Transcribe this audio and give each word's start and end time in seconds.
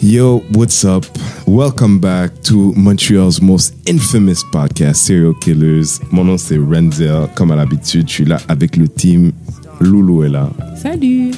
Yo, 0.00 0.40
what's 0.52 0.84
up? 0.84 1.04
Welcome 1.46 1.98
back 2.00 2.42
to 2.44 2.72
Montreal's 2.74 3.40
most 3.40 3.74
infamous 3.88 4.44
podcast, 4.44 4.96
Serial 5.02 5.34
Killers. 5.40 6.00
Mon 6.12 6.24
nom 6.24 6.36
c'est 6.38 6.58
Renzel. 6.58 7.28
Comme 7.34 7.50
à 7.50 7.56
l'habitude, 7.56 8.08
je 8.08 8.12
suis 8.14 8.24
là 8.24 8.38
avec 8.48 8.76
le 8.76 8.88
team. 8.88 9.32
Loulou 9.80 10.22
est 10.24 10.28
là, 10.28 10.50
Salut. 10.80 11.32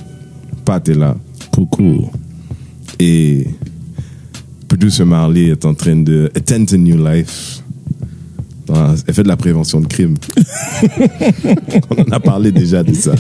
Pat 0.65 0.87
est 0.89 0.95
là 0.95 1.17
Coucou. 1.53 2.11
et 2.99 3.47
Producer 4.69 5.05
Marley 5.05 5.47
est 5.47 5.65
en 5.65 5.75
train 5.75 5.97
de 5.97 6.31
attend 6.35 6.65
to 6.67 6.77
new 6.77 6.97
life. 6.97 7.63
Elle 9.07 9.15
fait 9.15 9.23
de 9.23 9.29
la 9.29 9.37
prévention 9.37 9.81
de 9.81 9.87
crime. 9.87 10.15
On 11.91 12.03
en 12.03 12.13
a 12.13 12.21
parlé 12.21 12.53
déjà 12.53 12.83
de 12.83 12.93
ça. 12.93 13.15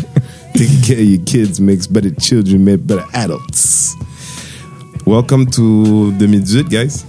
Taking 0.55 0.81
care 0.83 0.99
of 0.99 1.05
your 1.05 1.25
kids 1.25 1.59
makes 1.61 1.87
better 1.91 2.11
children, 2.21 2.63
make 2.65 2.81
better 2.85 3.05
adults. 3.15 3.95
Welcome 5.09 5.47
to 5.53 6.13
2018, 6.19 6.69
guys. 6.69 7.05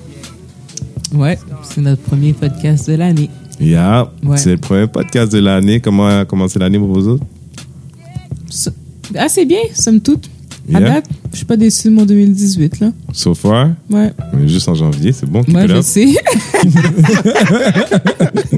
Ouais, 1.14 1.38
c'est 1.64 1.82
notre 1.82 2.02
premier 2.04 2.32
podcast 2.32 2.90
de 2.90 2.96
l'année. 2.96 3.30
Yeah, 3.60 4.10
Ouais. 4.24 4.38
c'est 4.38 4.52
le 4.52 4.58
premier 4.58 4.88
podcast 4.88 5.34
de 5.34 5.40
l'année. 5.40 5.82
Comment 5.82 6.08
a 6.08 6.24
commencé 6.24 6.58
l'année 6.60 6.80
pour 6.80 6.88
vous 6.88 7.08
autres? 7.10 7.26
So- 8.50 8.72
Assez 9.16 9.44
bien, 9.44 9.60
somme 9.74 10.00
toute. 10.00 10.30
À 10.74 10.80
Yeah. 10.80 10.90
date, 10.92 11.06
je 11.32 11.38
suis 11.38 11.46
pas 11.46 11.58
déçu 11.58 11.90
de 11.90 11.94
mon 11.94 12.06
2018, 12.06 12.80
là. 12.80 12.92
So 13.12 13.34
far, 13.34 13.72
Ouais, 13.90 14.14
on 14.34 14.44
est 14.44 14.48
juste 14.48 14.70
en 14.70 14.76
janvier, 14.76 15.12
c'est 15.12 15.30
bon. 15.30 15.44
Keep 15.44 15.54
moi 15.54 15.64
it 15.66 15.70
je 15.70 15.76
up. 15.76 15.84
sais. 15.84 16.06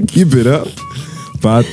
Keep 0.06 0.34
it 0.34 0.46
up. 0.46 0.68
Pat, 1.40 1.66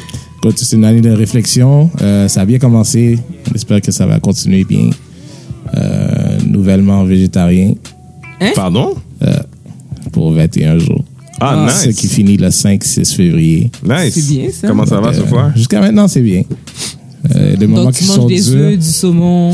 C'est 0.55 0.75
une 0.75 0.85
année 0.85 1.01
de 1.01 1.11
réflexion. 1.11 1.91
Euh, 2.01 2.27
ça 2.29 2.41
a 2.41 2.45
bien 2.45 2.57
commencé. 2.57 3.19
J'espère 3.51 3.81
que 3.81 3.91
ça 3.91 4.07
va 4.07 4.19
continuer 4.19 4.63
bien. 4.63 4.89
Euh, 5.75 6.08
nouvellement 6.49 7.03
végétarien 7.03 7.73
pardon? 8.55 8.95
pour 10.11 10.31
21 10.33 10.77
jours. 10.79 11.03
Ah, 11.41 11.65
Ah, 11.67 11.69
Ce 11.69 11.89
qui 11.89 12.05
nice. 12.07 12.13
finit 12.13 12.37
le 12.37 12.49
5-6 12.49 13.13
février. 13.15 13.71
Nice. 13.83 14.13
C'est 14.13 14.27
bien, 14.33 14.49
ça. 14.51 14.67
Comment 14.67 14.85
ça 14.85 14.99
va, 14.99 15.07
Donc, 15.11 15.15
so 15.15 15.21
euh, 15.21 15.25
far? 15.27 15.51
Jusqu'à 15.55 15.79
maintenant, 15.79 16.07
c'est 16.07 16.21
bien. 16.21 16.41
Euh, 17.35 17.55
des 17.55 17.65
moments 17.67 17.85
Donc, 17.85 17.93
qui 17.93 17.99
tu 17.99 18.05
sont 18.09 18.21
manges 18.23 18.27
des 18.31 18.41
durs. 18.41 18.55
œufs, 18.59 18.77
du 18.77 18.85
saumon, 18.85 19.51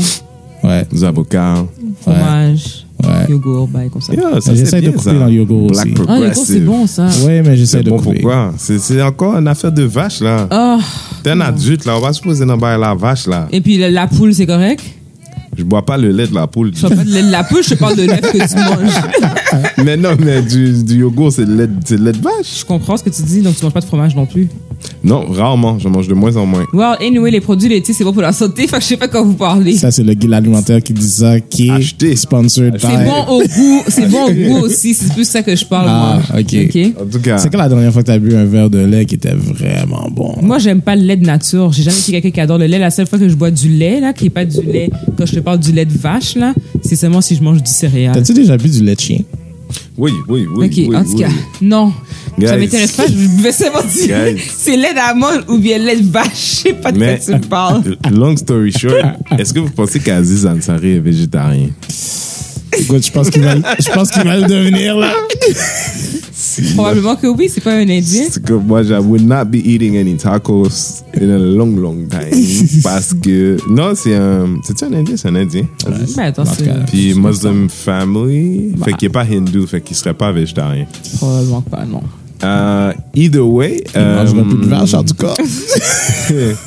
Ouais, 0.64 0.84
Des 0.90 1.04
avocats. 1.04 1.64
fromage, 2.00 2.86
ouais. 3.04 3.28
yogourt, 3.30 3.68
bail 3.68 3.88
comme 3.90 4.02
ça. 4.02 4.14
Yeah, 4.14 4.40
ça, 4.40 4.52
J'essaie 4.54 4.66
c'est 4.66 4.80
de 4.80 4.90
couper 4.90 5.02
ça. 5.10 5.12
dans 5.14 5.26
le 5.26 5.32
yogourt 5.32 5.68
Black 5.68 5.86
aussi. 5.86 5.94
Ah, 6.08 6.18
yogourt, 6.18 6.44
c'est 6.46 6.60
bon, 6.60 6.86
ça. 6.88 7.08
Ouais, 7.24 7.42
mais 7.44 7.56
j'essaie 7.56 7.78
C'est 7.78 7.82
de 7.84 7.90
bon 7.90 7.98
couper. 7.98 8.20
pourquoi? 8.20 8.52
C'est 8.56 8.78
c'est 8.80 9.00
encore 9.02 9.36
une 9.36 9.46
affaire 9.46 9.70
de 9.70 9.82
vache, 9.84 10.20
là. 10.20 10.48
Ah, 10.50 10.78
T'es 11.22 11.30
un 11.30 11.40
adulte, 11.40 11.84
là. 11.84 11.96
On 11.96 12.00
va 12.00 12.12
se 12.12 12.20
poser 12.20 12.44
dans 12.46 12.56
la 12.56 12.94
vache, 12.94 13.26
là. 13.28 13.46
et 13.52 13.60
puis 13.60 13.78
la, 13.78 13.90
la 13.90 14.06
poule, 14.08 14.34
c'est 14.34 14.46
correct? 14.46 14.82
Je 15.56 15.64
bois 15.64 15.84
pas 15.84 15.96
le 15.96 16.10
lait 16.10 16.26
de 16.26 16.34
la 16.34 16.46
poule. 16.46 16.72
Je 16.74 16.82
parle 16.82 16.96
pas 16.96 17.04
de 17.04 17.10
lait 17.10 17.22
de 17.22 17.30
la 17.30 17.44
poule, 17.44 17.62
je 17.64 17.70
te 17.70 17.74
parle 17.74 17.96
de 17.96 18.02
lait 18.02 18.18
que 18.20 18.30
tu 18.32 18.56
manges. 18.56 19.62
mais 19.84 19.96
non, 19.96 20.10
mais 20.22 20.42
du, 20.42 20.82
du 20.84 20.98
yogourt, 20.98 21.32
c'est 21.32 21.44
le, 21.46 21.54
lait- 21.56 21.70
c'est 21.84 21.96
le 21.96 22.04
lait 22.06 22.12
de 22.12 22.18
vache. 22.22 22.60
Je 22.60 22.64
comprends 22.64 22.96
ce 22.96 23.02
que 23.04 23.10
tu 23.10 23.22
dis, 23.22 23.40
donc 23.40 23.56
tu 23.56 23.64
manges 23.64 23.72
pas 23.74 23.80
de 23.80 23.84
fromage 23.86 24.14
non 24.14 24.26
plus. 24.26 24.48
Non, 25.02 25.24
rarement. 25.30 25.78
Je 25.78 25.88
mange 25.88 26.06
de 26.08 26.14
moins 26.14 26.36
en 26.36 26.44
moins. 26.46 26.64
Well, 26.72 26.96
anyway, 27.00 27.30
les 27.30 27.40
produits 27.40 27.68
laitiers, 27.68 27.94
c'est 27.94 28.04
bon 28.04 28.12
pour 28.12 28.22
la 28.22 28.32
santé, 28.32 28.66
fait 28.66 28.76
que 28.76 28.82
je 28.82 28.88
sais 28.88 28.96
pas 28.96 29.08
quand 29.08 29.24
vous 29.24 29.34
parlez. 29.34 29.76
Ça, 29.76 29.90
c'est 29.90 30.02
le 30.02 30.12
guide 30.14 30.32
alimentaire 30.32 30.82
qui 30.82 30.92
dit 30.92 31.08
ça, 31.08 31.40
qui 31.40 31.68
est 31.68 31.72
Acheter. 31.72 32.14
sponsored 32.16 32.76
C'est 32.78 32.88
by... 32.88 33.04
bon 33.04 33.34
au 33.36 33.38
goût, 33.40 33.82
c'est 33.88 34.08
bon 34.10 34.26
au 34.26 34.32
goût 34.32 34.64
aussi, 34.66 34.92
c'est 34.94 35.12
plus 35.14 35.26
ça 35.26 35.42
que 35.42 35.56
je 35.56 35.64
parle, 35.64 35.86
Ah, 35.88 36.20
moi. 36.30 36.40
ok. 36.40 36.78
En 37.00 37.06
tout 37.10 37.20
cas, 37.20 37.38
C'est 37.38 37.50
quand 37.50 37.58
la 37.58 37.68
dernière 37.68 37.92
fois 37.92 38.02
que 38.02 38.08
t'as 38.08 38.18
bu 38.18 38.36
un 38.36 38.44
verre 38.44 38.68
de 38.68 38.78
lait 38.80 39.06
qui 39.06 39.14
était 39.14 39.34
vraiment 39.34 40.08
bon? 40.10 40.34
Moi, 40.42 40.58
j'aime 40.58 40.82
pas 40.82 40.94
le 40.94 41.02
lait 41.02 41.16
de 41.16 41.24
nature. 41.24 41.72
J'ai 41.72 41.82
jamais 41.82 41.96
été 41.98 42.12
quelqu'un 42.12 42.30
qui 42.30 42.40
adore 42.40 42.58
le 42.58 42.66
lait. 42.66 42.78
La 42.78 42.90
seule 42.90 43.06
fois 43.06 43.18
que 43.18 43.28
je 43.28 43.34
bois 43.34 43.50
du 43.50 43.68
lait, 43.68 44.00
là, 44.00 44.12
qui 44.12 44.26
est 44.26 44.30
pas 44.30 44.44
du 44.44 44.60
lait, 44.62 44.90
quand 45.16 45.24
je 45.26 45.34
te 45.36 45.40
parle 45.46 45.60
du 45.60 45.70
lait 45.70 45.84
de 45.84 45.96
vache, 45.96 46.34
là, 46.34 46.52
c'est 46.84 46.96
seulement 46.96 47.20
si 47.20 47.36
je 47.36 47.42
mange 47.42 47.62
du 47.62 47.70
céréal. 47.70 48.12
T'as-tu 48.12 48.34
déjà 48.34 48.56
bu 48.56 48.68
du 48.68 48.82
lait 48.82 48.96
de 48.96 49.00
chien? 49.00 49.20
oui, 49.96 50.10
oui, 50.28 50.44
oui. 50.56 50.66
ok, 50.66 50.72
oui, 50.76 50.96
en 50.96 51.04
tout 51.04 51.10
oui. 51.12 51.20
cas, 51.20 51.28
non. 51.62 51.92
Ça 52.40 52.56
Guys. 52.56 52.64
m'intéresse 52.64 52.92
pas. 52.92 53.06
Je 53.06 53.42
vais 53.42 53.52
seulement 53.52 53.80
dire, 53.82 54.42
c'est 54.58 54.76
lait 54.76 54.92
d'amande 54.92 55.44
ou 55.48 55.58
bien 55.58 55.78
lait 55.78 56.00
de 56.00 56.10
vache. 56.10 56.30
Je 56.34 56.56
sais 56.68 56.72
pas 56.72 56.90
de 56.90 56.98
Mais, 56.98 57.16
quoi 57.16 57.24
tu 57.24 57.30
me 57.40 57.48
parles. 57.48 57.96
long 58.12 58.36
story 58.36 58.72
short, 58.72 58.96
est-ce 59.38 59.54
que 59.54 59.60
vous 59.60 59.70
pensez 59.70 60.00
qu'Aziz 60.00 60.44
Ansari 60.46 60.96
est 60.96 60.98
végétarien? 60.98 61.68
Écoute, 62.76 63.06
je 63.06 63.12
pense 63.12 63.30
qu'il 63.30 63.42
va, 63.42 63.54
je 63.54 63.90
pense 63.94 64.10
qu'il 64.10 64.24
va 64.24 64.36
le 64.38 64.46
devenir, 64.48 64.96
là. 64.96 65.14
Probablement 66.74 67.16
que 67.16 67.26
oui, 67.26 67.48
c'est 67.52 67.60
pas 67.60 67.74
un 67.74 67.88
indien. 67.88 68.24
C'est 68.30 68.42
que 68.42 68.52
moi, 68.54 68.82
I 68.82 68.98
would 68.98 69.26
not 69.26 69.46
be 69.46 69.56
eating 69.56 69.96
any 69.96 70.16
tacos 70.16 71.02
in 71.20 71.30
a 71.30 71.38
long, 71.38 71.76
long 71.76 72.06
time. 72.08 72.80
parce 72.82 73.12
que, 73.14 73.56
non, 73.70 73.92
c'est 73.94 74.14
un, 74.14 74.58
c'est 74.64 74.82
un 74.82 74.92
indien, 74.92 75.16
c'est 75.16 75.28
un 75.28 75.34
indien. 75.36 75.64
Mais 76.16 76.22
attends, 76.24 76.44
Puis 76.86 77.14
Muslim 77.14 77.68
family, 77.68 78.72
Bah. 78.76 78.86
fait 78.86 78.92
qu'il 78.94 79.06
est 79.06 79.10
pas 79.12 79.24
hindou, 79.24 79.66
fait 79.66 79.80
qu'il 79.80 79.96
serait 79.96 80.14
pas 80.14 80.32
végétarien. 80.32 80.86
probablement 81.18 81.62
pas, 81.62 81.84
non. 81.84 82.02
Euh, 82.44 82.92
either 83.14 83.40
way, 83.40 83.82
Il 83.94 84.00
mangera 84.00 84.42
plus 84.42 84.58
de 84.58 84.64
euh, 84.64 84.68
vache, 84.68 84.94
en 84.94 85.02
tout 85.04 85.14
cas. 85.14 85.34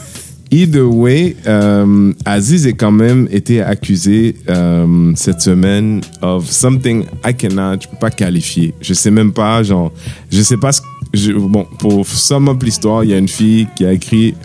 Either 0.52 0.84
way, 0.84 1.36
euh, 1.46 2.12
Aziz 2.26 2.66
est 2.66 2.74
quand 2.74 2.92
même 2.92 3.28
été 3.32 3.62
accusé 3.62 4.36
euh, 4.50 5.12
cette 5.16 5.42
semaine 5.42 6.02
of 6.22 6.50
something 6.50 7.06
I 7.26 7.36
cannot, 7.36 7.82
je 7.82 7.88
peux 7.88 7.98
pas 8.00 8.10
qualifier. 8.10 8.74
Je 8.82 8.94
sais 8.94 9.12
même 9.12 9.32
pas, 9.32 9.62
genre, 9.62 9.92
je 10.32 10.42
sais 10.42 10.58
pas 10.58 10.72
ce 10.72 10.82
je, 11.14 11.32
bon, 11.32 11.66
pour 11.80 12.06
sum 12.06 12.50
up 12.50 12.62
l'histoire, 12.64 13.04
il 13.04 13.12
y 13.12 13.14
a 13.14 13.18
une 13.18 13.28
fille 13.28 13.68
qui 13.76 13.86
a 13.86 13.94
écrit 13.94 14.36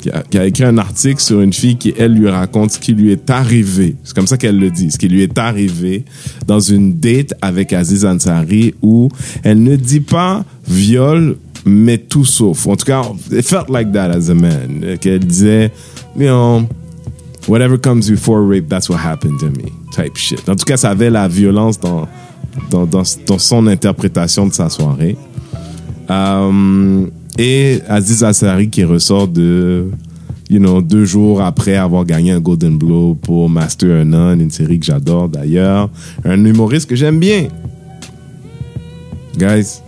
qui 0.00 0.10
a, 0.10 0.22
qui 0.22 0.38
a 0.38 0.44
écrit 0.44 0.64
un 0.64 0.76
article 0.76 1.20
sur 1.20 1.40
une 1.40 1.54
fille 1.54 1.76
qui, 1.76 1.94
elle, 1.96 2.12
lui 2.12 2.28
raconte 2.28 2.72
ce 2.72 2.78
qui 2.78 2.92
lui 2.92 3.10
est 3.10 3.30
arrivé. 3.30 3.96
C'est 4.04 4.14
comme 4.14 4.26
ça 4.26 4.36
qu'elle 4.36 4.58
le 4.58 4.70
dit. 4.70 4.90
Ce 4.90 4.98
qui 4.98 5.08
lui 5.08 5.22
est 5.22 5.38
arrivé 5.38 6.04
dans 6.46 6.60
une 6.60 6.98
date 6.98 7.32
avec 7.40 7.72
Aziz 7.72 8.04
Ansari 8.04 8.74
où 8.82 9.08
elle 9.44 9.62
ne 9.62 9.76
dit 9.76 10.00
pas 10.00 10.44
viol, 10.68 11.38
mais 11.64 11.98
tout 11.98 12.24
sauf. 12.24 12.66
En 12.66 12.76
tout 12.76 12.84
cas, 12.86 13.02
it 13.30 13.46
felt 13.46 13.68
like 13.68 13.92
that 13.92 14.10
as 14.10 14.30
a 14.30 14.34
man. 14.34 14.98
Qu'elle 15.00 15.20
disait, 15.20 15.70
you 16.16 16.26
know, 16.26 16.68
whatever 17.48 17.78
comes 17.78 18.10
before 18.10 18.42
rape, 18.42 18.68
that's 18.68 18.88
what 18.88 18.98
happened 18.98 19.38
to 19.40 19.46
me. 19.46 19.72
Type 19.92 20.16
shit. 20.16 20.48
En 20.48 20.56
tout 20.56 20.64
cas, 20.64 20.76
ça 20.76 20.90
avait 20.90 21.10
la 21.10 21.28
violence 21.28 21.78
dans, 21.78 22.08
dans, 22.70 22.86
dans, 22.86 23.02
dans 23.26 23.38
son 23.38 23.66
interprétation 23.66 24.46
de 24.46 24.52
sa 24.52 24.68
soirée. 24.68 25.16
Euh, 26.10 27.06
et 27.38 27.80
Aziz 27.88 28.22
Ansari 28.22 28.68
qui 28.68 28.84
ressort 28.84 29.26
de, 29.28 29.90
you 30.50 30.58
know, 30.58 30.82
deux 30.82 31.04
jours 31.04 31.40
après 31.42 31.76
avoir 31.76 32.04
gagné 32.04 32.32
un 32.32 32.40
Golden 32.40 32.76
Globe 32.76 33.18
pour 33.18 33.48
Master 33.48 34.02
of 34.02 34.06
None, 34.06 34.40
une 34.40 34.50
série 34.50 34.78
que 34.78 34.86
j'adore 34.86 35.28
d'ailleurs. 35.28 35.88
Un 36.24 36.44
humoriste 36.44 36.88
que 36.88 36.96
j'aime 36.96 37.18
bien. 37.18 37.48
Guys, 39.36 39.80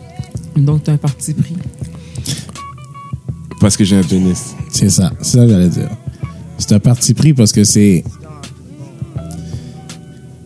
Donc, 0.56 0.84
t'as 0.84 0.92
un 0.92 0.96
parti 0.96 1.34
pris. 1.34 1.54
parce 3.60 3.76
que 3.76 3.84
j'ai 3.84 3.96
un 3.96 4.02
pénis. 4.02 4.54
C'est 4.70 4.90
ça, 4.90 5.12
c'est 5.20 5.38
ça 5.38 5.44
que 5.44 5.50
j'allais 5.50 5.68
dire. 5.68 5.90
C'est 6.58 6.72
un 6.72 6.78
parti 6.80 7.14
pris 7.14 7.32
parce 7.34 7.52
que 7.52 7.64
c'est. 7.64 8.04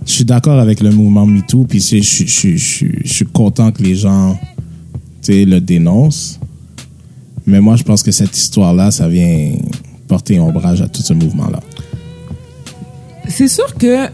Je 0.06 0.12
suis 0.12 0.24
d'accord 0.24 0.58
avec 0.58 0.80
le 0.80 0.90
mouvement 0.90 1.26
MeToo, 1.26 1.64
puis 1.64 1.80
c'est- 1.80 2.02
je, 2.02 2.24
je, 2.26 2.50
je, 2.50 2.56
je, 2.56 2.86
je 3.04 3.12
suis 3.12 3.26
content 3.26 3.70
que 3.70 3.82
les 3.82 3.94
gens 3.94 4.36
tu 5.22 5.32
sais, 5.32 5.44
le 5.44 5.60
dénoncent. 5.60 6.40
Mais 7.46 7.60
moi, 7.60 7.76
je 7.76 7.82
pense 7.84 8.02
que 8.02 8.10
cette 8.10 8.36
histoire-là, 8.36 8.90
ça 8.90 9.08
vient 9.08 9.52
porter 10.08 10.40
ombrage 10.40 10.80
à 10.82 10.88
tout 10.88 11.02
ce 11.02 11.12
mouvement-là. 11.12 11.60
C'est 13.28 13.48
sûr 13.48 13.74
que, 13.76 14.06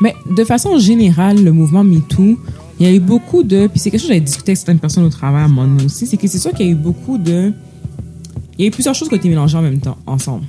mais 0.00 0.14
de 0.34 0.44
façon 0.44 0.78
générale, 0.78 1.42
le 1.42 1.52
mouvement 1.52 1.84
MeToo, 1.84 2.38
il 2.80 2.86
y 2.86 2.88
a 2.88 2.94
eu 2.94 3.00
beaucoup 3.00 3.42
de, 3.42 3.66
puis 3.66 3.78
c'est 3.78 3.90
quelque 3.90 4.00
chose 4.00 4.08
que 4.08 4.14
j'avais 4.14 4.24
discuté 4.24 4.52
avec 4.52 4.56
certaines 4.56 4.78
personnes 4.78 5.04
au 5.04 5.10
travail 5.10 5.42
à 5.42 5.44
un 5.44 5.48
moment 5.48 5.68
donné 5.68 5.84
aussi, 5.84 6.06
c'est 6.06 6.16
que 6.16 6.26
c'est 6.26 6.38
sûr 6.38 6.52
qu'il 6.52 6.66
y 6.66 6.68
a 6.70 6.72
eu 6.72 6.76
beaucoup 6.76 7.18
de, 7.18 7.52
il 8.58 8.62
y 8.62 8.64
a 8.64 8.68
eu 8.68 8.70
plusieurs 8.70 8.94
choses 8.94 9.08
qui 9.08 9.14
ont 9.14 9.18
été 9.18 9.28
mélangées 9.28 9.58
en 9.58 9.62
même 9.62 9.80
temps, 9.80 9.98
ensemble. 10.06 10.46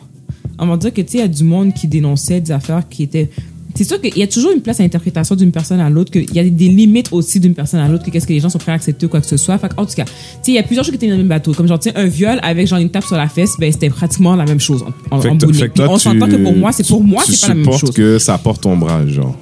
On 0.57 0.65
va 0.65 0.77
dire 0.77 0.93
que, 0.93 1.01
tu 1.01 1.11
sais, 1.11 1.17
il 1.17 1.21
y 1.21 1.23
a 1.23 1.27
du 1.27 1.43
monde 1.43 1.73
qui 1.73 1.87
dénonçait 1.87 2.39
des 2.39 2.51
affaires 2.51 2.87
qui 2.87 3.03
étaient, 3.03 3.29
c'est 3.75 3.83
sûr 3.83 3.99
qu'il 3.99 4.17
y 4.17 4.23
a 4.23 4.27
toujours 4.27 4.51
une 4.51 4.61
place 4.61 4.79
à 4.79 4.83
l'interprétation 4.83 5.35
d'une 5.35 5.51
personne 5.51 5.81
à 5.81 5.89
l'autre, 5.89 6.11
qu'il 6.11 6.33
y 6.33 6.39
a 6.39 6.43
des 6.43 6.69
limites 6.69 7.09
aussi 7.11 7.41
d'une 7.41 7.53
personne 7.53 7.81
à 7.81 7.89
l'autre, 7.89 8.05
que 8.05 8.11
qu'est-ce 8.11 8.27
que 8.27 8.33
les 8.33 8.39
gens 8.39 8.49
sont 8.49 8.59
prêts 8.59 8.71
à 8.71 8.75
accepter 8.75 9.05
ou 9.05 9.09
quoi 9.09 9.19
que 9.19 9.27
ce 9.27 9.37
soit. 9.37 9.57
Fait 9.57 9.71
en 9.75 9.85
tout 9.85 9.93
cas, 9.93 10.05
tu 10.05 10.11
sais, 10.11 10.51
il 10.51 10.53
y 10.53 10.59
a 10.59 10.63
plusieurs 10.63 10.85
choses 10.85 10.91
qui 10.91 10.97
étaient 10.97 11.07
dans 11.07 11.13
le 11.13 11.19
même 11.19 11.27
bateau. 11.27 11.53
Comme 11.53 11.67
genre, 11.67 11.79
tu 11.79 11.89
sais, 11.89 11.97
un 11.97 12.05
viol 12.05 12.39
avec 12.43 12.67
genre 12.67 12.79
une 12.79 12.89
tape 12.89 13.03
sur 13.03 13.17
la 13.17 13.27
fesse, 13.27 13.55
ben 13.59 13.71
c'était 13.71 13.89
pratiquement 13.89 14.35
la 14.35 14.45
même 14.45 14.59
chose 14.59 14.83
en, 14.83 15.17
en, 15.17 15.19
Fait 15.19 15.29
en 15.29 15.39
fait 15.39 15.69
que 15.69 15.75
toi, 15.75 15.89
on 15.89 15.97
s'entend 15.97 16.27
que 16.27 16.37
pour 16.37 16.55
moi, 16.55 16.71
c'est 16.71 16.87
pour 16.87 17.03
moi, 17.03 17.23
c'est 17.27 17.41
pas 17.41 17.47
la 17.49 17.55
même 17.55 17.77
chose. 17.77 17.91
que 17.91 18.19
ça 18.19 18.37
porte 18.37 18.65
ombrage, 18.65 19.09
genre. 19.09 19.35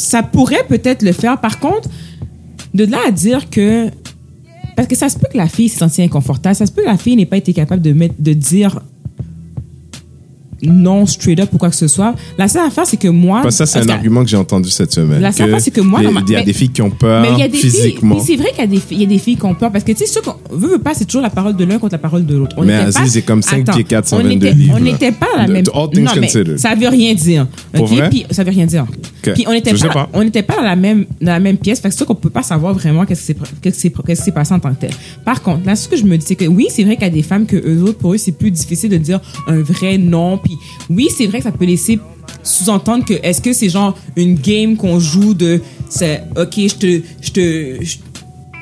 Ça 0.00 0.22
pourrait 0.22 0.64
peut-être 0.68 1.02
le 1.02 1.12
faire. 1.12 1.40
Par 1.40 1.60
contre, 1.60 1.88
de 2.74 2.84
là 2.84 2.98
à 3.06 3.10
dire 3.10 3.50
que 3.50 3.90
parce 4.76 4.88
que 4.88 4.96
ça 4.96 5.08
se 5.08 5.18
peut 5.18 5.26
que 5.30 5.36
la 5.36 5.48
fille 5.48 5.68
s'est 5.68 5.78
sentie 5.78 6.02
inconfortable, 6.02 6.54
ça 6.54 6.64
se 6.64 6.72
peut 6.72 6.82
que 6.82 6.86
la 6.86 6.96
fille 6.96 7.16
n'ait 7.16 7.26
pas 7.26 7.36
été 7.36 7.52
capable 7.52 7.82
de 7.82 7.92
mettre, 7.92 8.14
de 8.18 8.32
dire 8.32 8.80
non 10.62 11.06
straight 11.06 11.40
up 11.40 11.48
ou 11.52 11.58
quoi 11.58 11.70
que 11.70 11.76
ce 11.76 11.88
soit. 11.88 12.14
La 12.38 12.48
seule 12.48 12.66
affaire, 12.66 12.86
c'est 12.86 12.96
que 12.96 13.08
moi. 13.08 13.40
Parce 13.42 13.54
que 13.54 13.58
ça, 13.58 13.66
c'est 13.66 13.78
parce 13.78 13.84
un 13.84 13.88
que- 13.88 13.94
argument 13.94 14.22
que 14.24 14.30
j'ai 14.30 14.36
entendu 14.36 14.70
cette 14.70 14.92
semaine. 14.92 15.20
La 15.20 15.32
seule 15.32 15.48
affaire, 15.48 15.60
c'est 15.60 15.70
que 15.70 15.80
moi, 15.80 16.00
il 16.02 16.30
y 16.32 16.36
a 16.36 16.42
des 16.42 16.52
filles 16.52 16.70
qui 16.70 16.82
ont 16.82 16.90
peur 16.90 17.22
Mais 17.22 17.38
y 17.38 17.42
a 17.42 17.48
des 17.48 17.56
physiquement. 17.56 18.18
c'est 18.20 18.36
vrai 18.36 18.50
qu'il 18.50 18.60
y 18.60 18.62
a 18.62 18.66
des 18.66 18.76
filles, 18.78 18.96
il 18.98 19.00
y 19.02 19.04
a 19.04 19.08
des 19.08 19.18
filles 19.18 19.36
qui 19.36 19.44
ont 19.44 19.54
peur 19.54 19.70
parce 19.72 19.84
que 19.84 19.92
tu 19.92 19.98
sais, 19.98 20.06
sûr 20.06 20.22
qu'on 20.22 20.34
veut, 20.54 20.68
veut 20.72 20.78
pas, 20.78 20.94
c'est 20.94 21.04
toujours 21.04 21.22
la 21.22 21.30
parole 21.30 21.56
de 21.56 21.64
l'un 21.64 21.78
contre 21.78 21.94
la 21.94 21.98
parole 21.98 22.26
de 22.26 22.36
l'autre. 22.36 22.56
Mais 22.64 22.74
Aziz 22.74 22.94
pas- 23.12 23.18
est 23.18 23.22
comme 23.22 23.42
cinq 23.42 23.62
Attends, 23.62 23.72
pieds 23.74 23.84
quatre, 23.84 24.06
on 24.12 24.18
122 24.18 24.46
n'était- 24.46 24.56
livres, 24.56 24.74
On 24.76 24.80
n'était 24.80 25.12
pas 25.12 25.26
la 25.36 25.46
même. 25.48 25.64
all 25.74 25.90
things 25.90 26.04
non, 26.04 26.12
mais 26.20 26.28
ça 26.58 26.74
veut 26.74 26.88
rien 26.88 27.14
dire. 27.14 27.46
Pour 27.72 27.86
vrai? 27.86 28.10
Puis 28.10 28.26
ça 28.30 28.44
veut 28.44 28.50
rien 28.50 28.66
dire. 28.66 28.86
Ok. 29.26 29.34
Puis 29.34 29.44
on 29.46 29.52
n'était 29.52 29.74
pas, 29.74 29.88
pas. 29.88 30.08
on 30.12 30.24
n'était 30.24 30.42
pas 30.42 30.56
dans 30.56 30.62
la 30.62 30.76
même 30.76 31.04
dans 31.20 31.32
la 31.32 31.40
même 31.40 31.56
pièce, 31.58 31.80
fait 31.80 31.88
que 31.88 31.94
c'est 31.94 32.04
qu'on 32.04 32.14
peut 32.14 32.30
pas 32.30 32.42
savoir 32.42 32.74
vraiment 32.74 33.04
qu'est-ce 33.04 33.20
qui 33.20 33.26
s'est 33.26 33.36
qu'est-ce 33.62 33.74
qui 33.76 33.80
s'est 33.82 33.92
qu'est-ce 34.06 34.20
qui 34.20 34.24
s'est 34.26 34.32
passé 34.32 34.54
en 34.54 34.58
tant 34.60 34.70
que 34.74 34.80
tel. 34.80 34.90
Par 35.24 35.42
contre, 35.42 35.66
là 35.66 35.76
ce 35.76 35.88
que 35.88 35.96
je 35.96 36.04
me 36.04 36.16
dis 36.16 36.24
c'est 36.26 36.36
que 36.36 36.46
oui, 36.46 36.66
c'est 36.70 36.84
vrai 36.84 36.94
qu'il 36.96 37.04
y 37.04 37.06
a 37.06 37.10
des 37.10 37.22
femmes 37.22 37.46
que 37.46 37.56
eux 37.56 37.82
autres 37.82 37.98
pour 37.98 38.14
eux 38.14 38.18
c'est 38.18 38.32
plus 38.32 38.50
difficile 38.50 38.90
de 38.90 38.96
dire 38.96 39.20
un 39.46 39.60
vrai 39.60 39.98
nom, 39.98 40.38
oui, 40.88 41.08
c'est 41.14 41.26
vrai 41.26 41.38
que 41.38 41.44
ça 41.44 41.52
peut 41.52 41.64
laisser 41.64 41.98
sous-entendre 42.42 43.04
que 43.04 43.14
est-ce 43.22 43.40
que 43.40 43.52
c'est 43.52 43.68
genre 43.68 43.96
une 44.16 44.34
game 44.34 44.76
qu'on 44.76 44.98
joue 44.98 45.34
de 45.34 45.60
c'est 45.88 46.24
OK, 46.36 46.54
je 46.56 47.30
te 47.32 47.84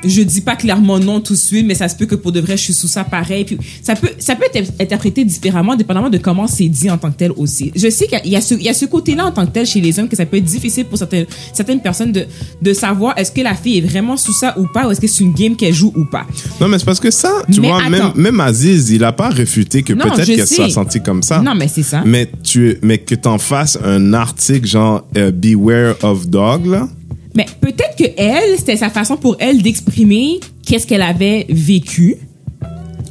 je 0.03 0.21
dis 0.21 0.41
pas 0.41 0.55
clairement 0.55 0.99
non 0.99 1.19
tout 1.19 1.33
de 1.33 1.37
suite, 1.37 1.65
mais 1.65 1.75
ça 1.75 1.87
se 1.89 1.95
peut 1.95 2.05
que 2.05 2.15
pour 2.15 2.31
de 2.31 2.39
vrai, 2.39 2.55
je 2.57 2.63
suis 2.63 2.73
sous 2.73 2.87
ça 2.87 3.03
pareil. 3.03 3.43
Puis 3.45 3.57
ça 3.83 3.95
peut, 3.95 4.09
ça 4.19 4.35
peut 4.35 4.45
être 4.53 4.71
interprété 4.79 5.25
différemment, 5.25 5.75
dépendamment 5.75 6.09
de 6.09 6.17
comment 6.17 6.47
c'est 6.47 6.67
dit 6.67 6.89
en 6.89 6.97
tant 6.97 7.11
que 7.11 7.17
tel 7.17 7.31
aussi. 7.35 7.71
Je 7.75 7.89
sais 7.89 8.07
qu'il 8.07 8.31
y 8.31 8.35
a- 8.35 8.41
ce, 8.41 8.53
il 8.55 8.61
y 8.63 8.69
a 8.69 8.73
ce 8.73 8.85
côté-là 8.85 9.25
en 9.25 9.31
tant 9.31 9.45
que 9.45 9.51
tel 9.51 9.65
chez 9.65 9.81
les 9.81 9.99
hommes 9.99 10.07
que 10.07 10.15
ça 10.15 10.25
peut 10.25 10.37
être 10.37 10.45
difficile 10.45 10.85
pour 10.85 10.97
certaines, 10.97 11.25
certaines 11.53 11.81
personnes 11.81 12.11
de, 12.11 12.25
de 12.61 12.73
savoir 12.73 13.17
est-ce 13.17 13.31
que 13.31 13.41
la 13.41 13.55
fille 13.55 13.77
est 13.79 13.81
vraiment 13.87 14.15
sous 14.17 14.33
ça 14.33 14.57
ou 14.57 14.67
pas, 14.73 14.87
ou 14.87 14.91
est-ce 14.91 15.01
que 15.01 15.07
c'est 15.07 15.23
une 15.23 15.33
game 15.33 15.55
qu'elle 15.55 15.73
joue 15.73 15.93
ou 15.95 16.05
pas. 16.05 16.25
Non, 16.61 16.67
mais 16.67 16.79
c'est 16.79 16.85
parce 16.85 16.99
que 16.99 17.11
ça, 17.11 17.43
tu 17.51 17.59
Mais 17.61 17.67
vois, 17.69 17.83
même, 17.89 17.93
attends. 18.01 18.13
même 18.15 18.39
Aziz, 18.39 18.89
il 18.91 19.03
a 19.03 19.11
pas 19.11 19.29
réfuté 19.29 19.83
que 19.83 19.93
peut-être 19.93 20.25
qu'elle 20.25 20.47
soit 20.47 20.69
sentie 20.69 21.01
comme 21.01 21.23
ça. 21.23 21.41
Non, 21.41 21.55
mais 21.55 21.67
c'est 21.67 21.83
ça. 21.83 22.03
Mais, 22.05 22.29
tu, 22.43 22.77
mais 22.81 22.97
que 22.99 23.15
t'en 23.15 23.37
fasses 23.37 23.77
un 23.83 24.13
article 24.13 24.67
genre 24.67 25.05
euh, 25.17 25.31
Beware 25.31 25.95
of 26.03 26.27
Dog, 26.27 26.65
là. 26.67 26.87
Mais 27.35 27.45
peut-être 27.61 27.95
que 27.97 28.05
elle, 28.17 28.57
c'était 28.57 28.77
sa 28.77 28.89
façon 28.89 29.17
pour 29.17 29.35
elle 29.39 29.61
d'exprimer 29.61 30.39
qu'est-ce 30.65 30.87
qu'elle 30.87 31.01
avait 31.01 31.45
vécu. 31.49 32.17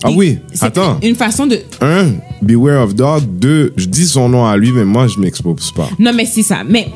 Ah 0.03 0.11
Et 0.11 0.15
oui, 0.15 0.39
attends. 0.61 0.99
Une 1.03 1.15
façon 1.17 1.47
de, 1.47 1.59
Un, 1.81 2.13
Beware 2.43 2.85
of 2.85 2.95
Dog. 2.95 3.23
Deux, 3.39 3.73
je 3.77 3.87
dis 3.87 4.07
son 4.07 4.29
nom 4.29 4.47
à 4.47 4.57
lui, 4.57 4.71
mais 4.73 4.85
moi, 4.85 5.07
je 5.09 5.19
m'expose 5.19 5.73
pas. 5.73 5.89
Non, 5.99 6.13
mais 6.15 6.25
c'est 6.25 6.43
ça. 6.43 6.63
Mais 6.69 6.89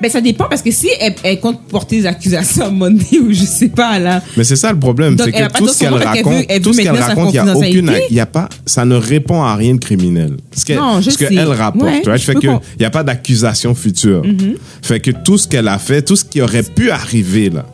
ben, 0.00 0.10
ça 0.10 0.20
dépend 0.20 0.46
parce 0.48 0.62
que 0.62 0.70
si 0.70 0.88
elle, 1.00 1.14
elle 1.22 1.40
compte 1.40 1.60
porter 1.68 2.00
des 2.00 2.06
accusations 2.06 2.64
à 2.66 2.70
Monday 2.70 3.18
ou 3.20 3.32
je 3.32 3.42
sais 3.44 3.68
pas, 3.68 3.98
là. 3.98 4.22
Mais 4.36 4.44
c'est 4.44 4.56
ça 4.56 4.72
le 4.72 4.78
problème, 4.78 5.16
c'est 5.18 5.32
que 5.32 5.58
tout 5.58 5.68
ce 5.68 5.78
qu'elle 5.78 5.94
raconte, 5.94 6.46
tout 6.62 6.72
ce 6.72 6.80
qu'elle 6.82 6.96
raconte, 6.96 7.32
il 7.32 7.36
y 7.36 7.38
a 7.38 7.56
aucune, 7.56 7.92
y 8.10 8.20
a 8.20 8.26
pas, 8.26 8.48
ça 8.66 8.84
ne 8.84 8.94
répond 8.96 9.42
à 9.42 9.54
rien 9.56 9.74
de 9.74 9.80
criminel. 9.80 10.36
Ce 10.54 10.64
qu'elle, 10.64 10.78
ce 11.02 11.16
qu'elle 11.18 11.48
rapporte, 11.48 11.84
Ouais, 11.84 12.02
right? 12.06 12.22
fait 12.22 12.34
que 12.34 12.46
il 12.78 12.82
y 12.82 12.84
a 12.84 12.90
pas 12.90 13.02
d'accusation 13.02 13.74
future. 13.74 14.22
Mm-hmm. 14.22 14.56
Fait 14.82 15.00
que 15.00 15.10
tout 15.10 15.38
ce 15.38 15.48
qu'elle 15.48 15.68
a 15.68 15.78
fait, 15.78 16.02
tout 16.02 16.16
ce 16.16 16.24
qui 16.24 16.40
aurait 16.40 16.62
pu 16.62 16.90
arriver 16.90 17.50
là, 17.50 17.66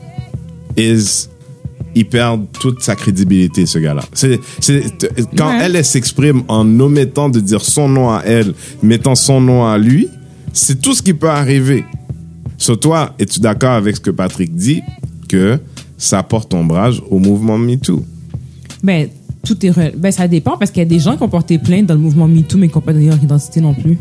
is 0.76 1.29
il 1.94 2.06
perd 2.06 2.47
toute 2.59 2.82
sa 2.82 2.97
crédibilité, 2.97 3.67
ce 3.67 3.79
gars-là. 3.79 4.03
C'est, 4.12 4.41
quand 5.37 5.49
Ouais. 5.49 5.59
elle, 5.62 5.76
elle 5.76 5.85
s'exprime 5.85 6.43
en 6.49 6.81
omettant 6.81 7.29
de 7.29 7.38
dire 7.38 7.61
son 7.62 7.88
nom 7.88 8.11
à 8.11 8.23
elle, 8.26 8.53
mettant 8.82 9.15
son 9.15 9.41
nom 9.41 9.65
à 9.67 9.79
lui, 9.79 10.09
c'est 10.53 10.81
tout 10.82 10.94
ce 10.94 11.03
qui 11.03 11.15
peut 11.15 11.31
arriver. 11.31 11.85
Sur 12.59 12.79
toi, 12.79 13.15
es-tu 13.19 13.41
d'accord 13.41 13.73
avec 13.73 13.97
ce 13.97 14.01
que 14.01 14.11
Patrick 14.11 14.55
dit, 14.55 14.81
que 15.29 15.59
ça 15.99 16.23
porte 16.23 16.53
ombrage 16.55 17.03
au 17.11 17.19
mouvement 17.19 17.59
MeToo? 17.59 18.05
Ben, 18.83 19.09
tout 19.45 19.65
est. 19.67 19.71
re- 19.71 19.97
Ben, 19.97 20.12
ça 20.12 20.29
dépend 20.29 20.56
parce 20.56 20.71
qu'il 20.71 20.81
y 20.83 20.87
a 20.87 20.89
des 20.89 20.99
gens 20.99 21.17
qui 21.17 21.23
ont 21.23 21.29
porté 21.29 21.59
plainte 21.59 21.87
dans 21.87 21.95
le 21.95 22.01
mouvement 22.01 22.29
MeToo 22.29 22.59
mais 22.59 22.69
qui 22.69 22.75
n'ont 22.75 22.81
pas 22.81 22.93
donné 22.93 23.06
leur 23.06 23.23
identité 23.23 23.61
non 23.61 23.75
plus. 23.75 23.99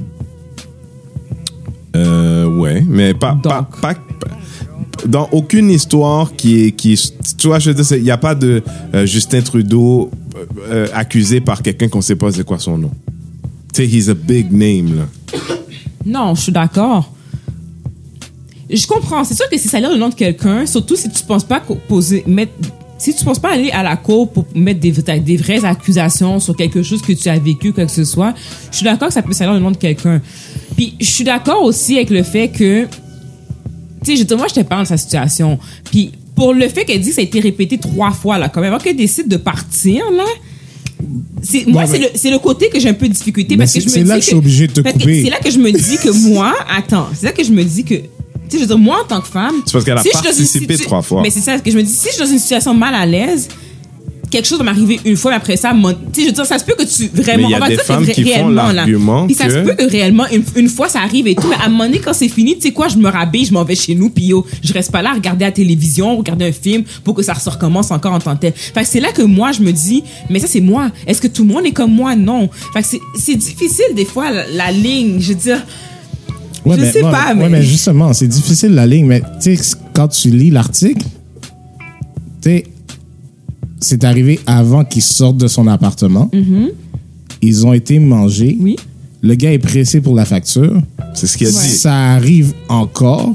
Euh, 1.95 2.45
ouais, 2.59 2.83
mais 2.87 3.13
pas, 3.13 3.37
pas, 3.41 3.67
pas- 3.81 3.93
dans 5.07 5.27
aucune 5.31 5.69
histoire 5.69 6.33
qui 6.35 6.63
est, 6.65 6.71
qui 6.71 6.93
est- 6.93 7.37
tu 7.37 7.47
vois, 7.47 7.59
je 7.59 7.71
veux 7.71 7.97
il 7.97 8.03
n'y 8.03 8.11
a 8.11 8.17
pas 8.17 8.33
de 8.35 8.63
euh, 8.95 9.05
Justin 9.05 9.41
Trudeau 9.41 10.09
euh, 10.35 10.45
euh, 10.71 10.87
accusé 10.93 11.39
par 11.41 11.61
quelqu'un 11.61 11.87
qu'on 11.89 12.01
sait 12.01 12.15
pas 12.15 12.31
c'est 12.31 12.43
quoi 12.45 12.57
son 12.57 12.77
nom. 12.77 12.91
Tu 13.73 13.83
sais, 13.83 13.87
he's 13.87 14.09
a 14.09 14.13
big 14.13 14.51
name, 14.51 14.95
là. 14.97 15.39
Non, 16.05 16.35
je 16.35 16.41
suis 16.41 16.51
d'accord. 16.51 17.12
Je 18.73 18.87
comprends. 18.87 19.23
C'est 19.23 19.35
sûr 19.35 19.47
que 19.49 19.57
si 19.57 19.67
ça 19.67 19.77
a 19.77 19.79
l'air 19.81 19.91
le 19.91 19.97
nom 19.97 20.09
de 20.09 20.15
quelqu'un, 20.15 20.65
surtout 20.65 20.95
si 20.95 21.09
tu 21.09 21.23
penses 21.23 21.43
pas 21.43 21.61
poser, 21.87 22.23
mettre, 22.27 22.51
si 22.97 23.13
tu 23.13 23.23
penses 23.25 23.39
pas 23.39 23.51
aller 23.53 23.69
à 23.71 23.83
la 23.83 23.95
cour 23.97 24.31
pour 24.31 24.45
mettre 24.55 24.79
des, 24.79 24.91
des 25.19 25.37
vraies 25.37 25.63
accusations 25.65 26.39
sur 26.39 26.55
quelque 26.55 26.81
chose 26.83 27.01
que 27.01 27.13
tu 27.13 27.27
as 27.29 27.37
vécu, 27.39 27.73
quoi 27.73 27.85
que 27.85 27.91
ce 27.91 28.03
soit, 28.05 28.33
je 28.71 28.77
suis 28.77 28.83
d'accord 28.85 29.09
que 29.09 29.13
ça 29.13 29.21
peut 29.21 29.33
salir 29.33 29.53
le 29.53 29.59
nom 29.59 29.71
de 29.71 29.77
quelqu'un. 29.77 30.21
Puis 30.75 30.95
je 30.99 31.05
suis 31.05 31.23
d'accord 31.23 31.63
aussi 31.63 31.95
avec 31.97 32.09
le 32.09 32.23
fait 32.23 32.49
que, 32.49 32.87
tu 34.03 34.17
sais, 34.17 34.35
moi 34.35 34.47
je 34.49 34.55
te 34.55 34.59
parle 34.61 34.83
de 34.83 34.87
sa 34.87 34.97
situation. 34.97 35.59
Puis 35.91 36.11
pour 36.35 36.53
le 36.53 36.67
fait 36.67 36.85
qu'elle 36.85 36.99
dit 37.01 37.09
que 37.09 37.15
ça 37.15 37.21
a 37.21 37.23
été 37.25 37.39
répété 37.39 37.77
trois 37.77 38.11
fois 38.11 38.37
là, 38.37 38.49
quand 38.49 38.61
même, 38.61 38.73
avant 38.73 38.83
qu'elle 38.83 38.95
décide 38.95 39.27
de 39.27 39.37
partir 39.37 40.03
là. 40.11 40.25
C'est, 41.41 41.65
moi, 41.67 41.81
Ouais, 41.83 41.87
c'est 41.91 41.99
le, 41.99 42.07
c'est 42.15 42.31
le 42.31 42.39
côté 42.39 42.69
que 42.69 42.79
j'ai 42.79 42.87
un 42.89 42.93
peu 42.93 43.07
de 43.09 43.13
difficulté 43.13 43.57
parce 43.57 43.73
que 43.73 43.81
c'est- 43.81 43.89
je 43.89 43.99
me 43.99 44.03
dis 44.03 44.09
là 44.09 44.15
que 44.15 44.21
je 44.21 44.25
suis 44.27 44.35
obligé 44.37 44.67
de 44.67 44.73
te 44.73 44.79
couper. 44.79 45.23
C'est 45.25 45.29
là 45.29 45.39
que 45.39 45.51
je 45.51 45.57
me 45.59 45.71
dis 45.71 45.97
que 45.97 46.09
moi, 46.29 46.53
attends, 46.75 47.07
c'est 47.13 47.25
là 47.25 47.33
que 47.33 47.43
je 47.43 47.51
me 47.51 47.61
dis 47.63 47.83
que, 47.83 47.95
tu 48.49 48.51
sais, 48.51 48.57
je 48.57 48.61
veux 48.61 48.67
dire, 48.67 48.77
moi 48.77 49.01
en 49.03 49.07
tant 49.07 49.21
que 49.21 49.27
femme. 49.27 49.55
C'est 49.65 49.71
parce 49.73 49.85
qu'elle 49.85 49.97
a 49.97 50.01
si 50.03 50.09
participé 50.11 50.73
situ- 50.75 50.85
trois 50.85 51.01
fois. 51.01 51.21
Mais 51.21 51.29
c'est 51.29 51.41
ça 51.41 51.57
que 51.59 51.69
je 51.71 51.75
me 51.77 51.83
dis, 51.83 51.91
si 51.93 52.07
je 52.07 52.13
suis 52.13 52.19
dans 52.23 52.29
une 52.31 52.39
situation 52.39 52.73
mal 52.73 52.93
à 52.95 53.05
l'aise, 53.05 53.47
quelque 54.31 54.47
chose 54.47 54.57
va 54.57 54.63
m'arriver 54.63 54.99
une 55.05 55.15
fois, 55.15 55.29
mais 55.29 55.37
après 55.37 55.57
ça, 55.57 55.73
mon- 55.75 55.91
tu 55.93 55.97
sais, 56.13 56.21
je 56.21 56.25
veux 56.27 56.31
dire, 56.31 56.45
ça 56.47 56.57
se 56.57 56.65
peut 56.65 56.73
que 56.75 56.81
tu 56.83 57.07
vraiment. 57.13 57.37
Mais 57.37 57.43
il 57.43 57.51
y 57.51 57.53
a 57.53 57.57
on 57.57 57.59
va 57.59 57.69
des 57.69 57.75
femmes 57.83 58.03
qui 58.15 58.23
font 58.23 58.49
l'argument 58.73 59.25
Puis 59.27 59.35
ça 59.35 59.43
se 59.47 59.49
peut 59.63 59.75
que 59.75 59.87
réellement, 59.91 60.25
une, 60.31 60.43
une 60.55 60.69
fois, 60.69 60.89
ça 60.89 61.01
arrive 61.01 61.27
et 61.27 61.35
tout, 61.35 61.47
mais 61.47 61.55
à 61.55 61.65
un 61.65 61.69
moment 61.69 61.83
donné, 61.85 61.99
quand 61.99 62.13
c'est 62.13 62.27
fini, 62.29 62.55
tu 62.55 62.61
sais 62.63 62.71
quoi, 62.71 62.87
je 62.87 62.97
me 62.97 63.09
rabais, 63.09 63.43
je 63.45 63.53
m'en 63.53 63.63
vais 63.63 63.75
chez 63.75 63.93
nous, 63.93 64.09
puis 64.09 64.25
yo, 64.25 64.43
je 64.63 64.73
reste 64.73 64.91
pas 64.91 65.03
là 65.03 65.11
à 65.11 65.13
regarder 65.13 65.45
la 65.45 65.51
télévision, 65.51 66.17
regarder 66.17 66.45
un 66.45 66.51
film 66.51 66.83
pour 67.03 67.13
que 67.13 67.21
ça 67.21 67.35
se 67.35 67.47
recommence 67.47 67.91
encore 67.91 68.13
en 68.13 68.19
tant 68.19 68.35
que 68.35 68.41
tel. 68.41 68.53
Fait 68.55 68.81
que 68.81 68.87
c'est 68.87 68.99
là 68.99 69.11
que 69.11 69.21
moi, 69.21 69.51
je 69.51 69.61
me 69.61 69.71
dis, 69.71 70.03
mais 70.31 70.39
ça, 70.39 70.47
c'est 70.47 70.61
moi. 70.61 70.89
Est-ce 71.05 71.21
que 71.21 71.27
tout 71.27 71.43
le 71.43 71.53
monde 71.53 71.65
est 71.67 71.71
comme 71.71 71.91
moi? 71.93 72.15
Non. 72.15 72.49
Fait 72.73 72.81
que 72.81 72.87
c'est- 72.87 73.01
c'est 73.15 73.35
difficile, 73.35 73.85
des 73.95 74.05
fois, 74.05 74.31
la, 74.31 74.47
la 74.47 74.71
ligne. 74.71 75.17
Je 75.19 75.27
veux 75.29 75.35
dire, 75.39 75.61
Ouais, 76.65 76.75
Je 76.77 76.81
mais- 76.81 76.91
sais 76.91 77.03
ouais, 77.03 77.11
pas, 77.11 77.35
ouais, 77.35 77.49
mais- 77.49 77.61
justement, 77.61 78.13
c'est 78.13 78.27
difficile 78.27 78.71
la 78.71 78.87
ligne, 78.87 79.05
mais 79.05 79.21
tu 79.41 79.55
sais, 79.57 79.75
quand 79.93 80.07
tu 80.07 80.29
lis 80.29 80.49
l'article, 80.49 81.05
tu 82.41 82.49
sais, 82.49 82.63
c'est 83.79 84.03
arrivé 84.05 84.39
avant 84.45 84.85
qu'il 84.85 85.01
sorte 85.01 85.37
de 85.37 85.47
son 85.47 85.67
appartement. 85.67 86.29
Ils 87.41 87.67
ont 87.67 87.73
été 87.73 87.99
mangés. 87.99 88.53
Mm-hmm. 88.57 88.63
oui. 88.63 88.75
Le 89.21 89.35
gars 89.35 89.51
est 89.53 89.59
pressé 89.59 90.01
pour 90.01 90.15
la 90.15 90.25
facture. 90.25 90.81
C'est 91.13 91.27
ce 91.27 91.37
qu'il 91.37 91.47
a 91.47 91.49
Ouais. 91.49 91.55
dit. 91.61 91.69
Ça 91.69 91.93
arrive 92.13 92.53
encore 92.69 93.33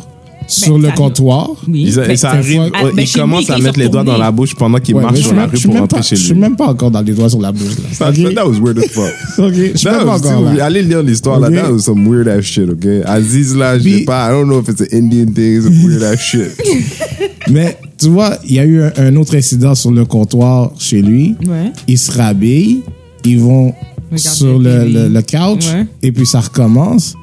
sur 0.49 0.79
le 0.79 0.91
comptoir. 0.91 1.51
Oui. 1.69 1.85
Il, 1.89 1.95
Ben, 1.95 2.17
ça 2.17 2.31
arrive, 2.31 2.57
fois- 2.57 2.71
Ah, 2.75 2.79
il 2.91 2.97
ben, 2.97 3.07
chez 3.07 3.19
commence 3.21 3.47
lui, 3.47 3.53
à 3.55 3.59
mettre 3.59 3.79
les 3.79 3.89
doigts 3.89 4.03
dans 4.03 4.17
la 4.17 4.31
bouche 4.33 4.55
pendant 4.55 4.79
qu'il 4.79 4.95
Ouais, 4.95 5.03
marche 5.03 5.15
mais 5.15 5.21
je 5.21 5.27
sur 5.27 5.35
la 5.37 5.47
rue 5.47 5.59
pour 5.61 5.77
rentrer 5.77 6.03
chez 6.03 6.17
Je 6.17 6.23
suis 6.23 6.33
lui. 6.35 6.41
même 6.41 6.57
pas 6.57 6.67
encore 6.69 6.91
dans 6.91 7.03
les 7.03 7.13
doigts 7.13 7.29
sur 7.29 7.41
la 7.41 7.53
bouche. 7.53 7.75
That 7.99 8.47
was 8.47 8.59
weird 8.61 8.79
as 8.79 8.89
fuck. 8.89 9.13
Je 9.55 9.77
suis 9.77 9.85
pas 9.89 10.05
was 10.05 10.17
encore 10.19 10.39
too- 10.51 10.57
là. 10.57 10.65
Allez 10.65 10.83
lire 10.83 11.03
l'histoire 11.03 11.39
là. 11.39 11.51
That 11.51 11.71
was 11.73 11.81
some 11.81 12.07
weird 12.09 12.27
ass 12.29 12.45
shit, 12.45 12.69
ok? 12.69 12.87
Aziz 13.05 13.55
là, 13.57 13.79
je 13.79 13.89
sais 13.89 14.05
pas. 14.05 14.29
I 14.29 14.33
don't 14.33 14.47
know 14.47 14.61
if 14.61 14.69
it's 14.69 14.81
an 14.81 14.97
Indian 14.97 15.27
thing, 15.27 15.59
it's 15.59 15.67
a 15.67 15.87
weird 15.87 16.03
ass 16.03 16.19
shit. 16.21 16.51
Mais 17.51 17.77
tu 17.99 18.09
vois, 18.09 18.39
il 18.45 18.55
y 18.55 18.59
a 18.59 18.65
eu 18.65 18.83
un, 18.83 18.93
un 18.97 19.17
autre 19.17 19.37
incident 19.37 19.75
sur 19.75 19.91
le 19.91 20.05
comptoir 20.05 20.73
chez 20.79 21.03
lui. 21.03 21.35
Ouais. 21.47 21.73
Ils 21.87 21.99
se 21.99 22.11
rhabillent, 22.13 22.83
ils 23.25 23.39
vont 23.39 23.73
sur 24.17 24.59
le, 24.59 24.85
le- 24.87 25.09
le 25.09 25.21
couch 25.23 25.67
Ouais. 25.73 25.87
et 26.03 26.13
puis 26.13 26.25
ça 26.27 26.41
recommence. 26.41 27.15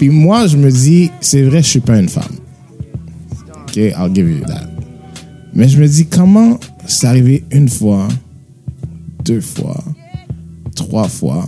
Puis 0.00 0.08
moi, 0.08 0.46
je 0.46 0.56
me 0.56 0.70
dis, 0.70 1.10
c'est 1.20 1.42
vrai, 1.42 1.62
je 1.62 1.68
suis 1.68 1.80
pas 1.80 1.98
une 2.00 2.08
femme. 2.08 2.38
OK, 3.68 3.76
I'll 3.76 4.10
give 4.14 4.30
you 4.30 4.40
that. 4.46 4.66
Mais 5.52 5.68
je 5.68 5.78
me 5.78 5.86
dis, 5.86 6.06
comment 6.06 6.58
c'est 6.86 7.06
arrivé 7.06 7.44
une 7.50 7.68
fois, 7.68 8.08
deux 9.26 9.42
fois, 9.42 9.84
trois 10.74 11.06
fois? 11.06 11.44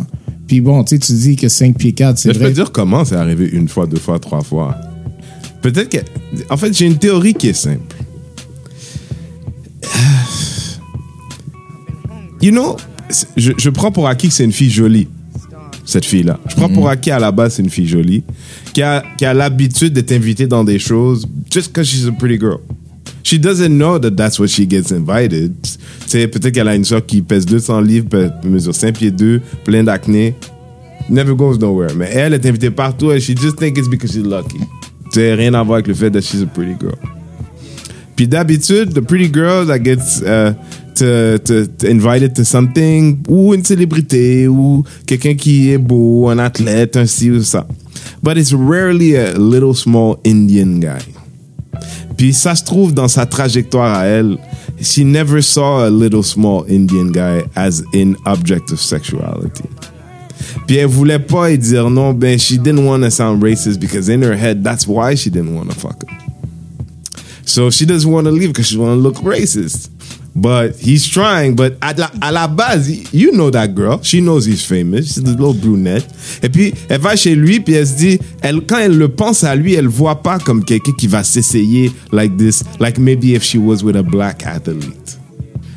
Puis 0.47 0.61
bon, 0.61 0.85
tu 0.85 0.97
sais, 0.97 0.99
tu 0.99 1.14
dis 1.14 1.37
que 1.37 1.49
5 1.49 1.78
pieds 1.78 1.92
4, 1.94 2.18
c'est 2.18 2.28
Mais 2.28 2.35
je 2.35 2.38
peux 2.40 2.44
vrai. 2.44 2.52
te 2.52 2.56
dire 2.56 2.73
comment 2.73 3.06
c'est 3.06 3.16
arrivé 3.16 3.49
une 3.50 3.68
fois, 3.68 3.87
deux 3.87 3.97
fois, 3.97 4.18
trois 4.18 4.42
fois. 4.42 4.76
Peut-être 5.62 5.88
que. 5.88 6.04
En 6.50 6.59
fait, 6.59 6.76
j'ai 6.76 6.85
une 6.85 6.99
théorie 6.99 7.32
qui 7.32 7.49
est 7.49 7.54
simple. 7.54 7.97
You 12.42 12.50
know, 12.50 12.76
je 13.38 13.71
prends 13.71 13.90
pour 13.92 14.09
acquis 14.09 14.28
que 14.28 14.35
c'est 14.35 14.44
une 14.44 14.52
fille 14.52 14.68
jolie, 14.68 15.09
cette 15.92 16.04
fille-là. 16.04 16.38
Je 16.49 16.56
prends 16.56 16.68
pour 16.68 16.88
acquis 16.88 17.11
à 17.11 17.18
la 17.18 17.30
base, 17.30 17.54
c'est 17.54 17.62
une 17.62 17.70
fille 17.70 17.87
jolie, 17.87 18.22
qui 18.72 18.82
a, 18.82 19.02
qui 19.16 19.25
a 19.25 19.34
l'habitude 19.34 19.92
d'être 19.92 20.12
invitée 20.12 20.46
dans 20.46 20.64
des 20.64 20.78
choses 20.78 21.26
just 21.50 21.68
because 21.68 21.87
she's 21.88 22.06
a 22.06 22.12
pretty 22.12 22.38
girl. 22.38 22.61
She 23.22 23.38
doesn't 23.38 23.70
know 23.70 23.99
that 23.99 24.11
that's 24.16 24.38
what 24.38 24.49
she 24.49 24.66
gets 24.68 24.90
invited. 24.92 25.54
Sais, 26.06 26.26
peut-être 26.26 26.52
qu'elle 26.52 26.68
a 26.68 26.75
une 26.75 26.84
soeur 26.84 27.04
qui 27.04 27.22
pèse 27.22 27.46
200 27.46 27.80
livres, 27.82 28.08
mesure 28.44 28.75
5 28.75 28.96
pieds 28.96 29.11
2, 29.11 29.40
plein 29.64 29.84
d'acné. 29.84 30.34
Never 31.08 31.34
goes 31.34 31.58
nowhere. 31.58 31.94
Mais 31.96 32.11
elle 32.12 32.34
est 32.34 32.46
invitée 32.46 32.70
partout 32.70 33.11
and 33.11 33.20
she 33.20 33.37
just 33.37 33.58
think 33.58 33.78
it's 33.78 33.88
because 33.88 34.12
she's 34.12 34.25
lucky. 34.25 34.58
Sais, 35.12 35.34
rien 35.34 35.54
à 35.54 35.62
voir 35.62 35.76
avec 35.76 35.88
le 35.88 35.94
fait 35.94 36.11
that 36.11 36.20
she's 36.20 36.42
a 36.42 36.46
pretty 36.46 36.75
girl. 36.80 36.96
Puis 38.16 38.26
d'habitude, 38.26 38.92
the 38.92 39.00
pretty 39.00 39.30
girl 39.32 39.66
that 39.66 39.78
gets 39.78 40.22
uh, 40.22 40.52
to, 40.94 41.38
to, 41.38 41.66
to 41.66 41.87
invited 41.88 42.34
to 42.34 42.44
something, 42.44 43.22
ou 43.28 43.54
une 43.54 43.64
célébrité, 43.64 44.49
ou 44.49 44.84
quelqu'un 45.06 45.34
qui 45.34 45.70
est 45.70 45.78
beau, 45.78 46.28
un 46.28 46.38
athlète, 46.38 46.96
un 46.96 47.06
ci 47.06 47.30
ou 47.30 47.42
ça. 47.42 47.66
But 48.22 48.37
it's 48.37 48.52
rarely 48.52 49.16
a 49.16 49.38
little 49.38 49.75
small 49.75 50.18
Indian 50.25 50.78
guy. 50.78 51.02
Puis 52.16 52.32
ça 52.32 52.54
se 52.54 52.64
trouve 52.64 52.92
dans 52.94 53.08
sa 53.08 53.26
trajectoire 53.26 53.99
à 53.99 54.04
elle. 54.04 54.38
She 54.80 54.99
never 54.99 55.42
saw 55.42 55.84
a 55.84 55.90
little 55.90 56.22
small 56.22 56.64
Indian 56.68 57.11
guy 57.11 57.42
as 57.56 57.82
an 57.94 58.14
object 58.26 58.72
of 58.72 58.80
sexuality. 58.80 59.64
Puis 60.66 60.76
elle 60.76 60.87
voulait 60.87 61.18
pas 61.18 61.50
y 61.50 61.58
dire 61.58 61.90
non, 61.90 62.12
ben 62.12 62.38
she 62.38 62.58
didn't 62.58 62.84
want 62.84 63.02
to 63.02 63.11
sound 63.11 63.42
racist 63.42 63.80
because 63.80 64.08
in 64.08 64.22
her 64.22 64.37
head 64.37 64.62
that's 64.62 64.87
why 64.87 65.14
she 65.16 65.30
didn't 65.30 65.54
want 65.54 65.68
to 65.70 65.75
fuck 65.75 66.02
him. 66.02 66.16
So 67.44 67.70
she 67.70 67.84
doesn't 67.87 68.11
want 68.11 68.25
to 68.26 68.30
leave 68.30 68.49
because 68.49 68.68
she 68.68 68.76
want 68.76 68.92
to 68.92 69.00
look 69.00 69.16
racist. 69.16 69.90
But 70.34 70.76
he's 70.80 71.06
trying. 71.10 71.54
But 71.54 71.74
à 71.82 71.92
la, 71.92 72.10
à 72.22 72.32
la 72.32 72.48
base, 72.48 72.90
you 73.12 73.32
know 73.32 73.50
that 73.50 73.68
girl. 73.76 73.98
She 74.02 74.20
knows 74.20 74.46
he's 74.46 74.64
famous. 74.64 75.02
She's 75.08 75.22
the 75.22 75.28
little 75.38 75.52
brunette. 75.52 76.06
Et 76.42 76.48
puis, 76.48 76.72
elle 76.88 77.00
va 77.02 77.16
chez 77.16 77.34
lui, 77.34 77.60
puis 77.60 77.74
elle 77.74 77.86
se 77.86 77.96
dit, 77.96 78.18
elle, 78.40 78.62
quand 78.66 78.78
elle 78.78 78.96
le 78.96 79.08
pense 79.08 79.44
à 79.44 79.54
lui, 79.54 79.74
elle 79.74 79.88
voit 79.88 80.22
pas 80.22 80.38
comme 80.38 80.64
quelqu'un 80.64 80.92
qui 80.96 81.06
va 81.06 81.22
s'essayer 81.22 81.92
like 82.12 82.34
this, 82.38 82.64
like 82.80 82.98
maybe 82.98 83.24
if 83.34 83.42
she 83.42 83.56
was 83.56 83.82
with 83.84 83.94
a 83.96 84.02
black 84.02 84.42
athlete. 84.46 85.18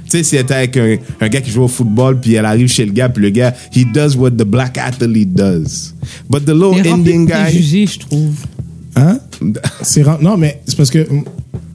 Tu 0.05 0.11
sais, 0.19 0.23
si 0.23 0.35
elle 0.37 0.43
était 0.43 0.53
avec 0.53 0.77
un, 0.77 0.97
un 1.19 1.27
gars 1.27 1.41
qui 1.41 1.51
joue 1.51 1.63
au 1.63 1.67
football, 1.67 2.19
puis 2.21 2.35
elle 2.35 2.45
arrive 2.45 2.67
chez 2.69 2.85
le 2.85 2.91
gars, 2.93 3.09
puis 3.09 3.23
le 3.23 3.31
gars, 3.31 3.53
he 3.75 3.85
does 3.91 4.15
what 4.15 4.31
the 4.31 4.45
black 4.45 4.77
athlete 4.77 5.33
does. 5.33 5.93
But 6.29 6.45
the 6.45 6.51
little 6.53 6.75
C'est 6.81 6.89
Indian 6.91 7.23
guy. 7.23 7.31
préjugés, 7.33 7.87
je 7.87 7.99
trouve. 7.99 8.35
Hein? 8.95 9.19
C'est 9.81 10.05
Non, 10.21 10.37
mais 10.37 10.61
c'est 10.65 10.77
parce 10.77 10.91
que 10.91 11.05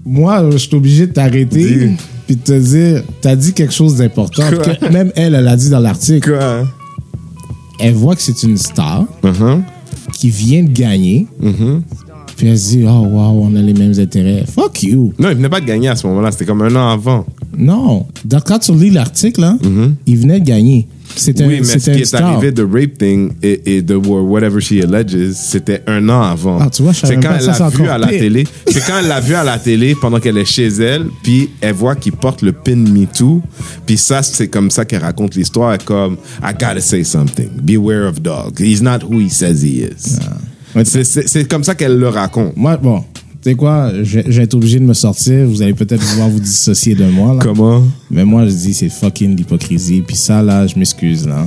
moi, 0.06 0.48
je 0.52 0.56
suis 0.56 0.74
obligé 0.74 1.06
de 1.06 1.12
t'arrêter. 1.12 1.90
Puis 2.30 2.36
de 2.36 2.42
te 2.44 2.52
dire, 2.52 3.02
t'as 3.20 3.34
dit 3.34 3.52
quelque 3.52 3.72
chose 3.74 3.96
d'important. 3.96 4.44
Que 4.50 4.88
Même 4.92 5.10
elle, 5.16 5.34
elle 5.34 5.48
a 5.48 5.56
dit 5.56 5.68
dans 5.68 5.80
l'article. 5.80 6.30
Quoi? 6.30 6.64
Elle 7.80 7.94
voit 7.94 8.14
que 8.14 8.22
c'est 8.22 8.44
une 8.44 8.56
star 8.56 9.04
Uh-huh. 9.24 9.60
qui 10.12 10.30
vient 10.30 10.62
de 10.62 10.70
gagner. 10.70 11.26
Mm-hmm. 11.42 11.80
Puis 12.36 12.46
elle 12.46 12.56
se 12.56 12.68
dit, 12.68 12.84
oh 12.86 13.00
wow, 13.04 13.42
on 13.42 13.56
a 13.56 13.60
les 13.60 13.74
mêmes 13.74 13.98
intérêts. 13.98 14.44
Fuck 14.46 14.84
you. 14.84 15.12
Non, 15.18 15.30
il 15.30 15.38
venait 15.38 15.48
pas 15.48 15.60
de 15.60 15.66
gagner 15.66 15.88
à 15.88 15.96
ce 15.96 16.06
moment-là. 16.06 16.30
C'était 16.30 16.44
comme 16.44 16.62
un 16.62 16.72
an 16.76 16.90
avant. 16.90 17.26
Non. 17.56 18.06
Donc, 18.24 18.44
quand 18.46 18.58
tu 18.60 18.72
lis 18.72 18.90
l'article, 18.90 19.40
là, 19.40 19.56
il 20.06 20.16
venait 20.18 20.40
de 20.40 20.44
gagner. 20.44 20.86
C'était 21.16 21.42
Mm-hmm. 21.44 21.48
Oui, 21.48 21.56
un, 21.56 21.58
mais 21.58 21.64
ce 21.64 21.72
c'était 21.80 21.90
qui 21.90 21.96
une 21.96 22.02
est 22.02 22.06
star. 22.06 22.22
arrivé 22.24 22.52
de 22.52 22.62
rape 22.62 22.96
thing 22.98 23.32
et, 23.42 23.76
et 23.76 23.82
de 23.82 23.96
whatever 23.96 24.60
she 24.60 24.74
alleges, 24.80 25.32
c'était 25.32 25.82
un 25.88 26.08
an 26.08 26.22
avant. 26.22 26.58
Ah, 26.60 26.70
tu 26.70 26.82
vois, 26.82 26.92
je 26.92 27.04
c'est 27.04 27.16
quand 27.16 27.34
elle 27.36 27.46
l'a 27.46 27.68
vu 27.68 27.88
à 27.88 27.98
la 27.98 28.06
télé. 28.06 28.46
C'est 28.68 28.86
quand 28.86 28.98
elle 29.00 29.08
l'a 29.08 29.20
vu 29.20 29.34
à 29.34 29.42
la 29.42 29.58
télé 29.58 29.96
pendant 30.00 30.20
qu'elle 30.20 30.38
est 30.38 30.44
chez 30.44 30.68
elle, 30.68 31.06
puis 31.24 31.50
elle 31.60 31.74
voit 31.74 31.96
qu'il 31.96 32.12
porte 32.12 32.42
le 32.42 32.52
pin 32.52 32.76
Me 32.76 33.06
Too, 33.06 33.42
puis 33.86 33.96
ça, 33.96 34.22
c'est 34.22 34.46
comme 34.46 34.70
ça 34.70 34.84
qu'elle 34.84 35.02
raconte 35.02 35.34
l'histoire, 35.34 35.76
comme 35.84 36.16
I 36.44 36.52
gotta 36.52 36.80
say 36.80 37.02
something, 37.02 37.48
beware 37.60 38.08
of 38.08 38.20
dog, 38.22 38.60
he's 38.60 38.80
not 38.80 38.98
who 39.10 39.18
he 39.20 39.28
says 39.30 39.64
he 39.64 39.80
is. 39.82 40.16
Ouais, 40.76 40.84
C'est- 40.84 41.02
C'est 41.02 41.28
c'est 41.28 41.44
comme 41.50 41.64
ça 41.64 41.74
qu'elle 41.74 41.96
le 41.98 42.08
raconte. 42.08 42.56
Moi, 42.56 42.76
bon, 42.76 43.02
sais 43.42 43.54
quoi, 43.54 43.92
je, 44.02 44.20
je 44.26 44.36
vais 44.38 44.44
être 44.44 44.54
obligé 44.54 44.78
de 44.78 44.84
me 44.84 44.94
sortir. 44.94 45.46
Vous 45.46 45.62
allez 45.62 45.74
peut-être 45.74 46.02
vouloir 46.02 46.28
vous 46.28 46.40
dissocier 46.40 46.94
de 46.94 47.04
moi, 47.04 47.34
là. 47.34 47.40
Comment? 47.42 47.82
Mais 48.10 48.24
moi, 48.24 48.46
je 48.46 48.50
dis, 48.52 48.74
c'est 48.74 48.88
fucking 48.88 49.36
l'hypocrisie. 49.36 50.02
Puis 50.06 50.16
ça, 50.16 50.42
là, 50.42 50.66
je 50.66 50.78
m'excuse, 50.78 51.26
là. 51.26 51.46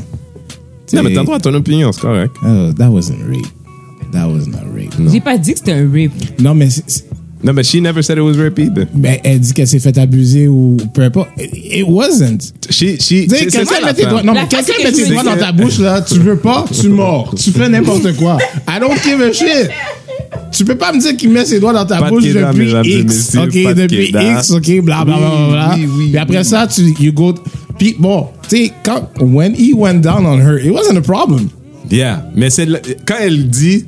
Non, 0.94 1.02
mais 1.02 1.14
t'as 1.14 1.22
le 1.22 1.26
droit 1.26 1.38
à 1.38 1.40
ton 1.40 1.54
opinion, 1.56 1.92
c'est 1.92 2.02
correct. 2.02 2.32
oh, 2.46 2.72
that 2.78 2.90
wasn't 2.90 3.18
rape. 3.28 3.48
That 4.12 4.28
was 4.28 4.46
not 4.46 4.60
rape. 4.76 4.94
J'ai 5.12 5.22
pas 5.22 5.38
dit 5.38 5.54
que 5.54 5.58
c'était 5.60 5.72
un 5.74 5.90
rape. 5.92 6.12
Non, 6.40 6.54
mais, 6.54 6.68
Non, 7.44 7.52
mais 7.52 7.64
she 7.64 7.76
never 7.82 8.04
said 8.04 8.18
it 8.20 8.22
was 8.22 8.34
rape 8.38 8.60
either. 8.60 8.86
mais 8.96 9.20
elle 9.24 9.40
dit 9.40 9.54
qu'elle 9.54 9.68
s'est 9.68 9.80
fait 9.80 9.98
abuser 9.98 10.48
ou 10.48 10.78
peu 10.94 11.02
importe. 11.02 11.30
It, 11.40 11.84
wasn't. 11.88 12.54
She, 12.70 12.76
she, 12.80 12.98
Tu 12.98 12.98
sais, 13.00 13.28
c'est- 13.28 13.50
c'est 13.50 13.66
ça 13.66 13.76
quelqu'un 13.76 13.86
met 13.88 13.94
tes 13.96 14.06
doigts, 14.06 14.24
non, 14.24 14.34
mais 14.34 14.48
quelqu'un 14.48 14.72
c'est 14.78 14.84
met 14.84 14.92
tes 14.92 15.10
doigts 15.10 15.24
dans 15.24 15.36
ta 15.38 15.52
bouche, 15.52 15.80
là, 15.80 16.02
tu 16.02 16.20
veux 16.20 16.38
pas, 16.38 16.64
tu 16.80 16.90
mords. 16.90 17.34
Tu 17.36 17.50
fais 17.52 17.68
n'importe 17.70 18.16
quoi. 18.18 18.38
I 18.68 18.80
don't 18.80 18.96
give 19.04 19.20
a 19.22 19.34
shit. 19.34 19.70
Tu 20.52 20.66
peux 20.66 20.76
pas 20.76 20.92
me 20.94 21.00
dire 21.00 21.16
qu'il 21.18 21.30
met 21.30 21.46
ses 21.46 21.60
doigts 21.60 21.74
dans 21.74 21.86
ta 21.86 22.02
bouche 22.10 22.24
queda, 22.24 22.52
depuis 22.52 23.00
X, 23.02 23.36
ok, 23.36 23.52
de 23.52 23.74
depuis. 23.74 24.14
X, 24.14 24.52
ok, 24.52 24.82
bla 24.82 25.04
bla 25.04 25.18
bla 25.18 25.48
bla. 25.50 25.76
Oui, 25.76 25.88
oui, 25.98 26.08
Puis 26.10 26.18
après 26.18 26.38
oui. 26.40 26.46
ça, 26.46 26.68
tu 26.68 26.82
you 27.00 27.12
go. 27.12 27.34
Puis 27.78 27.96
bon, 27.98 28.28
tu 28.48 28.58
sais, 28.58 28.72
quand 28.84 29.10
when 29.20 29.56
he 29.56 29.74
went 29.74 30.02
down 30.02 30.26
on 30.26 30.40
her, 30.40 30.58
it 30.58 30.72
wasn't 30.72 30.98
a 30.98 31.02
problem. 31.02 31.50
Yeah, 31.90 32.26
mais 32.36 32.50
c'est 32.50 32.68
quand 33.06 33.18
elle 33.20 33.50
dit 33.50 33.86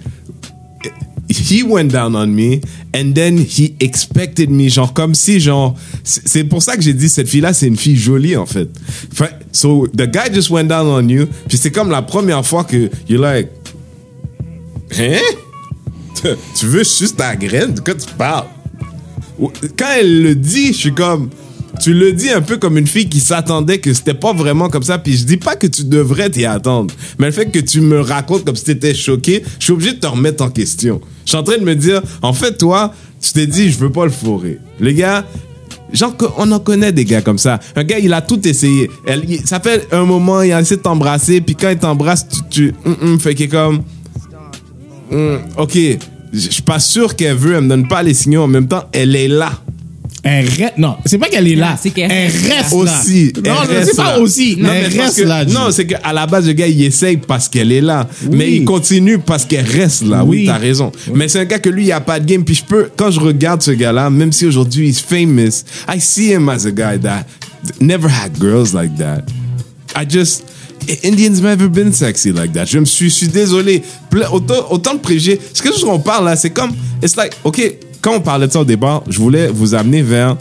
he 1.30 1.64
went 1.64 1.88
down 1.92 2.16
on 2.16 2.28
me 2.28 2.62
and 2.94 3.14
then 3.16 3.38
he 3.38 3.76
expected 3.80 4.50
me 4.50 4.70
genre 4.70 4.94
comme 4.94 5.16
si 5.16 5.40
genre 5.40 5.76
c'est 6.04 6.44
pour 6.44 6.62
ça 6.62 6.76
que 6.76 6.84
j'ai 6.84 6.94
dit 6.94 7.10
cette 7.10 7.28
fille 7.28 7.42
là 7.42 7.54
c'est 7.54 7.68
une 7.68 7.78
fille 7.78 7.96
jolie 7.96 8.36
en 8.36 8.46
fait. 8.46 8.70
Enfin, 9.12 9.30
so 9.52 9.88
the 9.88 10.06
guy 10.08 10.32
just 10.34 10.50
went 10.50 10.66
down 10.66 10.88
on 10.88 11.08
you 11.08 11.28
puis 11.48 11.58
c'est 11.58 11.72
comme 11.72 11.90
la 11.90 12.02
première 12.02 12.46
fois 12.46 12.64
que 12.64 12.90
you're 13.10 13.22
like 13.22 13.50
hein? 15.00 15.18
tu 16.60 16.66
veux 16.66 16.84
juste 16.84 17.18
ta 17.18 17.36
graine? 17.36 17.74
De 17.74 17.80
quoi 17.80 17.94
tu 17.96 18.08
parles? 18.18 18.46
Quand 19.78 19.90
elle 20.00 20.24
le 20.24 20.36
dit, 20.36 20.68
je 20.68 20.78
suis 20.78 20.94
comme. 20.94 21.30
Tu 21.82 21.94
le 21.94 22.14
dis 22.14 22.30
un 22.30 22.42
peu 22.42 22.56
comme 22.56 22.78
une 22.78 22.88
fille 22.88 23.10
qui 23.10 23.20
s'attendait 23.20 23.80
que 23.80 23.94
c'était 23.94 24.14
pas 24.14 24.32
vraiment 24.32 24.70
comme 24.70 24.84
ça. 24.84 24.98
Puis 24.98 25.18
je 25.18 25.26
dis 25.26 25.36
pas 25.36 25.58
que 25.58 25.68
tu 25.68 25.84
devrais 25.84 26.30
t'y 26.30 26.46
attendre. 26.46 26.94
Mais 27.20 27.26
le 27.26 27.32
fait 27.34 27.48
que 27.52 27.60
tu 27.60 27.82
me 27.82 28.00
racontes 28.00 28.46
comme 28.46 28.56
si 28.56 28.64
t'étais 28.64 28.94
choqué, 28.94 29.44
je 29.60 29.64
suis 29.66 29.74
obligé 29.74 29.92
de 29.94 30.00
te 30.00 30.08
remettre 30.08 30.42
en 30.42 30.50
question. 30.50 31.02
Je 31.26 31.32
suis 31.32 31.38
en 31.38 31.44
train 31.44 31.58
de 31.58 31.64
me 31.66 31.76
dire, 31.76 32.02
en 32.22 32.32
fait, 32.32 32.58
toi, 32.58 32.94
tu 33.22 33.34
t'es 33.34 33.46
dit, 33.46 33.70
je 33.72 33.78
veux 33.78 33.92
pas 33.92 34.06
le 34.06 34.12
fourrer. 34.12 34.60
Les 34.80 34.94
gars, 34.94 35.26
genre, 35.92 36.16
on 36.38 36.50
en 36.54 36.60
connaît 36.60 36.94
des 36.94 37.04
gars 37.04 37.22
comme 37.22 37.38
ça. 37.40 37.60
Un 37.76 37.84
gars, 37.84 38.00
il 38.00 38.14
a 38.14 38.22
tout 38.22 38.48
essayé. 38.48 38.90
Elle, 39.06 39.24
il- 39.30 39.46
ça 39.46 39.60
fait 39.60 39.86
un 39.92 40.06
moment, 40.06 40.44
il 40.44 40.54
a 40.54 40.62
essayé 40.62 40.78
de 40.78 40.82
t'embrasser. 40.82 41.42
Puis 41.42 41.56
quand 41.58 41.70
il 41.70 41.78
t'embrasse, 41.78 42.26
tu. 42.30 42.40
tu 42.50 42.74
hum, 42.86 42.96
hum, 43.02 43.20
fait 43.20 43.36
qu'il 43.36 43.48
est 43.48 43.50
comme. 43.50 43.82
Hum, 45.12 45.40
ok, 45.58 45.78
je 46.36 46.50
suis 46.52 46.62
pas 46.62 46.80
sûr 46.80 47.16
qu'elle 47.16 47.36
veut, 47.38 47.56
elle 47.56 47.62
me 47.64 47.70
donne 47.70 47.88
pas 47.88 48.04
les 48.04 48.14
signaux. 48.14 48.44
En 48.44 48.48
même 48.48 48.68
temps, 48.68 48.84
elle 48.92 49.16
est 49.16 49.28
là. 49.28 49.52
Elle 50.28 50.48
reste, 50.48 50.78
non, 50.80 50.96
c'est 51.06 51.20
pas 51.20 51.28
qu'elle 51.30 51.48
est 51.48 51.56
là. 51.56 51.78
C'est 51.80 51.92
qu'elle 51.92 52.12
elle 52.12 52.32
reste 52.32 52.50
là. 52.50 52.56
reste 52.58 52.72
là. 52.72 52.78
aussi. 52.80 53.34
Non, 53.46 53.54
elle 53.64 53.76
reste 53.78 53.90
c'est 53.92 53.96
pas 53.96 54.04
là. 54.16 54.20
aussi. 54.20 54.56
Non, 54.58 54.70
elle 54.74 55.00
reste 55.00 55.18
que- 55.18 55.28
là. 55.28 55.46
Non, 55.46 55.68
c'est 55.70 55.86
qu'à 55.86 56.14
la 56.14 56.26
base, 56.26 56.48
le 56.48 56.54
gars, 56.54 56.66
il 56.66 56.82
essaye 56.84 57.18
parce 57.18 57.48
qu'elle 57.48 57.72
est 57.72 57.82
là. 57.82 58.08
Oui. 58.24 58.36
Mais 58.36 58.52
il 58.54 58.66
continue 58.66 59.20
parce 59.20 59.46
qu'elle 59.46 59.68
reste 59.68 60.02
là. 60.08 60.24
Oui, 60.26 60.38
Oui. 60.40 60.46
t'as 60.48 60.58
raison. 60.58 60.92
Mais 61.14 61.28
c'est 61.28 61.42
un 61.42 61.46
gars 61.46 61.60
que 61.60 61.70
lui, 61.70 61.86
il 61.86 61.92
a 61.92 62.02
pas 62.02 62.20
de 62.20 62.26
game. 62.26 62.44
Puis 62.44 62.56
je 62.56 62.64
peux, 62.64 62.90
quand 62.96 63.12
je 63.12 63.20
regarde 63.20 63.62
ce 63.62 63.70
gars-là, 63.70 64.10
même 64.10 64.32
si 64.32 64.48
aujourd'hui, 64.48 64.90
he's 64.90 65.00
famous, 65.00 65.64
I 65.88 66.00
see 66.00 66.32
him 66.34 66.50
as 66.50 66.66
a 66.66 66.72
guy 66.72 67.00
that 67.04 67.26
never 67.80 68.08
had 68.10 68.32
girls 68.40 68.74
like 68.74 68.98
that. 68.98 69.26
I 69.96 70.06
just. 70.10 70.44
Indians 71.04 71.42
never 71.42 71.68
been 71.68 71.92
sexy 71.94 72.32
like 72.32 72.54
that. 72.54 72.66
Je 72.66 72.80
me 72.80 72.86
suis, 72.86 73.10
suis 73.10 73.28
désolé. 73.28 73.82
Autant, 74.32 74.72
autant 74.72 74.94
de 74.94 75.00
préjugés. 75.00 75.40
Ce 75.54 75.62
que 75.62 75.70
je 75.74 75.84
qu'on 75.84 76.00
parle 76.00 76.26
là, 76.26 76.36
c'est 76.36 76.52
comme, 76.52 76.72
it's 77.04 77.16
like, 77.16 77.34
ok, 77.44 77.62
quand 78.02 78.16
on 78.16 78.22
parlait 78.22 78.48
de 78.48 78.52
ça 78.52 78.62
au 78.62 78.66
départ, 78.66 79.04
je 79.10 79.20
voulais 79.20 79.48
vous 79.48 79.74
amener 79.74 80.02
vers 80.02 80.38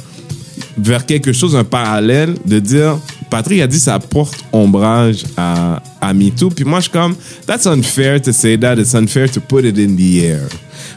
vers 0.77 1.07
quelque 1.07 1.33
chose, 1.33 1.57
un 1.57 1.65
parallèle, 1.65 2.35
de 2.45 2.59
dire, 2.59 2.99
Patrick 3.31 3.61
a 3.61 3.67
dit 3.67 3.79
ça 3.79 3.99
porte 3.99 4.45
ombrage 4.53 5.25
à, 5.37 5.83
à 6.01 6.13
MeToo. 6.15 6.51
Puis 6.51 6.65
moi, 6.65 6.79
je 6.79 6.85
suis 6.85 6.93
comme, 6.93 7.15
that's 7.47 7.67
unfair 7.67 8.21
to 8.21 8.33
say 8.33 8.59
that, 8.59 8.77
it's 8.77 8.95
unfair 8.95 9.31
to 9.31 9.41
put 9.41 9.65
it 9.65 9.79
in 9.79 9.97
the 9.97 10.23
air. 10.23 10.49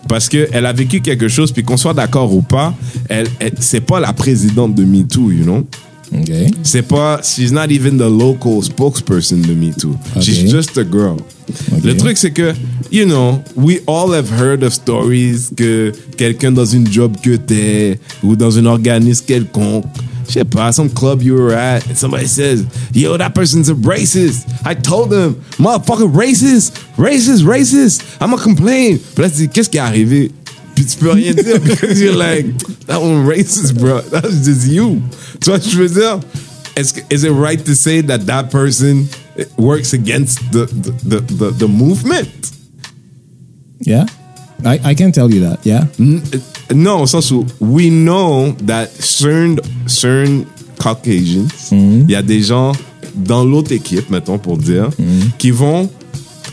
Parce 0.08 0.30
qu'elle 0.30 0.66
a 0.66 0.74
vécu 0.74 1.02
quelque 1.02 1.28
chose, 1.28 1.52
puis 1.52 1.64
qu'on 1.64 1.78
soit 1.78 1.94
d'accord 1.94 2.34
ou 2.34 2.42
pas, 2.42 2.74
elle, 3.10 3.28
elle 3.40 3.54
c'est 3.60 3.82
pas 3.82 4.00
la 4.00 4.14
présidente 4.14 4.76
de 4.76 4.84
MeToo, 4.84 5.32
you 5.32 5.44
know? 5.44 5.68
Ok. 6.14 6.32
C'est 6.64 6.84
pas, 6.84 7.20
she's 7.24 7.52
not 7.52 7.70
even 7.72 7.98
the 7.98 8.10
local 8.10 8.62
spokesperson 8.64 9.38
de 9.42 9.54
MeToo. 9.54 9.96
She's 10.22 10.44
Ok. 10.46 10.50
just 10.52 10.78
a 10.78 10.84
girl. 10.84 11.18
Ok. 11.74 11.84
Le 11.84 11.96
truc, 11.98 12.18
c'est 12.18 12.32
que, 12.32 12.54
you 12.92 13.06
know, 13.06 13.42
we 13.56 13.80
all 13.88 14.14
have 14.14 14.30
heard 14.32 14.64
of 14.64 14.74
stories 14.74 15.50
que 15.56 15.92
quelqu'un 16.18 16.52
dans 16.52 16.66
une 16.66 16.92
job 16.92 17.16
que 17.22 17.36
t'es 17.36 18.00
ou 18.24 18.36
dans 18.36 18.58
un 18.58 18.66
organisme 18.66 19.26
quelconque, 19.26 19.86
je 20.28 20.34
sais 20.34 20.44
pas, 20.46 20.72
some 20.74 20.90
club 20.90 21.22
you 21.24 21.36
were 21.36 21.54
at, 21.54 21.80
and 21.90 21.96
somebody 21.96 22.28
says, 22.28 22.66
yo, 22.94 23.18
that 23.18 23.30
person's 23.34 23.70
a 23.70 23.74
racist. 23.74 24.46
I 24.66 24.76
told 24.76 25.10
them, 25.10 25.36
motherfucker, 25.60 26.10
racist, 26.14 26.74
racist, 26.98 27.44
racist. 27.44 28.02
I'm 28.20 28.32
gonna 28.32 28.42
complain. 28.42 28.98
Puis 29.16 29.24
là, 29.24 29.30
tu 29.30 29.38
dis, 29.38 29.50
qu'est-ce 29.50 29.70
qui 29.70 29.78
est 29.78 29.82
arrivé? 29.82 30.32
Puis 30.78 30.86
tu 30.86 30.98
peux 30.98 31.10
rien 31.10 31.34
dire 31.34 31.60
because 31.64 32.00
you're 32.00 32.16
like, 32.16 32.46
that 32.86 33.02
one 33.02 33.26
racist, 33.26 33.74
bro. 33.74 34.00
That's 34.12 34.46
just 34.46 34.68
you. 34.68 35.02
Tu 35.42 35.50
vois 35.50 35.60
ce 35.60 35.66
que 35.66 35.72
je 35.72 35.78
veux 35.82 35.90
dire? 35.90 36.20
Est-ce 36.76 36.94
que- 36.94 37.02
is 37.10 37.24
it 37.26 37.32
right 37.32 37.64
to 37.66 37.74
say 37.74 38.04
that 38.04 38.28
that 38.28 38.52
person 38.52 39.08
works 39.58 39.94
against 39.96 40.38
the, 40.52 40.68
the, 40.68 40.92
the, 41.04 41.20
the, 41.22 41.52
the 41.52 41.68
movement? 41.68 42.52
Yeah? 43.82 44.06
I, 44.64 44.80
I 44.92 44.94
can 44.94 45.12
tell 45.12 45.34
you 45.34 45.42
that, 45.42 45.66
yeah? 45.66 45.86
Non, 46.76 47.02
au 47.02 47.08
sens 47.08 47.32
où 47.32 47.44
we 47.60 47.90
know 47.90 48.52
that 48.68 48.90
certain, 49.00 49.56
certain 49.88 50.46
Caucasians, 50.80 51.72
il 51.72 52.12
y 52.12 52.16
a 52.16 52.22
des 52.22 52.44
gens 52.44 52.74
dans 53.16 53.44
l'autre 53.44 53.72
équipe, 53.72 54.12
mettons 54.12 54.38
pour 54.38 54.60
dire, 54.60 54.90
qui 55.40 55.50
vont 55.50 55.90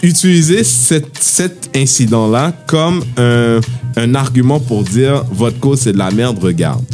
utiliser 0.02 0.64
cette, 0.64 1.18
cet 1.20 1.63
incident-là 1.74 2.52
comme 2.66 3.02
un, 3.16 3.60
un 3.96 4.14
argument 4.14 4.60
pour 4.60 4.82
dire 4.82 5.24
votre 5.32 5.58
cause 5.60 5.80
c'est 5.80 5.92
de 5.92 5.98
la 5.98 6.10
merde, 6.10 6.38
regarde. 6.40 6.84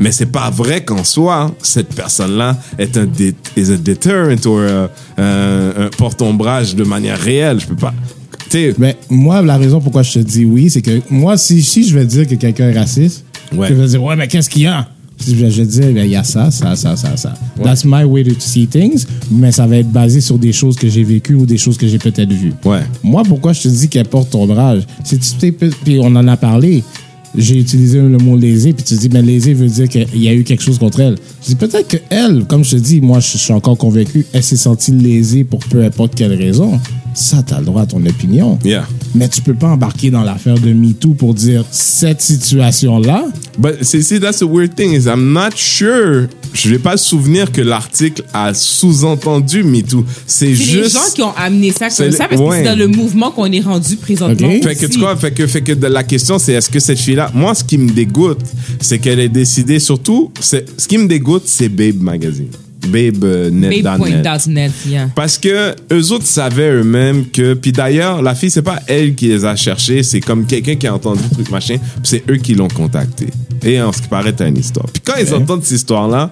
Mais 0.00 0.10
c'est 0.10 0.26
pas 0.26 0.50
vrai 0.50 0.84
qu'en 0.84 1.04
soi, 1.04 1.54
cette 1.62 1.94
personne-là 1.94 2.56
est 2.78 2.96
un 2.96 3.06
dé- 3.06 3.34
is 3.56 3.70
a 3.70 3.76
deterrent 3.76 4.36
ou 4.46 4.56
un, 4.56 4.88
un- 5.18 5.84
un 5.84 5.88
porte-ombrage 5.96 6.74
de 6.74 6.82
manière 6.84 7.18
réelle. 7.18 7.60
Je 7.60 7.66
peux 7.66 7.76
pas. 7.76 7.94
Mais 8.78 8.96
moi, 9.10 9.42
la 9.42 9.56
raison 9.56 9.80
pourquoi 9.80 10.02
je 10.02 10.12
te 10.12 10.18
dis 10.20 10.44
oui, 10.44 10.70
c'est 10.70 10.82
que 10.82 11.00
moi, 11.10 11.36
si, 11.36 11.60
si 11.62 11.88
je 11.88 11.98
vais 11.98 12.04
dire 12.06 12.26
que 12.28 12.36
quelqu'un 12.36 12.68
est 12.70 12.78
raciste, 12.78 13.24
Ouais. 13.52 13.68
je 13.68 13.74
vais 13.74 13.86
dire, 13.86 14.02
ouais, 14.02 14.16
mais 14.16 14.26
qu'est-ce 14.28 14.48
qu'il 14.48 14.62
y 14.62 14.66
a? 14.66 14.88
Je 15.26 15.34
vais 15.34 15.66
dire, 15.66 15.90
il 15.90 16.10
y 16.10 16.16
a 16.16 16.24
ça, 16.24 16.50
ça, 16.50 16.76
ça, 16.76 16.96
ça, 16.96 17.16
ça. 17.16 17.34
That's 17.62 17.84
my 17.84 18.04
way 18.04 18.24
to 18.24 18.34
see 18.38 18.66
things, 18.66 19.06
mais 19.30 19.52
ça 19.52 19.66
va 19.66 19.76
être 19.76 19.90
basé 19.90 20.20
sur 20.20 20.38
des 20.38 20.52
choses 20.52 20.76
que 20.76 20.88
j'ai 20.88 21.04
vécues 21.04 21.34
ou 21.34 21.46
des 21.46 21.56
choses 21.56 21.78
que 21.78 21.86
j'ai 21.86 21.98
peut-être 21.98 22.32
vues. 22.32 22.52
Ouais. 22.64 22.82
Moi, 23.02 23.22
pourquoi 23.26 23.52
je 23.52 23.62
te 23.62 23.68
dis 23.68 23.88
qu'elle 23.88 24.08
porte 24.08 24.30
ton 24.30 24.50
âge? 24.56 24.82
Tu 25.04 25.52
puis 25.52 25.98
on 26.00 26.14
en 26.16 26.28
a 26.28 26.36
parlé. 26.36 26.82
J'ai 27.36 27.58
utilisé 27.58 28.00
le 28.00 28.18
mot 28.18 28.36
lésé, 28.36 28.72
puis 28.72 28.84
tu 28.84 28.94
dis, 28.94 29.08
mais 29.08 29.22
lésé 29.22 29.54
veut 29.54 29.66
dire 29.66 29.88
qu'il 29.88 30.22
y 30.22 30.28
a 30.28 30.34
eu 30.34 30.44
quelque 30.44 30.62
chose 30.62 30.78
contre 30.78 31.00
elle. 31.00 31.16
Je 31.42 31.48
dis, 31.48 31.54
peut-être 31.56 31.88
qu'elle, 31.88 32.44
comme 32.46 32.64
je 32.64 32.72
te 32.72 32.76
dis, 32.76 33.00
moi, 33.00 33.20
je 33.20 33.36
suis 33.36 33.52
encore 33.52 33.76
convaincu, 33.76 34.24
elle 34.32 34.42
s'est 34.42 34.56
sentie 34.56 34.92
lésée 34.92 35.44
pour 35.44 35.60
peu 35.60 35.84
importe 35.84 36.14
quelle 36.14 36.34
raison. 36.34 36.78
Ça, 37.14 37.42
t'as 37.46 37.60
le 37.60 37.66
droit 37.66 37.82
à 37.82 37.86
ton 37.86 38.04
opinion. 38.06 38.58
Yeah. 38.64 38.86
Mais 39.14 39.28
tu 39.28 39.40
peux 39.40 39.54
pas 39.54 39.68
embarquer 39.68 40.10
dans 40.10 40.22
l'affaire 40.22 40.58
de 40.58 40.72
MeToo 40.72 41.14
pour 41.14 41.34
dire, 41.34 41.64
cette 41.70 42.20
situation-là, 42.20 43.24
But 43.58 43.78
c'est 43.82 44.02
c'est 44.02 44.18
that's 44.18 44.38
the 44.38 44.48
weird 44.48 44.74
thing 44.74 44.92
is 44.92 45.06
I'm 45.06 45.32
not 45.32 45.56
sure. 45.56 46.26
Je 46.54 46.70
vais 46.70 46.78
pas 46.78 46.96
souvenir 46.96 47.50
que 47.50 47.60
l'article 47.60 48.22
a 48.32 48.54
sous-entendu 48.54 49.64
MeToo. 49.64 50.04
C'est 50.26 50.46
C'est 50.46 50.54
juste. 50.54 50.74
les 50.84 50.88
gens 50.88 51.12
qui 51.14 51.22
ont 51.22 51.34
amené 51.36 51.72
ça 51.72 51.90
C'est 51.90 52.04
comme 52.04 52.12
ça 52.12 52.28
parce 52.28 52.40
que 52.40 52.50
c'est 52.52 52.62
dans 52.62 52.78
le 52.78 52.86
mouvement 52.86 53.30
qu'on 53.32 53.50
est 53.50 53.60
rendu 53.60 53.96
présentement. 53.96 54.48
Ok. 54.48 54.62
Fait 54.62 54.76
que 54.76 54.86
tu 54.86 54.98
vois, 55.00 55.16
fait 55.16 55.32
que, 55.32 55.46
fait 55.48 55.62
que 55.62 55.72
de 55.72 55.86
la 55.88 56.04
question 56.04 56.38
c'est 56.38 56.52
est-ce 56.52 56.70
que 56.70 56.78
cette 56.80 56.98
fille-là, 56.98 57.30
moi 57.34 57.54
ce 57.54 57.64
qui 57.64 57.76
me 57.76 57.90
dégoûte, 57.90 58.38
c'est 58.80 58.98
qu'elle 59.00 59.18
ait 59.18 59.28
décidé 59.28 59.78
surtout, 59.80 60.30
c'est 60.40 60.64
ce 60.78 60.86
qui 60.86 60.96
me 60.96 61.08
dégoûte, 61.08 61.42
c'est 61.46 61.68
Babe 61.68 62.00
Magazine, 62.00 62.48
Euh. 62.86 63.50
Babe.net, 63.50 64.72
yeah. 64.86 65.08
Parce 65.14 65.38
que 65.38 65.74
eux 65.92 66.12
autres 66.12 66.26
savaient 66.26 66.70
eux-mêmes 66.70 67.26
que, 67.26 67.54
puis 67.54 67.72
d'ailleurs, 67.72 68.22
la 68.22 68.34
fille, 68.34 68.50
c'est 68.50 68.62
pas 68.62 68.80
elle 68.86 69.14
qui 69.14 69.28
les 69.28 69.44
a 69.44 69.56
cherchés, 69.56 70.02
c'est 70.02 70.20
comme 70.20 70.46
quelqu'un 70.46 70.76
qui 70.76 70.86
a 70.86 70.94
entendu 70.94 71.22
le 71.22 71.34
truc 71.34 71.50
machin, 71.50 71.76
puis 71.78 72.02
c'est 72.04 72.30
eux 72.30 72.36
qui 72.36 72.54
l'ont 72.54 72.68
contacté. 72.68 73.28
Et 73.62 73.80
en 73.80 73.92
ce 73.92 74.02
qui 74.02 74.08
paraît, 74.08 74.32
t'as 74.32 74.48
une 74.48 74.58
histoire. 74.58 74.86
Puis 74.92 75.02
quand 75.04 75.14
ils 75.20 75.32
entendent 75.34 75.62
cette 75.62 75.78
histoire-là, 75.78 76.30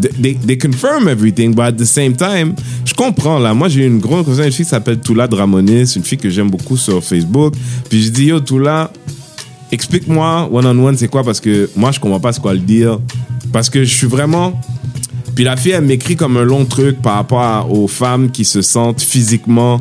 they, 0.00 0.34
they, 0.34 0.56
confirm 0.56 1.08
everything, 1.08 1.54
but 1.54 1.62
at 1.62 1.72
the 1.72 1.84
same 1.84 2.14
time, 2.16 2.54
je 2.84 2.94
comprends 2.94 3.38
là. 3.38 3.54
Moi, 3.54 3.68
j'ai 3.68 3.86
une 3.86 3.98
grande 3.98 4.24
cousine, 4.24 4.44
une 4.44 4.52
fille 4.52 4.64
qui 4.64 4.70
s'appelle 4.70 4.98
Toula 4.98 5.26
Dramonis, 5.26 5.92
une 5.96 6.02
fille 6.02 6.18
que 6.18 6.30
j'aime 6.30 6.50
beaucoup 6.50 6.76
sur 6.76 7.02
Facebook. 7.02 7.54
Puis 7.88 8.02
je 8.04 8.10
dis, 8.10 8.24
yo, 8.26 8.40
Toula, 8.40 8.90
explique-moi 9.70 10.48
one-on-one, 10.50 10.96
c'est 10.96 11.08
quoi, 11.08 11.22
parce 11.24 11.40
que 11.40 11.68
moi, 11.76 11.92
je 11.92 12.00
comprends 12.00 12.20
pas 12.20 12.32
ce 12.32 12.40
quoi 12.40 12.54
le 12.54 12.60
dire. 12.60 12.98
Parce 13.52 13.68
que 13.68 13.84
je 13.84 13.94
suis 13.94 14.06
vraiment. 14.06 14.58
Puis 15.34 15.44
la 15.44 15.56
fille, 15.56 15.72
elle 15.72 15.84
m'écrit 15.84 16.16
comme 16.16 16.36
un 16.36 16.44
long 16.44 16.64
truc 16.64 17.00
par 17.00 17.14
rapport 17.14 17.70
aux 17.70 17.88
femmes 17.88 18.30
qui 18.30 18.44
se 18.44 18.62
sentent 18.62 19.00
physiquement 19.00 19.80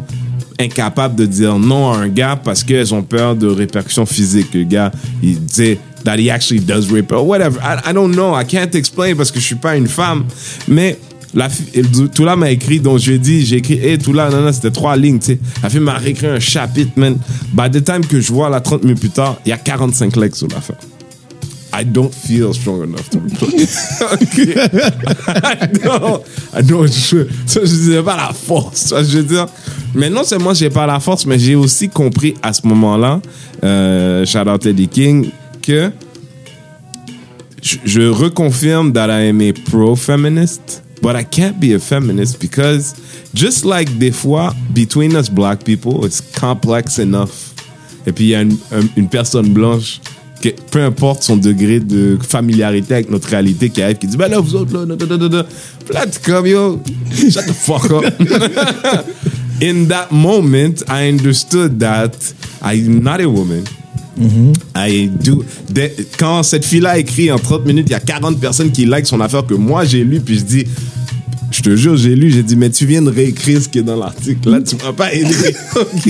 incapables 0.59 1.15
de 1.15 1.25
dire 1.25 1.57
non 1.59 1.91
à 1.91 1.97
un 1.97 2.07
gars 2.07 2.39
parce 2.41 2.63
qu'elles 2.63 2.93
ont 2.93 3.03
peur 3.03 3.35
de 3.35 3.47
répercussions 3.47 4.05
physiques. 4.05 4.53
Le 4.53 4.63
gars, 4.63 4.91
il 5.21 5.43
dit 5.43 5.77
that 6.03 6.17
he 6.17 6.29
actually 6.29 6.61
does 6.61 6.91
rape 6.91 7.11
or 7.11 7.25
whatever. 7.25 7.59
I, 7.61 7.93
don't 7.93 8.13
know. 8.13 8.33
I 8.33 8.45
can't 8.45 8.73
explain 8.75 9.15
parce 9.15 9.31
que 9.31 9.39
je 9.39 9.45
suis 9.45 9.55
pas 9.55 9.75
une 9.75 9.87
femme. 9.87 10.25
Mais 10.67 10.97
la 11.33 11.49
fille, 11.49 11.83
Toula 12.13 12.35
m'a 12.35 12.51
écrit, 12.51 12.79
donc 12.79 12.99
je 12.99 13.09
lui 13.09 13.15
ai 13.15 13.19
dit, 13.19 13.45
j'ai 13.45 13.57
écrit, 13.57 13.79
hey 13.83 13.97
Toula, 13.97 14.29
non, 14.29 14.41
non, 14.41 14.51
c'était 14.51 14.71
trois 14.71 14.97
lignes, 14.97 15.19
tu 15.19 15.33
sais. 15.33 15.39
La 15.63 15.69
fille 15.69 15.79
m'a 15.79 15.93
réécrit 15.93 16.27
un 16.27 16.39
chapitre, 16.39 16.91
man. 16.95 17.17
By 17.53 17.69
the 17.71 17.83
time 17.83 18.05
que 18.05 18.19
je 18.19 18.31
vois 18.31 18.49
la 18.49 18.61
30 18.61 18.83
minutes 18.83 18.99
plus 18.99 19.09
tard, 19.09 19.39
il 19.45 19.49
y 19.49 19.53
a 19.53 19.57
45 19.57 20.15
likes 20.17 20.35
sur 20.35 20.47
l'affaire. 20.47 20.77
I 21.73 21.83
don't 21.85 22.13
feel 22.13 22.53
strong 22.53 22.83
enough 22.83 23.09
to 23.11 23.19
reply. 23.19 23.65
Ok. 24.11 24.37
I 25.27 25.67
don't, 25.67 26.21
I 26.53 26.61
don't, 26.63 26.87
je, 26.87 27.25
je 27.47 27.59
disais 27.59 28.03
pas 28.03 28.17
la 28.17 28.33
force, 28.33 28.93
je 29.03 29.17
veux 29.19 29.23
dire. 29.23 29.47
Mais 29.95 30.09
non 30.09 30.23
seulement 30.23 30.53
j'ai 30.53 30.69
pas 30.69 30.85
la 30.85 30.99
force, 30.99 31.25
mais 31.25 31.39
j'ai 31.39 31.55
aussi 31.55 31.87
compris 31.89 32.33
à 32.41 32.51
ce 32.53 32.67
moment-là, 32.67 33.21
euh, 33.63 34.25
shout 34.25 34.47
out 34.49 34.65
Eddie 34.65 34.87
King, 34.89 35.29
que 35.61 35.91
je, 37.61 37.77
je 37.85 38.01
reconfirme 38.01 38.91
that 38.93 39.07
I 39.09 39.29
am 39.29 39.41
a 39.41 39.53
pro-feminist, 39.69 40.83
but 41.01 41.15
I 41.15 41.23
can't 41.23 41.59
be 41.59 41.73
a 41.73 41.79
feminist 41.79 42.39
because 42.39 42.95
just 43.33 43.63
like 43.65 43.97
des 43.97 44.11
fois, 44.11 44.53
between 44.73 45.15
us 45.15 45.29
black 45.29 45.63
people, 45.63 46.05
it's 46.05 46.21
complex 46.21 46.99
enough. 46.99 47.53
Et 48.07 48.11
puis 48.11 48.25
il 48.25 48.29
y 48.29 48.35
a 48.35 48.41
une, 48.41 48.57
un- 48.71 48.87
une 48.97 49.07
personne 49.09 49.49
blanche, 49.49 50.01
que, 50.41 50.49
peu 50.71 50.81
importe 50.83 51.23
son 51.23 51.37
degré 51.37 51.79
de 51.79 52.17
familiarité 52.21 52.95
avec 52.95 53.09
notre 53.09 53.29
réalité, 53.29 53.69
qui 53.69 53.81
arrive, 53.81 53.97
qui 53.97 54.07
dit, 54.07 54.17
ben 54.17 54.27
là, 54.29 54.39
vous 54.39 54.55
autres, 54.55 54.73
là, 54.73 54.85
da, 54.95 55.05
da, 55.05 55.17
da, 55.17 55.27
da, 55.27 55.45
es 56.05 56.17
comme, 56.25 56.47
yo, 56.47 56.81
shut 57.15 57.45
the 57.45 57.53
fuck 57.53 57.91
up. 57.91 58.03
In 59.61 59.85
that 59.89 60.07
moment, 60.11 60.81
I 60.89 61.07
understood 61.09 61.79
that 61.79 62.11
I'm 62.63 63.01
not 63.03 63.21
a 63.21 63.27
woman. 63.27 63.63
I 64.75 65.07
do. 65.07 65.43
de- 65.69 65.91
quand 66.17 66.43
cette 66.43 66.65
fille-là 66.65 66.97
écrit 66.97 67.31
en 67.31 67.37
30 67.39 67.65
minutes, 67.65 67.87
il 67.89 67.91
y 67.91 67.95
a 67.95 67.99
40 67.99 68.39
personnes 68.39 68.71
qui 68.71 68.85
like 68.85 69.05
son 69.05 69.19
affaire 69.21 69.45
que 69.45 69.53
moi 69.53 69.83
j'ai 69.85 70.03
lu, 70.03 70.19
puis 70.19 70.37
je 70.39 70.43
dis, 70.43 70.65
je 71.51 71.61
te 71.61 71.75
jure, 71.75 71.97
j'ai 71.97 72.15
lu, 72.15 72.31
j'ai 72.31 72.43
dit, 72.43 72.55
mais 72.55 72.69
tu 72.69 72.85
viens 72.85 73.01
de 73.01 73.09
réécrire 73.09 73.61
ce 73.61 73.67
qui 73.69 73.79
est 73.79 73.83
dans 73.83 73.95
l'article. 73.97 74.49
Là, 74.49 74.61
tu 74.61 74.75
m'as 74.77 74.93
pas 74.93 75.13
aidé. 75.13 75.27
OK? 75.75 76.03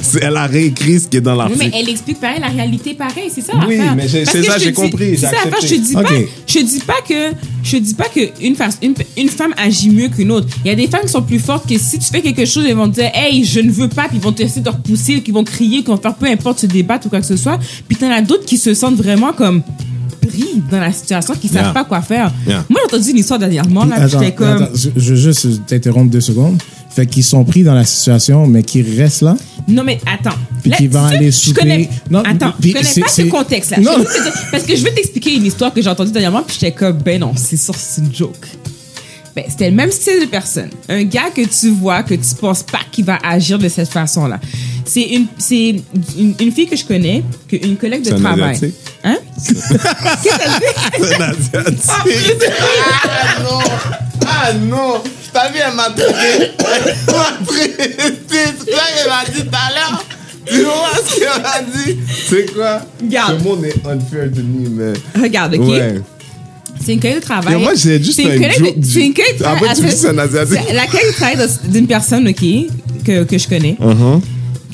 C'est- 0.00 0.22
Elle 0.22 0.36
a 0.36 0.46
réécrit 0.46 1.00
ce 1.00 1.08
qui 1.08 1.16
est 1.16 1.20
dans 1.20 1.32
Oui, 1.32 1.38
l'article. 1.38 1.58
mais 1.72 1.80
elle 1.80 1.88
explique 1.88 2.20
pareil 2.20 2.40
la 2.40 2.48
réalité 2.48 2.94
pareil, 2.94 3.30
c'est 3.34 3.40
ça 3.42 3.52
Oui, 3.66 3.76
l'affaire. 3.76 3.96
mais 3.96 4.08
j'ai- 4.08 4.22
Parce 4.22 4.30
c'est 4.36 4.40
que 4.42 4.46
ça, 4.46 4.58
je 4.58 4.64
j'ai 4.64 4.72
te 4.72 4.76
dis- 4.80 4.82
compris, 4.90 5.08
j'ai 5.10 5.16
C'est 5.16 5.26
ça 5.26 5.32
l'affaire, 5.32 5.52
je 5.62 5.66
te 5.68 5.74
accepté. 5.74 5.78
dis 5.78 5.92
pas, 5.94 6.02
Ok. 6.02 6.28
je 6.46 6.58
dis 6.60 6.80
pas 6.86 7.00
que 7.08 7.36
je 7.64 7.76
dis 7.78 7.94
pas 7.94 8.08
que 8.14 8.20
une, 8.44 8.54
face- 8.54 8.78
une, 8.82 8.94
une 9.16 9.28
femme 9.28 9.52
agit 9.56 9.90
mieux 9.90 10.08
qu'une 10.08 10.30
autre. 10.30 10.46
Il 10.64 10.68
y 10.68 10.70
a 10.70 10.74
des 10.76 10.86
femmes 10.86 11.02
qui 11.02 11.08
sont 11.12 11.22
plus 11.22 11.40
fortes 11.40 11.68
que 11.68 11.76
si 11.78 11.98
tu 11.98 12.06
fais 12.10 12.20
quelque 12.22 12.44
chose, 12.44 12.64
elles 12.68 12.76
vont 12.76 12.88
te 12.88 12.94
dire 13.00 13.10
"Hey, 13.12 13.44
je 13.44 13.58
ne 13.60 13.70
veux 13.72 13.88
pas", 13.88 14.06
puis 14.08 14.18
ils 14.18 14.22
vont 14.22 14.32
te 14.32 14.42
essayer 14.42 14.60
de 14.62 14.68
te 14.70 14.74
repousser, 14.74 15.20
qui 15.20 15.32
vont 15.32 15.42
crier, 15.44 15.78
qui 15.82 15.86
vont 15.86 15.96
faire 15.96 16.14
peu 16.14 16.26
importe 16.26 16.60
se 16.60 16.66
débattre 16.66 17.06
ou 17.06 17.10
quoi 17.10 17.20
que 17.20 17.26
ce 17.26 17.36
soit. 17.36 17.58
Puis 17.88 17.96
t'en 17.96 18.10
as 18.10 18.22
d'autres 18.22 18.44
qui 18.44 18.56
se 18.58 18.72
sentent 18.74 18.96
vraiment 18.96 19.32
comme 19.32 19.62
pris 20.26 20.62
dans 20.70 20.80
la 20.80 20.92
situation, 20.92 21.34
qui 21.34 21.48
savent 21.48 21.62
Yeah. 21.64 21.72
pas 21.72 21.84
quoi 21.84 22.00
faire. 22.02 22.32
Yeah. 22.46 22.64
Moi, 22.68 22.80
j'ai 22.88 22.94
entendu 22.96 23.10
une 23.10 23.18
histoire 23.18 23.38
dernièrement 23.38 23.84
là, 23.84 23.96
puis 23.96 24.04
Attends, 24.04 24.18
j'étais 24.20 24.34
comme 24.34 24.62
attends, 24.62 24.74
je, 24.74 24.90
je 24.96 25.10
veux 25.14 25.16
juste 25.16 25.66
t'interrompre 25.66 26.10
deux 26.10 26.20
secondes. 26.20 26.60
Fait 26.90 27.06
qu'ils 27.06 27.24
sont 27.24 27.44
pris 27.44 27.62
dans 27.62 27.74
la 27.74 27.84
situation, 27.84 28.46
mais 28.46 28.62
qu'ils 28.62 28.98
restent 28.98 29.20
là? 29.22 29.36
Non, 29.68 29.82
mais 29.84 29.98
attends. 30.06 30.36
Puis 30.62 30.70
qu'ils 30.72 30.88
vont 30.88 31.04
aller 31.04 31.26
je 31.26 31.36
souper. 31.36 31.60
connais, 31.60 31.90
Non, 32.10 32.20
attends, 32.24 32.52
puis 32.58 32.70
je 32.70 32.76
connais 32.76 32.88
c'est- 32.88 33.00
pas 33.02 33.08
ce 33.08 33.22
contexte-là. 33.22 33.78
Non. 33.80 34.02
Parce 34.50 34.62
que 34.64 34.74
je 34.74 34.82
vais 34.82 34.92
t'expliquer 34.92 35.34
une 35.34 35.44
histoire 35.44 35.74
que 35.74 35.82
j'ai 35.82 35.90
entendue 35.90 36.10
dernièrement, 36.12 36.42
puis 36.42 36.56
j'étais 36.58 36.72
comme, 36.72 36.96
ben 36.98 37.20
non, 37.20 37.32
c'est 37.36 37.58
sûr, 37.58 37.74
c'est 37.76 38.00
une 38.00 38.14
joke. 38.14 38.46
Ben, 39.34 39.44
c'était 39.50 39.68
le 39.68 39.76
même 39.76 39.90
style 39.90 40.20
de 40.20 40.24
personne. 40.24 40.70
Un 40.88 41.02
gars 41.04 41.28
que 41.34 41.42
tu 41.42 41.68
vois, 41.68 42.02
que 42.02 42.14
tu 42.14 42.34
penses 42.40 42.62
pas 42.62 42.78
qu'il 42.90 43.04
va 43.04 43.18
agir 43.22 43.58
de 43.58 43.68
cette 43.68 43.90
façon-là. 43.90 44.40
C'est 44.88 45.02
une, 45.02 45.26
c'est 45.36 45.74
une, 46.16 46.34
une 46.38 46.52
fille 46.52 46.66
que 46.68 46.76
je 46.76 46.84
connais, 46.84 47.22
que 47.48 47.56
une 47.56 47.76
collègue 47.76 48.02
de 48.02 48.08
C'est 48.10 48.14
un 48.14 48.20
travail. 48.20 48.50
Asiatique? 48.54 48.74
Hein? 49.04 49.16
Qu'est-ce 49.44 49.68
que 49.68 49.78
t'as 49.78 51.32
dit? 51.32 51.44
C'est 51.48 51.56
un 51.58 51.62
Asiatique. 51.62 52.52
Ah 52.84 53.42
non! 53.42 53.58
Ah 54.26 54.52
non! 54.52 55.02
T'as 55.32 55.50
vu, 55.50 55.58
elle 55.66 55.74
m'a 55.74 55.90
traité. 55.90 56.52
Elle 56.58 57.14
m'a 57.14 57.46
traité. 57.46 57.96
C'est 58.28 58.46
ça 58.46 58.82
qu'elle 58.94 59.08
m'a 59.08 59.24
dit 59.34 59.42
tout 59.42 59.56
à 59.56 59.74
l'heure. 59.74 60.04
Tu 60.46 60.62
vois 60.62 60.90
ce 61.04 61.18
qu'elle 61.18 61.42
m'a 61.42 61.60
dit? 61.84 61.98
C'est 62.28 62.54
quoi? 62.54 62.80
Regarde. 63.02 63.38
Ce 63.40 63.44
monde 63.44 63.64
est 63.64 63.74
unfair 63.86 64.30
to 64.34 64.42
me, 64.42 64.68
mais. 64.68 64.92
Regarde, 65.20 65.54
OK? 65.56 65.68
Ouais. 65.68 66.00
C'est 66.84 66.92
une 66.94 67.00
collègue 67.00 67.16
de 67.16 67.22
travail. 67.22 67.54
Mais 67.56 67.60
moi, 67.62 67.72
j'ai 67.74 67.98
juste 68.02 68.14
C'est 68.16 68.22
une 68.22 68.30
un 68.32 68.36
collègue 68.36 68.58
joke 68.58 68.74
de- 68.76 68.80
du- 68.80 68.90
C'est 68.92 69.06
une 69.06 69.14
collègue 69.14 69.38
de 69.38 69.44
Après, 69.44 69.58
tu 69.60 69.74
travail- 69.74 69.90
dis 69.90 69.96
c'est 69.96 70.08
un 70.08 70.18
Asiatique? 70.18 70.58
C'est 70.68 70.72
La 70.74 70.86
collègue 70.86 71.06
de 71.08 71.12
travail 71.14 71.36
de- 71.36 71.68
d'une 71.72 71.86
personne, 71.88 72.28
OK, 72.28 72.44
que, 73.04 73.24
que 73.24 73.38
je 73.38 73.48
connais. 73.48 73.76
Uh-huh. 73.80 74.20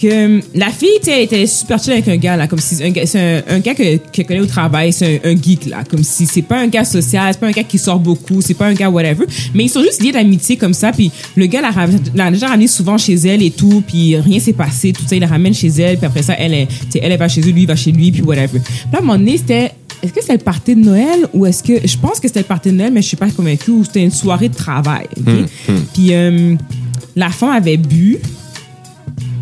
Que 0.03 0.27
hum, 0.27 0.41
la 0.55 0.71
fille, 0.71 0.89
elle 1.07 1.23
était 1.23 1.47
super 1.47 1.79
chill 1.83 1.93
avec 1.93 2.09
un 2.09 2.17
gars, 2.17 2.37
là, 2.37 2.47
comme 2.49 2.59
si 2.59 2.75
c'est 2.77 2.85
un, 2.87 3.55
un 3.55 3.59
gars 3.61 3.75
que, 3.75 3.97
que 3.97 4.03
je 4.19 4.23
connais 4.23 4.41
au 4.41 4.47
travail, 4.47 4.93
c'est 4.93 5.21
un, 5.25 5.31
un 5.31 5.37
geek, 5.41 5.67
là, 5.67 5.85
comme 5.89 6.03
si 6.03 6.27
c'est 6.27 6.43
pas 6.43 6.59
un 6.61 6.67
gars 6.67 6.85
social, 6.85 7.33
c'est 7.33 7.41
pas 7.41 7.47
un 7.47 7.53
gars 7.53 7.63
qui 7.63 7.79
sort 7.79 7.99
beaucoup, 7.99 8.41
c'est 8.41 8.55
pas 8.55 8.67
un 8.67 8.75
gars 8.75 8.91
whatever, 8.91 9.25
mais 9.55 9.65
ils 9.65 9.69
sont 9.71 9.83
juste 9.83 10.03
liés 10.03 10.13
d'amitié 10.13 10.57
comme 10.57 10.75
ça, 10.75 10.93
puis 10.93 11.11
le 11.37 11.47
gars 11.47 11.61
l'a, 11.63 12.31
déjà 12.31 12.49
ramené 12.49 12.67
souvent 12.67 12.99
chez 12.99 13.15
elle 13.15 13.43
et 13.43 13.51
tout, 13.51 13.83
puis 13.87 14.17
rien 14.17 14.39
s'est 14.41 14.53
passé, 14.53 14.93
tout 14.93 15.03
ça, 15.07 15.15
il 15.17 15.21
la 15.21 15.27
ramène 15.27 15.55
chez 15.55 15.69
elle, 15.69 15.97
puis 15.97 16.07
après 16.07 16.23
ça, 16.23 16.35
elle, 16.39 16.55
est- 16.55 16.69
elle, 16.97 17.13
elle 17.13 17.19
va 17.19 17.29
chez 17.29 17.41
eux, 17.41 17.51
lui, 17.53 17.63
il 17.63 17.67
va 17.69 17.77
chez 17.77 17.93
lui, 17.93 18.11
puis 18.13 18.23
whatever. 18.23 18.59
Puis 18.61 18.73
là, 18.93 18.99
à 18.99 19.03
un 19.03 19.05
moment 19.05 19.19
donné, 19.19 19.37
c'était 19.39 19.73
est-ce 20.03 20.13
que 20.13 20.21
c'était 20.21 20.33
le 20.33 20.39
party 20.41 20.75
de 20.75 20.81
Noël 20.81 21.21
ou 21.33 21.47
est-ce 21.47 21.63
que 21.63 21.75
je 21.87 21.97
pense 21.97 22.19
que 22.19 22.27
c'était 22.27 22.41
le 22.41 22.45
party 22.47 22.71
de 22.73 22.75
Noël 22.77 22.93
mais 22.93 23.03
je 23.03 23.07
suis 23.07 23.17
pas 23.17 23.31
convaincue 23.31 23.71
ou 23.71 23.85
c'était 23.85 24.03
une 24.03 24.11
soirée 24.11 24.49
de 24.49 24.55
travail 24.55 25.07
ok? 25.17 25.47
puis 25.95 26.09
euh, 26.13 26.57
la 27.15 27.31
femme 27.31 27.51
avait 27.51 27.77
bu 27.77 28.19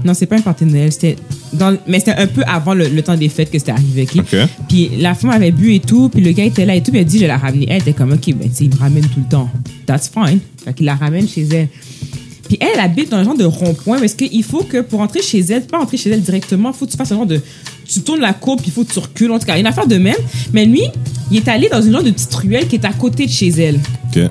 non, 0.04 0.14
c'est 0.14 0.26
pas 0.26 0.36
un 0.36 0.40
party 0.40 0.64
de 0.64 0.70
Noël. 0.70 0.92
C'était 0.92 1.16
dans, 1.52 1.76
mais 1.86 1.98
c'était 1.98 2.14
un 2.16 2.26
peu 2.26 2.42
avant 2.46 2.74
le, 2.74 2.88
le 2.88 3.02
temps 3.02 3.16
des 3.16 3.28
fêtes 3.28 3.50
que 3.50 3.58
c'était 3.58 3.72
arrivé, 3.72 4.06
OK? 4.10 4.20
OK. 4.20 4.36
Puis 4.68 4.90
la 4.98 5.14
femme 5.14 5.30
avait 5.30 5.50
bu 5.50 5.74
et 5.74 5.80
tout, 5.80 6.08
puis 6.08 6.22
le 6.22 6.32
gars 6.32 6.44
était 6.44 6.64
là 6.64 6.74
et 6.74 6.82
tout, 6.82 6.90
puis 6.90 7.00
elle 7.00 7.06
dit, 7.06 7.18
je 7.18 7.26
la 7.26 7.38
ramener. 7.38 7.66
Elle 7.68 7.82
était 7.82 7.92
comme, 7.92 8.12
OK, 8.12 8.34
ben, 8.34 8.48
tu 8.48 8.54
sais, 8.54 8.64
il 8.64 8.70
me 8.70 8.78
ramène 8.78 9.04
tout 9.04 9.20
le 9.20 9.28
temps. 9.28 9.50
That's 9.86 10.10
fine. 10.12 10.40
Fait 10.64 10.74
qu'il 10.74 10.86
la 10.86 10.94
ramène 10.94 11.28
chez 11.28 11.46
elle. 11.52 11.68
Puis 12.48 12.58
elle, 12.60 12.68
elle 12.74 12.80
habite 12.80 13.10
dans 13.10 13.18
un 13.18 13.24
genre 13.24 13.36
de 13.36 13.44
rond-point, 13.44 14.00
parce 14.00 14.14
qu'il 14.14 14.42
faut 14.42 14.64
que 14.64 14.80
pour 14.80 15.00
entrer 15.00 15.22
chez 15.22 15.38
elle, 15.38 15.62
pas 15.66 15.78
entrer 15.78 15.96
chez 15.96 16.10
elle 16.10 16.20
directement, 16.20 16.70
il 16.70 16.76
faut 16.76 16.84
que 16.86 16.90
tu 16.90 16.96
fasses 16.96 17.12
un 17.12 17.16
genre 17.16 17.26
de. 17.26 17.40
Tu 17.86 18.00
tournes 18.00 18.20
la 18.20 18.32
courbe, 18.32 18.60
puis 18.60 18.70
il 18.70 18.72
faut 18.72 18.84
que 18.84 18.92
tu 18.92 18.98
recules. 18.98 19.30
En 19.30 19.38
tout 19.38 19.46
cas, 19.46 19.52
il 19.52 19.56
y 19.56 19.58
a 19.58 19.60
une 19.60 19.66
affaire 19.66 19.86
de 19.86 19.96
même. 19.96 20.16
Mais 20.52 20.64
lui, 20.64 20.82
il 21.30 21.36
est 21.36 21.48
allé 21.48 21.68
dans 21.68 21.80
une 21.80 21.92
genre 21.92 22.02
de 22.02 22.10
petite 22.10 22.34
ruelle 22.34 22.66
qui 22.66 22.76
est 22.76 22.84
à 22.84 22.92
côté 22.92 23.26
de 23.26 23.30
chez 23.30 23.48
elle. 23.50 23.76
OK. 23.76 24.22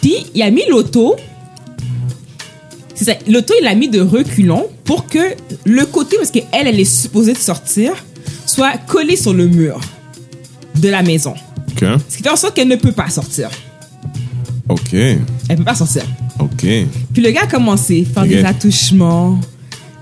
Puis 0.00 0.14
il 0.34 0.42
a 0.42 0.50
mis 0.50 0.62
l'auto. 0.68 1.16
C'est 2.94 3.04
ça. 3.04 3.12
L'auto, 3.28 3.54
il 3.60 3.64
l'a 3.64 3.74
mis 3.74 3.88
de 3.88 4.00
reculons 4.00 4.68
pour 4.84 5.06
que 5.06 5.34
le 5.64 5.84
côté, 5.86 6.16
parce 6.16 6.30
qu'elle, 6.30 6.44
elle 6.52 6.78
est 6.78 6.84
supposée 6.84 7.32
de 7.32 7.38
sortir, 7.38 7.92
soit 8.46 8.76
collé 8.86 9.16
sur 9.16 9.32
le 9.34 9.48
mur 9.48 9.80
de 10.76 10.88
la 10.88 11.02
maison. 11.02 11.34
OK. 11.72 11.84
Ce 12.08 12.16
qui 12.16 12.22
fait 12.22 12.30
en 12.30 12.36
sorte 12.36 12.54
qu'elle 12.54 12.68
ne 12.68 12.76
peut 12.76 12.92
pas 12.92 13.08
sortir. 13.08 13.50
OK. 14.68 14.92
Elle 14.92 15.56
peut 15.56 15.64
pas 15.64 15.74
sortir. 15.74 16.04
OK. 16.38 16.60
Puis 16.60 17.22
le 17.22 17.30
gars 17.30 17.42
a 17.42 17.46
commencé 17.46 18.06
à 18.10 18.20
faire 18.20 18.28
des 18.28 18.44
attouchements, 18.44 19.38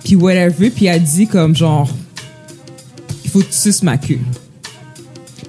puis 0.04 0.16
whatever, 0.16 0.70
puis 0.70 0.88
a 0.88 0.98
dit 0.98 1.26
comme 1.26 1.56
genre, 1.56 1.90
il 3.24 3.30
faut 3.30 3.40
que 3.40 3.46
tu 3.46 3.58
suces 3.58 3.82
ma 3.82 3.96
queue. 3.96 4.18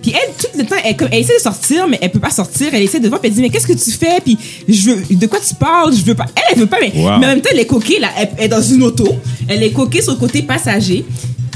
Puis 0.04 0.12
elle, 0.14 0.34
tout 0.38 0.56
le 0.58 0.66
temps, 0.66 0.76
elle, 0.84 0.96
comme- 0.98 1.08
elle 1.12 1.22
essaie 1.22 1.38
de 1.38 1.42
sortir, 1.42 1.88
mais 1.88 1.98
elle 2.02 2.12
peut 2.12 2.20
pas 2.20 2.30
sortir. 2.30 2.68
Elle 2.74 2.84
essaie 2.84 3.00
de 3.00 3.08
voir, 3.10 3.20
puis 3.22 3.30
elle 3.30 3.36
dit, 3.36 3.42
mais 3.42 3.50
qu'est-ce 3.50 3.66
que 3.66 3.74
tu 3.74 3.90
fais? 3.92 4.20
Puis 4.24 4.38
je 4.68 4.92
veux, 4.92 5.04
de 5.16 5.26
quoi 5.28 5.40
tu 5.40 5.56
parles? 5.56 5.96
Je 5.96 6.04
veux 6.04 6.14
pas. 6.14 6.26
Elle, 6.36 6.44
elle 6.52 6.60
veut 6.60 6.66
pas, 6.68 6.78
mais, 6.82 6.92
Wow. 6.94 7.18
mais 7.20 7.26
en 7.26 7.30
même 7.30 7.42
temps, 7.42 7.50
elle 7.54 7.60
est 7.60 7.66
coquée, 7.66 8.00
là. 8.00 8.10
Elle, 8.18 8.30
elle 8.38 8.44
est 8.46 8.48
dans 8.50 8.62
une 8.62 8.84
auto. 8.84 9.08
Elle 9.48 9.64
est 9.64 9.72
coquée 9.72 10.02
sur 10.02 10.12
le 10.12 10.20
côté 10.20 10.42
passager. 10.44 11.04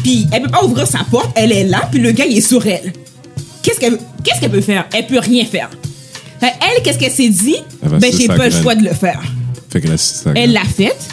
Puis 0.02 0.26
elle 0.32 0.44
peut 0.44 0.50
pas 0.50 0.64
ouvrir 0.64 0.88
sa 0.88 1.00
porte. 1.12 1.30
Elle 1.36 1.52
est 1.52 1.66
là, 1.66 1.88
puis 1.92 2.00
le 2.00 2.12
gars, 2.12 2.26
il 2.26 2.38
est 2.38 2.42
sur 2.42 2.66
elle. 2.66 2.94
Qu'est-ce 3.62 3.80
qu'elle 3.80 3.98
qu'est-ce 4.24 4.40
qu'elle 4.40 4.52
peut 4.52 4.62
faire? 4.62 4.88
Elle 4.96 5.06
peut 5.08 5.20
rien 5.20 5.44
faire. 5.46 5.70
Fait, 6.40 6.54
Elle, 6.62 6.82
qu'est-ce 6.84 6.98
qu'elle 7.00 7.12
s'est 7.12 7.28
dit? 7.30 7.56
Elle 7.84 7.90
va 7.90 7.98
Ben, 8.00 8.12
sucer 8.12 8.24
j'ai 8.24 8.28
pas 8.38 8.48
le 8.48 8.52
choix 8.62 8.76
de 8.76 8.84
le 8.84 8.94
faire. 8.94 9.22
Fait 9.70 9.82
que 9.82 9.88
là, 9.90 9.98
c'est 9.98 10.24
ça. 10.24 10.32
Elle 10.36 10.54
l'a 10.54 10.64
faite. 10.64 11.10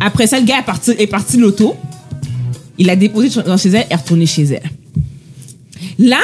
Après 0.00 0.26
ça, 0.26 0.40
le 0.40 0.46
gars 0.46 0.58
est 0.60 0.64
parti, 0.64 0.90
est 0.98 1.06
parti 1.06 1.36
de 1.36 1.42
l'auto. 1.42 1.76
Il 2.78 2.86
l'a 2.86 2.96
déposé 2.96 3.28
dans 3.42 3.56
chez 3.56 3.68
elle 3.68 3.86
et 3.88 3.92
est 3.92 3.96
retourné 3.96 4.26
chez 4.26 4.42
elle. 4.44 4.62
Là, 5.98 6.18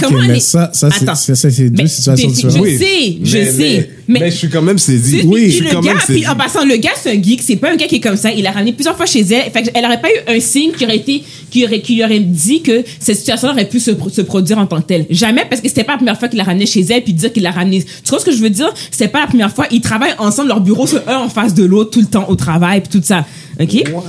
comment 0.00 0.22
elle 0.22 0.30
mais 0.30 0.36
est- 0.36 0.40
ça- 0.40 0.70
ça, 0.72 0.88
c'est- 0.90 1.34
c'est- 1.34 1.50
c'est 1.50 1.70
deux 1.70 1.82
Mais- 1.82 1.88
situations 1.88 2.28
mais- 2.28 2.34
différentes. 2.34 2.56
Je 2.56 2.62
Oui. 2.62 2.78
sais, 2.78 3.18
je 3.22 3.38
Mais- 3.38 3.52
sais. 3.52 3.90
Mais, 4.08 4.20
mais 4.20 4.30
je 4.30 4.36
suis 4.36 4.48
quand 4.48 4.62
même 4.62 4.78
saisi. 4.78 5.20
Tu- 5.20 5.26
Oui, 5.26 5.46
je 5.46 5.56
suis 5.56 5.64
le 5.64 5.70
quand 5.70 5.80
gars, 5.80 5.92
même 5.92 6.00
saisi. 6.00 6.20
puis 6.20 6.28
en 6.28 6.34
passant, 6.34 6.64
le 6.64 6.76
gars, 6.76 6.92
c'est 6.98 7.10
un 7.14 7.22
geek, 7.22 7.42
c'est 7.42 7.56
pas 7.56 7.72
un 7.72 7.76
gars 7.76 7.86
qui 7.86 7.96
est 7.96 8.00
comme 8.00 8.16
ça. 8.16 8.30
Il 8.32 8.42
l'a 8.42 8.52
ramené 8.52 8.72
plusieurs 8.72 8.96
fois 8.96 9.04
chez 9.04 9.20
elle. 9.20 9.50
Fait 9.52 9.70
elle 9.74 9.84
aurait 9.84 10.00
pas 10.00 10.08
eu 10.08 10.34
un 10.36 10.40
signe 10.40 10.72
qui 10.72 10.84
aurait 10.84 10.96
été, 10.96 11.22
qui 11.50 11.64
aurait, 11.66 11.80
qui 11.82 11.96
lui 11.96 12.04
aurait 12.04 12.20
dit 12.20 12.62
que 12.62 12.82
cette 13.00 13.18
situation 13.18 13.48
aurait 13.50 13.68
pu 13.68 13.80
se, 13.80 13.90
se 14.10 14.20
produire 14.22 14.56
en 14.58 14.66
tant 14.66 14.80
que 14.80 14.86
telle. 14.86 15.06
Jamais, 15.10 15.44
parce 15.48 15.60
que 15.60 15.68
c'était 15.68 15.84
pas 15.84 15.92
la 15.92 15.98
première 15.98 16.18
fois 16.18 16.28
qu'il 16.28 16.38
l'a 16.38 16.44
ramené 16.44 16.64
chez 16.64 16.80
elle, 16.88 17.02
puis 17.04 17.12
dire 17.12 17.32
qu'il 17.32 17.42
l'a 17.42 17.50
ramené. 17.50 17.82
Tu 17.84 18.08
vois 18.08 18.18
ce 18.18 18.24
que 18.24 18.32
je 18.32 18.38
veux 18.38 18.50
dire? 18.50 18.72
C'était 18.90 19.08
pas 19.08 19.20
la 19.20 19.26
première 19.26 19.52
fois. 19.54 19.66
Ils 19.70 19.80
travaillent 19.82 20.14
ensemble, 20.18 20.48
leurs 20.48 20.60
bureaux 20.60 20.86
sont 20.86 21.00
un 21.06 21.18
en 21.18 21.28
face 21.28 21.52
de 21.52 21.64
l'autre 21.64 21.90
tout 21.90 22.00
le 22.00 22.06
temps 22.06 22.26
au 22.28 22.34
travail, 22.34 22.80
puis 22.80 22.98
tout 23.00 23.04
ça. 23.06 23.26
OK? 23.60 23.84
What? 23.92 24.04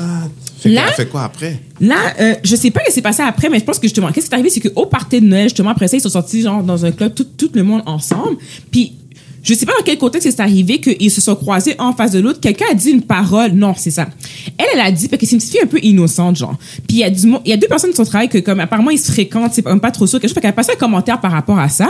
Fait 0.60 0.70
Là- 0.70 0.92
fait 0.92 1.08
quoi 1.08 1.24
après? 1.24 1.60
Là, 1.80 1.96
euh, 2.20 2.36
je 2.44 2.56
sais 2.56 2.72
pas 2.72 2.82
ce 2.82 2.88
qui 2.88 2.92
s'est 2.94 3.02
passé 3.02 3.22
après, 3.22 3.50
mais 3.50 3.60
je 3.60 3.64
pense 3.64 3.80
que 3.80 3.88
justement, 3.88 4.12
qu'est-ce 4.12 4.26
qui 4.28 4.32
est 4.32 4.36
arrivé, 4.36 4.50
c'est 4.50 4.60
qu'au 4.60 4.86
party 4.86 5.22
de 5.22 5.26
Noël, 5.26 5.44
justement, 5.44 5.70
après 5.70 5.88
ça, 5.88 5.98
ils 5.98 6.02
sont 6.02 6.10
sortis 6.10 6.42
genre 6.42 6.64
dans 6.64 6.86
un 6.86 6.92
club, 6.92 7.14
tout, 7.14 7.24
tout 7.24 7.50
le 7.54 7.64
monde 7.64 7.82
ensemble. 7.86 8.38
Puis, 8.72 8.94
je 9.42 9.54
sais 9.54 9.66
pas 9.66 9.72
dans 9.78 9.84
quel 9.86 9.98
contexte 9.98 10.30
c'est 10.30 10.42
arrivé 10.42 10.82
qu'ils 10.82 11.10
se 11.10 11.22
sont 11.22 11.36
croisés 11.36 11.74
en 11.80 11.94
face 11.94 12.12
de 12.12 12.20
l'autre. 12.20 12.42
Quelqu'un 12.42 12.66
a 12.72 12.74
dit 12.74 12.90
une 12.90 13.04
parole. 13.04 13.52
Non, 13.54 13.74
c'est 13.78 13.90
ça. 13.92 14.10
Elle, 14.58 14.66
elle 14.74 14.82
a 14.82 14.92
dit, 14.92 15.08
parce 15.08 15.22
que 15.22 15.26
c'est 15.26 15.36
une 15.36 15.40
petite 15.40 15.52
fille 15.54 15.62
un 15.64 15.68
peu 15.68 15.80
innocente, 15.82 16.36
genre. 16.36 16.58
Puis, 16.88 16.98
il 16.98 17.00
y 17.00 17.04
a 17.06 17.10
du 17.10 17.26
il 17.46 17.50
y 17.50 17.54
a 17.54 17.58
deux 17.58 17.68
personnes 17.68 17.92
de 17.92 17.96
son 17.96 18.04
travail 18.04 18.28
que, 18.28 18.40
comme, 18.40 18.60
apparemment, 18.60 18.92
ils 18.92 19.00
se 19.00 19.12
fréquentent, 19.14 19.54
c'est 19.54 19.62
pas 19.62 19.92
trop 19.92 20.08
sûr, 20.08 20.20
quelque 20.20 20.28
chose. 20.30 20.36
Fait 20.36 20.42
qu'elle 20.42 20.50
a 20.50 20.54
passé 20.54 20.74
un 20.74 20.76
commentaire 20.78 21.22
par 21.22 21.32
rapport 21.32 21.58
à 21.58 21.70
ça. 21.70 21.90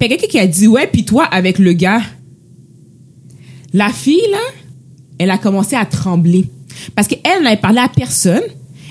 Puis, 0.00 0.08
quelqu'un 0.08 0.26
qui 0.26 0.38
a 0.40 0.46
dit, 0.48 0.66
ouais, 0.66 0.88
puis 0.92 1.04
toi, 1.04 1.24
avec 1.26 1.60
le 1.60 1.72
gars, 1.74 2.00
la 3.72 3.90
fille, 3.90 4.20
là, 4.32 4.38
elle 5.18 5.30
a 5.30 5.38
commencé 5.38 5.76
à 5.76 5.84
trembler. 5.84 6.46
Parce 6.94 7.08
qu'elle 7.08 7.42
n'avait 7.42 7.56
parlé 7.56 7.78
à 7.78 7.88
personne. 7.88 8.42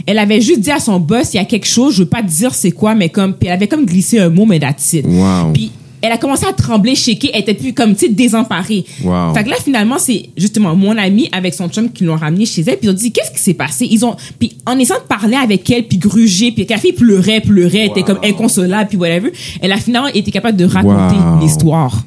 Elle 0.06 0.18
avait 0.18 0.40
juste 0.42 0.62
dit 0.62 0.72
à 0.72 0.80
son 0.80 1.00
boss, 1.00 1.34
il 1.34 1.38
y 1.38 1.40
a 1.40 1.46
quelque 1.46 1.68
chose, 1.68 1.94
je 1.96 2.04
veux 2.04 2.10
pas 2.10 2.22
te 2.22 2.28
dire 2.28 2.54
c'est 2.54 2.72
quoi, 2.72 2.96
mais 2.96 3.10
comme, 3.10 3.34
puis 3.34 3.48
elle 3.48 3.56
avait 3.56 3.68
comme 3.68 3.86
glissé 3.86 4.18
un 4.20 4.30
mot, 4.30 4.46
mais 4.46 4.58
that's 4.60 4.94
it. 4.94 5.06
Wow. 5.06 5.52
Puis 5.54 5.72
elle 6.02 6.14
a 6.14 6.18
commencé 6.18 6.46
à 6.46 6.54
trembler, 6.54 6.96
shaker, 6.96 7.30
elle 7.34 7.42
était 7.42 7.54
plus 7.54 7.74
comme, 7.74 7.94
tu 7.94 8.06
sais, 8.08 8.10
désemparée. 8.10 8.86
Wow. 9.04 9.34
Fait 9.34 9.44
que 9.44 9.50
là, 9.50 9.58
finalement, 9.62 9.98
c'est 10.00 10.30
justement 10.38 10.74
mon 10.74 10.98
ami 10.98 11.28
avec 11.34 11.54
son 11.54 11.68
chum 11.68 11.92
qui 11.92 12.06
l'ont 12.06 12.16
ramené 12.16 12.46
chez 12.46 12.62
elle, 12.62 12.78
puis 12.78 12.88
ils 12.88 12.90
ont 12.90 12.94
dit, 12.94 13.12
qu'est-ce 13.12 13.32
qui 13.32 13.40
s'est 13.40 13.54
passé? 13.54 13.86
Ils 13.92 14.06
ont, 14.06 14.16
puis 14.40 14.56
en 14.66 14.80
essayant 14.80 15.00
de 15.02 15.06
parler 15.06 15.36
avec 15.36 15.70
elle, 15.70 15.84
puis 15.86 15.98
gruger, 15.98 16.54
puis 16.54 16.66
la 16.70 16.78
fille 16.78 16.94
pleurait, 16.94 17.42
pleurait, 17.42 17.88
était 17.88 18.04
comme 18.04 18.20
inconsolable, 18.24 18.88
puis 18.88 18.98
whatever, 18.98 19.34
elle 19.62 19.74
a 19.74 19.78
finalement 19.78 20.08
été 20.08 20.32
capable 20.32 20.58
de 20.58 20.64
raconter 20.64 21.18
Wow. 21.18 21.42
l'histoire. 21.42 22.06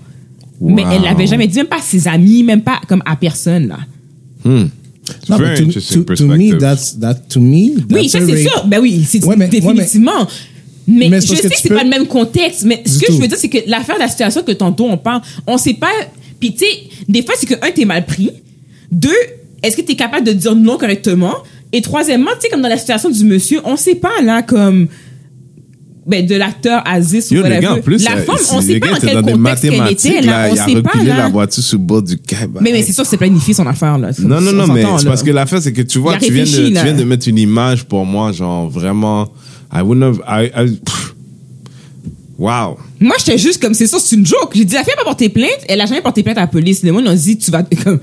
Mais 0.62 0.84
elle 0.90 1.02
l'avait 1.02 1.26
jamais 1.26 1.46
dit, 1.46 1.58
même 1.58 1.66
pas 1.66 1.76
à 1.76 1.82
ses 1.82 2.08
amis, 2.08 2.42
même 2.42 2.62
pas 2.62 2.80
comme 2.88 3.02
à 3.04 3.16
personne, 3.16 3.68
là. 3.68 3.78
Hmm. 4.44 4.68
Non, 5.28 5.36
Very 5.36 5.66
mais 5.66 5.72
to, 5.72 5.80
to, 6.04 6.14
to 6.14 6.26
me, 6.26 6.56
that's, 6.58 6.98
that, 7.00 7.14
to 7.28 7.40
me, 7.40 7.72
Oui, 7.90 8.08
that's 8.08 8.10
ça 8.12 8.18
a 8.18 8.26
c'est 8.26 8.42
sûr. 8.42 8.64
Ben 8.66 8.80
oui, 8.80 9.04
c'est 9.08 9.24
Ouais, 9.24 9.34
mais- 9.36 9.48
définitivement. 9.48 10.26
Mais, 10.86 11.10
je 11.20 11.26
sais 11.26 11.36
que 11.36 11.48
que 11.48 11.54
c'est 11.56 11.68
peux- 11.68 11.76
pas 11.76 11.84
le 11.84 11.90
même 11.90 12.06
contexte. 12.06 12.64
Mais 12.64 12.82
ce 12.86 12.98
Du 12.98 13.00
que 13.00 13.06
tout. 13.06 13.12
je 13.16 13.20
veux 13.20 13.28
dire, 13.28 13.36
c'est 13.38 13.48
que 13.48 13.58
l'affaire 13.68 13.96
de 13.96 14.00
la 14.00 14.08
situation 14.08 14.42
que 14.42 14.52
tantôt 14.52 14.86
on 14.88 14.96
parle, 14.98 15.22
on 15.46 15.56
sait 15.58 15.74
pas. 15.74 15.90
Puis 16.40 16.52
tu 16.54 16.58
sais, 16.64 16.72
des 17.08 17.22
fois 17.22 17.34
c'est 17.38 17.46
que 17.46 17.54
un 17.66 17.70
t'es 17.70 17.84
mal 17.84 18.04
pris. 18.04 18.30
Deux, 18.90 19.10
est-ce 19.62 19.76
que 19.76 19.82
t'es 19.82 19.94
capable 19.94 20.26
de 20.26 20.32
dire 20.32 20.54
non 20.56 20.76
correctement? 20.78 21.34
Et 21.72 21.80
troisièmement, 21.82 22.30
tu 22.34 22.42
sais 22.42 22.48
comme 22.48 22.62
dans 22.62 22.68
la 22.68 22.76
situation 22.78 23.10
du 23.10 23.24
monsieur, 23.24 23.60
on 23.64 23.76
sait 23.76 23.94
pas 23.94 24.20
là 24.22 24.42
comme 24.42 24.88
ben, 26.06 26.26
de 26.26 26.34
l'acteur 26.34 26.82
Aziz 26.84 27.30
ou 27.30 27.34
Yo, 27.36 27.42
le 27.42 27.48
whatever. 27.48 27.62
gars, 27.62 27.72
en 27.74 27.80
plus, 27.80 28.04
la 28.04 28.16
euh, 28.16 28.22
femme, 28.24 28.36
on 28.52 28.60
sait 28.60 28.80
pas 28.80 28.88
dans 28.90 28.96
quel 28.96 29.14
dans 29.14 29.22
des 29.22 29.32
contexte 29.32 29.62
qu'elle 29.62 29.90
était. 29.92 30.20
Là, 30.22 30.46
là, 30.46 30.48
on 30.50 30.54
il 30.54 30.58
a 30.60 30.64
sait 30.66 30.82
pas 30.82 30.90
reculé 30.90 31.08
la 31.10 31.16
là. 31.16 31.28
voiture 31.28 31.62
sur 31.62 31.78
le 31.78 31.84
bord 31.84 32.02
du 32.02 32.18
quai. 32.18 32.46
bah, 32.48 32.60
Mais, 32.62 32.72
mais 32.72 32.82
c'est 32.82 32.92
sûr, 32.92 33.06
c'est 33.06 33.16
planifié 33.16 33.54
son 33.54 33.66
affaire 33.66 33.98
là. 33.98 34.10
Non, 34.18 34.40
non, 34.40 34.50
On 34.50 34.66
non, 34.66 34.66
mais 34.74 34.82
c'est 34.98 35.04
là. 35.04 35.10
parce 35.10 35.22
que 35.22 35.30
l'affaire, 35.30 35.62
c'est 35.62 35.72
que 35.72 35.82
tu 35.82 35.98
vois, 36.00 36.16
tu 36.18 36.32
viens, 36.32 36.42
de, 36.44 36.48
réfléchi, 36.48 36.68
tu 36.68 36.72
là. 36.72 36.82
viens 36.84 36.94
de 36.94 37.04
mettre 37.04 37.28
une 37.28 37.38
image 37.38 37.84
pour 37.84 38.04
moi, 38.04 38.32
genre 38.32 38.68
vraiment. 38.68 39.28
I 39.72 39.80
wouldn't 39.80 40.02
have. 40.02 40.20
I, 40.28 40.50
I- 40.56 40.78
wow. 42.38 42.76
Moi, 43.00 43.16
j'étais 43.18 43.38
juste 43.38 43.60
comme, 43.62 43.74
c'est 43.74 43.86
ça, 43.86 43.98
c'est 44.00 44.16
une 44.16 44.26
joke. 44.26 44.50
J'ai 44.54 44.64
dit, 44.64 44.74
la 44.74 44.84
fille 44.84 44.92
a 44.92 44.96
pas 44.96 45.04
porté 45.04 45.28
plainte. 45.28 45.50
Elle 45.68 45.80
a 45.80 45.86
jamais 45.86 46.00
porté 46.02 46.22
plainte 46.22 46.38
à 46.38 46.42
la 46.42 46.46
police. 46.46 46.82
Les 46.82 46.90
gens 46.90 46.96
ont 47.04 47.14
dit, 47.14 47.38
tu 47.38 47.50
vas, 47.50 47.62
comme, 47.84 48.00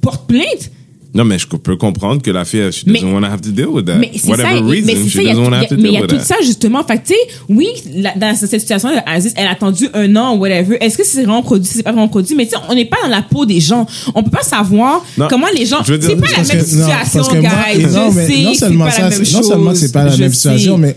porte 0.00 0.26
plainte? 0.26 0.70
Non, 1.16 1.24
mais 1.24 1.38
je 1.38 1.46
peux 1.46 1.76
comprendre 1.76 2.20
que 2.20 2.30
la 2.30 2.44
fille, 2.44 2.70
she 2.70 2.84
Mais- 2.86 3.00
doesn't 3.00 3.12
want 3.12 3.20
to 3.22 3.26
have 3.26 3.40
to 3.40 3.50
deal 3.50 3.66
with 3.68 3.86
that. 3.86 3.94
Mais 3.96 4.10
c'est 4.14 4.28
Whatever 4.28 4.58
ça, 4.58 4.64
reason, 4.64 4.86
mais 4.86 4.94
c'est 4.96 5.08
she 5.08 5.12
ça, 5.14 5.20
il 5.22 5.26
y 5.26 5.30
a, 5.30 5.32
doesn't 5.34 5.44
want 5.50 5.64
to 5.66 5.76
mais 5.78 5.88
il 5.88 5.94
y 5.94 6.00
tout 6.02 6.06
that. 6.16 6.20
ça 6.24 6.34
justement. 6.42 6.84
Fait 6.84 6.98
tu 7.02 7.14
sais, 7.14 7.18
oui, 7.48 7.68
la- 7.94 8.14
dans 8.16 8.34
cette 8.36 8.60
situation, 8.60 8.90
Aziz, 9.06 9.32
elle 9.36 9.46
a 9.46 9.52
attendu 9.52 9.88
un 9.94 10.14
an, 10.16 10.36
whatever. 10.36 10.76
Est-ce 10.80 10.98
que 10.98 11.04
c'est 11.04 11.24
vraiment 11.24 11.42
produit, 11.42 11.70
c'est 11.72 11.82
pas 11.82 11.92
vraiment 11.92 12.08
produit? 12.08 12.34
Mais 12.36 12.44
tu 12.44 12.50
sais, 12.50 12.56
on 12.68 12.74
n'est 12.74 12.84
pas 12.84 12.98
dans 13.02 13.08
la 13.08 13.22
peau 13.22 13.46
des 13.46 13.60
gens. 13.60 13.86
On 14.14 14.22
peut 14.22 14.30
pas 14.30 14.42
savoir 14.42 15.04
Non, 15.16 15.26
comment 15.30 15.46
les 15.56 15.64
gens. 15.66 15.82
je 15.84 15.92
veux 15.92 15.98
dire, 15.98 16.10
C'est 16.10 16.16
pas 16.16 16.26
la 16.28 16.34
Parce 16.36 16.48
même 16.52 16.58
que- 16.58 16.62
non, 16.62 16.70
situation, 16.86 17.20
parce 17.20 17.28
que 17.28 17.36
moi- 17.38 17.50
guys. 17.74 17.82
non, 17.94 18.10
je 18.10 18.16
mais 18.16 18.26
sais, 18.26 18.42
non 18.42 18.54
seulement 18.54 18.84
pas 18.84 18.90
ça, 18.90 19.02
la 19.02 19.08
même 19.10 19.24
c'est- 19.24 19.32
non 19.36 19.42
seulement 19.42 19.74
c'est 19.74 19.92
pas 19.92 20.04
la 20.04 20.16
même 20.16 20.32
situation, 20.32 20.78
mais 20.78 20.96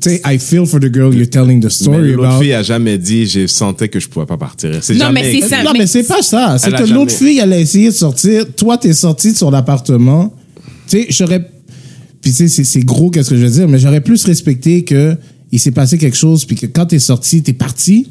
tu 0.00 0.10
sais, 0.10 0.22
I 0.26 0.38
feel 0.38 0.66
for 0.66 0.80
the 0.80 0.92
girl 0.92 1.14
you're 1.14 1.28
telling 1.28 1.60
the 1.60 1.64
Mais 1.64 1.70
story 1.70 2.12
l'autre 2.12 2.28
about. 2.28 2.42
fille 2.42 2.52
a 2.54 2.62
jamais 2.62 2.98
dit, 2.98 3.26
je 3.26 3.46
sentais 3.46 3.88
que 3.88 4.00
je 4.00 4.08
pouvais 4.08 4.26
pas 4.26 4.36
partir. 4.36 4.70
C'est 4.82 4.94
Non, 4.94 5.00
jamais 5.06 5.22
mais 5.22 5.40
c'est 5.40 5.48
ça. 5.48 5.62
non, 5.62 5.72
mais- 5.72 5.80
mais 5.80 5.86
c'est 5.86 6.02
pas 6.04 6.22
ça. 6.22 6.56
C'est 6.58 6.70
que 6.70 6.78
jamais- 6.78 6.92
l'autre 6.92 7.12
fille, 7.12 7.38
elle 7.38 7.52
a 7.52 7.58
essayé 7.58 7.88
de 7.88 7.94
sortir. 7.94 8.44
Toi, 8.56 8.78
t'es 8.78 8.92
sorti 8.92 9.32
de 9.32 9.36
son 9.36 9.52
appartement. 9.52 10.34
Tu 10.88 10.98
sais, 11.02 11.06
j'aurais. 11.10 11.40
Puis, 12.20 12.30
tu 12.32 12.36
sais, 12.36 12.48
c'est- 12.48 12.64
c'est 12.64 12.80
gros, 12.80 13.10
qu'est-ce 13.10 13.30
que 13.30 13.36
je 13.36 13.44
veux 13.44 13.50
dire, 13.50 13.68
mais 13.68 13.78
j'aurais 13.78 14.00
plus 14.00 14.24
respecté 14.24 14.82
que 14.84 15.16
il 15.52 15.60
s'est 15.60 15.70
passé 15.70 15.98
quelque 15.98 16.16
chose, 16.16 16.44
puis 16.46 16.56
que 16.56 16.66
quand 16.66 16.86
t'es 16.86 16.98
sorti, 16.98 17.42
t'es 17.42 17.52
parti. 17.52 18.10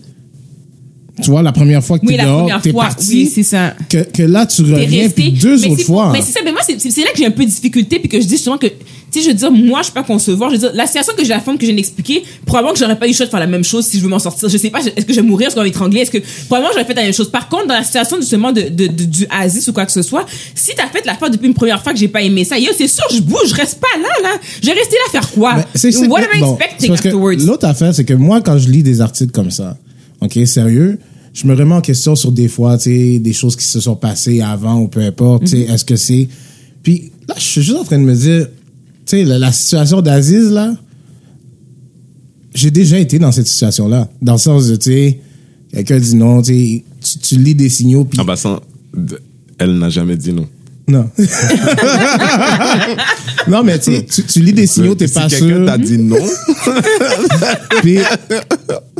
Tu 1.21 1.29
vois, 1.29 1.43
la 1.43 1.51
première 1.51 1.83
fois 1.83 1.99
que 1.99 2.05
Oui, 2.07 2.13
t'es 2.13 2.17
la 2.17 2.25
dehors, 2.25 2.61
t'es 2.61 2.71
fois. 2.71 2.85
parti. 2.85 3.07
Oui, 3.25 3.31
c'est 3.33 3.43
ça. 3.43 3.75
que, 3.87 3.97
que 3.99 4.23
là, 4.23 4.47
tu 4.47 4.63
reviens, 4.63 5.09
puis 5.09 5.31
deux 5.31 5.59
mais 5.59 5.67
autres 5.69 5.83
fois. 5.83 6.09
Mais 6.11 6.21
c'est 6.23 6.31
ça, 6.31 6.39
mais 6.43 6.51
moi, 6.51 6.61
c'est 6.65 6.73
là 6.73 7.11
que 7.11 7.17
j'ai 7.19 7.27
un 7.27 7.31
peu 7.31 7.43
de 7.45 7.49
difficulté, 7.49 7.99
puis 7.99 8.09
que 8.09 8.19
je 8.19 8.25
dis 8.25 8.33
justement 8.33 8.57
que, 8.57 8.65
tu 8.65 8.73
sais, 9.11 9.21
je 9.21 9.27
veux 9.27 9.35
dire, 9.35 9.51
moi, 9.51 9.83
je 9.83 9.89
peux 9.89 9.93
pas 10.01 10.03
concevoir. 10.03 10.49
Je 10.49 10.55
veux 10.55 10.59
dire, 10.61 10.71
la 10.73 10.87
situation 10.87 11.13
que 11.15 11.21
j'ai 11.23 11.29
la 11.29 11.39
femme 11.39 11.55
que 11.59 11.61
je 11.61 11.67
viens 11.67 11.75
d'expliquer, 11.75 12.23
probablement 12.47 12.73
que 12.73 12.79
j'aurais 12.79 12.97
pas 12.97 13.05
eu 13.05 13.09
le 13.11 13.15
choix 13.15 13.27
de 13.27 13.31
faire 13.31 13.39
la 13.39 13.45
même 13.45 13.63
chose 13.63 13.85
si 13.85 13.99
je 13.99 14.03
veux 14.03 14.09
m'en 14.09 14.17
sortir. 14.17 14.49
Je 14.49 14.57
sais 14.57 14.71
pas, 14.71 14.79
est-ce 14.79 15.05
que 15.05 15.13
je 15.13 15.21
vais 15.21 15.27
mourir, 15.27 15.47
est-ce 15.47 15.55
qu'on 15.55 15.61
va 15.61 15.67
m'étrangler, 15.67 15.99
est-ce 15.99 16.09
que, 16.09 16.17
probablement 16.47 16.71
j'aurais 16.73 16.85
fait 16.85 16.95
la 16.95 17.03
même 17.03 17.13
chose. 17.13 17.29
Par 17.29 17.47
contre, 17.47 17.67
dans 17.67 17.75
la 17.75 17.83
situation 17.83 18.17
justement 18.19 18.51
de, 18.51 18.61
de, 18.61 18.87
de- 18.87 19.03
du 19.05 19.27
Aziz 19.29 19.69
ou 19.69 19.73
quoi 19.73 19.85
que 19.85 19.91
ce 19.91 20.01
soit, 20.01 20.25
si 20.55 20.71
t'as 20.75 20.87
fait 20.87 21.05
l'affaire 21.05 21.29
depuis 21.29 21.45
une 21.47 21.53
première 21.53 21.83
fois 21.83 21.93
que 21.93 21.99
j'ai 21.99 22.07
pas 22.07 22.23
aimé 22.23 22.43
ça, 22.43 22.57
yo, 22.57 22.71
c'est 22.75 22.87
sûr, 22.87 23.05
je 23.13 23.21
bouge, 23.21 23.49
je 23.49 23.53
reste 23.55 23.79
pas 23.79 23.87
là, 24.01 24.09
là. 24.31 24.35
Je 24.63 24.65
vais 24.65 24.73
rester 24.73 24.95
là 24.95 25.11
faire 25.21 25.29
quoi? 25.31 25.57
What 26.09 26.21
am 26.21 26.25
I 26.33 26.43
expecting 26.43 26.91
afterwards? 26.93 27.35
L'autre 27.45 27.67
affaire, 27.67 27.93
c'est 27.93 28.03
que 28.05 28.15
moi, 28.15 28.41
quand 28.41 28.57
je 28.57 28.67
lis 28.67 28.81
des 28.81 28.99
articles 28.99 29.31
comme 29.31 29.51
ça, 29.51 29.77
OK, 30.23 30.39
sérieux, 30.45 30.99
je 31.33 31.47
me 31.47 31.55
remets 31.55 31.75
en 31.75 31.81
question 31.81 32.15
sur 32.15 32.31
des 32.31 32.47
fois, 32.47 32.77
tu 32.77 32.83
sais, 32.83 33.19
des 33.19 33.33
choses 33.33 33.55
qui 33.55 33.65
se 33.65 33.79
sont 33.79 33.95
passées 33.95 34.41
avant 34.41 34.79
ou 34.79 34.87
peu 34.87 35.01
importe, 35.01 35.43
tu 35.43 35.49
sais, 35.49 35.57
Mm-hmm. 35.57 35.73
est-ce 35.73 35.85
que 35.85 35.95
c'est... 35.95 36.27
Puis 36.83 37.11
là, 37.27 37.35
je 37.37 37.43
suis 37.43 37.61
juste 37.61 37.77
en 37.77 37.83
train 37.83 37.97
de 37.97 38.03
me 38.03 38.15
dire, 38.15 38.47
tu 38.47 38.51
sais, 39.05 39.23
la, 39.23 39.39
la 39.39 39.51
situation 39.51 40.01
d'Aziz, 40.01 40.51
là, 40.51 40.73
j'ai 42.53 42.71
déjà 42.71 42.99
été 42.99 43.19
dans 43.19 43.31
cette 43.31 43.47
situation-là. 43.47 44.09
Dans 44.21 44.33
le 44.33 44.37
sens 44.39 44.67
de, 44.67 44.75
tu 44.75 44.91
sais, 44.91 45.19
quelqu'un 45.71 45.97
dit 45.97 46.15
non, 46.15 46.41
tu 46.41 46.53
sais, 46.53 46.83
tu, 47.01 47.19
tu 47.19 47.35
lis 47.37 47.55
des 47.55 47.69
signaux, 47.69 48.05
puis... 48.05 48.19
En 48.19 48.25
passant, 48.25 48.59
elle 49.57 49.77
n'a 49.77 49.89
jamais 49.89 50.15
dit 50.17 50.33
non. 50.33 50.47
Non. 50.87 51.09
non, 53.47 53.63
mais 53.63 53.79
tu 53.79 53.93
sais, 53.93 54.05
tu, 54.27 54.41
lis 54.41 54.51
des 54.51 54.67
signaux, 54.67 54.95
t'es 54.95 55.07
si 55.07 55.13
pas 55.13 55.29
quelqu'un 55.29 55.47
sûr. 55.47 55.65
t'a 55.65 55.77
dit 55.77 55.97
non, 55.97 56.17
Puis, 57.81 57.99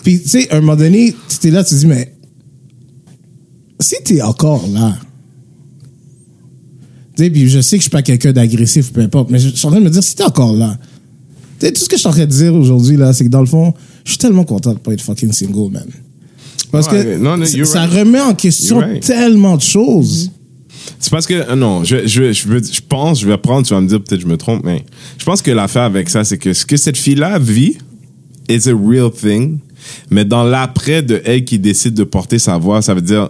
puis 0.04 0.22
tu 0.22 0.28
sais, 0.30 0.50
à 0.52 0.58
un 0.58 0.62
moment 0.62 0.76
donné, 0.76 1.16
tu 1.30 1.38
t'es 1.40 1.52
là, 1.52 1.64
tu 1.64 1.74
te 1.76 1.80
dis, 1.80 1.88
mais 1.88 2.14
si 3.80 3.96
t'es 4.04 4.22
encore 4.22 4.68
là, 4.68 4.98
tu 7.16 7.24
sais, 7.24 7.30
puis 7.30 7.50
je 7.50 7.62
sais 7.62 7.78
que 7.78 7.82
je 7.82 7.84
suis 7.84 7.90
pas 7.92 8.02
quelqu'un 8.02 8.32
d'agressif, 8.34 8.92
peu 8.92 9.02
importe, 9.02 9.30
mais 9.30 9.40
je 9.40 9.50
je 9.50 9.56
suis 9.56 9.68
en 9.68 9.72
train 9.72 9.80
de 9.80 9.86
me 9.86 9.90
dire, 9.90 10.04
si 10.04 10.16
t'es 10.16 10.24
encore 10.24 10.54
là, 10.54 10.78
tu 11.60 11.66
sais, 11.68 11.72
tout 11.74 11.82
ce 11.84 11.90
que 11.90 11.96
je 11.96 12.00
suis 12.00 12.08
en 12.08 12.12
train 12.12 12.26
de 12.26 12.32
dire 12.32 12.54
aujourd'hui, 12.54 12.98
là, 12.98 13.14
c'est 13.14 13.26
que 13.26 13.30
dans 13.30 13.40
le 13.42 13.46
fond, 13.46 13.74
je 14.04 14.12
suis 14.12 14.18
tellement 14.18 14.44
content 14.46 14.74
de 14.74 14.80
pas 14.80 14.94
être 14.94 15.02
fucking 15.02 15.32
single, 15.32 15.72
man. 15.72 15.86
Parce 16.72 16.88
Ouais, 16.88 17.04
que 17.04 17.18
non, 17.18 17.38
non, 17.38 17.46
ça- 17.46 17.86
right. 17.86 17.94
remet 18.00 18.20
en 18.20 18.34
question 18.34 18.80
right. 18.80 19.04
tellement 19.04 19.58
de 19.58 19.62
choses. 19.62 20.32
C'est 21.00 21.12
parce 21.12 21.28
que, 21.28 21.34
euh, 21.36 21.56
non, 21.56 21.84
je, 21.84 22.08
je, 22.08 22.34
je, 22.34 22.48
veux- 22.48 22.64
je 22.64 22.82
pense, 22.82 23.22
je 23.22 23.28
vais 23.28 23.38
prendre, 23.38 23.66
tu 23.68 23.74
vas 23.74 23.80
me 23.82 23.88
dire, 23.88 24.02
peut-être 24.04 24.22
je 24.22 24.28
me 24.28 24.38
trompe, 24.38 24.64
mais 24.66 24.84
je 25.18 25.24
pense 25.24 25.42
que 25.44 25.52
l'affaire 25.52 25.84
avec 25.84 26.10
ça, 26.10 26.24
c'est 26.24 26.38
que 26.40 26.52
ce 26.54 26.66
que 26.66 26.76
cette 26.78 26.98
fille-là 26.98 27.38
vit 27.38 27.78
is 28.50 28.68
a 28.68 28.74
real 28.76 29.12
thing. 29.12 29.60
Mais 30.10 30.26
dans 30.26 30.44
l'après 30.44 31.02
de 31.02 31.22
elle 31.26 31.44
qui 31.46 31.60
décide 31.60 31.94
de 31.94 32.04
porter 32.04 32.40
sa 32.40 32.58
voix, 32.58 32.82
ça 32.82 32.94
veut 32.94 33.02
dire, 33.02 33.30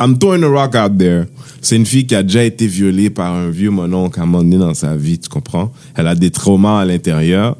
I'm 0.00 0.18
throwing 0.18 0.44
a 0.44 0.48
rock 0.48 0.74
out 0.74 0.96
there. 0.98 1.24
C'est 1.60 1.76
une 1.76 1.86
fille 1.86 2.06
qui 2.06 2.14
a 2.14 2.22
déjà 2.22 2.44
été 2.44 2.66
violée 2.66 3.10
par 3.10 3.34
un 3.34 3.50
vieux 3.50 3.70
mononcle 3.70 4.20
à 4.20 4.22
un 4.22 4.26
moment 4.26 4.44
donné 4.44 4.58
dans 4.58 4.74
sa 4.74 4.96
vie, 4.96 5.18
tu 5.18 5.28
comprends? 5.28 5.72
Elle 5.96 6.06
a 6.06 6.14
des 6.14 6.30
traumas 6.30 6.80
à 6.80 6.84
l'intérieur. 6.84 7.56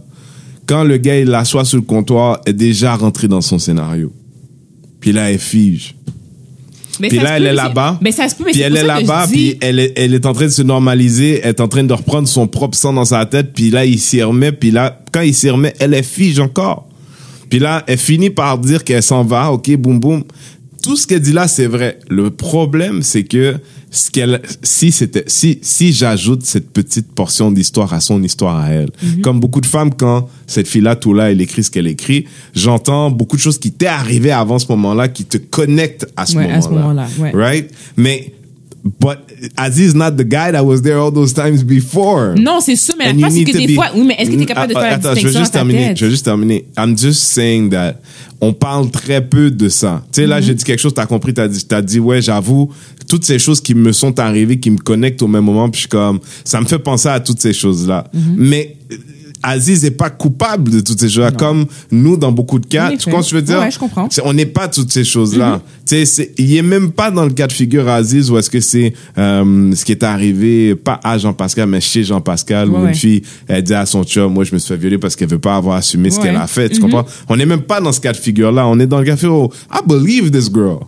Quand 0.66 0.85
le 0.85 0.98
gars, 0.98 1.18
il 1.18 1.29
l'assoit 1.29 1.64
sur 1.64 1.79
le 1.79 1.83
comptoir, 1.83 2.40
elle 2.46 2.53
est 2.53 2.57
déjà 2.57 2.94
rentrée 2.94 3.27
dans 3.27 3.40
son 3.40 3.59
scénario. 3.59 4.12
Puis 5.01 5.12
là, 5.12 5.31
elle 5.31 5.38
fige. 5.38 5.94
Mais 7.01 7.09
Puis 7.09 7.18
là, 7.18 7.37
elle 7.37 7.44
peut, 7.44 7.48
est 7.48 7.55
là-bas. 7.55 7.98
Mais 8.03 8.12
ça 8.12 8.29
se 8.29 8.35
peut, 8.35 8.44
mais 8.44 8.53
Puis 8.53 8.61
elle 8.61 8.77
est 8.77 8.85
là-bas, 8.85 9.27
puis 9.31 9.57
elle 9.61 9.79
est, 9.79 9.92
elle 9.96 10.14
est 10.14 10.27
en 10.27 10.33
train 10.33 10.46
de 10.46 10.51
se 10.51 10.62
normaliser, 10.62 11.40
elle 11.42 11.51
est 11.51 11.61
en 11.61 11.68
train 11.68 11.85
de 11.85 11.92
reprendre 11.92 12.27
son 12.27 12.48
propre 12.48 12.77
sang 12.77 12.92
dans 12.92 13.05
sa 13.05 13.24
tête, 13.27 13.53
puis 13.55 13.70
là, 13.70 13.85
il 13.85 13.98
s'y 13.98 14.22
remet, 14.22 14.53
puis 14.53 14.70
là, 14.70 15.01
quand 15.12 15.20
il 15.20 15.35
s'y 15.35 15.48
remet, 15.48 15.74
elle 15.79 15.94
est 15.94 16.03
fige 16.03 16.40
encore. 16.40 16.88
Puis 17.50 17.58
là, 17.58 17.84
elle 17.87 17.98
finit 17.98 18.30
par 18.30 18.58
dire 18.58 18.84
qu'elle 18.84 19.02
s'en 19.02 19.24
va, 19.24 19.50
ok, 19.52 19.74
boum, 19.76 19.98
boum. 20.00 20.22
Tout 20.82 20.96
ce 20.96 21.06
qu'elle 21.06 21.20
dit 21.20 21.32
là, 21.32 21.48
c'est 21.48 21.66
vrai. 21.66 21.98
Le 22.08 22.30
problème, 22.30 23.02
c'est 23.02 23.24
que 23.24 23.56
ce 23.90 24.11
qu'elle, 24.11 24.40
si 24.62 24.92
c'était, 24.92 25.24
si, 25.26 25.58
si 25.61 25.92
j'ajoute 25.92 26.44
cette 26.44 26.70
petite 26.70 27.11
portion 27.12 27.50
d'histoire 27.50 27.92
à 27.92 28.00
son 28.00 28.22
histoire 28.22 28.56
à 28.56 28.68
elle, 28.70 28.90
Mhm. 29.02 29.20
comme 29.22 29.40
beaucoup 29.40 29.61
de 29.61 29.66
femmes, 29.66 29.92
quand 29.92 30.28
cette 30.46 30.68
fille-là, 30.68 30.94
tout 30.94 31.14
là, 31.14 31.30
elle 31.32 31.40
écrit 31.40 31.64
ce 31.64 31.70
qu'elle 31.70 31.88
écrit, 31.88 32.26
j'entends 32.54 33.11
beaucoup 33.11 33.37
de 33.37 33.40
choses 33.42 33.58
qui 33.58 33.72
t'est 33.72 33.87
arrivé 33.87 34.30
avant 34.30 34.58
ce 34.58 34.66
moment-là, 34.68 35.08
qui 35.08 35.24
te 35.24 35.37
connectent 35.38 36.06
à 36.16 36.26
ce 36.26 36.37
Ouais, 36.37 36.42
moment-là. 36.42 36.58
à 36.58 36.62
ce 36.62 36.68
moment-là, 36.68 37.06
ouais. 37.18 37.32
Right? 37.34 37.70
Mais, 37.96 38.32
but 39.01 39.18
Aziz 39.57 39.94
not 39.94 40.12
the 40.12 40.24
guy 40.24 40.51
that 40.53 40.64
was 40.64 40.81
there 40.83 40.96
all 40.98 41.12
those 41.12 41.33
times 41.35 41.62
before. 41.64 42.35
Non, 42.37 42.61
c'est 42.61 42.77
sûr, 42.77 42.94
mais 42.98 43.09
And 43.11 43.14
la 43.20 43.27
face, 43.29 43.35
c'est 43.35 43.44
que 43.44 43.57
des 43.59 43.66
be- 43.66 43.74
fois, 43.74 43.87
oui, 43.94 44.05
mais 44.07 44.14
est-ce 44.18 44.31
que 44.31 44.37
tu 44.37 44.42
es 44.42 44.46
capable 44.46 44.72
de 44.72 44.79
Ah, 44.79 44.81
faire 44.81 44.90
la 44.90 44.96
attends, 44.96 45.14
je 45.14 45.27
veux 45.27 45.33
juste 45.33 45.35
dans 45.38 45.44
ta 45.44 45.51
terminer. 45.51 45.88
tête? 45.88 45.96
Je 45.98 46.05
veux 46.07 46.11
juste 46.11 46.24
terminer. 46.24 46.64
I'm 46.79 46.96
just 46.98 47.20
saying 47.22 47.70
that 47.70 47.94
on 48.40 48.53
parle 48.53 48.90
très 48.90 49.27
peu 49.27 49.51
de 49.51 49.68
ça. 49.68 50.03
Tu 50.12 50.20
sais, 50.22 50.27
Mm-hmm. 50.27 50.31
là, 50.31 50.40
j'ai 50.40 50.55
dit 50.55 50.64
quelque 50.64 50.81
chose, 50.81 50.94
t'as 50.94 51.07
compris, 51.07 51.35
t'as 51.35 51.48
dit, 51.48 51.64
t'as 51.66 51.83
dit, 51.83 51.98
ouais, 52.01 52.22
j'avoue, 52.22 52.70
toutes 53.09 53.24
ces 53.24 53.38
choses 53.38 53.61
qui 53.61 53.74
me 53.74 53.92
sont 53.92 54.18
arrivées, 54.20 54.59
qui 54.61 54.70
me 54.70 54.79
connectent 54.79 55.22
au 55.22 55.29
même 55.29 55.44
moment, 55.44 55.68
puis 55.68 55.79
je 55.79 55.83
suis 55.83 55.88
comme, 55.88 56.20
ça 56.44 56.61
me 56.61 56.66
fait 56.66 56.79
penser 56.79 57.09
à 57.09 57.20
toutes 57.20 57.40
ces 57.40 57.53
choses-là. 57.53 58.05
Mm-hmm. 58.14 58.20
Mais 58.37 58.77
Aziz 59.42 59.83
n'est 59.85 59.90
pas 59.90 60.11
coupable 60.11 60.70
de 60.70 60.81
toutes 60.81 60.98
ces 61.01 61.09
choses-là, 61.09 61.31
comme 61.31 61.66
nous, 61.90 62.16
dans 62.16 62.33
beaucoup 62.33 62.59
de 62.59 62.66
cas. 62.66 62.90
Tu 62.90 63.05
comprends 63.07 63.22
je 63.22 63.35
veux 63.37 63.42
dire? 63.42 63.59
Ouais, 63.61 63.70
je 63.70 63.79
comprends. 63.79 64.09
On 64.24 64.33
n'est 64.33 64.46
pas 64.46 64.68
toutes 64.68 64.90
ces 64.92 65.05
choses-là. 65.05 65.61
Tu 65.87 65.96
sais, 65.96 66.05
c'est- 66.05 66.33
il 66.38 66.55
est 66.57 66.62
même 66.62 66.90
pas 66.92 67.11
dans 67.11 67.24
le 67.24 67.31
cas 67.31 67.46
de 67.46 67.53
figure 67.53 67.88
Aziz 67.88 68.31
où 68.31 68.38
est-ce 68.38 68.51
que 68.51 68.61
c'est 68.61 68.92
euh, 69.16 69.72
ce 69.74 69.85
qui 69.85 69.92
est 69.92 70.03
arrivé, 70.03 70.74
pas 70.74 71.01
à 71.03 71.16
Jean-Pascal, 71.18 71.68
mais 71.68 71.81
chez 71.81 72.05
Jean-Pascal, 72.05 72.68
où 72.68 72.79
Ouais, 72.83 72.88
une 72.88 72.94
fille, 72.94 73.22
elle 73.46 73.62
dit 73.62 73.74
à 73.74 73.87
son 73.87 74.05
chum, 74.05 74.33
moi, 74.33 74.44
je 74.44 74.53
me 74.53 74.59
suis 74.59 74.68
fait 74.68 74.77
violer 74.77 74.98
parce 74.98 75.14
qu'elle 75.16 75.29
veut 75.29 75.38
pas 75.38 75.57
avoir 75.57 75.77
assumé 75.77 76.11
ce 76.11 76.20
qu'elle 76.20 76.37
a 76.37 76.46
fait. 76.46 76.68
Tu 76.68 76.77
Mhm. 76.77 76.90
comprends? 76.90 77.07
On 77.29 77.37
n'est 77.37 77.46
même 77.46 77.62
pas 77.62 77.81
dans 77.81 77.92
ce 77.92 78.01
cas 78.01 78.12
de 78.12 78.16
figure-là. 78.18 78.66
On 78.66 78.79
est 78.81 78.87
dans 78.87 78.98
le 78.98 79.05
cas 79.05 79.14
de 79.14 79.20
figure 79.20 79.35
où, 79.44 79.53
I 79.72 79.79
believe 79.87 80.31
this 80.31 80.51
girl. 80.53 80.81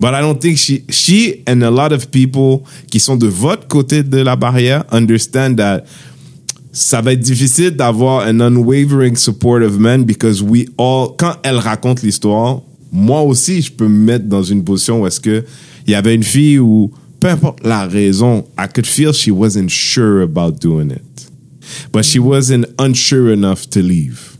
But 0.00 0.10
I 0.14 0.20
don't 0.20 0.38
think 0.38 0.56
she, 0.56 0.82
she 0.88 1.38
and 1.48 1.60
a 1.62 1.70
lot 1.72 1.92
of 1.92 2.06
people 2.08 2.60
qui 2.88 3.00
sont 3.00 3.16
de 3.16 3.26
votre 3.26 3.66
côté 3.66 4.04
de 4.04 4.18
la 4.18 4.36
barrière 4.36 4.84
understand 4.92 5.56
that 5.56 5.82
ça 6.78 7.00
va 7.00 7.12
être 7.12 7.20
difficile 7.20 7.70
d'avoir 7.70 8.24
un 8.24 8.38
unwavering 8.40 9.16
support 9.16 9.62
of 9.62 9.78
men 9.78 10.04
because 10.04 10.40
we 10.40 10.66
all, 10.78 11.08
quand 11.18 11.34
elle 11.42 11.56
raconte 11.56 12.02
l'histoire, 12.02 12.62
moi 12.92 13.22
aussi, 13.22 13.62
je 13.62 13.72
peux 13.72 13.88
me 13.88 13.98
mettre 13.98 14.26
dans 14.26 14.44
une 14.44 14.62
position 14.62 15.02
où 15.02 15.06
est-ce 15.06 15.20
que 15.20 15.44
il 15.86 15.92
y 15.92 15.94
avait 15.94 16.14
une 16.14 16.22
fille 16.22 16.60
où, 16.60 16.92
peu 17.18 17.28
importe 17.28 17.66
la 17.66 17.86
raison, 17.86 18.44
I 18.56 18.66
could 18.72 18.86
feel 18.86 19.12
she 19.12 19.30
wasn't 19.30 19.70
sure 19.70 20.22
about 20.22 20.60
doing 20.60 20.90
it. 20.90 21.30
But 21.92 22.04
she 22.04 22.18
wasn't 22.18 22.66
unsure 22.78 23.32
enough 23.32 23.68
to 23.70 23.80
leave. 23.80 24.36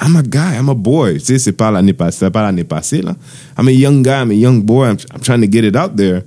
I'm 0.00 0.16
a 0.16 0.22
guy, 0.22 0.56
I'm 0.56 0.68
a 0.68 0.74
boy. 0.74 1.14
Tu 1.14 1.26
sais, 1.26 1.38
c'est 1.38 1.52
pas 1.52 1.70
l'année 1.70 1.92
passée, 1.92 2.18
c'est 2.20 2.30
pas 2.30 2.42
l'année 2.42 2.64
passée, 2.64 3.02
là. 3.02 3.16
I'm 3.58 3.66
a 3.66 3.72
young 3.72 4.02
guy, 4.02 4.22
I'm 4.22 4.30
a 4.30 4.34
young 4.34 4.62
boy, 4.62 4.90
I'm, 4.90 4.96
I'm 5.12 5.20
trying 5.20 5.40
to 5.40 5.50
get 5.50 5.64
it 5.64 5.74
out 5.76 5.96
there. 5.96 6.22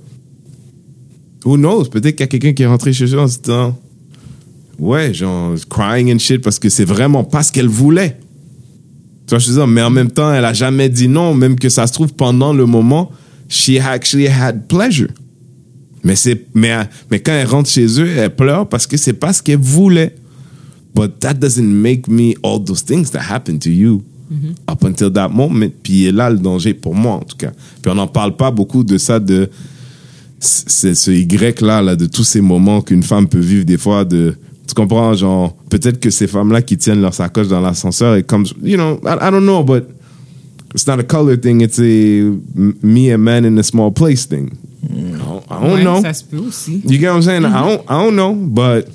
Who 1.44 1.56
knows? 1.56 1.88
Peut-être 1.88 2.16
qu'il 2.16 2.24
y 2.24 2.24
a 2.24 2.26
quelqu'un 2.26 2.52
qui 2.52 2.62
est 2.64 2.66
rentré 2.66 2.92
chez 2.92 3.06
eux 3.06 3.18
en 3.18 3.28
se 3.28 3.38
disant, 3.38 3.76
ouais, 4.78 5.14
genre, 5.14 5.54
crying 5.68 6.14
and 6.14 6.18
shit 6.18 6.42
parce 6.42 6.58
que 6.58 6.68
c'est 6.68 6.84
vraiment 6.84 7.24
pas 7.24 7.42
ce 7.42 7.52
qu'elle 7.52 7.68
voulait. 7.68 8.16
Tu 9.26 9.30
vois, 9.30 9.38
je 9.38 9.48
veux 9.48 9.54
dire, 9.54 9.66
mais 9.66 9.82
en 9.82 9.90
même 9.90 10.10
temps, 10.10 10.32
elle 10.32 10.44
a 10.44 10.52
jamais 10.52 10.88
dit 10.88 11.08
non, 11.08 11.34
même 11.34 11.58
que 11.58 11.68
ça 11.68 11.86
se 11.86 11.92
trouve 11.92 12.12
pendant 12.14 12.52
le 12.52 12.66
moment, 12.66 13.10
she 13.48 13.78
actually 13.80 14.28
had 14.28 14.66
pleasure. 14.68 15.08
Mais 16.04 16.14
c'est, 16.14 16.46
mais, 16.54 16.72
mais 17.10 17.18
quand 17.18 17.32
elle 17.32 17.48
rentre 17.48 17.68
chez 17.68 17.86
eux, 18.00 18.08
elle 18.08 18.34
pleure 18.34 18.68
parce 18.68 18.86
que 18.86 18.96
c'est 18.96 19.14
pas 19.14 19.32
ce 19.32 19.42
qu'elle 19.42 19.58
voulait. 19.58 20.14
But 20.94 21.18
that 21.20 21.34
doesn't 21.34 21.62
make 21.62 22.08
me 22.08 22.34
all 22.42 22.62
those 22.64 22.84
things 22.84 23.10
that 23.10 23.22
happened 23.28 23.60
to 23.62 23.70
you 23.70 24.02
up 24.68 24.84
until 24.84 25.10
that 25.12 25.28
moment. 25.28 25.66
Puis 25.82 26.10
là, 26.12 26.30
le 26.30 26.38
danger 26.38 26.74
pour 26.74 26.94
moi, 26.94 27.14
en 27.14 27.20
tout 27.20 27.36
cas. 27.36 27.52
Puis 27.82 27.90
on 27.90 27.94
n'en 27.94 28.06
parle 28.06 28.36
pas 28.36 28.50
beaucoup 28.50 28.84
de 28.84 28.98
ça, 28.98 29.18
de 29.18 29.50
c'est 30.38 30.94
ce 30.94 31.10
Y-là, 31.10 31.82
là, 31.82 31.96
de 31.96 32.06
tous 32.06 32.24
ces 32.24 32.40
moments 32.40 32.82
qu'une 32.82 33.02
femme 33.02 33.28
peut 33.28 33.40
vivre 33.40 33.64
des 33.64 33.78
fois 33.78 34.04
de 34.04 34.36
tu 34.66 34.74
comprends? 34.74 35.14
Genre 35.14 35.54
peut-être 35.70 36.00
que 36.00 36.10
ces 36.10 36.26
femmes 36.26 36.52
là 36.52 36.62
qui 36.62 36.76
tiennent 36.76 37.00
leur 37.00 37.14
sacoche 37.14 37.48
dans 37.48 37.60
l'ascenseur 37.60 38.16
et 38.16 38.22
comme 38.22 38.44
you 38.62 38.76
know 38.76 39.00
I, 39.04 39.14
I 39.20 39.30
don't 39.30 39.44
know 39.44 39.62
but 39.62 39.88
it's 40.74 40.86
not 40.86 40.98
a 40.98 41.04
color 41.04 41.36
thing 41.36 41.60
it's 41.62 41.78
a 41.78 41.82
me 42.82 43.10
a 43.12 43.18
man 43.18 43.44
in 43.44 43.58
a 43.58 43.62
small 43.62 43.90
place 43.92 44.26
thing. 44.26 44.50
I 44.82 45.18
don't, 45.18 45.42
I 45.50 45.60
don't 45.60 45.72
Ouais, 45.74 45.82
know. 45.84 46.00
Ça 46.02 46.12
se 46.14 46.24
peut 46.24 46.38
aussi. 46.38 46.82
you 46.84 46.98
get 46.98 47.08
what 47.10 47.16
I'm 47.16 47.22
saying? 47.22 47.44
I 47.44 47.62
don't 47.62 47.82
I 47.88 48.04
don't 48.04 48.14
know 48.16 48.34
but 48.34 48.86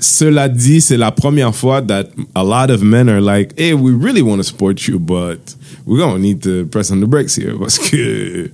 cela 0.00 0.48
dit 0.48 0.80
c'est 0.80 0.96
la 0.96 1.10
première 1.10 1.54
fois 1.54 1.82
that 1.82 2.04
a 2.34 2.42
lot 2.44 2.70
of 2.72 2.82
men 2.82 3.08
are 3.08 3.20
like 3.20 3.52
hey 3.58 3.72
we 3.74 3.90
really 3.92 4.22
want 4.22 4.36
to 4.38 4.44
support 4.44 4.86
you 4.86 4.98
but 4.98 5.38
we're 5.86 5.98
gonna 5.98 6.18
need 6.18 6.40
to 6.42 6.66
press 6.66 6.90
on 6.90 7.00
the 7.00 7.06
brakes 7.06 7.36
here 7.36 7.54
parce 7.58 7.78
que 7.78 8.50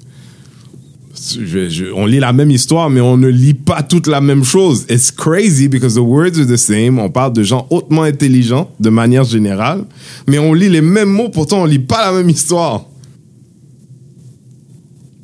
je- 1.44 1.68
je- 1.68 1.92
on 1.94 2.06
lit 2.06 2.18
la 2.20 2.32
même 2.32 2.50
histoire, 2.50 2.90
mais 2.90 3.00
on 3.00 3.16
ne 3.16 3.28
lit 3.28 3.54
pas 3.54 3.82
toute 3.82 4.06
la 4.06 4.20
même 4.20 4.44
chose. 4.44 4.84
It's 4.90 5.10
crazy 5.10 5.68
because 5.68 5.94
the 5.94 5.98
words 6.00 6.38
are 6.38 6.46
the 6.46 6.56
same. 6.56 6.98
On 6.98 7.08
parle 7.10 7.32
de 7.32 7.42
gens 7.42 7.66
hautement 7.70 8.02
intelligents 8.02 8.70
de 8.80 8.90
manière 8.90 9.24
générale, 9.24 9.84
mais 10.26 10.38
on 10.38 10.52
lit 10.52 10.68
les 10.68 10.80
mêmes 10.82 11.08
mots, 11.10 11.28
pourtant 11.30 11.62
on 11.62 11.64
lit 11.66 11.78
pas 11.78 12.10
la 12.10 12.16
même 12.18 12.30
histoire. 12.30 12.84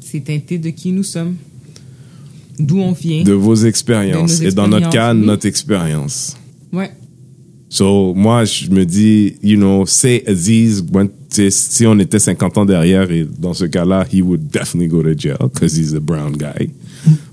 C'est 0.01 0.25
teinté 0.25 0.59
de 0.59 0.71
qui 0.71 0.93
nous 0.93 1.05
sommes. 1.05 1.37
D'où 2.59 2.79
on 2.79 2.93
vient. 2.93 3.23
De 3.23 3.33
vos 3.33 3.55
expériences. 3.55 4.41
De 4.41 4.47
Et 4.49 4.51
dans 4.53 4.69
notre 4.69 4.91
cas, 4.91 5.15
oui. 5.15 5.21
notre 5.25 5.47
expérience. 5.47 6.37
Ouais. 6.73 6.91
So, 7.69 8.13
moi, 8.15 8.45
je 8.45 8.69
me 8.71 8.85
dis, 8.85 9.35
you 9.43 9.57
know, 9.57 9.87
say 9.87 10.23
Aziz, 10.27 10.85
went, 10.93 11.11
si 11.31 11.87
on 11.87 11.99
était 11.99 12.19
50 12.19 12.59
ans 12.59 12.65
derrière, 12.65 13.11
et 13.11 13.27
dans 13.39 13.55
ce 13.55 13.65
cas-là, 13.65 14.05
he 14.13 14.23
would 14.23 14.49
definitely 14.51 14.89
go 14.89 15.03
to 15.03 15.17
jail 15.17 15.37
because 15.53 15.77
he's 15.77 15.95
a 15.95 16.01
brown 16.01 16.33
guy. 16.33 16.71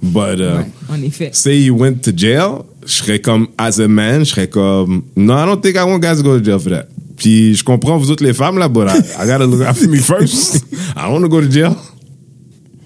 But, 0.01 0.39
uh, 0.39 0.59
ouais. 0.59 0.65
En 0.89 1.01
effet. 1.03 1.31
say 1.33 1.57
he 1.57 1.69
went 1.69 2.01
to 2.03 2.11
jail, 2.15 2.63
je 2.85 2.93
serais 2.93 3.19
comme, 3.19 3.47
as 3.57 3.79
a 3.79 3.87
man, 3.87 4.23
je 4.23 4.31
serais 4.31 4.47
comme, 4.47 5.03
no, 5.15 5.33
I 5.33 5.45
don't 5.45 5.61
think 5.61 5.75
I 5.75 5.83
want 5.83 5.99
guys 5.99 6.17
to 6.17 6.23
go 6.23 6.37
to 6.37 6.43
jail 6.43 6.59
for 6.59 6.71
that. 6.71 6.87
Puis 7.17 7.55
je 7.55 7.63
comprends 7.63 7.97
vous 7.97 8.11
autres 8.11 8.23
les 8.23 8.33
femmes 8.33 8.59
là, 8.59 8.69
but 8.69 8.87
I, 8.87 8.99
I 9.23 9.27
gotta 9.27 9.45
look 9.45 9.61
after 9.61 9.87
me 9.87 9.97
first. 9.97 10.63
I 10.95 11.01
don't 11.01 11.13
want 11.13 11.23
to 11.23 11.29
go 11.29 11.41
to 11.41 11.49
jail. 11.49 11.75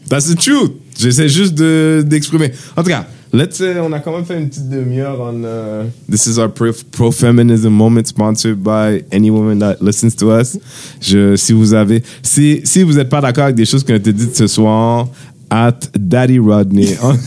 That's 0.07 0.27
the 0.27 0.37
truth. 0.37 0.71
J'essaie 0.97 1.29
juste 1.29 1.53
de 1.53 2.03
d'exprimer. 2.05 2.51
En 2.77 2.83
tout 2.83 2.89
cas, 2.89 3.07
let's 3.33 3.61
on 3.61 3.91
a 3.93 3.99
quand 3.99 4.13
même 4.13 4.25
fait 4.25 4.37
une 4.37 4.49
petite 4.49 4.69
demi-heure 4.69 5.19
on 5.19 5.43
uh, 5.43 5.89
This 6.09 6.25
is 6.27 6.37
our 6.37 6.49
pro, 6.49 6.71
pro 6.91 7.11
feminism 7.11 7.73
moment 7.73 8.07
sponsored 8.07 8.63
by 8.63 9.03
any 9.11 9.29
woman 9.29 9.59
that 9.59 9.81
listens 9.81 10.15
to 10.17 10.31
us. 10.31 10.57
Je, 11.01 11.35
si 11.35 11.53
vous 11.53 11.73
avez, 11.73 12.03
si 12.21 12.61
si 12.63 12.83
vous 12.83 12.99
êtes 12.99 13.09
pas 13.09 13.21
d'accord 13.21 13.45
avec 13.45 13.55
des 13.55 13.65
choses 13.65 13.83
qui 13.83 13.91
ont 13.91 13.95
été 13.95 14.13
dites 14.13 14.35
ce 14.35 14.47
soir, 14.47 15.07
at 15.51 15.89
Daddy 15.93 16.39
Rodney 16.39 16.95
on 17.03 17.17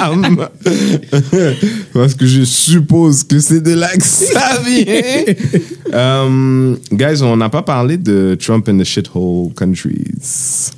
Instagram. 0.00 0.48
Parce 1.92 2.14
que 2.14 2.26
je 2.26 2.44
suppose 2.44 3.22
que 3.22 3.38
c'est 3.38 3.60
de 3.60 3.74
là 3.74 3.96
que 3.96 4.02
ça 4.02 4.60
vient. 4.64 5.24
Um, 5.92 6.78
guys, 6.92 7.20
on 7.20 7.36
n'a 7.36 7.48
pas 7.48 7.62
parlé 7.62 7.96
de 7.96 8.36
Trump 8.38 8.68
and 8.68 8.78
the 8.78 8.84
shithole 8.84 9.52
countries. 9.54 10.70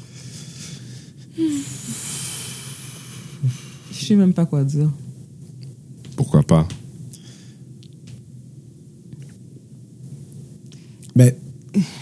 Je 4.03 4.09
sais 4.09 4.17
même 4.17 4.33
pas 4.35 4.47
quoi 4.47 4.65
dire. 4.65 4.91
Pourquoi 6.17 6.43
pas? 6.43 6.67
Mais 11.15 11.37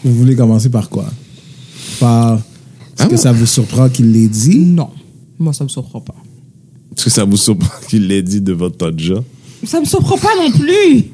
vous 0.04 0.14
voulez 0.14 0.34
commencer 0.34 0.70
par 0.70 0.88
quoi? 0.88 1.04
Par 1.98 2.36
est-ce 2.36 2.42
Ah 2.98 3.04
que 3.06 3.10
bon? 3.10 3.16
ça 3.20 3.32
vous 3.32 3.44
surprend 3.44 3.88
qu'il 3.90 4.12
l'ait 4.12 4.28
dit? 4.28 4.60
Non. 4.60 4.88
Moi, 5.38 5.52
ça 5.52 5.64
me 5.64 5.68
surprend 5.68 6.00
pas. 6.00 6.14
Est-ce 6.96 7.04
que 7.04 7.10
ça 7.10 7.24
vous 7.24 7.36
surprend 7.36 7.68
qu'il 7.88 8.06
l'ait 8.06 8.22
dit 8.22 8.40
de 8.40 8.52
votre 8.54 8.78
Todja? 8.78 9.22
Ça 9.64 9.78
me 9.80 9.84
surprend 9.84 10.16
pas 10.16 10.34
non 10.38 10.50
plus. 10.52 11.04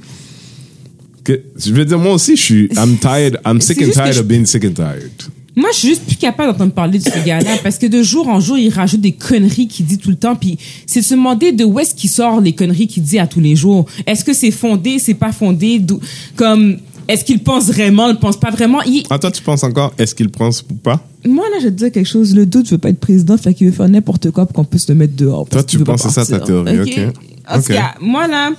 Que, 1.25 1.42
je 1.57 1.72
veux 1.72 1.85
dire, 1.85 1.99
moi 1.99 2.12
aussi, 2.14 2.37
je 2.37 2.42
suis, 2.42 2.68
I'm 2.77 2.96
tired, 2.99 3.40
I'm 3.44 3.61
sick 3.61 3.83
and 3.83 3.90
tired 3.90 4.12
je- 4.14 4.20
of 4.20 4.27
being 4.29 4.46
sick 4.46 4.64
and 4.64 4.75
tired. 4.75 5.11
Moi, 5.59 5.71
je 5.73 5.79
suis 5.79 5.88
juste 5.88 6.05
plus 6.05 6.16
capable 6.16 6.53
d'entendre 6.53 6.73
parler 6.73 6.99
de 6.99 7.05
ce 7.05 7.25
gars-là 7.25 7.57
parce 7.62 7.79
que 7.79 7.87
de 7.87 8.03
jour 8.03 8.29
en 8.29 8.40
jour, 8.40 8.59
il 8.59 8.69
rajoute 8.69 9.01
des 9.01 9.12
conneries 9.12 9.66
qu'il 9.69 9.87
dit 9.87 9.97
tout 9.97 10.11
le 10.11 10.16
temps. 10.16 10.37
Puis 10.37 10.59
c'est 10.87 11.01
de 11.01 11.05
se 11.05 11.14
demander 11.14 11.53
de 11.53 11.64
où 11.64 11.79
est-ce 11.81 11.95
qu'il 11.95 12.11
sort 12.11 12.40
les 12.42 12.53
conneries 12.53 12.87
qu'il 12.87 13.03
dit 13.03 13.19
à 13.19 13.27
tous 13.27 13.40
les 13.40 13.57
jours. 13.57 13.87
Est-ce 14.07 14.23
que 14.23 14.35
c'est 14.35 14.51
fondé, 14.51 14.99
c'est 14.99 15.14
pas 15.14 15.33
fondé? 15.33 15.79
D'où- 15.79 15.99
Comme, 16.37 16.77
est-ce 17.09 17.25
qu'il 17.25 17.38
pense 17.42 17.64
vraiment, 17.69 18.11
il 18.11 18.16
pense 18.16 18.37
pas 18.38 18.51
vraiment? 18.51 18.83
Il- 18.83 19.05
Ah, 19.09 19.19
toi, 19.19 19.31
tu 19.31 19.40
penses 19.42 19.64
encore, 19.64 19.95
est-ce 19.97 20.14
qu'il 20.14 20.29
pense 20.29 20.62
ou 20.71 20.75
pas? 20.75 21.03
Moi, 21.25 21.45
là, 21.51 21.57
je 21.61 21.64
vais 21.64 21.71
te 21.73 21.77
dire 21.77 21.90
quelque 21.90 22.07
chose. 22.09 22.35
Le 22.35 22.45
doute 22.45 22.69
veut 22.69 22.77
pas 22.79 22.90
être 22.90 23.01
président, 23.01 23.38
fait 23.38 23.55
qu'il 23.55 23.66
veut 23.69 23.73
faire 23.73 23.88
n'importe 23.88 24.31
quoi 24.33 24.45
pour 24.45 24.55
qu'on 24.55 24.64
puisse 24.64 24.88
le 24.90 24.95
mettre 24.95 25.16
dehors. 25.16 25.49
Toi, 25.49 25.62
tu 25.64 25.79
penses 25.79 26.05
à 26.05 26.11
ça, 26.11 26.27
ta 26.27 26.38
théorie, 26.38 26.81
ok. 26.81 27.01
En 27.49 27.55
tout 27.55 27.61
Ok. 27.61 27.69
cas, 27.69 27.95
moi, 28.03 28.27
là, 28.29 28.51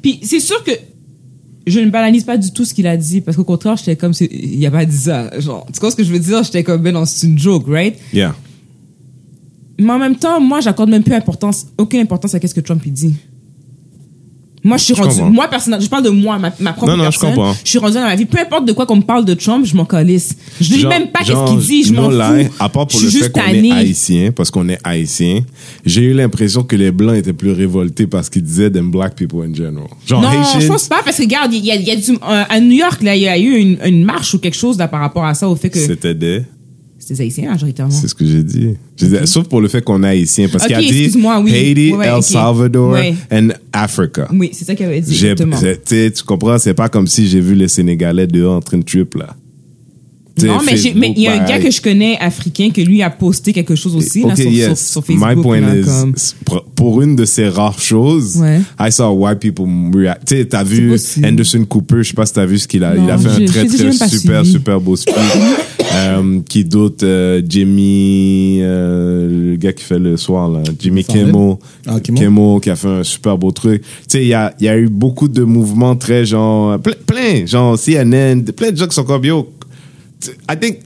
puis 0.00 0.20
c'est 0.22 0.40
sûr 0.40 0.62
que 0.62 0.70
je 1.66 1.80
ne 1.80 1.90
banalise 1.90 2.24
pas 2.24 2.36
du 2.36 2.52
tout 2.52 2.64
ce 2.64 2.72
qu'il 2.72 2.86
a 2.86 2.96
dit, 2.96 3.20
parce 3.20 3.36
qu'au 3.36 3.44
contraire, 3.44 3.76
j'étais 3.76 3.96
comme, 3.96 4.12
il 4.20 4.64
a 4.64 4.70
pas 4.70 4.84
dit 4.84 4.96
ça. 4.96 5.38
Genre, 5.40 5.66
tu 5.72 5.80
vois 5.80 5.90
ce 5.90 5.96
que 5.96 6.04
je 6.04 6.12
veux 6.12 6.18
dire? 6.18 6.42
J'étais 6.44 6.62
comme, 6.62 6.80
ben 6.82 6.92
non, 6.94 7.04
c'est 7.04 7.26
une 7.26 7.38
joke, 7.38 7.64
right? 7.68 7.98
Yeah. 8.12 8.34
Mais 9.78 9.90
en 9.90 9.98
même 9.98 10.16
temps, 10.16 10.40
moi, 10.40 10.60
j'accorde 10.60 10.90
même 10.90 11.02
plus 11.02 11.14
importance, 11.14 11.66
aucune 11.76 12.00
importance 12.00 12.34
à 12.34 12.40
qu'est-ce 12.40 12.54
que 12.54 12.60
Trump 12.60 12.82
il 12.86 12.92
dit. 12.92 13.14
Moi, 14.66 14.76
je 14.78 14.84
suis 14.84 14.94
Je 14.96 15.00
rendu, 15.02 15.20
moi, 15.32 15.46
personnellement, 15.48 15.84
je 15.84 15.88
parle 15.88 16.02
de 16.04 16.10
moi, 16.10 16.38
ma, 16.38 16.52
ma 16.60 16.72
propre 16.72 16.90
Non, 16.92 16.96
non, 16.98 17.04
je 17.04 17.10
personne. 17.10 17.34
comprends. 17.34 17.54
Je 17.64 17.68
suis 17.70 17.78
rendu 17.78 17.94
dans 17.94 18.00
ma 18.00 18.16
vie. 18.16 18.24
Peu 18.26 18.38
importe 18.40 18.64
de 18.66 18.72
quoi 18.72 18.84
qu'on 18.84 18.96
me 18.96 19.02
parle 19.02 19.24
de 19.24 19.34
Trump, 19.34 19.64
je 19.64 19.76
m'en 19.76 19.84
calisse. 19.84 20.34
Je 20.60 20.68
dis 20.74 20.80
Genre- 20.80 20.90
même 20.90 21.08
pas 21.12 21.20
qu'est-ce 21.20 21.30
genre, 21.32 21.48
qu'il 21.48 21.58
dit, 21.58 21.84
je 21.84 21.92
m'en 21.94 22.10
fous. 22.10 22.50
à 22.58 22.68
part 22.68 22.86
pour 22.88 22.98
Je 22.98 23.04
le 23.06 23.10
fait 23.12 23.30
qu'on 23.30 23.40
est 23.40 23.70
haïtien, 23.72 24.32
parce 24.32 24.50
qu'on 24.50 24.68
est 24.68 24.78
haïtien, 24.82 25.40
j'ai 25.84 26.02
eu 26.02 26.12
l'impression 26.12 26.62
que 26.64 26.74
les 26.76 26.90
blancs 26.90 27.16
étaient 27.16 27.32
plus 27.32 27.52
révoltés 27.52 28.06
parce 28.06 28.28
qu'ils 28.28 28.42
disaient 28.42 28.70
than 28.70 28.84
black 28.84 29.14
people 29.14 29.40
in 29.48 29.54
general. 29.54 29.86
Genre 30.06 30.20
Non, 30.20 30.30
Haitians, 30.32 30.60
je 30.60 30.66
pense 30.66 30.88
pas, 30.88 31.00
parce 31.04 31.16
que 31.16 31.22
regarde, 31.22 31.52
il 31.54 31.64
y 31.64 31.70
a, 31.70 31.76
il 31.76 31.82
y 31.86 31.90
a 31.92 31.96
du, 31.96 32.10
euh, 32.12 32.16
à 32.48 32.60
New 32.60 32.72
York, 32.76 33.02
là, 33.02 33.14
il 33.14 33.22
y 33.22 33.28
a 33.28 33.38
eu 33.38 33.56
une, 33.56 33.78
une 33.84 34.04
marche 34.04 34.34
ou 34.34 34.38
quelque 34.38 34.56
chose 34.56 34.76
là, 34.78 34.88
par 34.88 35.00
rapport 35.00 35.24
à 35.24 35.34
ça, 35.34 35.48
au 35.48 35.54
fait 35.56 35.70
que 35.70 35.78
c'était 35.78 36.14
des. 36.14 36.42
C'est 37.06 37.14
des 37.14 37.20
Haïtiens 37.20 37.50
majoritairement. 37.50 37.92
C'est 37.94 38.08
ce 38.08 38.14
que 38.14 38.26
j'ai 38.26 38.42
dit. 38.42 38.74
Sauf 39.26 39.46
pour 39.48 39.60
le 39.60 39.68
fait 39.68 39.80
qu'on 39.82 40.02
est 40.02 40.08
haïtien, 40.08 40.48
parce 40.50 40.64
Ok, 40.64 40.70
qu'il 40.70 40.76
a 40.76 40.80
dit 40.80 41.12
oui. 41.44 41.52
Haiti, 41.54 41.92
Ouais, 41.92 41.98
ouais, 41.98 42.08
El. 42.16 42.22
Salvador 42.22 42.92
Ouais. 42.92 43.14
and 43.32 43.48
Africa. 43.72 44.26
Oui, 44.32 44.50
c'est 44.52 44.64
ça 44.64 44.74
qu'il 44.74 44.86
avait 44.86 45.00
dit. 45.00 45.12
Exactement. 45.12 45.56
tu 45.84 46.22
comprends, 46.24 46.58
c'est 46.58 46.74
pas 46.74 46.88
comme 46.88 47.06
si 47.06 47.28
j'ai 47.28 47.40
vu 47.40 47.54
les 47.54 47.68
Sénégalais 47.68 48.26
dehors 48.26 48.56
en 48.56 48.60
train 48.60 48.78
de 48.78 48.82
trip 48.82 49.14
là. 49.14 49.36
Non, 50.42 50.58
mais 50.66 50.78
il 50.78 51.18
y 51.22 51.28
a 51.28 51.42
un 51.42 51.46
gars 51.46 51.58
que 51.58 51.70
je 51.70 51.80
connais 51.80 52.18
africain 52.18 52.68
que 52.70 52.82
lui 52.82 53.00
a 53.02 53.08
posté 53.08 53.54
quelque 53.54 53.74
chose 53.74 53.96
aussi 53.96 54.22
là, 54.22 54.36
sur, 54.36 54.50
yes. 54.50 54.66
sur, 54.66 54.76
sur 54.76 55.04
Facebook. 55.06 55.36
My 55.36 55.42
point 55.42 55.60
là, 55.60 55.74
is, 55.76 55.84
comme- 55.84 56.14
pour- 56.74 57.00
une 57.00 57.16
de 57.16 57.24
ces 57.24 57.48
rares 57.48 57.80
choses, 57.80 58.36
Ouais. 58.36 58.60
I 58.78 58.92
saw 58.92 59.12
white 59.12 59.38
people 59.38 59.64
react. 59.94 60.28
Tu 60.28 60.36
sais, 60.36 60.44
t'as 60.44 60.62
vu. 60.62 60.94
Anderson 61.24 61.64
Cooper, 61.66 62.02
je 62.02 62.08
sais 62.08 62.14
pas 62.14 62.26
si 62.26 62.34
t'as 62.34 62.44
vu 62.44 62.58
ce 62.58 62.68
qu'il 62.68 62.84
a, 62.84 62.94
Non, 62.94 63.04
il 63.04 63.10
a 63.10 63.16
fait 63.16 63.28
un 63.28 63.46
très 63.46 63.64
très 63.66 64.08
super 64.08 64.44
super 64.44 64.78
beau 64.80 64.94
speech. 64.96 65.14
euh, 65.96 66.40
qui 66.48 66.64
d'autre, 66.64 67.04
euh, 67.04 67.42
Jimmy, 67.46 68.58
euh, 68.60 69.50
le 69.50 69.56
gars 69.56 69.72
qui 69.72 69.84
fait 69.84 69.98
le 69.98 70.16
soir 70.16 70.48
là, 70.48 70.60
Jimmy. 70.78 71.04
Kimmel, 71.04 71.56
Ah, 71.86 72.00
Kimmel. 72.00 72.22
Kimmel, 72.24 72.60
qui 72.60 72.70
a 72.70 72.76
fait 72.76 72.88
un 72.88 73.02
super 73.04 73.38
beau 73.38 73.50
truc. 73.52 73.82
Tu 73.82 73.88
sais, 74.08 74.22
il 74.22 74.28
y 74.28 74.34
a, 74.34 74.54
il 74.60 74.66
y 74.66 74.68
a 74.68 74.76
eu 74.78 74.88
beaucoup 74.88 75.28
de 75.28 75.42
mouvements 75.42 75.96
très 75.96 76.24
genre, 76.24 76.78
plein, 76.78 76.94
plein 77.06 77.46
genre 77.46 77.78
CNN, 77.78 78.42
plein 78.56 78.70
de 78.72 78.76
gens 78.76 78.86
qui 78.86 78.94
sont 78.94 79.04
comme 79.04 79.24
yo, 79.24 79.48
I 80.50 80.56
think, 80.60 80.78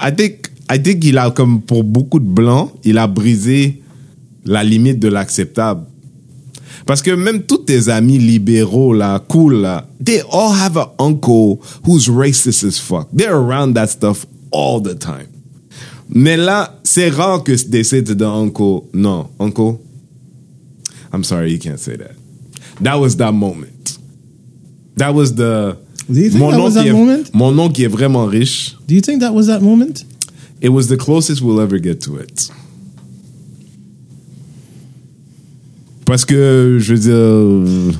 I 0.00 0.10
think, 0.14 0.46
I 0.70 0.80
think 0.82 1.00
qu'il 1.00 1.18
a 1.18 1.30
comme 1.30 1.60
pour 1.60 1.84
beaucoup 1.84 2.18
de 2.18 2.28
blancs, 2.28 2.70
il 2.84 2.98
a 2.98 3.06
brisé 3.06 3.82
la 4.44 4.62
limite 4.64 4.98
de 4.98 5.08
l'acceptable. 5.08 5.82
Parce 6.86 7.00
que 7.00 7.10
même 7.12 7.42
tous 7.42 7.58
tes 7.58 7.88
amis 7.88 8.18
libéraux 8.18 8.92
là, 8.92 9.22
cool 9.28 9.54
là, 9.62 9.86
they 10.04 10.20
all 10.30 10.52
have 10.52 10.76
an 10.76 10.90
uncle 10.98 11.58
who's 11.86 12.08
racist 12.10 12.64
as 12.64 12.78
fuck. 12.78 13.08
They're 13.12 13.34
around 13.36 13.74
that 13.74 13.86
stuff 13.86 14.26
all 14.54 14.80
the 14.80 14.94
time. 14.94 15.28
Mais 16.08 16.36
là, 16.36 16.78
c'est 16.84 17.08
rare 17.10 17.42
que 17.42 17.52
they 17.70 17.82
say 17.82 18.02
to 18.02 18.14
the 18.14 18.22
uncle, 18.22 18.84
non, 18.92 19.28
uncle, 19.40 19.80
I'm 21.12 21.24
sorry, 21.24 21.50
you 21.52 21.58
can't 21.58 21.78
say 21.78 21.96
that. 21.96 22.12
That 22.80 22.98
was 23.00 23.16
that 23.16 23.32
moment. 23.32 23.98
That 24.96 25.14
was 25.14 25.34
the. 25.34 25.76
Do 26.08 26.20
you 26.20 26.30
think 26.30 26.50
that 26.50 26.60
was 26.60 26.74
that 26.74 26.86
est- 26.86 26.92
moment? 26.92 27.34
Mon 27.34 27.58
oncle 27.58 27.72
qui 27.74 27.84
est 27.84 27.88
vraiment 27.88 28.26
riche. 28.26 28.76
Do 28.86 28.94
you 28.94 29.00
think 29.00 29.20
that 29.20 29.32
was 29.32 29.46
that 29.46 29.60
moment? 29.60 30.04
It 30.60 30.68
was 30.70 30.88
the 30.88 30.96
closest 30.96 31.42
we'll 31.42 31.60
ever 31.60 31.78
get 31.78 32.00
to 32.02 32.16
it. 32.18 32.50
Parce 36.04 36.24
que, 36.24 36.78
je 36.80 36.94
veux 36.94 36.98
dire. 37.90 37.98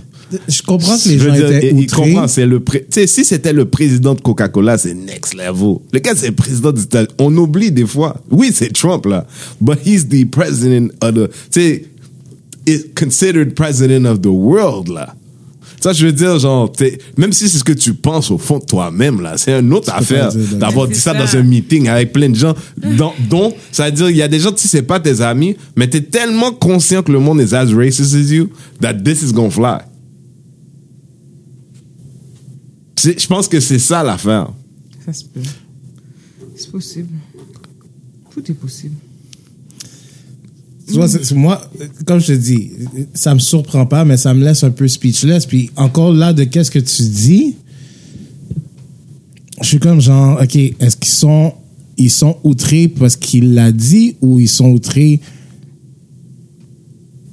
Je 0.48 0.62
comprends 0.62 0.96
que 0.98 1.08
les 1.08 1.18
je 1.18 1.24
veux 1.24 1.30
gens 1.30 1.48
dire, 1.48 1.56
étaient 1.58 1.72
outrés. 1.72 2.10
comprend, 2.12 2.28
c'est 2.28 2.46
le 2.46 2.60
pré- 2.60 2.80
tu 2.90 3.00
sais, 3.00 3.06
si 3.06 3.24
c'était 3.24 3.52
le 3.52 3.66
président 3.66 4.14
de 4.14 4.20
Coca-Cola, 4.20 4.78
c'est 4.78 4.94
next 4.94 5.34
level. 5.34 5.76
Le 5.92 5.98
gars, 6.00 6.12
c'est 6.16 6.28
le 6.28 6.34
président 6.34 6.72
des 6.72 6.82
États 6.82 7.04
On 7.18 7.36
oublie 7.36 7.70
des 7.70 7.86
fois. 7.86 8.16
Oui, 8.30 8.50
c'est 8.52 8.72
Trump, 8.72 9.06
là. 9.06 9.26
But 9.60 9.78
he's 9.84 10.08
the 10.08 10.24
president 10.28 10.88
of 11.02 11.14
the, 11.14 11.28
tu 11.50 11.60
sais, 11.60 11.84
is 12.66 12.84
considered 12.98 13.54
president 13.54 14.06
of 14.06 14.20
the 14.22 14.26
world, 14.26 14.88
là. 14.88 15.14
Ça, 15.80 15.92
je 15.92 16.06
veux 16.06 16.12
dire, 16.12 16.38
genre, 16.38 16.72
tu 16.72 16.90
même 17.18 17.32
si 17.34 17.46
c'est 17.46 17.58
ce 17.58 17.64
que 17.64 17.74
tu 17.74 17.92
penses 17.92 18.30
au 18.30 18.38
fond 18.38 18.58
de 18.58 18.64
toi-même, 18.64 19.20
là, 19.20 19.36
c'est 19.36 19.52
une 19.60 19.70
autre 19.74 19.92
affaire 19.94 20.30
d'avoir 20.58 20.88
dit 20.88 20.94
ça, 20.94 21.12
ça. 21.12 21.18
dans 21.18 21.36
un 21.36 21.42
meeting 21.42 21.88
avec 21.88 22.10
plein 22.14 22.30
de 22.30 22.34
gens, 22.34 22.54
dont, 22.96 23.12
dont 23.28 23.52
ça 23.70 23.84
veut 23.86 23.92
dire, 23.92 24.08
il 24.08 24.16
y 24.16 24.22
a 24.22 24.28
des 24.28 24.40
gens, 24.40 24.50
tu 24.52 24.62
sais, 24.62 24.68
c'est 24.68 24.82
pas 24.82 24.98
tes 24.98 25.20
amis, 25.20 25.56
mais 25.76 25.86
t'es 25.86 26.00
tellement 26.00 26.52
conscient 26.52 27.02
que 27.02 27.12
le 27.12 27.18
monde 27.18 27.42
is 27.42 27.54
as 27.54 27.66
racist 27.74 28.14
as 28.14 28.32
you, 28.32 28.48
that 28.80 28.94
this 28.94 29.20
is 29.22 29.32
gonna 29.34 29.50
fly. 29.50 29.76
C'est- 31.74 32.83
Je 33.02 33.26
pense 33.26 33.48
que 33.48 33.60
c'est 33.60 33.78
ça 33.78 34.02
l'affaire. 34.02 34.52
Ça 35.04 35.12
se 35.12 35.24
peut. 35.24 35.40
C'est 36.56 36.70
possible. 36.70 37.08
Tout 38.30 38.50
est 38.50 38.54
possible. 38.54 38.94
Tu 40.86 40.94
vois, 40.94 41.08
c'est- 41.08 41.24
c'est 41.24 41.34
moi, 41.34 41.60
comme 42.06 42.20
je 42.20 42.28
te 42.28 42.32
dis, 42.32 42.70
ça 43.14 43.34
me 43.34 43.38
surprend 43.40 43.86
pas, 43.86 44.04
mais 44.04 44.16
ça 44.16 44.34
me 44.34 44.44
laisse 44.44 44.62
un 44.64 44.70
peu 44.70 44.86
speechless. 44.86 45.46
Puis 45.46 45.70
encore 45.76 46.12
là, 46.12 46.32
de 46.32 46.44
qu'est-ce 46.44 46.70
que 46.70 46.78
tu 46.78 47.02
dis, 47.02 47.54
je 49.60 49.66
suis 49.66 49.78
comme 49.78 50.00
genre, 50.00 50.40
ok, 50.42 50.56
est-ce 50.56 50.96
qu'ils 50.96 51.12
sont, 51.12 51.54
ils 51.96 52.10
sont 52.10 52.36
outrés 52.44 52.88
parce 52.88 53.16
qu'il 53.16 53.54
l'a 53.54 53.72
dit 53.72 54.16
ou 54.20 54.40
ils 54.40 54.48
sont 54.48 54.68
outrés, 54.70 55.20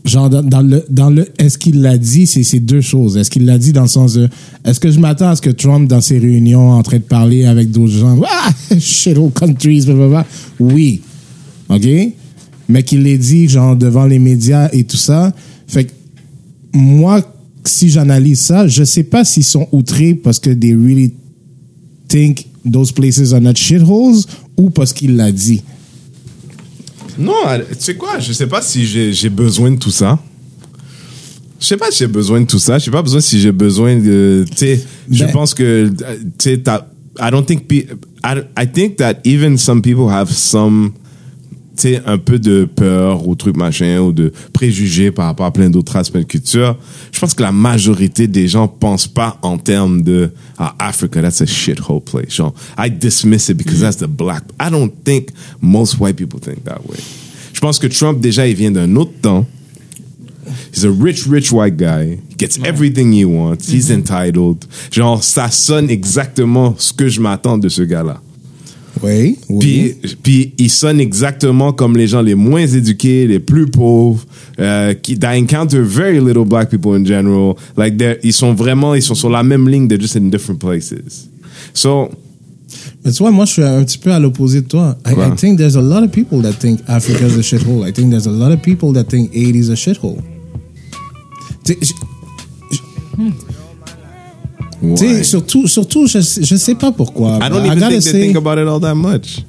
genre 0.06 0.30
dans, 0.30 0.62
le, 0.62 0.84
dans 0.90 1.10
le, 1.10 1.28
est-ce 1.38 1.58
qu'il 1.58 1.82
l'a 1.82 1.98
dit, 1.98 2.26
c'est 2.26 2.44
ces 2.44 2.60
deux 2.60 2.82
choses. 2.82 3.18
Est-ce 3.18 3.30
qu'il 3.30 3.46
l'a 3.46 3.58
dit 3.58 3.72
dans 3.72 3.84
le 3.84 3.88
sens 3.88 4.14
de, 4.14 4.28
est-ce 4.66 4.80
que 4.80 4.90
je 4.90 5.00
m'attends 5.00 5.30
à 5.30 5.36
ce 5.36 5.42
que 5.42 5.50
Trump 5.50 5.88
dans 5.88 6.02
ses 6.02 6.18
réunions 6.18 6.72
en 6.72 6.82
train 6.84 6.98
de 6.98 7.04
parler 7.04 7.46
avec 7.46 7.72
d'autres 7.72 7.94
gens, 7.94 8.20
ah, 8.28 8.52
shithole 8.80 9.32
countries, 9.32 9.82
blablabla. 9.86 10.26
Oui, 10.60 11.02
ok? 11.70 11.88
Mais 12.70 12.84
qu'il 12.84 13.04
l'ait 13.04 13.18
dit 13.18 13.48
genre 13.48 13.76
devant 13.76 14.06
les 14.06 14.20
médias 14.20 14.70
et 14.72 14.84
tout 14.84 14.98
ça. 14.98 15.34
Fait 15.68 15.86
que 15.86 15.92
moi, 16.74 17.22
si 17.66 17.90
j'analyse 17.90 18.40
ça, 18.40 18.68
je 18.68 18.84
sais 18.84 19.04
pas 19.04 19.24
s'ils 19.24 19.44
sont 19.44 19.68
outrés 19.72 20.16
parce 20.16 20.40
que 20.40 20.50
they 20.50 20.74
really 20.74 21.14
think 22.08 22.48
those 22.70 22.92
places 22.92 23.34
are 23.34 23.42
not 23.42 23.56
shitholes 23.56 24.24
ou 24.58 24.70
parce 24.70 24.94
qu'il 24.94 25.16
l'a 25.16 25.32
dit. 25.32 25.62
Non, 27.18 27.34
tu 27.70 27.76
sais 27.80 27.96
quoi, 27.96 28.20
je 28.20 28.32
sais 28.34 28.48
pas 28.48 28.62
si 28.62 28.86
j'ai 29.14 29.30
besoin 29.30 29.72
de 29.72 29.78
tout 29.78 29.92
ça. 29.92 30.20
Je 31.60 31.68
sais 31.68 31.78
pas 31.78 31.92
si 31.92 32.00
j'ai 32.00 32.08
besoin 32.08 32.42
de 32.42 32.48
tout 32.48 32.58
ça. 32.60 32.80
Je 32.80 32.86
sais 32.86 32.92
pas 32.92 33.04
besoin 33.04 33.22
si 33.22 33.40
j'ai 33.40 33.52
besoin 33.52 33.96
de. 33.96 34.46
Tu 34.50 34.58
sais, 34.58 34.84
je 35.10 35.26
Ben- 35.26 35.32
pense 35.32 35.54
que. 35.54 35.90
Tu 36.40 36.56
sais, 36.56 36.64
I 37.20 37.30
don't 37.30 37.46
think. 37.46 37.72
I, 37.72 38.42
I 38.58 38.66
think 38.72 38.98
that 38.98 39.16
even 39.26 39.58
some 39.58 39.82
people 39.82 40.10
have 40.10 40.32
some. 40.32 40.94
Tu 41.82 41.96
sais, 41.96 42.02
un 42.06 42.20
peu 42.20 42.38
de 42.38 42.66
peur 42.66 43.28
ou 43.28 43.34
truc 43.34 43.58
machin 43.58 44.02
ou 44.02 44.12
de 44.12 44.32
préjugés 44.54 45.10
par 45.10 45.26
rapport 45.26 45.48
à 45.48 45.52
plein 45.52 45.68
d'autres 45.68 45.96
aspects 45.96 46.20
de 46.20 46.24
culture. 46.24 46.78
Je 47.12 47.20
pense 47.20 47.34
que 47.34 47.42
la 47.42 47.52
majorité 47.52 48.28
des 48.28 48.48
gens 48.48 48.68
pensent 48.68 49.08
pas 49.08 49.40
en 49.42 49.58
termes 49.58 50.04
de 50.04 50.32
ah, 50.60 50.76
Africa, 50.78 51.24
that's 51.24 51.42
a 51.42 51.48
shithole 51.48 52.04
place. 52.04 52.36
Genre, 52.36 52.54
I 52.78 52.92
dismiss 52.92 53.50
it 53.50 53.58
because 53.58 53.80
that's 53.80 53.98
the 53.98 54.08
black. 54.08 54.44
I 54.60 54.70
don't 54.70 54.92
think 55.04 55.30
most 55.60 56.00
white 56.00 56.18
people 56.18 56.40
think 56.40 56.64
that 56.66 56.82
way. 56.88 57.00
Je 57.52 57.60
pense 57.60 57.80
que 57.80 57.88
Trump 57.88 58.22
déjà 58.22 58.48
il 58.48 58.56
vient 58.56 58.72
d'un 58.72 58.96
autre 58.96 59.14
temps. 59.20 59.48
He's 60.72 60.86
a 60.86 60.92
rich, 60.92 61.26
rich 61.26 61.52
white 61.52 61.78
guy. 61.78 62.20
He 62.30 62.36
gets 62.38 62.60
everything 62.64 63.12
he 63.12 63.26
wants. 63.26 63.72
He's 63.72 63.90
entitled. 63.90 64.66
Genre, 64.92 65.24
ça 65.24 65.50
sonne 65.50 65.90
exactement 65.90 66.76
ce 66.78 66.94
que 66.94 67.08
je 67.08 67.20
m'attends 67.20 67.58
de 67.58 67.70
ce 67.70 67.82
gars-là. 67.82 68.22
Oui, 69.04 69.38
oui. 69.50 69.60
Puis, 69.60 70.16
puis 70.22 70.54
il 70.58 70.70
sonne 70.70 71.00
exactement 71.00 71.74
comme 71.74 71.98
les 71.98 72.08
gens 72.08 72.22
les 72.22 72.36
moins 72.36 72.66
éduqués, 72.68 73.28
les 73.28 73.40
plus 73.40 73.66
pauvres, 73.66 74.26
euh, 74.60 74.94
qui 74.94 75.18
encounter 75.24 75.80
very 75.82 76.20
little 76.20 76.46
black 76.46 76.70
people 76.70 76.94
in 76.94 77.06
general. 77.06 77.56
Like 77.78 78.02
ils 78.24 78.34
sont 78.34 78.54
vraiment, 78.54 78.96
ils 78.96 79.02
sont 79.02 79.16
sur 79.16 79.30
la 79.30 79.44
même 79.44 79.68
ligne, 79.68 79.88
they're 79.88 80.00
just 80.00 80.16
in 80.16 80.30
different 80.30 80.60
places. 80.60 81.30
So, 81.74 82.10
Mais 83.04 83.12
tu 83.12 83.24
vois, 83.24 83.32
moi, 83.32 83.46
je 83.46 83.54
suis 83.54 83.64
un 83.64 83.84
petit 83.84 83.98
peu 83.98 84.12
à 84.12 84.20
l'opposé 84.20 84.62
de 84.62 84.68
toi. 84.68 84.98
I? 85.06 85.14
I 85.14 85.36
think 85.36 85.58
there's 85.58 85.76
a 85.76 85.82
lot 85.82 86.04
of 86.04 86.12
people 86.12 86.42
that 86.42 86.54
think 86.54 86.82
Africa 86.88 87.26
is 87.26 87.38
a 87.38 87.42
shithole. 87.42 87.88
I 87.88 87.92
think 87.92 88.12
there's 88.12 88.28
a 88.28 88.32
lot 88.32 88.52
of 88.52 88.62
people 88.62 88.94
that 88.94 89.06
think 89.06 89.34
Haiti 89.34 89.60
is 89.60 89.70
a 89.70 89.76
shithole. 89.76 90.22
Tu 91.64 91.78
tu 94.82 94.98
sais, 94.98 95.24
surtout, 95.24 95.68
surtout, 95.68 96.08
je, 96.08 96.20
je 96.20 96.56
sais 96.56 96.76
pas 96.76 96.92
pourquoi. 96.92 97.38
I 97.42 97.50
don't 97.50 97.64
I 97.64 97.68
even 97.68 97.80
gotta 97.80 97.90
think 97.90 98.02
they 98.04 98.12
say- 98.12 98.22
think 98.22 98.36
about 98.36 98.60
it 98.62 98.68
all 98.68 98.80
that 98.82 98.96
much. 98.96 99.44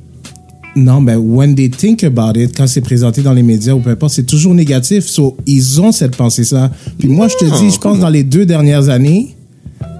Non, 0.74 1.00
mais 1.02 1.16
when 1.16 1.54
they 1.54 1.68
think 1.68 2.02
about 2.02 2.32
it, 2.38 2.56
quand 2.56 2.66
c'est 2.66 2.80
présenté 2.80 3.20
dans 3.22 3.34
les 3.34 3.42
médias 3.42 3.74
ou 3.74 3.80
peu 3.80 3.90
importe, 3.90 4.14
c'est 4.14 4.26
toujours 4.26 4.54
négatif. 4.54 5.06
So, 5.06 5.36
ils 5.46 5.80
ont 5.82 5.92
cette 5.92 6.16
pensée-là. 6.16 6.70
Puis 6.98 7.08
moi, 7.08 7.28
je 7.28 7.36
te 7.36 7.44
dis, 7.44 7.70
je 7.70 7.78
pense 7.78 7.98
dans 7.98 8.08
les 8.08 8.24
deux 8.24 8.46
dernières 8.46 8.88
années, 8.88 9.36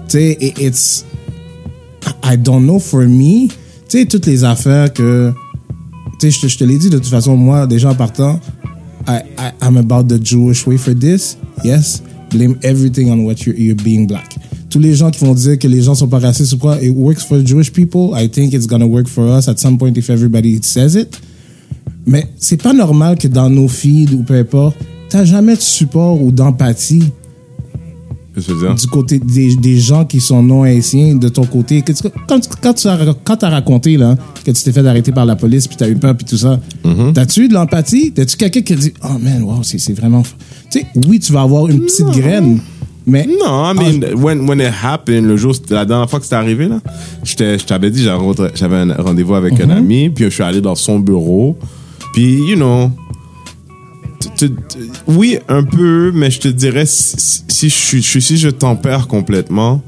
tu 0.07 0.17
sais, 0.17 0.37
it- 0.41 0.59
it's, 0.59 1.05
I 2.23 2.37
don't 2.37 2.63
know 2.63 2.79
for 2.79 3.01
me, 3.01 3.47
tu 3.87 3.99
sais, 3.99 4.05
toutes 4.05 4.25
les 4.25 4.43
affaires 4.43 4.91
que, 4.91 5.31
tu 6.19 6.31
sais, 6.31 6.31
je 6.31 6.41
te, 6.41 6.47
je 6.47 6.57
te 6.57 6.63
l'ai 6.63 6.77
dit 6.77 6.89
de 6.89 6.97
toute 6.97 7.07
façon, 7.07 7.35
moi, 7.37 7.67
déjà 7.67 7.91
en 7.91 7.95
partant, 7.95 8.39
I, 9.07 9.19
I, 9.37 9.51
I'm 9.61 9.77
about 9.77 10.05
the 10.05 10.19
Jewish 10.25 10.65
way 10.65 10.77
for 10.77 10.95
this. 10.97 11.37
Yes, 11.63 12.01
blame 12.31 12.55
everything 12.63 13.11
on 13.11 13.25
what 13.25 13.45
you're, 13.45 13.55
you're 13.55 13.75
being 13.83 14.07
black. 14.07 14.32
Tous 14.73 14.79
les 14.79 14.95
gens 14.95 15.11
qui 15.11 15.23
vont 15.23 15.35
dire 15.35 15.59
que 15.59 15.67
les 15.67 15.83
gens 15.83 15.93
sont 15.93 16.07
pas 16.07 16.17
racistes 16.17 16.53
ou 16.53 16.57
quoi, 16.57 16.81
it 16.81 16.91
works 16.95 17.19
for 17.19 17.37
Jewish 17.45 17.71
people. 17.71 18.09
I 18.15 18.27
think 18.27 18.53
it's 18.53 18.65
gonna 18.65 18.87
work 18.87 19.07
for 19.07 19.37
us 19.37 19.47
at 19.47 19.57
some 19.57 19.77
point 19.77 19.93
if 19.97 20.09
everybody 20.09 20.59
says 20.63 20.95
it. 20.95 21.15
Mais 22.07 22.25
c'est 22.39 22.59
pas 22.61 22.73
normal 22.73 23.17
que 23.19 23.27
dans 23.27 23.51
nos 23.51 23.67
feeds 23.67 24.13
ou 24.15 24.23
peu 24.23 24.33
importe, 24.33 24.75
t'as 25.09 25.25
jamais 25.25 25.55
de 25.55 25.61
support 25.61 26.19
ou 26.19 26.31
d'empathie 26.31 27.03
Qu'est-ce 28.33 28.47
que 28.47 28.53
je 28.53 28.57
veux 28.57 28.65
dire? 28.67 28.75
du 28.75 28.87
côté 28.87 29.19
des, 29.19 29.55
des 29.57 29.77
gens 29.79 30.05
qui 30.05 30.19
sont 30.19 30.41
non 30.41 30.63
haïtiens 30.63 31.13
de 31.13 31.29
ton 31.29 31.45
côté. 31.45 31.83
Que 31.83 31.91
tu- 31.91 32.01
quand, 32.27 32.39
quand 32.63 32.73
tu 32.73 32.87
as, 32.87 32.97
quand 33.23 33.43
as 33.43 33.49
raconté 33.49 33.95
là, 33.95 34.17
que 34.43 34.49
tu 34.49 34.63
t'es 34.63 34.71
fait 34.71 34.85
arrêter 34.87 35.11
par 35.11 35.27
la 35.27 35.35
police 35.35 35.67
puis 35.67 35.77
t'as 35.77 35.87
eu 35.87 35.95
peur 35.97 36.17
puis 36.17 36.25
tout 36.25 36.37
ça, 36.37 36.59
Mm-hmm. 36.83 37.13
t'as-tu 37.13 37.41
eu 37.45 37.47
de 37.47 37.53
l'empathie? 37.53 38.11
T'as-tu 38.11 38.35
quelqu'un 38.37 38.61
qui 38.61 38.73
a 38.73 38.75
dit 38.75 38.91
Oh 39.03 39.19
man, 39.21 39.43
wow, 39.43 39.61
c'est 39.61 39.93
vraiment. 39.93 40.23
Tu 40.71 40.79
sais, 40.79 40.85
oui, 41.07 41.19
tu 41.19 41.31
vas 41.31 41.43
avoir 41.43 41.67
une 41.67 41.81
petite 41.81 42.07
graine, 42.07 42.57
mais. 43.05 43.27
Non, 43.27 43.71
I 43.71 43.73
mean, 43.73 44.15
when, 44.21 44.47
when 44.47 44.59
it 44.61 44.71
happened, 44.83 45.25
le 45.27 45.35
jour, 45.37 45.53
la 45.69 45.85
dernière 45.85 46.09
fois 46.09 46.19
que 46.19 46.25
c'était 46.25 46.35
arrivé, 46.35 46.67
là, 46.67 46.79
je 47.23 47.63
t'avais 47.65 47.91
dit, 47.91 48.03
j'avais 48.55 48.75
un 48.75 48.93
rendez-vous 48.95 49.35
avec 49.35 49.59
un 49.59 49.69
ami, 49.69 50.09
puis 50.09 50.25
je 50.25 50.29
suis 50.29 50.43
allé 50.43 50.61
dans 50.61 50.75
son 50.75 50.99
bureau, 50.99 51.57
puis, 52.13 52.35
you 52.47 52.55
know, 52.55 52.89
tu- 54.37 54.49
tu- 54.49 54.77
oui, 55.07 55.37
un 55.49 55.63
peu, 55.63 56.11
mais 56.13 56.31
je 56.31 56.39
te 56.39 56.47
dirais, 56.47 56.85
si, 56.85 57.43
si 57.47 57.69
je, 58.01 58.19
si 58.19 58.37
je 58.37 58.49
tempère 58.49 59.07
complètement, 59.07 59.81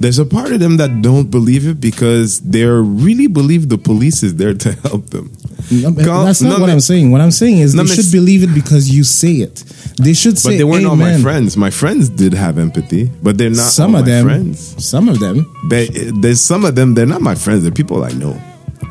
there's 0.00 0.18
a 0.18 0.24
part 0.24 0.50
of 0.52 0.58
them 0.58 0.76
that 0.76 0.88
don't 1.02 1.24
believe 1.30 1.66
it 1.68 1.80
because 1.80 2.40
they 2.42 2.64
really 2.64 3.28
believe 3.28 3.68
the 3.68 3.78
police 3.78 4.22
is 4.22 4.34
there 4.36 4.54
to 4.56 4.70
help 4.84 5.10
them. 5.10 5.28
No, 5.70 5.90
but 5.90 6.04
that's 6.24 6.42
not 6.42 6.60
what 6.60 6.70
I'm 6.70 6.80
saying. 6.80 7.10
What 7.10 7.20
I'm 7.20 7.30
saying 7.30 7.58
is 7.58 7.72
they 7.74 7.86
should 7.86 8.10
believe 8.12 8.42
it 8.42 8.54
because 8.54 8.88
you 8.90 9.04
say 9.04 9.32
it. 9.36 9.56
They 10.00 10.12
should 10.12 10.34
But 10.34 10.40
say, 10.40 10.56
they 10.58 10.64
weren't 10.64 10.82
hey, 10.82 10.88
all 10.88 10.96
my 10.96 11.18
friends. 11.20 11.56
My 11.56 11.70
friends 11.70 12.08
did 12.08 12.34
have 12.34 12.58
empathy, 12.58 13.10
but 13.22 13.38
they're 13.38 13.50
not 13.50 13.56
some 13.58 13.94
all 13.94 14.00
of 14.00 14.06
my 14.06 14.10
them, 14.12 14.24
friends. 14.26 14.84
some 14.84 15.08
of 15.08 15.18
them, 15.18 15.50
They, 15.70 15.86
there's 15.88 16.40
some 16.40 16.64
of 16.64 16.74
them, 16.74 16.94
they're 16.94 17.06
not 17.06 17.22
my 17.22 17.34
friends. 17.34 17.62
They're 17.62 17.72
people 17.72 18.04
I 18.04 18.10
know. 18.12 18.38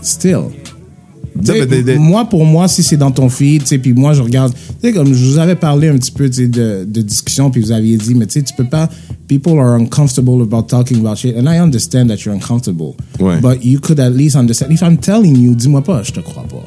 still. 0.02 0.52
Moi, 1.98 2.26
pour 2.26 2.46
moi, 2.46 2.68
si 2.68 2.84
c'est 2.84 2.98
dans 2.98 3.12
ton 3.12 3.30
feed, 3.30 3.64
tu 3.64 3.68
sais, 3.68 3.78
puis 3.78 3.94
moi, 3.94 4.14
je 4.14 4.22
regarde, 4.22 4.54
tu 4.54 4.88
sais, 4.88 4.94
comme 4.94 5.14
je 5.14 5.26
vous 5.26 5.38
avais 5.38 5.56
parlé 5.56 5.90
un 5.90 5.98
petit 5.98 6.12
peu, 6.12 6.30
de, 6.30 6.86
de 6.86 7.02
discussion, 7.02 7.52
puis 7.52 7.62
vous 7.62 7.72
aviez 7.72 7.98
dit, 7.98 8.16
mais 8.16 8.26
tu 8.26 8.34
sais, 8.34 8.44
tu 8.44 8.54
peux 8.54 8.66
pas, 8.66 8.90
people 9.28 9.60
are 9.60 9.76
uncomfortable 9.76 10.42
about 10.42 10.64
talking 10.64 11.00
about 11.00 11.18
shit, 11.18 11.36
and 11.38 11.48
I 11.48 11.60
understand 11.60 12.08
that 12.08 12.24
you're 12.26 12.34
uncomfortable. 12.34 12.96
Ouais. 13.20 13.40
But 13.42 13.64
you 13.64 13.80
could 13.80 14.00
at 14.00 14.12
least 14.12 14.36
understand. 14.36 14.72
If 14.72 14.82
I'm 14.82 14.98
telling 14.98 15.36
you, 15.36 15.56
dis-moi 15.56 15.82
pas, 15.82 16.04
je 16.04 16.12
te 16.12 16.20
crois 16.20 16.44
pas. 16.44 16.64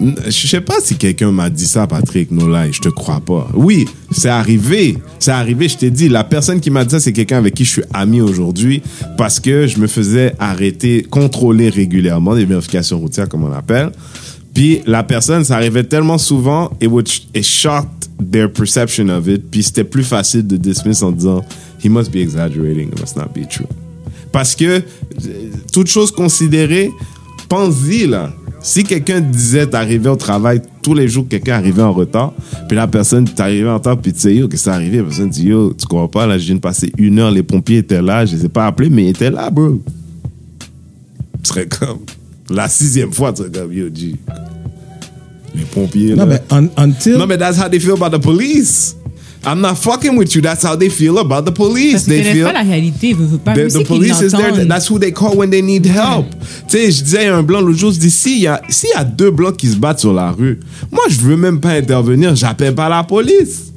Je 0.00 0.46
sais 0.46 0.60
pas 0.60 0.76
si 0.80 0.96
quelqu'un 0.96 1.32
m'a 1.32 1.50
dit 1.50 1.66
ça, 1.66 1.86
Patrick 1.86 2.30
Nolai, 2.30 2.72
je 2.72 2.80
te 2.80 2.88
crois 2.88 3.20
pas. 3.20 3.48
Oui, 3.54 3.86
c'est 4.12 4.28
arrivé. 4.28 4.96
C'est 5.18 5.32
arrivé, 5.32 5.68
je 5.68 5.76
t'ai 5.76 5.90
dit. 5.90 6.08
La 6.08 6.22
personne 6.22 6.60
qui 6.60 6.70
m'a 6.70 6.84
dit 6.84 6.92
ça, 6.92 7.00
c'est 7.00 7.12
quelqu'un 7.12 7.38
avec 7.38 7.54
qui 7.54 7.64
je 7.64 7.70
suis 7.70 7.82
ami 7.92 8.20
aujourd'hui 8.20 8.82
parce 9.16 9.40
que 9.40 9.66
je 9.66 9.78
me 9.78 9.88
faisais 9.88 10.34
arrêter, 10.38 11.02
contrôler 11.02 11.68
régulièrement, 11.68 12.36
des 12.36 12.44
vérifications 12.44 12.98
routières, 12.98 13.28
comme 13.28 13.44
on 13.44 13.52
appelle. 13.52 13.90
Puis 14.54 14.80
la 14.86 15.02
personne, 15.02 15.44
ça 15.44 15.56
arrivait 15.56 15.84
tellement 15.84 16.18
souvent, 16.18 16.70
it, 16.80 16.88
would, 16.88 17.08
it 17.34 17.44
shocked 17.44 18.08
their 18.30 18.52
perception 18.52 19.08
of 19.08 19.26
it. 19.26 19.50
Puis 19.50 19.64
c'était 19.64 19.84
plus 19.84 20.04
facile 20.04 20.46
de 20.46 20.56
dismiss 20.56 21.02
en 21.02 21.10
disant, 21.10 21.44
he 21.82 21.88
must 21.88 22.12
be 22.12 22.16
exaggerating, 22.16 22.88
it 22.88 23.00
must 23.00 23.16
not 23.16 23.30
be 23.34 23.48
true. 23.48 23.66
Parce 24.30 24.54
que, 24.54 24.64
euh, 24.64 24.80
toute 25.72 25.88
chose 25.88 26.10
considérée, 26.12 26.90
pense-y, 27.48 28.06
là. 28.06 28.32
Si 28.60 28.82
quelqu'un 28.84 29.20
disait, 29.20 29.66
t'arrivais 29.66 30.08
au 30.10 30.16
travail 30.16 30.60
tous 30.82 30.92
les 30.92 31.08
jours, 31.08 31.26
quelqu'un 31.28 31.54
arrivait 31.54 31.82
en 31.82 31.92
retard, 31.92 32.32
puis 32.66 32.76
la 32.76 32.86
personne, 32.88 33.24
t'arrivais 33.24 33.68
en 33.68 33.74
retard, 33.76 33.98
puis 33.98 34.12
tu 34.12 34.20
sais, 34.20 34.34
yo, 34.34 34.48
qu'est-ce 34.48 34.64
qui 34.64 34.68
est 34.68 34.72
arrivé? 34.72 34.96
La 34.98 35.04
personne 35.04 35.30
dit, 35.30 35.44
yo, 35.46 35.72
tu 35.74 35.86
comprends 35.86 36.08
pas, 36.08 36.26
là, 36.26 36.38
je 36.38 36.46
viens 36.46 36.56
de 36.56 36.60
passer 36.60 36.92
une 36.98 37.18
heure, 37.20 37.30
les 37.30 37.42
pompiers 37.44 37.78
étaient 37.78 38.02
là, 38.02 38.26
je 38.26 38.36
les 38.36 38.44
ai 38.46 38.48
pas 38.48 38.66
appelés, 38.66 38.90
mais 38.90 39.04
ils 39.04 39.08
étaient 39.10 39.30
là, 39.30 39.48
bro. 39.50 39.80
Tu 41.42 41.48
serais 41.48 41.66
comme, 41.68 41.98
la 42.50 42.68
sixième 42.68 43.12
fois, 43.12 43.32
tu 43.32 43.42
serais 43.42 43.50
comme, 43.52 43.72
yo, 43.72 43.86
G. 43.94 44.16
Les 45.54 45.62
pompiers, 45.64 46.14
Non, 46.14 46.26
là. 46.26 46.26
mais 46.26 46.42
un- 46.50 46.68
until. 46.84 47.16
No, 47.16 47.26
but 47.26 47.38
that's 47.38 47.58
how 47.58 47.68
they 47.68 47.80
feel 47.80 47.92
about 48.00 48.16
the 48.16 48.20
police. 48.22 48.96
I'm 49.48 49.60
not 49.60 49.76
fucking 49.76 50.16
with 50.16 50.34
you. 50.34 50.42
That's 50.42 50.62
how 50.62 50.76
they 50.76 50.90
feel 50.90 51.18
about 51.18 51.44
the 51.46 51.52
police. 51.52 51.92
Parce 51.92 52.04
They 52.06 52.22
feel 52.22 52.44
pas 52.44 52.52
la 52.52 52.62
réalité, 52.62 53.14
veut, 53.14 53.24
veut 53.24 53.38
pas. 53.38 53.54
the, 53.54 53.64
the 53.64 53.78
si 53.78 53.84
police 53.84 54.20
is 54.20 54.32
there. 54.32 54.52
That's 54.66 54.88
who 54.90 54.98
they 54.98 55.10
call 55.10 55.36
when 55.36 55.48
they 55.50 55.62
need 55.62 55.86
help. 55.86 56.26
Tu 56.68 56.76
sais, 56.76 56.90
je 56.92 57.02
disais 57.02 57.26
à 57.28 57.36
un 57.36 57.42
blanc 57.42 57.60
l'autre 57.60 57.78
jour, 57.78 57.90
je 57.92 57.98
dis 57.98 58.10
s'il 58.10 58.38
y 58.40 58.46
a 58.46 58.60
s'il 58.68 58.90
y 58.90 58.98
a 58.98 59.04
deux 59.04 59.30
blancs 59.30 59.56
qui 59.56 59.68
se 59.68 59.76
battent 59.76 60.00
sur 60.00 60.12
la 60.12 60.32
rue, 60.32 60.60
moi 60.92 61.04
je 61.08 61.18
veux 61.20 61.36
même 61.36 61.60
pas 61.60 61.70
intervenir. 61.70 62.36
J'appelle 62.36 62.74
pas 62.74 62.88
la 62.90 63.04
police. 63.04 63.67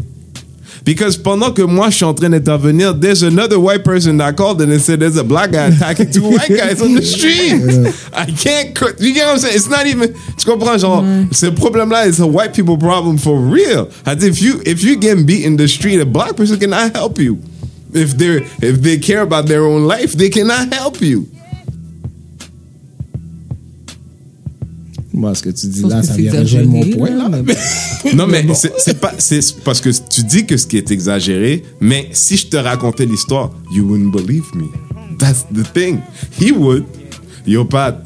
Because 0.83 1.15
pendant 1.17 1.51
que 1.51 1.61
moi 1.61 1.89
je 1.89 1.97
suis 1.97 2.05
en 2.05 2.13
train 2.13 2.29
d'intervenir, 2.29 2.93
there's 2.99 3.23
another 3.23 3.59
white 3.59 3.83
person 3.83 4.17
that 4.17 4.35
called 4.35 4.61
and 4.61 4.71
they 4.71 4.79
said 4.79 4.99
there's 4.99 5.17
a 5.17 5.23
black 5.23 5.51
guy 5.51 5.67
attacking 5.67 6.09
two 6.11 6.23
white 6.31 6.49
guys 6.49 6.81
on 6.81 6.95
the 6.95 7.01
street. 7.01 7.53
I 8.13 8.25
can't. 8.25 8.99
You 8.99 9.13
get 9.13 9.25
what 9.25 9.33
I'm 9.33 9.39
saying? 9.39 9.55
It's 9.55 9.69
not 9.69 9.85
even. 9.85 10.13
Tu 10.37 10.45
comprends 10.45 10.79
genre 10.79 11.01
mm. 11.03 11.33
ce 11.33 11.45
problème-là 11.51 12.07
is 12.07 12.19
a 12.19 12.27
white 12.27 12.53
people 12.53 12.77
problem 12.77 13.17
for 13.17 13.37
real. 13.37 13.89
As 14.05 14.23
if 14.23 14.41
you 14.41 14.61
if 14.65 14.83
you 14.83 14.95
get 14.97 15.25
beat 15.25 15.45
in 15.45 15.57
the 15.57 15.67
street, 15.67 15.99
a 15.99 16.05
black 16.05 16.35
person 16.35 16.59
cannot 16.59 16.95
help 16.95 17.19
you. 17.19 17.37
If 17.93 18.17
they 18.17 18.43
if 18.61 18.81
they 18.81 18.97
care 18.97 19.21
about 19.21 19.47
their 19.47 19.63
own 19.63 19.85
life, 19.85 20.13
they 20.13 20.29
cannot 20.29 20.73
help 20.73 21.01
you. 21.01 21.27
Moi, 25.21 25.35
ce 25.35 25.43
que 25.43 25.51
tu 25.51 25.67
dis 25.67 25.83
là, 25.83 26.01
ça 26.01 26.15
vient 26.15 26.31
rejoindre 26.31 26.69
mon 26.69 26.83
point, 26.83 27.11
là, 27.11 27.29
Non, 28.15 28.25
mais 28.25 28.43
c'est 28.55 28.73
c'est 28.79 28.99
pas. 28.99 29.13
C'est 29.19 29.39
parce 29.63 29.79
que 29.79 29.89
tu 30.09 30.23
dis 30.23 30.47
que 30.47 30.57
ce 30.57 30.65
qui 30.65 30.77
est 30.77 30.89
exagéré, 30.89 31.61
mais 31.79 32.09
si 32.11 32.37
je 32.37 32.47
te 32.47 32.57
racontais 32.57 33.05
l'histoire, 33.05 33.51
you 33.71 33.83
wouldn't 33.85 34.11
believe 34.11 34.45
me. 34.55 34.65
That's 35.19 35.45
the 35.53 35.61
thing. 35.73 35.99
He 36.39 36.51
would. 36.51 36.85
Yo, 37.45 37.65
Pat, 37.65 38.03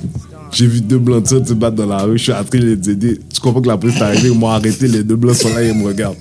j'ai 0.52 0.68
vu 0.68 0.82
deux 0.82 0.98
blancs 0.98 1.26
se 1.30 1.54
battre 1.54 1.78
dans 1.78 1.86
la 1.86 2.00
rue, 2.04 2.18
je 2.18 2.24
suis 2.24 2.34
en 2.34 2.44
train 2.44 2.60
de 2.60 2.76
les 2.76 2.90
aider. 2.90 3.18
Tu 3.34 3.40
comprends 3.40 3.62
que 3.62 3.68
la 3.70 3.78
police 3.78 3.96
est 3.96 4.02
arrivée, 4.02 4.28
ils 4.28 4.38
m'ont 4.38 4.50
arrêté, 4.50 4.90
les 4.90 5.04
deux 5.04 5.16
blancs 5.16 5.38
sont 5.38 5.54
là 5.54 5.64
et 5.64 5.70
ils 5.70 5.74
me 5.74 5.86
regardent. 5.86 6.18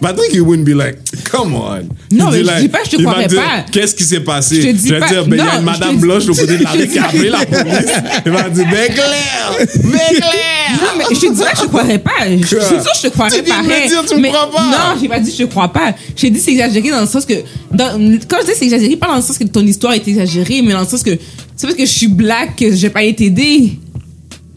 Pa- 0.00 0.08
Patrick, 0.08 0.32
wouldn't 0.40 0.64
be 0.64 0.74
like, 0.74 0.96
come 1.30 1.54
on. 1.54 1.88
Non, 2.10 2.30
mais 2.30 2.44
je 2.44 2.60
dis 2.62 2.68
pas 2.68 2.78
je 2.84 2.96
te 2.96 3.02
croirais 3.02 3.28
pas. 3.28 3.64
Qu'est-ce 3.70 3.94
qui 3.94 4.04
s'est 4.04 4.20
passé? 4.20 4.60
Je 4.62 4.68
te 4.68 4.72
dis 4.72 4.88
vais 4.90 5.00
pas- 5.00 5.08
dire, 5.08 5.26
ben, 5.26 5.36
il 5.36 5.44
y 5.44 5.48
a 5.48 5.54
une 5.54 5.60
je 5.60 5.64
madame 5.64 5.96
blanche 5.98 6.28
au 6.28 6.34
côté 6.34 6.56
de 6.58 6.64
la 6.64 6.72
je 6.72 6.78
rue 6.78 6.86
qui 6.88 6.98
a 6.98 7.02
dis- 7.02 7.16
appelé 7.16 7.30
la 7.30 7.46
police. 7.46 7.92
Il 8.26 8.32
va 8.32 8.48
dire, 8.48 8.66
ben 8.70 8.92
clair! 8.94 9.66
Ben 9.84 9.98
clair! 9.98 10.80
Non, 10.80 10.88
mais 10.98 11.04
je 11.14 11.20
te 11.20 11.32
dirais 11.34 11.50
que 11.52 11.56
je 11.58 11.62
te 11.62 11.68
croirais 11.68 11.98
pas. 11.98 12.10
Je 12.28 12.46
suis 12.46 12.56
sûre 12.56 12.58
que 12.82 12.88
je 12.96 13.02
te 13.02 13.08
croirais 13.08 13.36
Tu 13.36 13.42
me 13.42 13.48
pareil. 13.48 13.88
dire, 13.88 14.04
tu 14.08 14.16
me 14.16 14.28
crois 14.28 14.50
pas. 14.50 14.62
Non, 14.64 15.00
j'ai 15.00 15.08
pas 15.08 15.20
dit 15.20 15.30
je 15.36 15.44
te 15.44 15.48
crois 15.50 15.68
pas. 15.72 15.94
J'ai 16.16 16.30
dit 16.30 16.40
c'est 16.40 16.52
exagéré 16.52 16.90
dans 16.90 17.00
le 17.00 17.06
sens 17.06 17.24
que. 17.24 17.34
Dans, 17.72 17.98
quand 18.28 18.38
je 18.42 18.46
dis 18.46 18.52
c'est 18.58 18.64
exagéré, 18.64 18.96
pas 18.96 19.08
dans 19.08 19.16
le 19.16 19.22
sens 19.22 19.38
que 19.38 19.44
ton 19.44 19.64
histoire 19.66 19.92
est 19.94 20.06
exagérée, 20.06 20.62
mais 20.62 20.72
dans 20.72 20.80
le 20.80 20.86
sens 20.86 21.02
que 21.02 21.10
c'est 21.56 21.66
parce 21.66 21.74
que 21.78 21.84
je 21.86 21.90
suis 21.92 22.08
black 22.08 22.56
que 22.56 22.74
j'ai 22.74 22.90
pas 22.90 23.02
été 23.02 23.24
t'aider. 23.24 23.72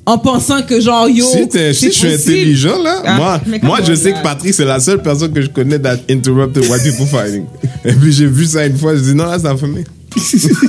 En 0.05 0.17
pensant 0.17 0.61
que 0.63 0.79
genre 0.81 1.07
yo. 1.07 1.25
Si, 1.25 1.47
c'est 1.51 1.73
je 1.73 1.89
suis 1.89 2.07
intelligent, 2.13 2.81
là, 2.81 3.01
Ah, 3.05 3.17
moi, 3.17 3.59
moi 3.61 3.79
je 3.87 3.93
sais 3.93 4.11
là. 4.11 4.17
que 4.17 4.23
Patrick, 4.23 4.53
c'est 4.53 4.65
la 4.65 4.79
seule 4.79 5.01
personne 5.01 5.31
que 5.31 5.41
je 5.41 5.49
connais 5.49 5.77
that 5.79 5.97
interrupted 6.09 6.67
white 6.69 6.81
people 6.83 7.05
fighting. 7.05 7.45
Et 7.85 7.93
puis 7.93 8.11
j'ai 8.11 8.25
vu 8.25 8.45
ça 8.45 8.65
une 8.65 8.77
fois, 8.77 8.95
je 8.95 9.01
dis 9.01 9.15
non, 9.15 9.25
that's 9.29 9.43
not 9.43 9.57
for 9.57 9.67
me. 9.67 9.83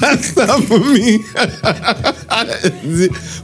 that's 0.00 0.36
not 0.36 0.62
for 0.68 0.78
me. 0.78 1.18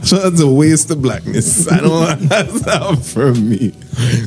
That's 0.09 0.39
a 0.41 0.47
waste 0.47 0.91
of 0.91 1.01
blackness. 1.01 1.67
I 1.69 1.81
don't, 1.81 2.19
that's 2.29 2.65
not 2.65 3.03
for 3.03 3.33
me. 3.33 3.73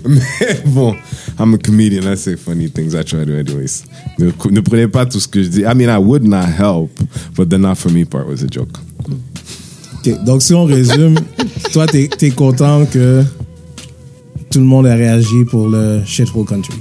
Mais 0.05 0.63
bon, 0.67 0.97
I'm 1.39 1.55
a 1.55 1.59
comedian. 1.59 2.07
I 2.07 2.17
say 2.17 2.37
funny 2.37 2.69
things. 2.69 2.95
I 2.95 3.03
try 3.05 3.25
to 3.25 3.39
anyways. 3.39 3.85
Ne, 4.19 4.33
ne 4.51 4.61
prenez 4.61 4.89
pas 4.89 5.07
tout 5.07 5.21
ce 5.21 5.29
que 5.29 5.43
je 5.43 5.49
dis. 5.49 5.61
I 5.65 5.75
mean, 5.75 5.89
I 5.89 5.99
would 5.99 6.25
not 6.25 6.45
help, 6.47 6.91
but 7.37 7.49
the 7.49 7.57
not 7.59 7.77
for 7.79 7.91
me 7.91 8.05
part 8.05 8.27
was 8.27 8.43
a 8.43 8.49
joke. 8.49 8.79
Donc, 10.11 10.43
si 10.43 10.55
on 10.55 10.65
résume, 10.65 11.17
toi, 11.73 11.87
t'es 11.87 12.09
es 12.21 12.31
content 12.31 12.87
que 12.87 13.23
tout 14.51 14.59
le 14.59 14.67
monde 14.67 14.87
a 14.87 14.95
réagi 14.95 15.45
pour 15.45 15.69
le 15.69 16.03
shithole 16.05 16.45
country. 16.45 16.75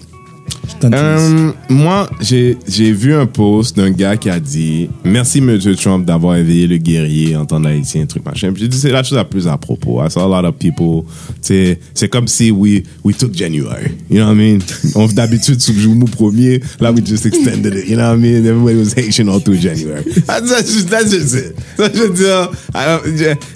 Euh, 0.83 1.51
moi, 1.69 2.09
j'ai 2.21 2.57
vu 2.91 3.13
un 3.13 3.25
post 3.27 3.75
d'un 3.77 3.91
gars 3.91 4.17
qui 4.17 4.29
a 4.29 4.39
dit 4.39 4.89
Merci, 5.03 5.39
M. 5.39 5.59
Trump, 5.75 6.05
d'avoir 6.05 6.37
éveillé 6.37 6.67
le 6.67 6.77
guerrier 6.77 7.35
en 7.35 7.45
temps 7.45 7.63
haïtien, 7.63 8.05
truc 8.05 8.25
machin. 8.25 8.51
Puis 8.51 8.63
J'ai 8.63 8.67
dit 8.67 8.77
C'est 8.77 8.91
la 8.91 9.03
chose 9.03 9.17
la 9.17 9.25
plus 9.25 9.47
à 9.47 9.57
propos. 9.57 10.01
I 10.03 10.09
saw 10.09 10.21
a 10.21 10.41
lot 10.41 10.47
of 10.47 10.55
people. 10.55 11.03
C'est 11.41 11.77
comme 12.09 12.27
si 12.27 12.51
we, 12.51 12.83
we 13.03 13.15
took 13.15 13.33
January. 13.33 13.91
You 14.09 14.17
know 14.17 14.27
what 14.27 14.33
I 14.33 14.35
mean? 14.35 14.59
On 14.95 15.07
D'habitude, 15.07 15.61
sous 15.61 15.73
le 15.73 15.79
jour 15.79 15.95
premier, 16.09 16.61
là, 16.79 16.91
we 16.91 17.05
just 17.05 17.25
extended 17.25 17.75
it. 17.75 17.87
You 17.87 17.95
know 17.97 18.05
what 18.09 18.15
I 18.15 18.19
mean? 18.19 18.45
Everybody 18.45 18.77
was 18.79 18.93
Haitian 18.95 19.27
all 19.29 19.39
through 19.41 19.59
January. 19.59 20.03
That's, 20.25 20.49
that's 20.49 20.71
just, 20.73 20.89
that's 20.89 21.11
just 21.11 21.35
it. 21.35 21.55
Ça, 21.77 21.89
je 21.93 22.01
veux 22.01 22.13
dire, 22.13 22.49
alors, 22.73 23.01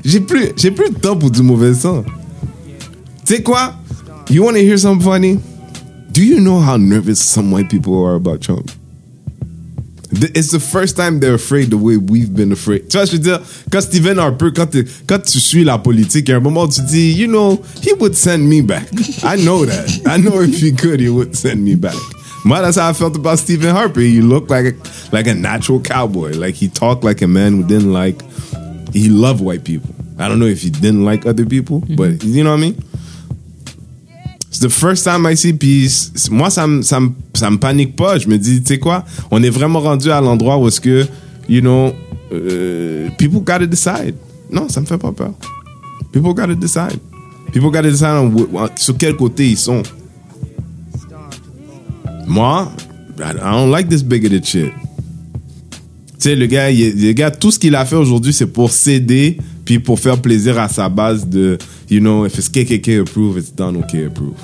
j'ai- 0.03 0.19
plus, 0.19 0.53
plus 0.53 0.89
de 0.89 0.99
temps 0.99 1.15
pour 1.15 1.31
du 1.31 1.41
mauvais 1.41 1.73
sang. 1.73 2.03
Tu 3.25 3.35
sais 3.35 3.41
quoi? 3.41 3.73
You 4.29 4.43
want 4.43 4.53
to 4.53 4.59
hear 4.59 4.77
something 4.77 5.01
funny? 5.03 5.39
Do 6.15 6.23
you 6.23 6.39
know 6.39 6.61
how 6.61 6.77
nervous 6.77 7.21
some 7.21 7.51
white 7.51 7.69
people 7.69 8.01
are 8.01 8.15
about 8.15 8.39
Trump? 8.39 8.71
It's 10.11 10.49
the 10.49 10.61
first 10.61 10.95
time 10.95 11.19
they're 11.19 11.33
afraid 11.33 11.71
the 11.71 11.77
way 11.77 11.97
we've 11.97 12.33
been 12.33 12.53
afraid. 12.53 12.89
Tu 12.89 12.97
vois, 12.97 13.05
je 13.05 13.17
veux 13.17 13.19
dire, 13.19 13.41
quand 13.69 13.81
Stephen 13.81 14.17
Harper, 14.17 14.53
quand, 14.55 14.67
t'es- 14.67 14.85
quand 15.07 15.19
tu 15.19 15.41
suis 15.41 15.65
la 15.65 15.77
politique, 15.77 16.29
à 16.29 16.37
un 16.37 16.39
moment, 16.39 16.69
tu 16.69 16.79
dis, 16.83 17.11
you 17.11 17.27
know, 17.27 17.61
he 17.81 17.91
would 17.99 18.15
send 18.15 18.47
me 18.47 18.61
back. 18.61 18.87
I 19.25 19.35
know 19.35 19.65
that. 19.65 19.89
I 20.05 20.15
know 20.15 20.39
if 20.39 20.57
he 20.61 20.71
could, 20.71 21.01
he 21.01 21.09
would 21.09 21.35
send 21.35 21.65
me 21.65 21.75
back. 21.75 21.97
Moi, 22.45 22.61
that's 22.61 22.77
how 22.77 22.87
I 22.87 22.93
felt 22.93 23.17
about 23.17 23.37
Stephen 23.39 23.75
Harper. 23.75 23.99
He 23.99 24.21
looked 24.21 24.49
like 24.49 24.67
a, 24.67 24.73
like 25.11 25.27
a 25.27 25.35
natural 25.35 25.81
cowboy. 25.81 26.31
Like, 26.31 26.55
he 26.55 26.69
talked 26.69 27.03
like 27.03 27.21
a 27.23 27.27
man 27.27 27.57
who 27.57 27.63
didn't 27.67 27.91
like, 27.91 28.21
he 28.93 29.09
loved 29.09 29.41
white 29.41 29.65
people. 29.65 29.93
I 30.17 30.29
don't 30.29 30.39
know 30.39 30.45
if 30.45 30.61
he 30.61 30.69
didn't 30.69 31.03
like 31.03 31.25
other 31.25 31.45
people, 31.45 31.81
but 31.81 32.11
mm-hmm. 32.11 32.29
you 32.29 32.45
know 32.45 32.51
what 32.51 32.59
I 32.59 32.61
mean? 32.61 32.81
The 34.65 34.69
first 34.69 35.03
time 35.03 35.27
I 35.27 35.35
see, 35.37 35.53
puis 35.53 35.87
moi, 36.31 36.49
ça 36.49 36.65
me, 36.65 36.81
ça, 36.81 36.99
ça 37.35 37.51
panique 37.61 37.95
pas. 37.95 38.17
Je 38.17 38.27
me 38.27 38.35
dis, 38.39 38.61
tu 38.63 38.67
sais 38.73 38.79
quoi, 38.79 39.05
on 39.29 39.43
est 39.43 39.49
vraiment 39.51 39.79
rendu 39.79 40.09
à 40.09 40.19
l'endroit 40.21 40.57
où 40.57 40.67
est-ce 40.67 40.81
que, 40.81 41.05
you 41.47 41.61
know, 41.61 41.93
euh, 42.33 43.09
people 43.19 43.41
gotta 43.41 43.67
decide. 43.67 44.15
Non, 44.51 44.67
ça 44.67 44.81
me 44.81 44.87
fait 44.87 44.97
pas 44.97 45.11
peur. 45.11 45.33
People 46.11 46.33
gotta 46.33 46.55
decide. 46.55 46.99
People 47.53 47.69
gotta 47.69 47.83
decide 47.91 48.07
on 48.07 48.33
on- 48.55 48.69
sur 48.75 48.97
quel 48.97 49.15
côté 49.15 49.49
ils 49.49 49.57
sont. 49.57 49.83
Moi, 52.25 52.71
I 53.19 53.33
don't 53.33 53.69
like 53.69 53.87
this 53.87 54.01
bigoted 54.01 54.45
shit. 54.45 54.71
Tu 56.17 56.29
sais, 56.31 56.35
le 56.35 56.47
gars, 56.47 56.71
le 56.71 57.11
gars, 57.11 57.29
tout 57.29 57.51
ce 57.51 57.59
qu'il 57.59 57.75
a 57.75 57.85
fait 57.85 57.97
aujourd'hui, 57.97 58.33
c'est 58.33 58.47
pour 58.47 58.71
céder, 58.71 59.37
puis 59.63 59.77
pour 59.77 59.99
faire 59.99 60.19
plaisir 60.19 60.57
à 60.59 60.67
sa 60.69 60.89
base 60.89 61.27
de, 61.27 61.59
you 61.89 61.99
know, 61.99 62.25
if 62.25 62.37
it's 62.37 62.49
KKK 62.49 63.01
approved, 63.01 63.37
it's 63.37 63.51
done 63.53 63.77
OK 63.77 63.95
approved. 64.05 64.37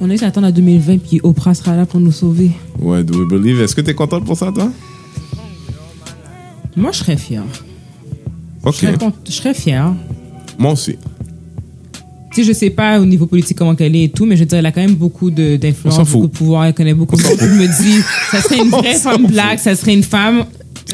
On 0.00 0.10
a 0.10 0.14
essayé 0.14 0.26
d'attendre 0.28 0.48
à 0.48 0.52
2020, 0.52 0.98
puis 0.98 1.20
Oprah 1.22 1.54
sera 1.54 1.76
là 1.76 1.86
pour 1.86 2.00
nous 2.00 2.10
sauver. 2.12 2.50
Ouais, 2.80 3.04
do 3.04 3.20
we 3.20 3.28
believe? 3.28 3.60
Est-ce 3.60 3.74
que 3.76 3.80
t'es 3.82 3.94
contente 3.94 4.24
pour 4.24 4.36
ça, 4.36 4.50
toi? 4.52 4.70
Moi, 6.76 6.90
je 6.92 6.98
serais 6.98 7.16
fière. 7.16 7.44
OK. 8.64 8.74
Je 8.74 8.78
serais, 8.80 8.96
cont- 8.98 9.12
je 9.26 9.32
serais 9.32 9.54
fière. 9.54 9.92
Moi 10.58 10.72
aussi. 10.72 10.96
Tu 12.34 12.42
sais, 12.42 12.48
je 12.48 12.52
sais 12.58 12.70
pas 12.70 12.98
au 12.98 13.04
niveau 13.04 13.26
politique 13.26 13.58
comment 13.58 13.74
qu'elle 13.74 13.94
est 13.94 14.04
et 14.04 14.08
tout, 14.08 14.24
mais 14.24 14.36
je 14.36 14.44
dire, 14.44 14.58
elle 14.58 14.66
a 14.66 14.72
quand 14.72 14.80
même 14.80 14.94
beaucoup 14.94 15.30
de- 15.30 15.54
On 15.54 15.58
d'influence, 15.58 15.96
fout. 15.98 16.12
beaucoup 16.12 16.26
de 16.28 16.32
pouvoir, 16.32 16.64
elle 16.64 16.74
connaît 16.74 16.94
beaucoup 16.94 17.14
de 17.16 17.22
monde. 17.22 17.36
Je 17.38 17.44
me 17.46 17.66
dis, 17.82 18.00
ça 18.30 18.40
serait 18.40 18.58
une 18.58 18.70
vraie 18.70 18.94
femme 18.94 19.26
black, 19.26 19.58
ça 19.60 19.76
serait 19.76 19.92
une 19.94 20.02
femme. 20.02 20.44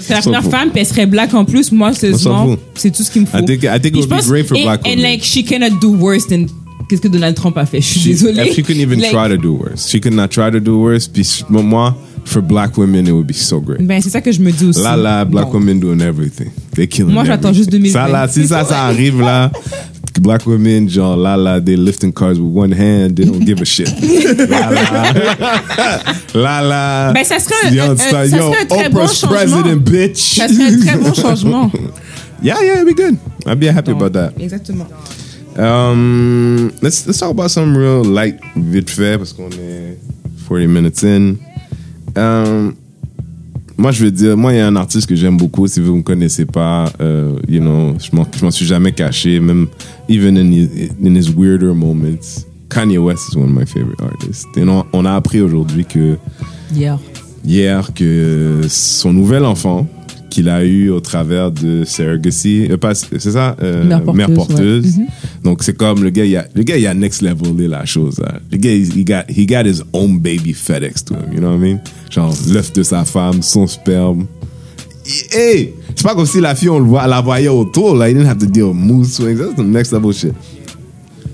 Serait 0.02 0.14
la 0.14 0.20
première 0.22 0.44
femme, 0.44 0.70
puis 0.70 0.80
elle 0.80 0.86
serait 0.86 1.06
black 1.06 1.34
en 1.34 1.44
plus. 1.44 1.72
Moi, 1.72 1.92
sérieusement, 1.94 2.56
c'est 2.74 2.90
tout 2.90 3.02
ce 3.02 3.10
qu'il 3.10 3.22
me 3.22 3.26
faut. 3.26 3.38
I 3.38 3.44
think- 3.44 3.64
I 3.64 3.80
think 3.80 3.96
it 3.96 3.96
would 3.96 4.08
be 4.08 4.26
great 4.26 4.46
for 4.46 4.56
and- 4.56 4.62
black 4.64 4.80
And 4.86 4.90
women. 4.90 5.02
like, 5.02 5.24
she 5.24 5.44
cannot 5.44 5.78
do 5.80 5.94
worse 5.94 6.26
than 6.26 6.46
qu'est-ce 6.88 7.00
que 7.02 7.08
Donald 7.08 7.34
Trump 7.34 7.56
a 7.58 7.66
fait? 7.66 7.80
Je 7.80 7.86
suis 7.86 8.00
She, 8.00 8.08
désolée. 8.08 8.52
she 8.52 8.62
couldn't 8.62 8.80
even 8.80 9.00
Like, 9.00 9.10
try 9.10 9.28
to 9.28 9.36
do 9.36 9.52
worse. 9.54 9.88
She 9.88 10.00
could 10.00 10.14
not 10.14 10.28
try 10.28 10.50
to 10.50 10.60
do 10.60 10.80
worse. 10.82 11.06
Puis 11.08 11.44
moi, 11.48 11.96
for 12.24 12.42
black 12.42 12.76
women, 12.78 13.06
it 13.06 13.12
would 13.12 13.26
be 13.26 13.32
so 13.34 13.60
great. 13.60 13.80
Ben, 13.86 14.00
c'est 14.00 14.10
ça 14.10 14.20
que 14.20 14.30
je 14.32 14.40
me 14.40 14.50
dis 14.52 14.66
aussi. 14.66 14.80
Là, 14.82 14.96
là, 14.96 15.24
black 15.24 15.44
Donc, 15.46 15.54
women 15.54 15.80
doing 15.80 16.00
everything. 16.00 16.48
They 16.74 16.86
killing 16.86 17.12
Moi, 17.12 17.24
j'attends 17.24 17.52
juste 17.52 17.70
2020. 17.70 17.92
Ça, 18.06 18.08
là, 18.12 18.28
si 18.28 18.46
ça, 18.46 18.64
ça 18.64 18.82
arrive, 18.84 19.20
là, 19.20 19.50
black 20.20 20.46
women, 20.46 20.88
genre, 20.88 21.16
là, 21.16 21.36
là, 21.36 21.60
they're 21.60 21.76
lifting 21.76 22.12
cars 22.12 22.38
with 22.38 22.52
one 22.54 22.72
hand, 22.72 23.16
they 23.16 23.24
don't 23.24 23.44
give 23.44 23.60
a 23.60 23.64
shit. 23.64 23.88
là, 24.48 24.70
là, 24.70 26.02
là, 26.34 26.62
là. 26.62 27.12
Ben, 27.12 27.24
ça 27.24 27.38
serait 27.38 27.54
un- 27.68 27.70
Yo, 27.70 27.82
un- 27.82 27.90
un- 27.92 27.96
ça, 27.96 28.10
ça 28.10 28.36
yo, 28.36 28.42
serait 28.52 28.62
un 28.62 28.66
très 28.66 28.88
bon 28.88 28.98
Oprah's 29.00 29.14
changement. 29.20 29.36
president, 29.62 29.76
bitch. 29.76 30.34
Ça 30.36 30.48
serait 30.48 30.72
un 30.72 30.78
très 30.80 30.96
bon 30.98 31.14
changement. 31.14 31.70
Yeah, 32.40 32.54
yeah, 32.62 32.74
it'd 32.82 32.86
be 32.86 32.94
good. 32.94 33.16
I'd 33.48 33.58
be 33.58 33.66
happy 33.66 33.90
about 33.90 34.12
that. 34.12 34.32
Exactement. 34.38 34.86
Um, 35.56 36.70
let's 36.82 37.04
let's 37.04 37.18
talk 37.18 37.30
about 37.30 37.50
some 37.50 37.76
real 37.76 38.04
light 38.04 38.38
vite 38.54 38.88
fait 38.90 39.18
parce 39.18 39.32
qu'on 39.32 39.50
est 39.50 39.98
40 40.46 40.68
minutes 40.68 41.02
in. 41.02 41.34
Um, 42.16 42.76
moi, 43.78 43.92
je 43.92 44.04
veux 44.04 44.10
dire, 44.10 44.36
moi, 44.36 44.52
il 44.52 44.56
y 44.56 44.60
a 44.60 44.66
un 44.66 44.76
artiste 44.76 45.06
que 45.08 45.14
j'aime 45.14 45.36
beaucoup. 45.36 45.66
Si 45.68 45.80
vous 45.80 45.92
ne 45.92 45.98
me 45.98 46.02
connaissez 46.02 46.44
pas, 46.44 46.92
euh, 47.00 47.38
you 47.48 47.60
know, 47.60 47.94
je 48.00 48.44
m'en 48.44 48.50
suis 48.50 48.66
jamais 48.66 48.92
caché, 48.92 49.38
même 49.38 49.68
even 50.08 50.36
in 50.36 50.50
his, 50.52 50.68
in 51.02 51.14
his 51.14 51.30
weirder 51.30 51.72
moments. 51.72 52.44
Kanye 52.68 52.98
West 52.98 53.30
is 53.30 53.36
one 53.36 53.44
of 53.44 53.54
my 53.54 53.64
favorite 53.64 54.00
artists. 54.02 54.46
Et 54.56 54.62
on, 54.62 54.84
on 54.92 55.04
a 55.06 55.14
appris 55.14 55.40
aujourd'hui 55.40 55.84
que 55.86 56.18
Hier. 56.74 56.98
hier 57.44 57.94
que 57.94 58.60
son 58.68 59.12
nouvel 59.12 59.44
enfant 59.44 59.86
qu'il 60.28 60.48
a 60.48 60.64
eu 60.64 60.90
au 60.90 61.00
travers 61.00 61.50
de 61.50 61.84
surrogacy, 61.84 62.68
euh, 62.70 62.76
pas- 62.76 62.94
c'est 62.94 63.20
ça, 63.20 63.56
euh, 63.62 63.84
Mère 63.84 64.02
porteuse, 64.02 64.16
mère 64.28 64.34
porteuse. 64.36 64.84
ouais. 64.84 65.02
Mhm. 65.02 65.06
Donc 65.44 65.62
c'est 65.62 65.76
comme 65.76 66.02
le 66.02 66.10
gars, 66.10 66.24
il 66.24 66.36
a, 66.36 66.46
le 66.54 66.62
gars, 66.62 66.76
il 66.76 66.86
a 66.86 66.94
next 66.94 67.22
levelé 67.22 67.68
la 67.68 67.84
chose. 67.84 68.20
hein. 68.24 68.38
Le 68.52 68.58
gars, 68.58 68.72
il- 68.72 68.98
he 68.98 69.04
got, 69.04 69.22
he 69.28 69.46
got 69.46 69.64
his 69.68 69.82
own 69.92 70.18
baby 70.18 70.52
FedEx 70.52 71.04
to 71.04 71.14
him, 71.14 71.32
you 71.32 71.38
know 71.40 71.48
what 71.50 71.56
I 71.56 71.58
mean? 71.74 71.80
Genre 72.10 72.34
l'œuf 72.50 72.72
de 72.72 72.82
sa 72.82 73.04
femme, 73.04 73.42
son 73.42 73.66
sperme. 73.66 74.26
Hey, 75.32 75.72
c'est 75.96 76.02
pas 76.06 76.14
comme 76.14 76.26
si 76.26 76.38
la 76.40 76.54
fille 76.54 76.68
on 76.68 76.78
le 76.78 76.84
voit, 76.84 77.06
la 77.06 77.20
voyait 77.22 77.48
autour 77.48 77.96
là, 77.96 78.10
he 78.10 78.14
didn't 78.14 78.26
have 78.28 78.38
to 78.38 78.44
deal 78.46 78.64
with 78.64 78.76
mood 78.76 79.06
swings. 79.06 79.38
That's 79.38 79.54
the 79.56 79.60
next 79.64 79.90
level 79.92 80.12
shit. 80.12 80.34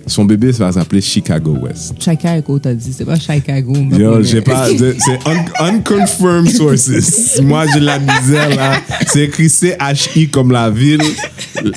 Son 0.06 0.24
bébé 0.24 0.52
ça 0.52 0.66
va 0.66 0.72
s'appeler 0.72 1.00
Chicago 1.00 1.56
West. 1.62 1.94
Chicago, 1.98 2.58
t'as 2.58 2.74
dit. 2.74 2.92
C'est 2.92 3.04
pas 3.04 3.18
Chicago. 3.18 3.72
mais- 3.74 3.96
Yo, 3.96 4.22
j'ai 4.22 4.40
pas. 4.42 4.68
C'est 4.68 5.18
un- 5.26 5.66
unconfirmed 5.66 6.48
sources. 6.50 7.40
Moi, 7.42 7.64
j'ai 7.72 7.80
la 7.80 7.98
misère 7.98 8.54
là. 8.54 8.72
C'est 9.06 9.24
écrit 9.24 9.48
C-H-I 9.48 10.28
comme 10.28 10.52
la 10.52 10.68
ville. 10.70 11.00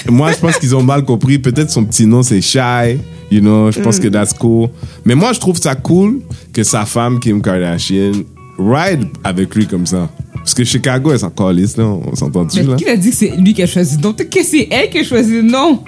Moi, 0.09 0.32
je 0.34 0.38
pense 0.38 0.57
qu'ils 0.57 0.75
ont 0.75 0.84
mal 0.84 1.03
compris. 1.03 1.39
Peut-être 1.39 1.71
son 1.71 1.86
petit 1.86 2.05
nom, 2.05 2.23
c'est 2.23 2.41
Shy. 2.41 2.97
You 3.32 3.41
know, 3.41 3.71
je 3.71 3.80
pense 3.82 3.99
que 3.99 4.07
that's 4.07 4.34
cool. 4.34 4.69
Mais 5.05 5.15
moi, 5.15 5.34
je 5.34 5.39
trouve 5.39 5.57
ça 5.57 5.75
cool 5.75 6.21
que 6.53 6.63
sa 6.63 6.86
femme, 6.86 7.19
Kim 7.19 7.41
Kardashian, 7.41 8.11
ride 8.57 9.05
avec 9.23 9.53
lui 9.55 9.67
comme 9.67 9.86
ça. 9.86 10.09
Parce 10.36 10.53
que 10.53 10.63
Chicago, 10.63 11.11
elle 11.11 11.19
s'en 11.19 11.30
calisse, 11.30 11.75
là. 11.75 11.84
On 11.86 12.15
s'entend-tu, 12.15 12.61
Mais 12.61 12.67
là? 12.67 12.75
qui 12.78 12.86
t'a 12.86 12.95
dit 12.95 13.09
que 13.09 13.15
c'est 13.15 13.34
lui 13.38 13.53
qui 13.53 13.61
a 13.63 13.67
choisi? 13.67 13.97
Donc, 13.97 14.15
que 14.17 14.43
c'est 14.43 14.67
elle 14.71 14.89
qui 14.89 14.99
a 14.99 15.03
choisi. 15.03 15.43
Non. 15.43 15.84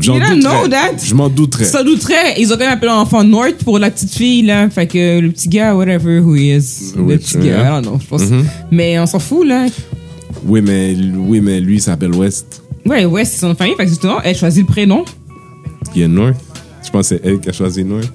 J'en 0.00 0.14
You 0.14 0.20
don't 0.20 0.34
douterais. 0.40 0.58
know 0.62 0.68
that. 0.68 0.96
Je 1.04 1.14
m'en 1.14 1.28
douterais. 1.28 1.64
Ça 1.64 1.82
douterait. 1.84 2.34
Ils 2.38 2.48
ont 2.52 2.56
quand 2.56 2.64
même 2.64 2.72
appelé 2.72 2.88
l'enfant 2.88 3.22
North 3.24 3.62
pour 3.64 3.78
la 3.78 3.90
petite 3.90 4.12
fille, 4.14 4.42
là. 4.42 4.68
Fait 4.70 4.86
que 4.86 5.20
le 5.20 5.30
petit 5.30 5.48
gars, 5.48 5.74
whatever 5.74 6.20
who 6.20 6.34
he 6.36 6.56
is. 6.56 6.94
Le 6.96 7.16
petit 7.18 7.36
gars, 7.38 7.44
yeah. 7.44 7.78
I 7.78 7.82
don't 7.82 7.82
know, 7.92 7.98
je 8.00 8.06
pense. 8.06 8.22
Mhm. 8.22 8.44
Mais 8.70 8.98
on 8.98 9.06
s'en 9.06 9.18
fout, 9.18 9.46
là. 9.46 9.66
Oui, 10.44 10.62
mais, 10.62 10.96
oui, 11.16 11.40
mais 11.40 11.60
lui, 11.60 11.76
il 11.76 11.80
s'appelle 11.82 12.14
West. 12.14 12.62
Ouais, 12.86 13.04
ouais, 13.04 13.24
c'est 13.24 13.38
son 13.40 13.54
famille. 13.54 13.74
Fait 13.76 13.84
que 13.84 13.90
justement, 13.90 14.20
elle 14.22 14.36
choisit 14.36 14.66
le 14.66 14.72
prénom. 14.72 15.04
Qui 15.92 16.02
est 16.02 16.08
North. 16.08 16.36
Je 16.84 16.90
pense 16.90 17.08
que 17.10 17.16
c'est 17.16 17.28
elle 17.28 17.38
qui 17.40 17.48
a 17.48 17.52
choisi 17.52 17.84
North. 17.84 18.10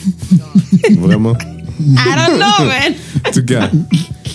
Vraiment. 0.98 1.34
I 1.80 2.14
don't 2.14 2.38
know, 2.38 2.64
man. 2.66 2.94
En 3.26 3.30
tout 3.32 3.44
cas, 3.44 3.70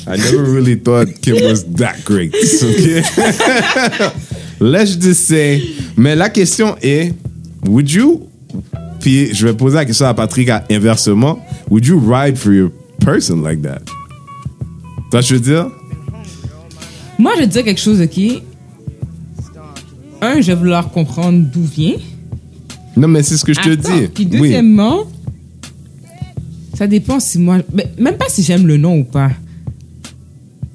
I 0.07 0.17
never 0.17 0.43
really 0.51 0.75
thought 0.77 1.07
Kim 1.21 1.35
was 1.43 1.63
that 1.77 1.95
great. 2.05 2.33
Okay? 2.35 3.01
Let's 4.61 4.97
just 4.99 5.25
say. 5.27 5.61
Mais 5.97 6.15
la 6.15 6.29
question 6.29 6.75
est, 6.81 7.13
would 7.67 7.89
you, 7.91 8.21
puis 8.99 9.33
je 9.33 9.47
vais 9.47 9.53
poser 9.53 9.75
la 9.75 9.85
question 9.85 10.05
à 10.05 10.13
Patrick 10.13 10.49
à- 10.49 10.63
inversement, 10.71 11.39
would 11.69 11.85
you 11.85 11.99
ride 11.99 12.37
for 12.37 12.53
your 12.53 12.69
person 13.03 13.41
like 13.43 13.61
that? 13.61 13.81
Toi, 15.11 15.21
je 15.21 15.35
veux 15.35 15.39
dire, 15.41 15.67
Moi, 17.19 17.31
je 17.37 17.43
te 17.43 17.49
dire 17.49 17.63
quelque 17.63 17.79
chose, 17.81 18.01
OK? 18.01 18.41
Un, 20.21 20.41
je 20.41 20.47
vais 20.47 20.55
vouloir 20.55 20.89
comprendre 20.91 21.45
d'où 21.53 21.61
vient. 21.63 21.95
non, 22.97 23.07
mais 23.07 23.21
c'est 23.23 23.37
ce 23.37 23.45
que 23.45 23.53
je 23.53 23.59
te 23.61 23.69
Attends, 23.69 23.95
dis. 23.97 24.07
Puis 24.07 24.23
Oui. 24.31 24.39
deuxièmement, 24.39 25.03
ça 26.73 26.87
dépend 26.87 27.19
si 27.19 27.39
moi... 27.39 27.57
même 27.97 28.17
pas 28.17 28.25
si 28.29 28.41
j'aime 28.43 28.65
le 28.67 28.77
nom 28.77 28.99
ou 28.99 29.03
pas. 29.03 29.31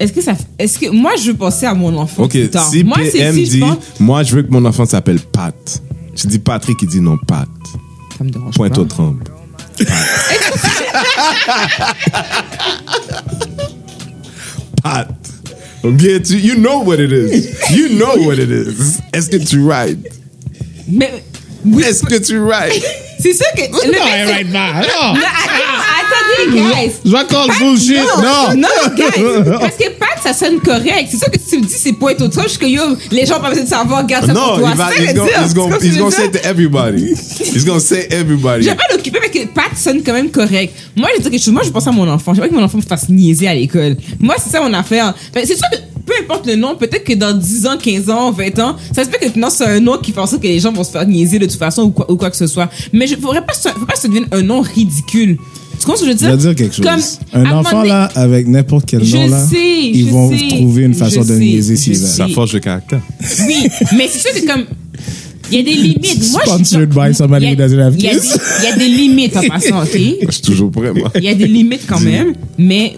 Est-ce 0.01 0.13
que 0.15 0.23
ça... 0.23 0.33
Est-ce 0.59 0.79
que... 0.79 0.89
Moi, 0.91 1.13
je 1.23 1.31
veux 1.31 1.37
penser 1.37 1.67
à 1.67 1.75
mon 1.75 1.95
enfant 1.99 2.23
Ok, 2.25 2.37
si 2.71 2.83
moi, 2.85 2.97
PM 3.13 3.35
si 3.35 3.45
je 3.47 3.51
dit, 3.51 3.61
pense... 3.61 3.77
moi, 4.01 4.23
je 4.23 4.35
veux 4.35 4.43
que 4.43 4.51
mon 4.51 4.65
enfant 4.65 4.87
s'appelle 4.87 5.21
Pat. 5.21 5.83
Je 6.17 6.27
dis 6.27 6.39
Patrick, 6.39 6.79
il 6.83 6.89
dit 6.89 7.01
non, 7.01 7.19
Pat. 7.29 7.47
Ça 8.17 8.25
me 8.25 8.31
dérange 8.31 8.55
Pointe 8.55 8.75
pas. 8.75 8.81
au 8.81 8.85
tremble. 8.87 9.25
Pat. 14.83 15.09
Ok, 15.83 15.97
tu, 16.25 16.37
you 16.37 16.57
know 16.57 16.83
what 16.85 16.97
it 17.01 17.11
is. 17.11 17.49
You 17.75 17.89
know 17.97 18.15
what 18.27 18.35
it 18.35 18.51
is. 18.51 18.99
Est-ce 19.15 19.31
que 19.31 19.39
tu 19.39 19.67
ride? 19.67 20.07
Mais... 20.87 21.11
Oui, 21.65 21.83
Est-ce 21.85 22.03
que 22.05 22.17
tu 22.19 22.39
ride? 22.39 22.83
C'est 23.21 23.33
sûr 23.35 23.47
que... 23.57 23.63
le 23.63 23.69
Non, 23.93 23.93
mec, 23.93 24.01
elle 24.15 24.27
c'est- 24.29 24.35
ride 24.35 24.53
pas. 24.53 24.73
Non. 24.73 25.15
Non, 25.15 25.21
attends, 25.21 25.91
attendez, 26.01 26.61
guys. 26.61 26.93
Je 27.05 27.11
vais 27.11 27.25
call 27.29 27.49
bullshit. 27.59 27.97
Non. 27.97 28.57
non, 28.57 28.69
guys. 28.97 29.59
Parce 29.61 29.77
que 29.77 29.91
Pat, 29.91 30.09
ça 30.23 30.33
sonne 30.33 30.61
correct. 30.61 31.09
C'est 31.11 31.19
sûr 31.19 31.31
que 31.31 31.39
si 31.39 31.51
tu 31.51 31.59
me 31.59 31.65
dis 31.67 31.75
c'est 31.75 31.93
point 31.93 32.13
au 32.21 32.29
truc, 32.29 32.45
je 32.45 32.49
suis 32.51 32.59
que 32.59 32.67
yo, 32.67 32.83
les 33.11 33.27
gens 33.27 33.41
pas 33.41 33.49
besoin 33.51 33.65
de 33.65 33.69
savoir, 33.69 34.07
garde 34.07 34.27
ça 34.27 34.33
Non, 34.33 34.49
pour 34.51 34.59
toi. 34.61 34.71
il 34.73 34.77
va, 34.77 34.89
C'est 34.91 34.97
ça 34.97 35.03
he's 35.05 35.15
gonna, 35.15 35.29
dire. 35.29 35.43
he's 35.45 35.55
gonna, 35.55 35.77
he's 35.83 35.99
gonna 35.99 36.11
say 36.11 36.31
to 36.31 36.39
everybody. 36.45 37.15
He's 37.41 37.65
gonna 37.65 37.81
say 37.81 38.07
everybody. 38.11 38.65
Je 38.65 38.71
vais 38.71 38.77
pas 38.77 38.85
l'occuper 38.93 39.19
parce 39.21 39.33
que 39.33 39.47
Pat 39.49 39.77
sonne 39.77 40.03
quand 40.05 40.13
même 40.13 40.31
correct. 40.31 40.75
Moi, 40.97 41.09
je 41.17 41.23
dis 41.23 41.31
quelque 41.31 41.43
chose. 41.45 41.55
Moi, 41.55 41.63
je 41.65 41.71
pense 41.71 41.87
à 41.87 41.93
mon 41.93 42.09
enfant. 42.09 42.33
Je 42.35 42.41
veux 42.41 42.47
pas 42.47 42.49
que 42.49 42.59
mon 42.59 42.65
enfant 42.65 42.79
me 42.79 42.83
fasse 42.83 43.09
niaiser 43.09 43.49
à 43.49 43.55
l'école. 43.55 43.97
Moi, 44.19 44.35
c'est 44.43 44.51
ça 44.51 44.61
mon 44.61 44.73
affaire. 44.75 45.15
C'est 45.35 45.47
sûr 45.47 45.69
que 45.71 45.77
peu 46.07 46.13
importe 46.23 46.47
le 46.47 46.57
nom, 46.57 46.75
peut-être 46.77 47.05
que 47.05 47.15
dans 47.15 47.37
10 47.37 47.67
ans, 47.67 47.77
15 47.81 48.11
ans, 48.11 48.31
20 48.33 48.59
ans, 48.61 48.77
ça 48.95 49.05
se 49.05 49.09
peut 49.11 49.19
que 49.21 49.39
non, 49.39 49.49
c'est 49.51 49.65
un 49.65 49.81
nom 49.81 49.99
qui 49.99 50.13
fait 50.13 50.21
en 50.21 50.27
sorte 50.27 50.43
que 50.43 50.49
les 50.49 50.61
gens 50.61 50.73
vont 50.73 50.85
se 50.85 50.91
faire 50.91 51.07
niaiser 51.07 51.39
de 51.39 51.47
toute 51.47 51.59
façon 51.59 51.83
ou 51.85 51.91
quoi, 51.91 52.11
ou 52.11 52.17
quoi 52.17 52.31
que 52.31 52.37
ce 52.37 52.47
soit. 52.47 52.69
Mais 52.93 53.07
je 53.07 53.17
faudrait 53.17 53.45
pas, 53.45 53.53
faut 53.55 53.87
pas 53.87 53.93
que 53.95 53.99
ça 53.99 54.09
devienne 54.09 54.27
un 54.33 54.43
nom 54.43 54.61
ridicule. 54.61 55.37
Tu 55.79 55.87
comprends 55.87 55.97
ce 55.97 56.01
que 56.05 56.07
je 56.09 56.13
veux 56.13 56.19
Je 56.19 56.25
dire? 56.27 56.31
vais 56.37 56.37
dire 56.37 56.55
quelque 56.55 56.75
chose. 56.77 56.85
Comme, 57.33 57.41
un 57.47 57.53
enfant 57.53 57.79
donné- 57.79 57.89
là, 57.89 58.05
avec 58.15 58.47
n'importe 58.47 58.85
quel 58.87 59.03
Je 59.03 59.17
nom 59.17 59.29
là, 59.29 59.47
sais, 59.47 59.57
ils 59.83 60.07
je 60.09 60.13
vont 60.13 60.31
sais, 60.31 60.49
trouver 60.49 60.83
une 60.83 60.95
façon 60.95 61.23
je 61.23 61.29
de 61.29 61.33
sais, 61.35 61.39
niaiser 61.39 61.77
je 61.77 61.81
s'ils 61.81 61.99
veulent. 61.99 62.33
force 62.35 62.53
de 62.53 62.59
caractère. 62.59 63.01
Oui, 63.47 63.67
mais 63.97 64.07
c'est 64.09 64.19
sûr 64.19 64.41
que 64.41 64.47
comme. 64.47 64.65
Il 65.53 65.57
y 65.57 65.61
a 65.61 65.63
des 65.65 65.73
limites. 65.75 66.31
Moi, 66.33 66.43
je- 66.45 66.51
Sponsored 66.51 66.91
by 66.91 67.15
somebody 67.15 67.47
il 67.47 67.49
y 67.49 67.53
a- 67.53 67.55
who 67.55 67.69
doesn't 67.69 67.81
have 67.81 67.95
il 67.97 68.03
y 68.05 68.09
a 68.09 68.11
kids. 68.13 68.21
des- 68.21 68.29
Il 68.59 68.65
y 68.65 68.67
a 68.73 68.77
des 68.77 68.89
limites 68.89 69.37
en 69.37 69.43
passant, 69.49 69.83
OK? 69.83 69.99
Je 70.27 70.31
suis 70.31 70.43
toujours 70.43 70.71
prêt, 70.71 70.93
moi. 70.93 71.11
Il 71.17 71.25
y 71.25 71.29
a 71.29 71.35
des 71.35 71.47
limites 71.49 71.87
quand 71.89 71.99
même, 72.01 72.35
mais 72.59 72.97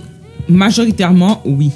majoritairement, 0.48 1.40
oui. 1.46 1.70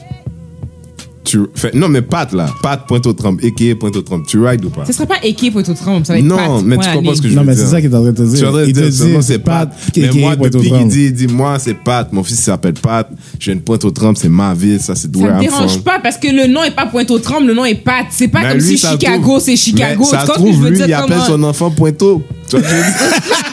Tu 1.26 1.40
fais, 1.56 1.72
non, 1.74 1.88
mais 1.88 2.02
Pat, 2.02 2.32
là. 2.32 2.46
Pat, 2.62 2.86
pointe 2.86 3.04
au 3.06 3.12
Trump. 3.12 3.40
A.K.A. 3.44 3.74
pointe 3.74 3.96
au 3.96 4.02
Trump. 4.02 4.24
Tu 4.28 4.38
rides 4.38 4.64
ou 4.64 4.70
pas? 4.70 4.84
Ce 4.86 4.92
sera 4.92 5.06
pas 5.06 5.16
équipe 5.24 5.54
pour 5.54 5.62
tout 5.64 5.74
Trump, 5.74 6.06
ça 6.06 6.12
va 6.12 6.20
être 6.20 6.24
Non, 6.24 6.36
Pat, 6.36 6.62
mais 6.64 6.78
tu 6.78 6.88
comprends 6.94 7.14
ce 7.16 7.20
que 7.22 7.28
je 7.28 7.34
Non, 7.34 7.40
veux 7.40 7.48
mais 7.48 7.54
dire. 7.56 7.64
c'est 7.64 7.70
ça 7.72 7.80
qu'il 7.80 7.90
est 7.90 7.94
en 7.96 8.00
train 8.02 8.12
de 8.12 8.16
te 8.16 8.22
Tu 8.22 8.22
es 8.22 8.46
en 8.46 8.52
dire. 8.52 8.52
train 8.52 8.62
de 8.62 8.66
Il 8.68 8.72
te 8.74 8.80
dire, 8.80 9.18
dit, 9.18 9.22
c'est 9.26 9.38
Pat. 9.40 9.68
Mais 9.96 10.08
KK, 10.08 10.14
moi, 10.20 10.36
pointe 10.36 10.54
au 10.54 10.58
depuis 10.58 10.70
qu'il 10.70 10.88
dit, 10.88 11.04
il 11.06 11.12
dit, 11.12 11.26
moi, 11.26 11.58
c'est 11.58 11.74
Pat. 11.74 12.12
Mon 12.12 12.22
fils 12.22 12.38
il 12.38 12.42
s'appelle 12.42 12.74
Pat. 12.74 13.10
J'ai 13.40 13.52
une 13.52 13.60
pointe 13.60 13.84
au 13.84 13.90
Trump, 13.90 14.16
c'est 14.16 14.28
ma 14.28 14.54
ville. 14.54 14.78
Ça, 14.80 14.94
c'est 14.94 15.12
Ça 15.14 15.20
where 15.20 15.32
me 15.34 15.42
I'm 15.42 15.48
dérange 15.50 15.80
pas 15.82 15.98
parce 16.00 16.16
que 16.16 16.28
le 16.28 16.46
nom 16.46 16.62
est 16.62 16.70
pas 16.74 16.86
Pointe 16.86 17.10
au 17.10 17.18
Trump, 17.18 17.44
le 17.46 17.54
nom 17.54 17.64
est 17.64 17.74
Pat. 17.74 18.06
C'est 18.10 18.28
pas 18.28 18.42
Mais 18.42 18.48
comme 18.50 18.58
lui, 18.58 18.66
si 18.68 18.78
ça 18.78 18.92
Chicago, 18.92 19.40
c'est 19.40 19.56
Chicago. 19.56 20.04
Mais 20.12 20.18
ça 20.18 20.24
Tu 20.26 20.32
trouve, 20.32 20.68
lui, 20.68 20.76
dire 20.76 20.86
il 20.86 20.92
appelle 20.94 21.20
son 21.26 21.42
enfant 21.42 21.70
Pointo. 21.70 22.22
Tu 22.48 22.56
vois 22.56 22.64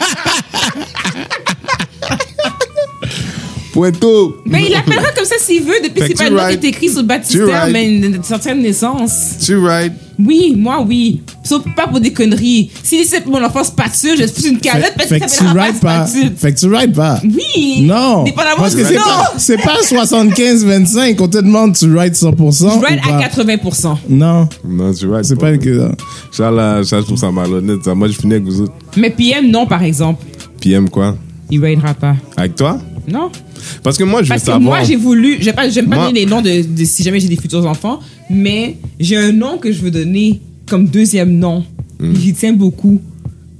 Pointo. 3.74 4.36
Mais 4.46 4.66
il 4.66 4.70
l'appellera 4.70 5.10
comme 5.16 5.24
ça 5.24 5.34
s'il 5.38 5.62
veut, 5.64 5.74
depuis 5.82 6.00
que 6.00 6.06
c'est 6.06 6.14
pas 6.14 6.30
le 6.30 6.36
nom 6.36 6.46
qui 6.46 6.66
est 6.66 6.68
écrit 6.70 6.88
sur 6.88 7.00
le 7.00 7.08
baptistère, 7.08 7.66
mais 7.72 7.88
une 7.92 8.22
certaine 8.22 8.62
naissance. 8.62 9.34
Tu 9.44 9.56
rides. 9.56 9.94
Oui, 10.16 10.54
moi, 10.56 10.80
oui. 10.86 11.22
Sauf 11.42 11.64
pas 11.74 11.88
pour 11.88 11.98
des 11.98 12.12
conneries. 12.12 12.70
Si 12.84 13.04
c'est 13.04 13.26
mon 13.26 13.42
enfant 13.42 13.64
spatule, 13.64 14.16
je 14.16 14.28
foutre 14.28 14.46
une 14.46 14.60
calotte 14.60 14.92
parce 14.96 15.08
que 15.08 15.18
ça 15.18 15.26
tu 15.26 15.34
s'appellera 15.34 15.72
pas 15.82 16.06
spatule. 16.06 16.32
Fait 16.36 16.54
que 16.54 16.60
tu 16.60 16.66
rides 16.72 16.94
pas. 16.94 17.20
Oui. 17.24 17.82
Non. 17.82 18.22
Dépendamment 18.22 18.58
Parce 18.58 18.76
que 18.76 18.84
c'est 18.84 18.94
pas, 18.94 19.32
c'est 19.38 19.56
pas 19.60 19.80
75-25. 19.82 21.16
On 21.20 21.26
te 21.26 21.38
demande 21.38 21.76
tu 21.76 21.86
rides 21.98 22.14
100%. 22.14 22.80
Je 22.80 22.86
ride 22.86 23.00
à 23.04 23.28
pas? 23.28 23.42
80%. 23.42 23.96
Non. 24.08 24.48
Non, 24.64 24.94
tu 24.94 25.08
rides. 25.08 25.24
C'est 25.24 25.34
pas 25.38 25.56
que. 25.58 25.90
Ça, 26.30 26.48
là, 26.52 26.84
ça, 26.84 27.00
je 27.00 27.06
trouve 27.06 27.18
ça 27.18 27.32
malhonnête. 27.32 27.82
Ça. 27.84 27.92
Moi, 27.96 28.06
je 28.06 28.12
finis 28.12 28.34
avec 28.34 28.44
vous 28.44 28.60
autres. 28.60 28.72
Mais 28.96 29.10
PM, 29.10 29.50
non, 29.50 29.66
par 29.66 29.82
exemple. 29.82 30.24
PM 30.60 30.88
quoi? 30.88 31.16
Il 31.50 31.60
raidera 31.60 31.92
pas. 31.92 32.14
Avec 32.36 32.54
toi? 32.54 32.78
Non? 33.08 33.30
Parce 33.82 33.96
que 33.98 34.04
moi, 34.04 34.20
je 34.20 34.24
veux 34.24 34.28
Parce 34.30 34.42
que 34.42 34.46
savoir. 34.46 34.60
moi, 34.78 34.82
j'ai 34.84 34.96
voulu. 34.96 35.36
J'aime 35.40 35.54
pas, 35.54 35.68
j'aime 35.68 35.88
pas 35.88 35.96
Moi- 35.96 36.06
donner 36.06 36.20
les 36.20 36.26
noms 36.26 36.40
de, 36.42 36.62
de 36.62 36.84
si 36.84 37.02
jamais 37.02 37.20
j'ai 37.20 37.28
des 37.28 37.36
futurs 37.36 37.66
enfants, 37.66 38.00
mais 38.30 38.76
j'ai 38.98 39.16
un 39.16 39.32
nom 39.32 39.58
que 39.58 39.70
je 39.72 39.80
veux 39.82 39.90
donner 39.90 40.40
comme 40.66 40.86
deuxième 40.86 41.38
nom. 41.38 41.64
Hmm. 42.00 42.14
J'y 42.16 42.32
tiens 42.32 42.52
beaucoup. 42.54 43.00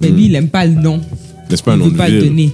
Mais 0.01 0.09
lui, 0.09 0.26
il 0.26 0.34
aime 0.34 0.49
pas 0.49 0.64
le 0.66 0.74
nom. 0.74 0.99
Mais 1.51 1.57
c'est 1.57 1.64
pas 1.64 1.72
un 1.72 1.76
il 1.76 1.78
nom 1.80 1.84
veut 1.86 1.90
de 1.92 1.97
pas 1.97 2.09
le 2.09 2.18
ville. 2.18 2.28
donner. 2.30 2.53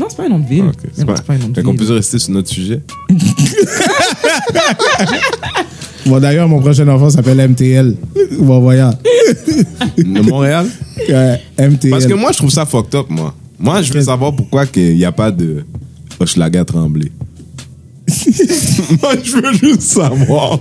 Non, 0.00 0.06
c'est 0.08 0.16
pas 0.16 0.24
un 0.24 0.28
nom 0.30 0.38
de 0.40 0.46
ville. 0.48 0.64
Ah, 0.66 0.70
ok. 0.70 0.84
Non, 0.84 0.90
C'est 0.94 1.04
pas, 1.04 1.16
c'est 1.16 1.24
pas 1.26 1.32
un 1.34 1.38
nom 1.38 1.48
de 1.48 1.54
Fait 1.54 1.62
qu'on 1.62 1.72
ville. 1.72 1.86
peut 1.86 1.92
rester 1.94 2.18
sur 2.18 2.32
notre 2.32 2.48
sujet? 2.48 2.80
Bon, 6.06 6.18
d'ailleurs, 6.18 6.48
mon 6.48 6.60
prochain 6.60 6.88
enfant 6.88 7.10
s'appelle 7.10 7.38
MTL. 7.48 7.94
Bon, 8.40 8.58
voyons. 8.60 8.90
De 9.96 10.20
Montréal? 10.22 10.66
Ouais, 11.08 11.40
MTL. 11.58 11.90
Parce 11.90 12.06
que 12.06 12.14
moi, 12.14 12.32
je 12.32 12.38
trouve 12.38 12.50
ça 12.50 12.66
fucked 12.66 12.94
up, 12.96 13.06
moi. 13.08 13.32
Moi, 13.58 13.82
je 13.82 13.92
veux 13.92 14.02
savoir 14.02 14.34
pourquoi 14.34 14.64
il 14.74 14.96
n'y 14.96 15.04
a 15.04 15.12
pas 15.12 15.30
de 15.30 15.64
Hochelaga 16.22 16.64
Tremblay. 16.64 17.10
moi, 19.00 19.12
je 19.22 19.36
veux 19.36 19.52
juste 19.52 19.82
savoir 19.82 20.58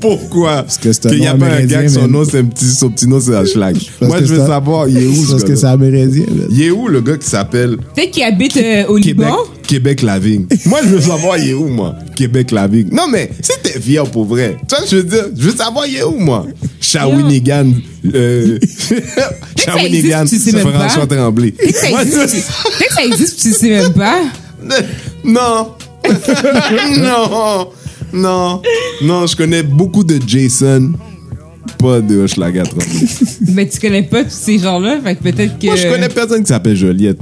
pourquoi 0.00 0.66
que 0.82 0.92
c'est 0.92 1.06
un 1.06 1.10
qu'il 1.10 1.20
n'y 1.20 1.26
a 1.26 1.34
pas 1.34 1.46
un 1.46 1.64
gars 1.64 1.82
que 1.82 1.88
son 1.88 2.06
nom, 2.06 2.24
c'est 2.24 2.38
un 2.40 2.44
petit, 2.44 2.66
son 2.66 2.90
petit 2.90 3.06
nom, 3.08 3.18
c'est 3.20 3.34
Hochelag. 3.34 3.76
Parce 3.98 4.10
Moi, 4.10 4.20
que 4.20 4.26
je 4.26 4.34
veux 4.34 4.46
savoir, 4.46 4.86
il 4.88 4.98
est 4.98 5.06
où, 5.06 5.24
ce 5.24 5.30
Parce 5.32 5.42
que 5.44 5.48
gars-là? 5.48 5.60
c'est 5.60 5.66
amérindien. 5.66 6.24
Il 6.50 6.62
est 6.62 6.70
où, 6.70 6.86
le 6.88 7.00
gars 7.00 7.16
qui 7.16 7.26
s'appelle 7.28 7.78
Peut-être 7.96 8.10
qu'il 8.10 8.22
habite 8.22 8.56
euh, 8.58 8.84
au 8.88 8.96
Québec, 8.96 9.26
Liban? 9.26 9.36
Québec 9.66 10.02
Lavigne. 10.02 10.46
moi, 10.66 10.80
je 10.84 10.88
veux 10.90 11.00
savoir, 11.00 11.38
il 11.38 11.48
est 11.50 11.54
où, 11.54 11.68
moi? 11.68 11.96
Québec 12.14 12.50
Lavigne. 12.50 12.88
Non, 12.92 13.08
mais 13.10 13.30
si 13.40 13.52
t'es 13.62 13.80
fier 13.80 14.04
pour 14.04 14.26
vrai, 14.26 14.56
tu 14.68 14.76
vois, 14.76 14.84
je 14.88 14.96
veux 14.96 15.02
dire, 15.04 15.24
je 15.36 15.48
veux 15.48 15.56
savoir, 15.56 15.86
il 15.86 15.96
est 15.96 16.04
où, 16.04 16.18
moi? 16.18 16.46
Shawinigan, 16.80 17.72
euh, 18.14 18.58
Shawinigan. 19.56 20.26
François 20.26 21.06
Tremblay. 21.06 21.52
Peut-être 21.52 21.72
que 21.72 21.78
ça 21.78 21.88
Moi, 21.90 22.02
existe, 22.02 22.28
tu- 22.28 22.72
peut-être 22.78 22.88
que 22.88 22.94
ça 22.94 23.04
existe, 23.04 23.40
tu 23.40 23.52
sais 23.52 23.70
même 23.70 23.92
pas. 23.94 24.20
Non. 25.24 25.70
non. 26.98 27.68
Non. 28.12 28.62
Non, 29.02 29.26
je 29.26 29.36
connais 29.36 29.62
beaucoup 29.62 30.04
de 30.04 30.18
Jason, 30.26 30.92
pas 31.78 32.00
de 32.00 32.20
Hochelaga. 32.20 32.62
Mais 33.48 33.68
tu 33.68 33.80
connais 33.80 34.04
pas 34.04 34.24
tous 34.24 34.30
ces 34.30 34.58
gens-là, 34.58 35.00
fait 35.02 35.16
que 35.16 35.22
peut-être 35.22 35.58
que. 35.58 35.66
Moi, 35.66 35.76
je 35.76 35.88
connais 35.88 36.08
personne 36.08 36.42
qui 36.42 36.48
s'appelle 36.48 36.76
Joliette. 36.76 37.20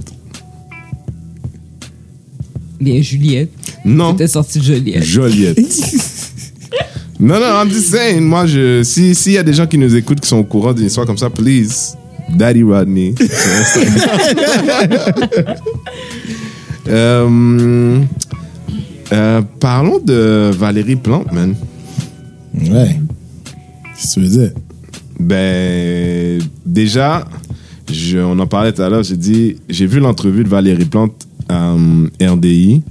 Bien, 2.81 3.01
Juliette. 3.01 3.51
Non. 3.85 4.11
C'était 4.11 4.29
sorti 4.29 4.59
de 4.59 4.65
Juliette. 4.65 5.03
Joliette. 5.05 5.59
non, 7.21 7.41
non, 7.41 7.63
I'm 7.63 7.71
just 7.71 7.89
saying. 7.91 8.21
Moi, 8.21 8.47
je, 8.47 8.83
si, 8.83 9.15
s'il 9.15 9.33
y 9.33 9.39
a 9.39 9.43
des 9.43 9.55
gens 9.55 9.67
qui 9.67 9.79
nous 9.79 9.95
écoutent 9.95 10.21
qui 10.21 10.29
sont 10.29 10.39
au 10.39 10.45
courant 10.45 10.73
d'une 10.73 10.87
histoire 10.87 11.07
comme 11.07 11.19
ça, 11.19 11.31
please, 11.31 11.97
Daddy 12.29 12.63
Rodney. 12.63 13.15
Euh, 16.89 18.01
euh, 19.13 19.43
parlons 19.61 19.99
de 19.99 20.51
Valérie 20.57 20.97
Plante, 20.97 21.31
man. 21.33 21.55
Ouais. 22.55 22.99
Qu'est-ce 23.97 24.15
que 24.17 24.21
tu 24.21 24.27
veux 24.27 24.29
dire? 24.29 24.51
Ben, 25.21 26.41
déjà, 26.67 27.25
je- 27.91 28.19
on 28.19 28.39
en 28.39 28.47
parlait 28.47 28.73
tout 28.73 28.83
à 28.83 28.89
l'heure, 28.89 29.03
j'ai 29.03 29.17
dit, 29.17 29.57
j'ai 29.69 29.87
vu 29.87 30.01
l'entrevue 30.01 30.45
de 30.45 30.49
Valérie 30.49 30.85
Plante 30.87 31.27
à 31.49 31.73
euh, 31.75 32.07
RDI. 32.21 32.83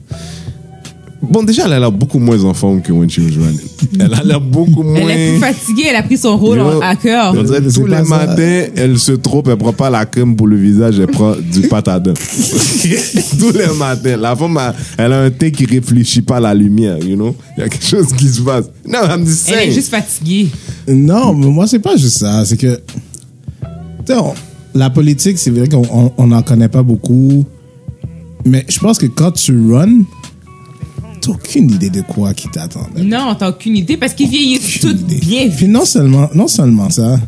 Bon, 1.22 1.44
déjà, 1.44 1.66
elle 1.68 1.74
a 1.74 1.80
l'air 1.80 1.92
beaucoup 1.92 2.18
moins 2.18 2.44
en 2.44 2.54
forme 2.56 2.82
que 2.82 2.92
when 2.92 3.08
she 3.08 3.20
was 3.20 3.40
running. 3.40 3.60
Elle 4.00 4.14
a 4.14 4.24
l'air 4.24 4.42
beaucoup 4.42 4.82
moins... 4.82 4.96
Elle 5.08 5.12
est 5.12 5.30
plus 5.34 5.40
fatiguée, 5.40 5.84
elle 5.90 5.96
a 5.96 6.02
pris 6.04 6.18
son 6.18 6.36
rôle 6.36 6.58
Yo, 6.58 6.82
à 6.82 6.96
cœur. 6.96 7.34
On 7.38 7.44
dirait 7.44 7.60
C'est 7.70 7.80
tous 7.80 7.86
les 7.86 7.98
ça. 7.98 8.04
matins, 8.04 8.64
elle 8.76 8.98
se 8.98 9.12
trompe, 9.12 9.48
elle 9.48 9.58
prend 9.58 9.72
pas 9.72 9.92
la 9.92 10.06
crème 10.08 10.36
pour 10.36 10.48
le 10.48 10.56
visage, 10.58 11.00
elle 11.00 11.06
prend 11.08 11.34
du 11.36 11.62
pâte 11.68 11.88
à 11.90 12.00
dents. 12.00 12.14
tous 13.40 13.52
les 13.52 13.68
matins. 13.78 14.18
La 14.18 14.36
femme, 14.36 14.58
a- 14.58 14.74
elle 14.98 15.14
a 15.14 15.22
un 15.22 15.30
teint 15.30 15.52
qui 15.52 15.66
réfléchit 15.66 16.22
pas 16.24 16.38
à 16.38 16.40
la 16.40 16.54
lumière, 16.56 16.98
you 16.98 17.16
know? 17.16 17.36
Il 17.56 17.62
y 17.62 17.64
a 17.64 17.70
quelque 17.70 17.86
chose 17.86 18.08
qui 18.18 18.28
se 18.28 18.42
passe. 18.42 18.66
Non, 18.88 19.00
I'm 19.08 19.24
just 19.26 19.48
Elle 19.50 19.54
est 19.56 19.58
saying. 19.60 19.74
juste 19.74 19.90
fatiguée. 19.90 20.48
Non, 20.88 21.34
mais 21.36 21.48
moi, 21.48 21.68
c'est 21.68 21.80
pas 21.80 21.96
juste 21.98 22.18
ça. 22.18 22.44
C'est 22.46 22.58
que. 22.58 22.76
Tu 22.78 23.68
sais, 24.08 24.16
on- 24.18 24.34
la 24.74 24.90
politique, 24.90 25.38
c'est 25.38 25.52
vrai 25.52 25.68
qu'on 25.68 25.84
on- 25.92 26.12
on 26.18 26.28
n'en 26.28 26.42
connaît 26.42 26.70
pas 26.70 26.82
beaucoup. 26.82 27.46
Mais 28.44 28.66
je 28.68 28.80
pense 28.80 28.98
que 28.98 29.06
quand 29.06 29.32
tu 29.34 29.52
runs, 29.72 30.02
t'as 31.22 31.32
aucune 31.32 31.72
idée 31.72 31.90
de 31.90 32.02
quoi 32.02 32.34
qui 32.34 32.48
t'attend. 32.50 32.88
Non, 32.98 33.36
t'as 33.38 33.50
aucune 33.50 33.78
idée 33.78 33.98
parce 33.98 34.14
qu'ils 34.14 34.30
vieillissent 34.30 34.82
idée. 34.84 35.20
bien 35.22 35.50
Puis 35.50 35.68
non 35.68 35.86
seulement, 35.86 36.30
non 36.36 36.48
seulement 36.48 36.90
ça, 36.90 37.20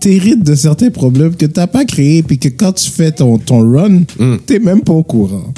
t'hérites 0.00 0.42
de 0.42 0.54
certains 0.54 0.90
problèmes 0.90 1.34
que 1.36 1.46
t'as 1.46 1.66
pas 1.66 1.84
créés, 1.84 2.22
puis 2.22 2.38
que 2.38 2.48
quand 2.48 2.72
tu 2.72 2.90
fais 2.90 3.12
ton, 3.12 3.38
ton 3.38 3.60
run, 3.70 4.02
t'es 4.46 4.58
même 4.58 4.80
pas 4.82 4.92
au 4.92 5.02
courant. 5.02 5.52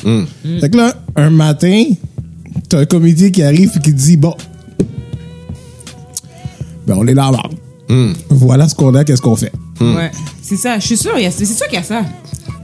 Fait 0.60 0.68
que 0.70 0.76
là, 0.76 0.94
un 1.16 1.30
matin, 1.30 1.84
t'as 2.68 2.80
un 2.80 2.84
comité 2.84 3.30
qui 3.30 3.42
arrive 3.42 3.70
et 3.76 3.80
qui 3.80 3.92
te 3.92 3.96
dit, 3.98 4.16
bon, 4.16 4.34
ben 6.86 6.96
on 6.98 7.06
est 7.06 7.14
là, 7.14 7.30
voilà 8.30 8.68
ce 8.68 8.74
qu'on 8.74 8.94
a, 8.94 9.04
qu'est-ce 9.04 9.22
qu'on 9.22 9.36
fait. 9.36 9.52
Ouais. 9.80 10.10
C'est 10.42 10.56
ça, 10.56 10.78
je 10.78 10.86
suis 10.86 10.96
a- 11.26 11.30
c'est 11.30 11.44
sûr 11.44 11.66
qu'il 11.66 11.76
y 11.76 11.80
a 11.80 11.82
ça. 11.84 12.02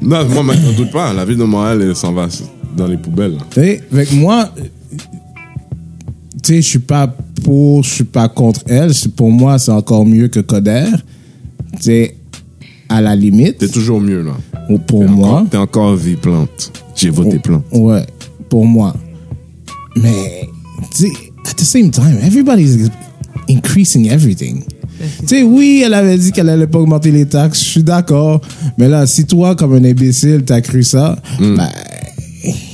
Non, 0.00 0.24
moi, 0.28 0.42
mais 0.44 0.54
j'en 0.62 0.72
doute 0.72 0.90
pas. 0.92 1.12
La 1.12 1.24
ville 1.24 1.36
de 1.36 1.44
Montréal, 1.44 1.82
elle 1.82 1.96
s'en 1.96 2.12
va 2.12 2.28
dans 2.76 2.86
les 2.86 2.96
poubelles. 2.96 3.32
là. 3.32 3.38
Tu 3.50 3.61
sais, 3.61 3.82
fait 3.92 4.06
que 4.06 4.14
moi, 4.14 4.50
tu 6.49 6.55
sais, 6.55 6.62
je 6.62 6.68
suis 6.68 6.78
pas 6.78 7.07
pour, 7.44 7.82
je 7.84 7.90
suis 7.90 8.05
pas 8.05 8.28
contre 8.30 8.61
elle. 8.68 8.94
C'est- 8.94 9.14
Pour 9.14 9.30
moi, 9.30 9.59
c'est 9.59 9.70
encore 9.70 10.07
mieux 10.07 10.28
que 10.28 10.40
Coder. 10.40 10.86
Tu 11.76 11.82
sais, 11.82 12.16
à 12.88 13.03
la 13.03 13.14
limite, 13.14 13.59
T'es 13.59 13.68
toujours 13.68 14.01
mieux, 14.01 14.22
là. 14.22 14.32
ou 14.70 14.78
pour 14.78 15.01
T'es 15.01 15.09
moi. 15.11 15.28
encore- 15.28 15.49
T'es 15.51 15.57
encore 15.59 15.94
vie 15.96 16.16
plante. 16.16 16.72
J'ai 16.96 17.11
voté 17.11 17.38
plante. 17.38 17.64
Ouais, 17.72 18.07
pour 18.49 18.64
moi. 18.64 18.94
Mais, 19.96 20.49
tu 20.96 21.03
sais, 21.07 21.12
at 21.44 21.53
the 21.55 21.64
same 21.64 21.90
time, 21.90 22.18
everybody's 22.22 22.88
increasing 23.51 24.07
everything. 24.11 24.62
Tu 25.20 25.26
sais, 25.26 25.42
oui, 25.42 25.82
elle 25.84 25.92
avait 25.94 26.16
dit 26.16 26.32
qu'elle 26.32 26.49
allait 26.49 26.66
pas 26.66 26.78
augmenter 26.78 27.11
les 27.11 27.26
taxes, 27.26 27.61
je 27.62 27.68
suis 27.68 27.82
d'accord. 27.82 28.40
Mais 28.78 28.88
là, 28.88 29.07
si 29.07 29.26
toi, 29.26 29.55
comme 29.55 29.74
un 29.74 29.84
imbécile, 29.84 30.42
t'as 30.46 30.61
cru 30.62 30.82
ça, 30.82 31.18
ben, 31.38 31.68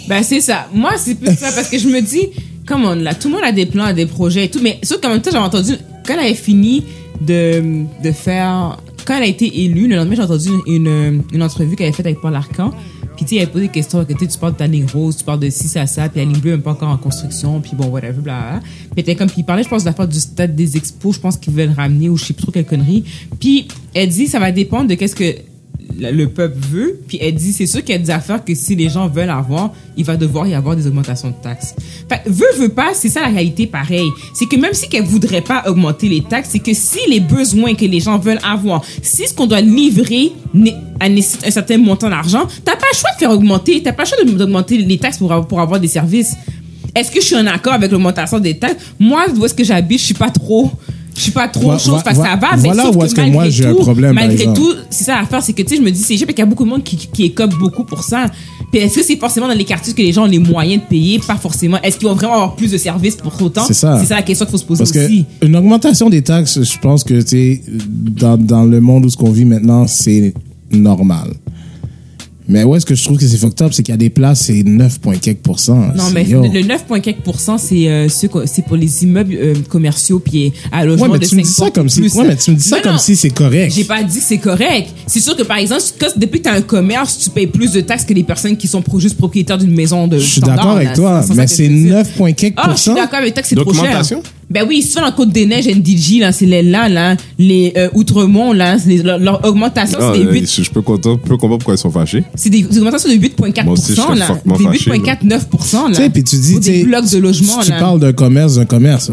Ben, 0.09 0.23
c'est 0.23 0.41
ça. 0.41 0.69
Moi, 0.73 0.93
c'est 0.99 1.15
plus 1.17 1.35
ça 1.37 1.51
parce 1.55 1.69
que 1.69 1.79
je 1.79 1.89
me 1.89 2.01
dis, 2.01 2.29
comment 2.67 2.95
là, 2.95 3.15
tout 3.15 3.29
le 3.29 3.35
monde 3.35 3.45
a 3.45 3.53
des 3.53 3.67
plans, 3.67 3.93
des 3.93 4.07
projets 4.07 4.47
et 4.47 4.51
tout, 4.51 4.61
mais 4.63 4.79
sauf 4.83 5.01
qu'en 5.01 5.11
même 5.11 5.21
temps, 5.21 5.31
j'avais 5.33 5.45
entendu, 5.45 5.73
quand 6.07 6.15
elle 6.15 6.21
avait 6.21 6.35
fini 6.35 6.85
de, 7.21 7.85
de 8.03 8.13
faire, 8.13 8.79
quand 9.05 9.17
elle 9.17 9.25
a 9.25 9.27
été 9.27 9.65
élue, 9.65 9.89
le 9.89 9.97
lendemain, 9.97 10.17
j'ai 10.17 10.23
entendu 10.23 10.49
une, 10.67 11.23
une 11.33 11.43
entrevue 11.43 11.77
qu'elle 11.77 11.87
avait 11.87 11.97
faite 11.97 12.07
avec 12.07 12.21
Paul 12.21 12.35
Arcan. 12.35 12.73
Puis, 13.17 13.25
tu 13.25 13.37
sais, 13.37 13.43
elle 13.43 13.49
posé 13.49 13.67
des 13.67 13.71
questions, 13.71 14.05
que 14.05 14.13
tu 14.13 14.39
parles 14.39 14.55
de 14.55 14.59
ta 14.59 14.67
ligne 14.67 14.87
rose, 14.93 15.17
tu 15.17 15.25
parles 15.25 15.39
de 15.39 15.49
ci, 15.49 15.69
ça, 15.69 15.87
ça, 15.87 16.09
puis 16.09 16.19
la 16.19 16.25
ligne 16.25 16.41
bleue, 16.41 16.51
même 16.53 16.63
pas 16.63 16.73
encore 16.73 16.89
en 16.89 16.97
construction, 16.97 17.61
puis 17.61 17.73
bon, 17.75 17.87
whatever, 17.87 18.21
bla. 18.21 18.61
Puis, 18.95 19.05
elle 19.07 19.17
comme, 19.17 19.29
puis 19.29 19.43
il 19.43 19.45
parlait, 19.45 19.63
je 19.63 19.69
pense, 19.69 19.85
de 19.85 19.89
l'affaire 19.89 20.09
du 20.09 20.19
stade 20.19 20.57
des 20.57 20.77
expos, 20.77 21.15
je 21.15 21.21
pense 21.21 21.37
qu'ils 21.37 21.53
veulent 21.53 21.75
ramener, 21.77 22.09
ou 22.09 22.17
je 22.17 22.25
sais 22.25 22.33
plus 22.33 22.43
trop 22.43 22.51
quelle 22.51 22.67
connerie. 22.67 23.05
Puis, 23.39 23.69
elle 23.95 24.09
dit, 24.09 24.27
ça 24.27 24.41
va 24.41 24.51
dépendre 24.51 24.89
de 24.89 24.95
qu'est-ce 24.95 25.15
que 25.15 25.33
le 25.99 26.27
peuple 26.27 26.59
veut. 26.71 27.01
Puis 27.07 27.19
elle 27.21 27.35
dit, 27.35 27.53
c'est 27.53 27.67
sûr 27.67 27.83
qu'il 27.85 27.95
y 27.95 27.99
a 27.99 27.99
des 27.99 28.11
que 28.45 28.55
si 28.55 28.75
les 28.75 28.89
gens 28.89 29.09
veulent 29.09 29.31
avoir, 29.31 29.73
il 29.97 30.05
va 30.05 30.17
devoir 30.17 30.47
y 30.47 30.55
avoir 30.55 30.75
des 30.77 30.87
augmentations 30.87 31.29
de 31.29 31.35
taxes. 31.43 31.75
Fait, 32.09 32.21
veut, 32.27 32.47
veut 32.59 32.69
pas, 32.69 32.95
c'est 32.95 33.09
ça 33.09 33.21
la 33.21 33.29
réalité 33.29 33.67
pareil. 33.67 34.07
C'est 34.35 34.47
que 34.47 34.57
même 34.57 34.73
si 34.73 34.89
qu'elle 34.89 35.05
voudrait 35.05 35.41
pas 35.41 35.65
augmenter 35.67 36.09
les 36.09 36.23
taxes, 36.23 36.51
c'est 36.53 36.59
que 36.59 36.75
si 36.75 36.99
les 37.09 37.21
besoins 37.21 37.75
que 37.75 37.85
les 37.85 38.01
gens 38.01 38.19
veulent 38.19 38.41
avoir, 38.45 38.83
si 39.03 39.27
ce 39.27 39.35
qu'on 39.35 39.47
doit 39.47 39.61
livrer 39.61 40.33
nécessite 40.55 41.47
un 41.47 41.51
certain 41.51 41.79
montant 41.79 42.11
d'argent, 42.11 42.47
t'as 42.65 42.77
pas 42.77 42.87
le 42.93 42.97
choix 42.99 43.11
de 43.15 43.19
faire 43.19 43.31
augmenter, 43.31 43.83
t'as 43.83 43.93
pas 43.93 44.05
le 44.05 44.09
choix 44.09 44.25
d'augmenter 44.37 44.79
les 44.79 44.99
taxes 44.99 45.19
pour, 45.19 45.33
avoir- 45.33 45.47
pour 45.49 45.61
avoir 45.61 45.81
des 45.81 45.89
services. 45.89 46.35
Est-ce 46.95 47.11
que 47.11 47.21
je 47.21 47.27
suis 47.27 47.37
en 47.37 47.47
accord 47.47 47.73
avec 47.73 47.91
l'augmentation 47.91 48.39
des 48.39 48.57
taxes? 48.59 48.77
Moi, 49.01 49.27
où 49.37 49.45
est-ce 49.45 49.55
que 49.55 49.65
j'habite, 49.65 49.99
je 50.01 50.05
suis 50.07 50.15
pas 50.15 50.31
trop, 50.31 50.71
je 51.15 51.21
suis 51.21 51.33
pas 51.33 51.49
trop 51.49 51.79
chose 51.79 52.03
parce 52.05 52.19
que 52.19 52.25
ça 52.25 52.37
va, 52.37 52.57
mais 52.57 52.63
voilà 52.63 52.91
où 52.91 52.99
que 52.99 53.05
est-ce 53.05 53.15
que 53.15 53.21
moi, 53.31 53.49
j'ai 53.49 53.67
un 53.67 53.75
problème, 53.75 54.15
Malgré 54.15 54.53
tout, 54.53 54.73
c'est 54.91 55.05
ça 55.05 55.21
l'affaire, 55.21 55.43
c'est 55.43 55.53
que, 55.53 55.63
tu 55.63 55.69
sais, 55.71 55.77
je 55.77 55.83
me 55.83 55.91
dis, 55.91 56.01
c'est 56.01 56.15
juste 56.15 56.27
parce 56.27 56.35
qu'il 56.35 56.45
y 56.45 56.47
a 56.47 56.51
beaucoup 56.51 56.65
de 56.65 56.71
monde 56.71 56.83
qui, 56.83 56.97
qui, 56.97 57.25
écope 57.25 57.55
beaucoup 57.59 57.85
pour 57.85 58.03
ça. 58.03 58.27
Puis 58.73 58.81
est-ce 58.81 58.97
que 58.97 59.05
c'est 59.05 59.17
forcément 59.17 59.47
dans 59.47 59.55
les 59.55 59.65
quartiers 59.65 59.95
que 59.95 60.03
les 60.03 60.13
gens 60.13 60.25
ont 60.25 60.29
les 60.29 60.39
moyens 60.39 60.83
de 60.83 60.89
payer? 60.89 61.21
Pas 61.21 61.37
forcément. 61.37 61.81
Est-ce 61.83 61.99
qu'ils 61.99 62.09
vont 62.09 62.15
vraiment 62.15 62.35
avoir 62.35 62.57
plus 62.57 62.73
de 62.73 62.79
services 62.79 63.17
pour 63.17 63.41
autant? 63.41 63.65
C'est 63.67 63.75
ça. 63.75 63.99
C'est 64.01 64.07
ça 64.07 64.17
la 64.17 64.23
question 64.23 64.45
qu'il 64.47 64.53
faut 64.53 64.59
se 64.59 64.65
poser 64.65 64.79
Parce 64.79 64.93
que 64.93 65.05
aussi. 65.05 65.25
une 65.43 65.57
augmentation 65.57 66.11
des 66.11 66.23
taxes, 66.23 66.63
je 66.63 66.79
pense 66.79 67.05
que 67.05 67.21
tu 67.23 67.29
sais, 67.29 67.63
dans, 67.69 68.37
dans 68.37 68.65
le 68.65 68.81
monde 68.81 69.07
où 69.07 69.09
ce 69.09 69.17
qu'on 69.17 69.31
vit 69.31 69.45
maintenant, 69.45 69.87
c'est 69.87 70.35
normal. 70.73 71.35
Mais 72.47 72.63
où 72.63 72.75
est-ce 72.77 72.85
que 72.85 72.95
je 72.95 73.03
trouve 73.03 73.17
que 73.19 73.27
c'est 73.27 73.39
fucked 73.39 73.63
up, 73.63 73.73
c'est 73.73 73.83
qu'il 73.83 73.93
y 73.93 73.95
a 73.95 73.99
des 73.99 74.11
places, 74.11 74.43
c'est 74.47 74.63
9, 74.63 75.01
point 75.01 75.17
quelques 75.17 75.39
pourcents. 75.39 75.79
Non, 75.97 76.05
C'est- 76.09 76.13
mais 76.15 76.25
yo. 76.29 76.43
le 76.43 76.63
9, 76.63 76.85
quelques 77.03 77.21
pourcents, 77.23 77.57
c'est 77.57 77.89
euh, 77.89 78.09
c'est 78.09 78.29
pour 78.67 78.77
les 78.77 79.03
immeubles 79.05 79.35
euh, 79.35 79.55
commerciaux 79.69 80.19
puis 80.19 80.53
à 80.71 80.85
logement 80.85 81.07
Ouais, 81.07 81.13
mais 81.13 81.19
de 81.21 81.27
tu 81.27 81.37
me 81.37 81.43
5 81.43 81.47
dis 81.49 81.55
ça 81.55 81.71
comme 81.71 81.89
si, 81.89 82.01
plus. 82.01 82.15
ouais, 82.15 82.27
mais 82.27 82.37
tu 82.37 82.51
me 82.51 82.57
dis 82.57 82.63
ça 82.63 82.77
Non, 82.77 82.83
comme 82.83 82.93
non. 82.93 82.99
si 82.99 83.17
c'est 83.17 83.31
correct. 83.31 83.73
J'ai 83.75 83.85
pas 83.85 84.03
dit 84.03 84.19
que 84.19 84.25
c'est 84.25 84.39
correct. 84.39 84.91
C'est 85.07 85.21
sûr 85.21 85.35
que, 85.37 85.43
par 85.43 85.57
exemple, 85.57 85.83
quand, 85.99 86.09
depuis 86.17 86.41
que 86.41 86.45
tu 86.45 86.51
as 86.51 86.55
un 86.55 86.61
commerce, 86.63 87.19
tu 87.19 87.31
payes 87.31 87.47
plus 87.47 87.73
de 87.73 87.81
taxes 87.81 88.05
que 88.05 88.13
les 88.15 88.25
personnes 88.25 88.57
qui 88.57 88.69
sont 88.69 88.83
pro- 88.83 89.01
juste 89.01 89.17
propriétaires 89.17 89.59
d'une 89.59 89.75
maison 89.75 90.07
de 90.07 90.19
Je 90.19 90.25
suis 90.25 90.41
d'accord 90.43 90.73
avec 90.73 90.93
toi, 90.93 91.25
mais 91.35 91.47
c'est 91.47 91.67
veux 91.69 91.75
dire. 91.83 91.95
9, 91.97 92.13
point 92.17 92.33
quelques 92.33 92.55
Ah, 92.59 92.73
je 92.77 92.81
suis 92.83 92.95
d'accord 92.95 93.21
avec 93.21 93.33
toi 93.35 93.43
que 93.43 93.49
c'est 93.49 93.57
trop 93.57 93.73
cher. 93.73 94.03
Ben 94.51 94.65
oui, 94.69 94.85
tu 94.87 94.95
vas 94.95 95.09
dans 95.09 95.17
Côte 95.17 95.31
des 95.31 95.47
Neiges, 95.47 95.67
NDG, 95.67 96.21
là, 96.21 96.33
c'est 96.33 96.47
les 96.47 96.63
là, 96.63 96.89
là, 96.89 97.17
les 97.39 97.73
euh, 97.77 97.89
Outremont, 97.95 98.53
là, 98.53 98.79
c'est 98.79 98.89
les- 98.91 99.03
leur, 99.03 99.19
leur 99.19 99.45
augmentation, 99.45 99.99
Ah, 100.01 100.13
c'est 100.15 100.21
des 100.21 100.27
euh, 100.27 100.33
8, 100.33 100.51
je 100.57 100.63
je 100.63 100.71
peux 100.71 100.83
comprendre, 100.83 101.19
peux 101.21 101.37
comprendre 101.37 101.59
pourquoi 101.59 101.75
ils 101.75 101.79
sont 101.79 101.91
fâchés. 101.91 102.23
c'est 102.35 102.51
des, 102.51 102.63
des 102.63 102.79
augmentations 102.79 103.09
de 103.11 103.15
8,4%, 103.17 103.65
Moi 103.65 103.73
aussi, 103.73 103.95
je 103.95 104.01
serais 104.01 104.15
là. 104.17 104.29
Des 104.59 104.65
fâché, 104.65 104.91
8,4-9%, 104.91 105.75
là. 105.75 105.89
Tu 105.89 105.95
sais, 105.95 106.11
puis 106.11 106.25
tu 106.25 106.37
dis, 106.39 106.61
tu 106.61 106.85
blocs 106.85 107.11
de 107.11 107.19
logement, 107.19 107.59
tu 107.63 107.71
là. 107.71 107.79
parles 107.79 108.01
d'un 108.01 108.13
commerce, 108.13 108.57
d'un 108.57 108.65
commerce. 108.67 109.11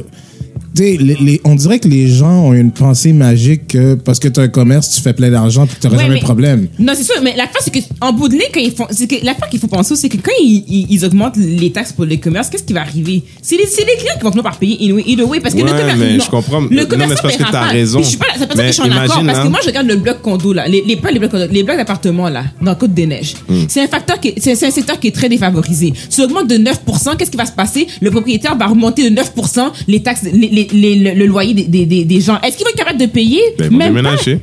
Tu 0.76 0.84
les- 0.98 1.18
les- 1.20 1.42
on 1.44 1.56
dirait 1.56 1.80
que 1.80 1.88
les 1.88 2.08
gens 2.08 2.46
ont 2.46 2.54
une 2.54 2.72
pensée 2.72 3.12
magique 3.12 3.68
que 3.68 3.96
parce 3.96 4.20
que 4.20 4.28
tu 4.30 4.40
as 4.40 4.44
un 4.44 4.48
commerce, 4.48 4.90
tu 4.96 5.02
fais 5.02 5.12
plein 5.14 5.30
d'argent 5.30 5.68
puis 5.68 5.76
tu 5.80 5.86
n'auras 5.88 5.98
Ouais, 5.98 6.04
jamais 6.04 6.14
mais- 6.16 6.20
de 6.22 6.26
problème. 6.26 6.68
Non, 6.80 6.94
c'est 6.96 7.04
sûr, 7.04 7.16
mais 7.22 7.36
la 7.36 7.44
c'est 7.60 7.72
que 7.74 7.80
en 8.00 8.14
bout 8.14 8.28
de 8.30 8.34
ligne, 8.34 8.44
quand 8.54 8.62
ils 8.62 8.72
font, 8.72 8.88
c'est 8.90 9.06
que 9.08 9.16
l'affaire 9.26 9.50
qu'il 9.50 9.60
faut 9.60 9.68
penser, 9.68 9.96
c'est 9.98 10.08
que 10.10 10.18
quand 10.18 10.32
ils, 10.42 10.64
ils, 10.68 10.88
ils 10.90 11.06
augmentent 11.06 11.36
les 11.38 11.72
taxes 11.72 11.92
pour 11.92 12.06
les 12.06 12.18
commerces, 12.20 12.50
qu'est-ce 12.50 12.64
qui 12.64 12.74
va 12.74 12.82
arriver? 12.82 13.22
C'est 13.42 13.58
les, 13.58 13.66
c'est 13.66 13.82
les 13.86 13.96
clients 13.98 14.14
qui 14.18 14.24
vont 14.24 14.32
finir 14.32 14.44
par 14.44 14.58
payer 14.58 14.78
anyway, 14.82 15.04
either 15.08 15.24
way, 15.28 15.40
parce 15.42 15.54
que 15.54 15.60
le 15.60 15.66
Ouais, 15.66 15.72
commerce. 15.78 16.00
mais 16.00 16.14
non, 16.18 16.24
je 16.24 16.30
comprends. 16.30 16.62
Non, 16.62 16.68
Le 16.70 16.76
mais 16.78 16.86
commerçant 16.88 17.16
c'est 17.18 17.22
parce 17.22 17.38
que 17.38 17.44
t'as 17.44 17.52
pas. 17.52 17.62
raison. 17.66 17.98
Puis 18.00 18.06
Je 18.06 18.10
suis 18.10 18.18
pas, 18.18 18.26
c'est 18.38 18.48
pas 18.48 18.48
ça 18.48 18.54
que 18.54 18.58
Mais 18.58 18.68
je 18.68 18.72
suis 18.74 18.82
en 18.84 18.86
accord, 18.92 19.08
parce 19.26 19.40
que 19.40 19.44
là. 19.44 19.50
moi, 19.50 19.60
je 19.62 19.68
regarde 19.68 19.88
le 19.88 19.96
bloc 19.98 20.22
condo 20.22 20.54
là, 20.54 20.68
les, 20.68 20.84
les 20.88 20.96
pas 20.96 21.12
les 21.12 21.20
blocs 21.20 21.32
condo, 21.32 21.46
les 21.52 21.64
blocs 21.64 21.78
d'appartements 21.78 22.30
là, 22.30 22.46
dans 22.62 22.76
Côte 22.76 22.94
des 22.94 23.06
Neiges. 23.08 23.34
Hmm. 23.50 23.66
C'est 23.68 23.82
un 23.84 23.88
facteur 23.88 24.20
qui, 24.22 24.34
c'est 24.38 24.56
c'est 24.56 24.68
un 24.68 24.72
secteur 24.72 25.00
qui 25.00 25.08
est 25.10 25.12
très 25.16 25.28
défavorisé. 25.28 25.94
Si 26.10 26.18
tu 26.18 26.24
augmentes 26.24 26.48
de 26.48 26.56
9%, 26.58 27.18
qu'est-ce 27.18 27.30
qui 27.32 27.38
va 27.38 27.46
se 27.46 27.52
passer? 27.52 27.88
Le 28.02 28.10
propriétaire 28.10 28.56
va 28.58 28.68
remonter 28.68 29.10
de 29.10 29.16
9% 29.16 29.70
les 29.88 30.02
taxes, 30.02 30.24
les, 30.32 30.48
les, 30.72 30.96
les- 30.96 30.96
le, 31.14 31.20
le 31.20 31.26
loyer 31.26 31.54
des, 31.54 31.64
des, 31.64 31.86
des, 31.86 32.06
des 32.06 32.22
gens. 32.22 32.40
Est-ce 32.42 32.58
qu'ils 32.58 32.66
vont 32.66 32.72
être 32.72 32.78
capables 32.78 33.00
de 33.00 33.06
payer? 33.08 33.42
Ben, 33.58 33.66
ils 33.66 33.72
vont 33.72 33.78
Même 33.78 33.94
pas. 33.94 34.02
déménager. 34.02 34.40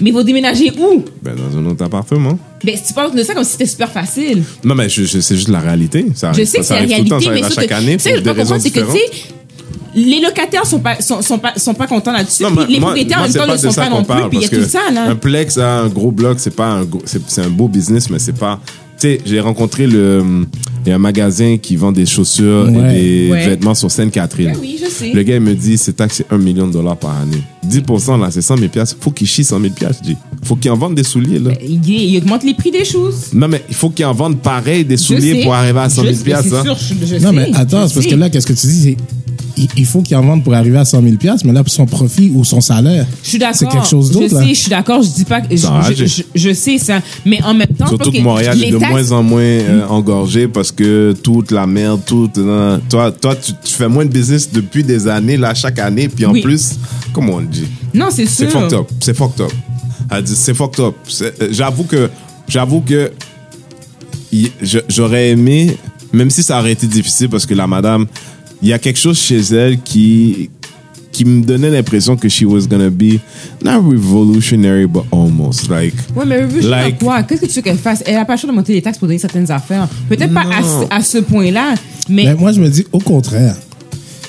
Mais 0.00 0.10
ils 0.10 0.12
vont 0.12 0.22
déménager 0.22 0.72
où? 0.78 1.04
Ben, 1.22 1.34
dans 1.34 1.56
un 1.58 1.66
autre 1.66 1.84
appartement. 1.84 2.38
Ben, 2.62 2.76
si 2.76 2.84
tu 2.88 2.92
parles 2.92 3.14
de 3.14 3.22
ça 3.22 3.34
comme 3.34 3.44
si 3.44 3.52
c'était 3.52 3.66
super 3.66 3.90
facile. 3.90 4.42
Non, 4.64 4.74
mais 4.74 4.88
je, 4.88 5.04
je- 5.04 5.20
c'est 5.20 5.36
juste 5.36 5.48
la 5.48 5.60
réalité. 5.60 6.04
Ça 6.14 6.32
Je 6.32 6.44
sais 6.44 6.58
pas- 6.58 6.62
que 6.62 6.66
ça 6.66 6.74
c'est 6.74 6.80
la 6.80 6.80
temps, 6.80 6.88
réalité, 6.88 7.24
ça 7.24 7.30
mais 7.32 7.42
sauf 7.42 7.54
chaque 7.54 7.68
que- 7.68 7.74
année 7.74 7.96
tu 7.96 8.02
sais, 8.02 8.08
pour 8.10 8.18
je 8.18 8.22
des 8.24 8.30
peux 8.30 8.36
raisons 8.36 8.54
comprendre, 8.56 8.62
c'est 8.62 8.70
que, 8.70 8.86
différentes. 8.86 9.10
tu 9.12 9.18
sais, 9.18 9.34
les 9.94 10.20
locataires 10.20 10.66
sont 10.66 10.80
pas, 10.80 11.00
sont, 11.00 11.22
sont 11.22 11.38
pas, 11.38 11.54
sont 11.56 11.72
pas 11.72 11.86
contents 11.86 12.12
là-dessus. 12.12 12.44
Les 12.68 12.78
propriétaires, 12.78 13.18
en 13.20 13.22
même 13.22 13.32
temps, 13.32 13.46
pas 13.46 13.52
ne 13.54 13.56
sont 13.58 13.70
ça 13.70 13.82
pas 13.84 13.88
qu'on 13.88 13.96
non 13.96 14.02
plus. 14.04 14.06
parle. 14.08 14.28
Puis 14.28 14.38
il 14.38 14.42
y 14.42 14.44
a 14.44 14.48
tout 14.50 14.68
ça, 14.68 14.80
là. 14.92 15.04
Un 15.08 15.14
Plex 15.16 15.56
un 15.56 15.88
gros 15.88 16.10
bloc, 16.10 16.38
pas 16.50 16.66
un 16.80 16.86
c'est 17.06 17.40
un 17.40 17.48
beau 17.48 17.66
business, 17.68 18.10
mais 18.10 18.18
c'est 18.18 18.36
pas. 18.38 18.60
Tu 18.98 19.08
sais, 19.08 19.20
j'ai 19.26 19.40
rencontré 19.40 19.86
le. 19.86 20.22
Il 20.84 20.90
y 20.90 20.92
a 20.92 20.94
un 20.94 20.98
magasin 20.98 21.56
qui 21.60 21.74
vend 21.74 21.90
des 21.90 22.06
chaussures 22.06 22.68
Ouais. 22.70 22.98
et 23.00 23.26
des 23.26 23.30
Ouais. 23.32 23.48
vêtements 23.48 23.74
sur 23.74 23.90
Sainte-Catherine. 23.90 24.52
Ben 24.52 24.58
oui, 24.60 24.78
je 24.82 24.88
sais. 24.88 25.12
Le 25.12 25.22
gars, 25.24 25.34
il 25.34 25.40
me 25.40 25.54
dit, 25.54 25.76
c'est 25.76 25.94
taxé 25.94 26.24
1 26.30 26.38
million 26.38 26.68
de 26.68 26.72
dollars 26.72 26.96
par 26.96 27.10
année. 27.20 27.42
10%, 27.68 28.16
là, 28.16 28.30
c'est 28.30 28.40
100 28.40 28.56
000 28.56 28.68
piastres. 28.70 28.96
Faut 29.00 29.10
qu'il 29.10 29.26
chie 29.26 29.42
100 29.42 29.60
000 29.60 29.72
piastres, 29.74 30.02
je 30.04 30.10
dis. 30.12 30.16
Faut 30.44 30.54
qu'il 30.54 30.70
en 30.70 30.76
vende 30.76 30.94
des 30.94 31.02
souliers, 31.02 31.40
là. 31.40 31.50
Il, 31.60 31.80
il 31.90 32.16
augmente 32.18 32.44
les 32.44 32.54
prix 32.54 32.70
des 32.70 32.84
choses. 32.84 33.30
Non, 33.32 33.48
mais 33.48 33.62
il 33.68 33.74
faut 33.74 33.90
qu'il 33.90 34.04
en 34.06 34.12
vende 34.14 34.38
pareil 34.40 34.84
des 34.84 34.96
souliers 34.96 35.42
pour 35.42 35.54
arriver 35.54 35.80
à 35.80 35.88
100 35.90 36.02
000 36.02 36.12
Je 36.12 36.18
sais, 36.18 36.24
piastres, 36.24 36.48
c'est 36.50 36.56
hein. 36.70 36.74
sûr, 36.76 36.96
je, 37.00 37.06
je 37.06 37.14
Non, 37.16 37.30
sais, 37.30 37.36
mais 37.36 37.50
attends, 37.54 37.88
c'est 37.88 37.94
parce 37.94 38.06
sais. 38.06 38.10
que 38.10 38.14
là, 38.14 38.30
qu'est-ce 38.30 38.46
que 38.46 38.52
tu 38.52 38.66
dis? 38.68 38.96
C'est- 39.56 39.62
il- 39.62 39.68
Il 39.76 39.84
faut 39.86 40.02
qu'il 40.02 40.16
en 40.16 40.22
vende 40.22 40.42
pour 40.44 40.54
arriver 40.54 40.78
à 40.78 40.84
100 40.84 41.02
000 41.02 41.14
mais 41.44 41.52
là, 41.52 41.62
pour 41.62 41.72
son 41.72 41.86
profit 41.86 42.30
ou 42.34 42.44
son 42.44 42.60
salaire, 42.60 43.06
Je 43.22 43.28
suis 43.28 43.38
d'accord. 43.38 43.56
c'est 43.56 43.66
quelque 43.68 43.86
chose 43.86 44.10
d'autre. 44.10 44.28
Je 44.30 44.34
là. 44.34 44.46
je 44.48 44.54
suis 44.54 44.70
d'accord. 44.70 45.02
Je 45.02 45.08
dis 45.10 45.24
pas 45.24 45.40
que. 45.40 45.54
Je, 46.34 46.52
sais 46.52 46.78
ça. 46.78 47.00
Mais 47.24 47.42
en 47.42 47.54
même 47.54 47.66
temps, 47.68 47.86
Surtout 47.88 48.10
que 48.12 48.20
Montréal 48.20 48.62
est 48.62 48.70
de 48.70 48.78
taxes- 48.78 48.90
moins 48.90 49.12
en 49.12 49.22
moins 49.22 49.40
euh, 49.42 49.86
engorgé 49.88 50.48
parce 50.48 50.72
que 50.72 51.14
toute 51.22 51.50
la 51.50 51.66
merde, 51.66 52.00
toute. 52.06 52.38
euh, 52.38 52.78
toi, 52.88 53.10
toi 53.12 53.34
tu, 53.36 53.52
tu 53.64 53.72
fais 53.74 53.88
moins 53.88 54.04
de 54.04 54.10
business 54.10 54.50
depuis 54.52 54.82
des 54.84 55.06
années, 55.08 55.36
là, 55.36 55.54
chaque 55.54 55.78
année. 55.78 56.08
Puis 56.08 56.24
en 56.26 56.32
Oui. 56.32 56.42
plus, 56.42 56.76
comment 57.12 57.34
on 57.34 57.40
dit? 57.42 57.64
Non, 57.94 58.06
c'est 58.10 58.26
C'est 58.26 58.50
sûr. 58.50 58.60
fucked 58.60 58.72
up. 58.78 58.88
C'est 59.00 59.16
fucked 59.16 59.40
up. 59.40 59.52
Elle 60.10 60.22
dit, 60.22 60.34
C'est 60.36 60.54
fucked 60.54 60.80
up. 60.80 60.94
C'est- 61.08 61.42
euh, 61.42 61.48
J'avoue 61.50 61.84
que. 61.84 62.08
J'avoue 62.48 62.80
que. 62.80 63.10
J'aurais 64.88 65.30
aimé, 65.30 65.76
même 66.12 66.30
si 66.30 66.42
ça 66.42 66.58
aurait 66.58 66.72
été 66.72 66.86
difficile 66.86 67.28
parce 67.28 67.46
que 67.46 67.54
la 67.54 67.66
madame. 67.66 68.06
Il 68.62 68.68
y 68.68 68.72
a 68.72 68.78
quelque 68.78 68.98
chose 68.98 69.18
chez 69.18 69.40
elle 69.54 69.80
qui. 69.80 70.50
qui 71.12 71.24
me 71.24 71.42
donnait 71.42 71.70
l'impression 71.70 72.14
que 72.14 72.28
she 72.28 72.42
was 72.42 72.66
gonna 72.68 72.90
be 72.90 73.18
not 73.64 73.80
revolutionary 73.80 74.86
but 74.86 75.04
almost 75.10 75.68
like 75.70 75.94
Ouais, 76.14 76.26
mais 76.26 76.42
sais 76.50 76.66
Like- 76.68 76.98
quoi? 76.98 77.22
Qu'est-ce 77.22 77.40
que 77.40 77.46
tu 77.46 77.52
veux 77.54 77.62
qu'elle 77.62 77.78
fasse? 77.78 78.02
Elle 78.04 78.16
a 78.16 78.24
pas 78.26 78.34
le 78.34 78.38
choix 78.40 78.50
de 78.50 78.54
monter 78.54 78.74
les 78.74 78.82
taxes 78.82 78.98
pour 78.98 79.08
donner 79.08 79.18
certaines 79.18 79.50
affaires. 79.50 79.88
Peut-être 80.10 80.34
pas 80.34 80.42
à 80.42 80.62
ce, 80.62 80.94
à 80.94 81.00
ce 81.02 81.18
point-là, 81.18 81.74
mais. 82.10 82.24
Ben, 82.24 82.36
moi, 82.38 82.52
je 82.52 82.60
me 82.60 82.68
dis 82.68 82.84
au 82.92 82.98
contraire. 82.98 83.56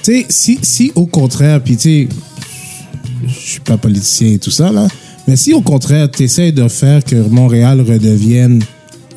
Tu 0.03 0.13
sais, 0.13 0.25
si, 0.29 0.59
si 0.61 0.91
au 0.95 1.05
contraire, 1.07 1.61
puis 1.61 1.75
tu 1.75 1.81
sais, 1.81 2.07
je 3.27 3.33
suis 3.33 3.59
pas 3.59 3.75
politicien 3.77 4.33
et 4.35 4.39
tout 4.39 4.51
ça, 4.51 4.71
là, 4.71 4.87
mais 5.27 5.35
si 5.35 5.53
au 5.53 5.59
contraire, 5.61 6.09
tu 6.09 6.23
essaies 6.23 6.53
de 6.53 6.65
faire 6.69 7.03
que 7.03 7.15
Montréal 7.15 7.81
redevienne 7.81 8.63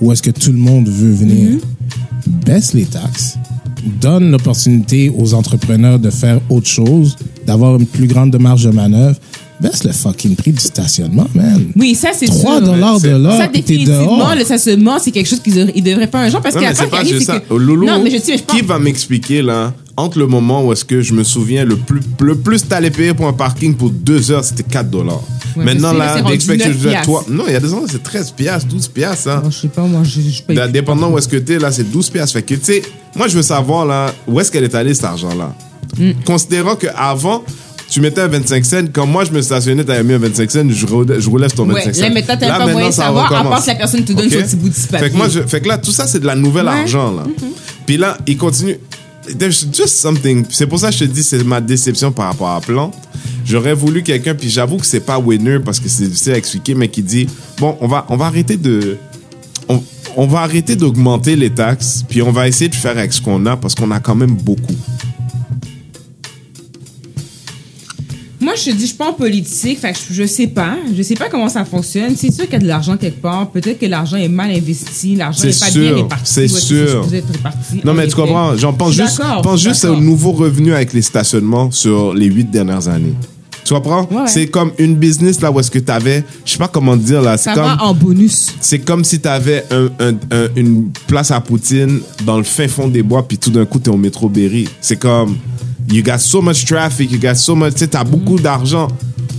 où 0.00 0.11
est-ce 0.11 0.22
que 0.22 0.32
tout 0.32 0.50
le 0.50 0.58
monde 0.58 0.88
veut 0.88 1.12
venir, 1.12 1.58
Mm-hmm. 1.61 2.44
baisse 2.46 2.74
les 2.74 2.84
taxes, 2.84 3.36
donne 3.85 4.31
l'opportunité 4.31 5.12
aux 5.16 5.35
entrepreneurs 5.35 5.99
de 5.99 6.11
faire 6.11 6.41
autre 6.49 6.66
chose, 6.68 7.16
d'avoir 7.47 7.76
une 7.76 7.87
plus 7.87 8.07
grande 8.07 8.37
marge 8.39 8.64
de 8.64 8.70
manœuvre, 8.70 9.16
baisse 9.61 9.85
le 9.85 9.93
fucking 9.93 10.37
prix 10.37 10.53
du 10.53 10.61
stationnement, 10.61 11.26
man. 11.35 11.66
Oui, 11.76 11.95
ça, 11.95 12.11
c'est 12.14 12.26
3 12.26 12.59
sûr. 12.59 12.66
dollars 12.66 13.01
de 13.01 13.09
l'heure, 13.11 13.37
Ça, 13.37 13.47
définitivement, 13.47 14.35
le 14.35 14.45
stationnement, 14.45 14.99
c'est 14.99 15.11
quelque 15.11 15.26
chose 15.26 15.41
qu'ils 15.41 15.55
devraient, 15.55 15.72
ils 15.76 15.83
devraient 15.83 16.07
faire 16.07 16.20
un 16.20 16.31
jour 16.31 16.41
parce 16.41 16.55
c'est 16.55 16.61
part 16.62 16.72
qui 16.72 16.91
pas 16.91 16.97
arrive, 16.99 17.12
juste 17.12 17.26
c'est 17.26 17.33
ça. 17.33 17.41
que. 17.41 17.55
Loulou, 17.55 17.87
non, 17.87 18.03
mais 18.03 18.11
je 18.11 18.18
sais, 18.18 18.39
je 18.39 18.43
pense. 18.43 18.57
qui 18.57 18.62
va 18.62 18.78
m'expliquer, 18.78 19.43
là, 19.43 19.74
entre 19.97 20.18
le 20.18 20.26
moment 20.26 20.64
où 20.64 20.72
est-ce 20.72 20.85
que 20.85 21.03
je 21.03 21.12
me 21.12 21.24
souviens, 21.24 21.64
le 21.64 21.76
plus, 21.76 22.01
le 22.20 22.37
plus 22.37 22.66
t'allais 22.66 22.91
payer 22.91 23.12
pour 23.12 23.26
un 23.26 23.35
parking 23.35 23.74
pour 23.74 23.91
deux 23.91 24.31
heures, 24.31 24.45
c'était 24.45 24.62
4 24.62 24.89
dollars. 24.89 25.20
Ouais, 25.57 25.64
Maintenant, 25.64 25.92
là, 25.92 25.98
là, 26.07 26.12
c'est 26.14 26.20
rendu 26.20 26.32
l'expected 26.32 26.82
9 26.82 26.94
rate, 26.94 27.05
toi, 27.05 27.24
non, 27.28 27.44
il 27.46 27.53
y 27.53 27.57
a 27.57 27.61
des 27.61 27.72
endroits, 27.72 27.88
c'est 27.90 28.03
13 28.03 28.30
piastres, 28.32 28.68
12 28.68 28.88
piastres, 28.88 29.28
hein. 29.28 29.40
Bon, 29.44 29.51
je 29.51 29.59
sais 29.59 29.68
pas, 29.68 29.82
moi, 29.82 30.03
je, 30.05 30.20
je 30.20 30.42
paye. 30.42 30.59
Dépendant 30.72 31.11
où 31.11 31.18
est-ce 31.18 31.28
que 31.28 31.36
t'es, 31.36 31.59
là, 31.59 31.72
c'est 31.72 31.90
12 31.90 32.11
piastres. 32.11 32.34
Fait 32.34 32.42
que, 32.42 32.55
tu 32.55 32.61
sais, 32.64 32.82
moi, 33.16 33.28
je 33.28 33.36
veux 33.36 33.42
savoir, 33.42 33.86
là, 33.86 34.12
où 34.26 34.38
est-ce 34.40 34.51
qu'elle 34.53 34.64
est 34.64 34.74
allée, 34.74 34.94
cet 34.94 35.05
argent-là. 35.05 35.55
Mm. 35.98 36.11
Considérant 36.24 36.76
qu'avant, 36.76 37.42
tu 37.88 38.01
mettais 38.01 38.20
un 38.20 38.28
25 38.28 38.64
cents. 38.64 38.84
Quand 38.92 39.07
moi, 39.07 39.24
je 39.24 39.32
me 39.32 39.42
stationnais, 39.42 39.82
t'avais 39.82 40.05
mis 40.05 40.14
un 40.14 40.18
25 40.18 40.51
cents, 40.51 40.68
je, 40.70 40.86
roulais- 40.86 41.16
je 41.16 41.20
sur 41.22 41.30
ton 41.57 41.68
Ouais, 41.68 41.84
25 41.84 41.94
cents. 41.94 42.03
là, 42.03 42.11
maintenant, 42.11 42.36
t'as 42.38 42.48
Là, 42.48 42.59
pas 42.59 42.66
moyen 42.68 42.88
de 42.88 42.94
savoir, 42.94 43.32
à 43.34 43.42
part 43.42 43.61
si 43.61 43.68
la 43.68 43.74
personne 43.74 44.05
te 44.05 44.12
donne 44.12 44.26
Ok? 44.26 44.32
son 44.32 44.38
petit 44.42 44.57
bout 44.57 44.68
de 44.68 44.74
papier. 44.74 44.98
Fait 44.98 45.11
que 45.11 45.16
moi, 45.16 45.28
je, 45.28 45.40
fait 45.40 45.61
que 45.61 45.68
là, 45.68 45.78
tout 45.78 45.90
ça, 45.90 46.07
c'est 46.07 46.20
de 46.20 46.26
la 46.26 46.36
nouvelle 46.36 46.66
Ouais. 46.66 46.72
Argent, 46.82 47.11
là. 47.12 47.24
Puis 47.86 47.96
là, 47.96 48.16
il 48.28 48.36
continue. 48.36 48.78
There's 49.38 49.66
just 49.72 49.96
something. 49.96 50.46
C'est 50.50 50.66
pour 50.66 50.78
ça 50.78 50.90
que 50.90 50.94
je 50.94 51.00
te 51.00 51.04
dis, 51.04 51.22
c'est 51.22 51.44
ma 51.44 51.60
déception 51.60 52.10
par 52.10 52.26
rapport 52.26 52.50
à 52.50 52.60
Plante. 52.60 52.94
J'aurais 53.44 53.74
voulu 53.74 54.02
quelqu'un, 54.02 54.34
puis 54.34 54.48
j'avoue 54.48 54.78
que 54.78 54.86
c'est 54.86 55.00
pas 55.00 55.18
winner 55.18 55.58
parce 55.58 55.80
que 55.80 55.88
c'est 55.88 56.04
difficile 56.04 56.32
à 56.32 56.38
expliquer, 56.38 56.74
mais 56.74 56.88
qui 56.88 57.02
dit, 57.02 57.26
bon, 57.58 57.76
on 57.80 57.88
va, 57.88 58.06
on 58.08 58.16
va 58.16 58.26
arrêter 58.26 58.56
de, 58.56 58.98
on 60.16 60.26
va 60.26 60.40
arrêter 60.40 60.76
d'augmenter 60.76 61.36
les 61.36 61.50
taxes, 61.50 62.04
puis 62.08 62.22
on 62.22 62.32
va 62.32 62.48
essayer 62.48 62.68
de 62.68 62.74
faire 62.74 62.96
avec 62.98 63.12
ce 63.12 63.20
qu'on 63.20 63.44
a, 63.46 63.56
parce 63.56 63.74
qu'on 63.74 63.90
a 63.90 64.00
quand 64.00 64.14
même 64.14 64.34
beaucoup. 64.34 64.76
Je 68.64 68.70
te 68.70 68.76
dis, 68.76 68.82
je 68.82 68.86
suis 68.86 68.96
pas 68.96 69.08
en 69.11 69.12
politique, 69.12 69.78
fait 69.80 69.92
que 69.92 69.98
je, 70.11 70.24
sais 70.26 70.46
pas. 70.46 70.76
Je 70.96 71.02
sais 71.02 71.14
pas 71.14 71.28
comment 71.28 71.48
ça 71.48 71.64
fonctionne. 71.64 72.14
C'est 72.16 72.30
sûr 72.32 72.44
qu'il 72.44 72.54
y 72.54 72.56
a 72.56 72.61
de 72.61 72.66
l'argent 72.66 72.96
quelque 72.96 73.20
part. 73.20 73.50
Peut-être 73.50 73.78
que 73.78 73.86
l'argent 73.86 74.16
est 74.16 74.28
mal 74.28 74.50
investi, 74.50 75.16
l'argent 75.16 75.44
n'est 75.44 75.52
pas 75.52 75.70
bien 75.70 75.94
réparti. 75.96 76.24
c'est 76.24 76.48
sûr. 76.48 77.02
vous 77.02 77.14
êtes 77.14 77.30
réparti 77.30 77.80
Non, 77.84 77.94
mais 77.94 78.06
tu 78.08 78.14
comprends? 78.16 78.56
J'en 78.56 78.72
pense 78.72 78.92
juste, 78.94 79.20
pense 79.42 79.61
juste 79.62 79.84
au 79.84 79.96
nouveau 79.96 80.32
revenu 80.32 80.72
avec 80.74 80.92
les 80.92 81.02
stationnements 81.02 81.70
sur 81.70 82.14
les 82.14 82.26
huit 82.26 82.50
dernières 82.50 82.88
années. 82.88 83.14
Tu 83.62 83.74
comprends? 83.74 84.08
Ouais, 84.11 84.16
ouais. 84.22 84.26
C'est 84.26 84.46
comme 84.48 84.72
une 84.78 84.96
business 84.96 85.40
là 85.40 85.52
où 85.52 85.61
est-ce 85.61 85.70
que 85.70 85.78
tu 85.78 85.92
avais, 85.92 86.24
je 86.44 86.52
sais 86.52 86.58
pas 86.58 86.66
comment 86.66 86.96
dire 86.96 87.20
là, 87.22 87.36
c'est 87.36 87.50
Ça 87.50 87.54
comme, 87.54 87.64
va 87.64 87.84
en 87.84 87.94
bonus. 87.94 88.48
c'est 88.61 88.78
comme 88.80 89.04
si 89.04 89.20
tu 89.20 89.28
avais 89.28 89.64
un, 89.70 89.84
un- 90.04 90.14
un- 90.32 90.48
une 90.56 90.90
place 91.06 91.30
à 91.30 91.40
Poutine 91.40 92.00
dans 92.24 92.38
le 92.38 92.42
fin 92.42 92.66
fond 92.66 92.88
des 92.88 93.02
bois, 93.02 93.26
puis 93.28 93.38
tout 93.38 93.50
d'un 93.50 93.66
coup, 93.66 93.78
tu 93.78 93.90
es 93.90 93.92
au 93.92 93.96
métro 93.98 94.28
Berry. 94.28 94.66
C'est 94.80 94.98
comme, 94.98 95.36
you 95.91 96.03
got 96.03 96.18
so 96.18 96.41
much 96.41 96.64
traffic, 96.64 97.11
you 97.11 97.18
got 97.18 97.34
so 97.36 97.55
much, 97.55 97.72
tu 97.74 97.78
sais, 97.80 97.88
t'as 97.88 98.05
beaucoup 98.05 98.36
Mm. 98.36 98.41
d'argent. 98.43 98.88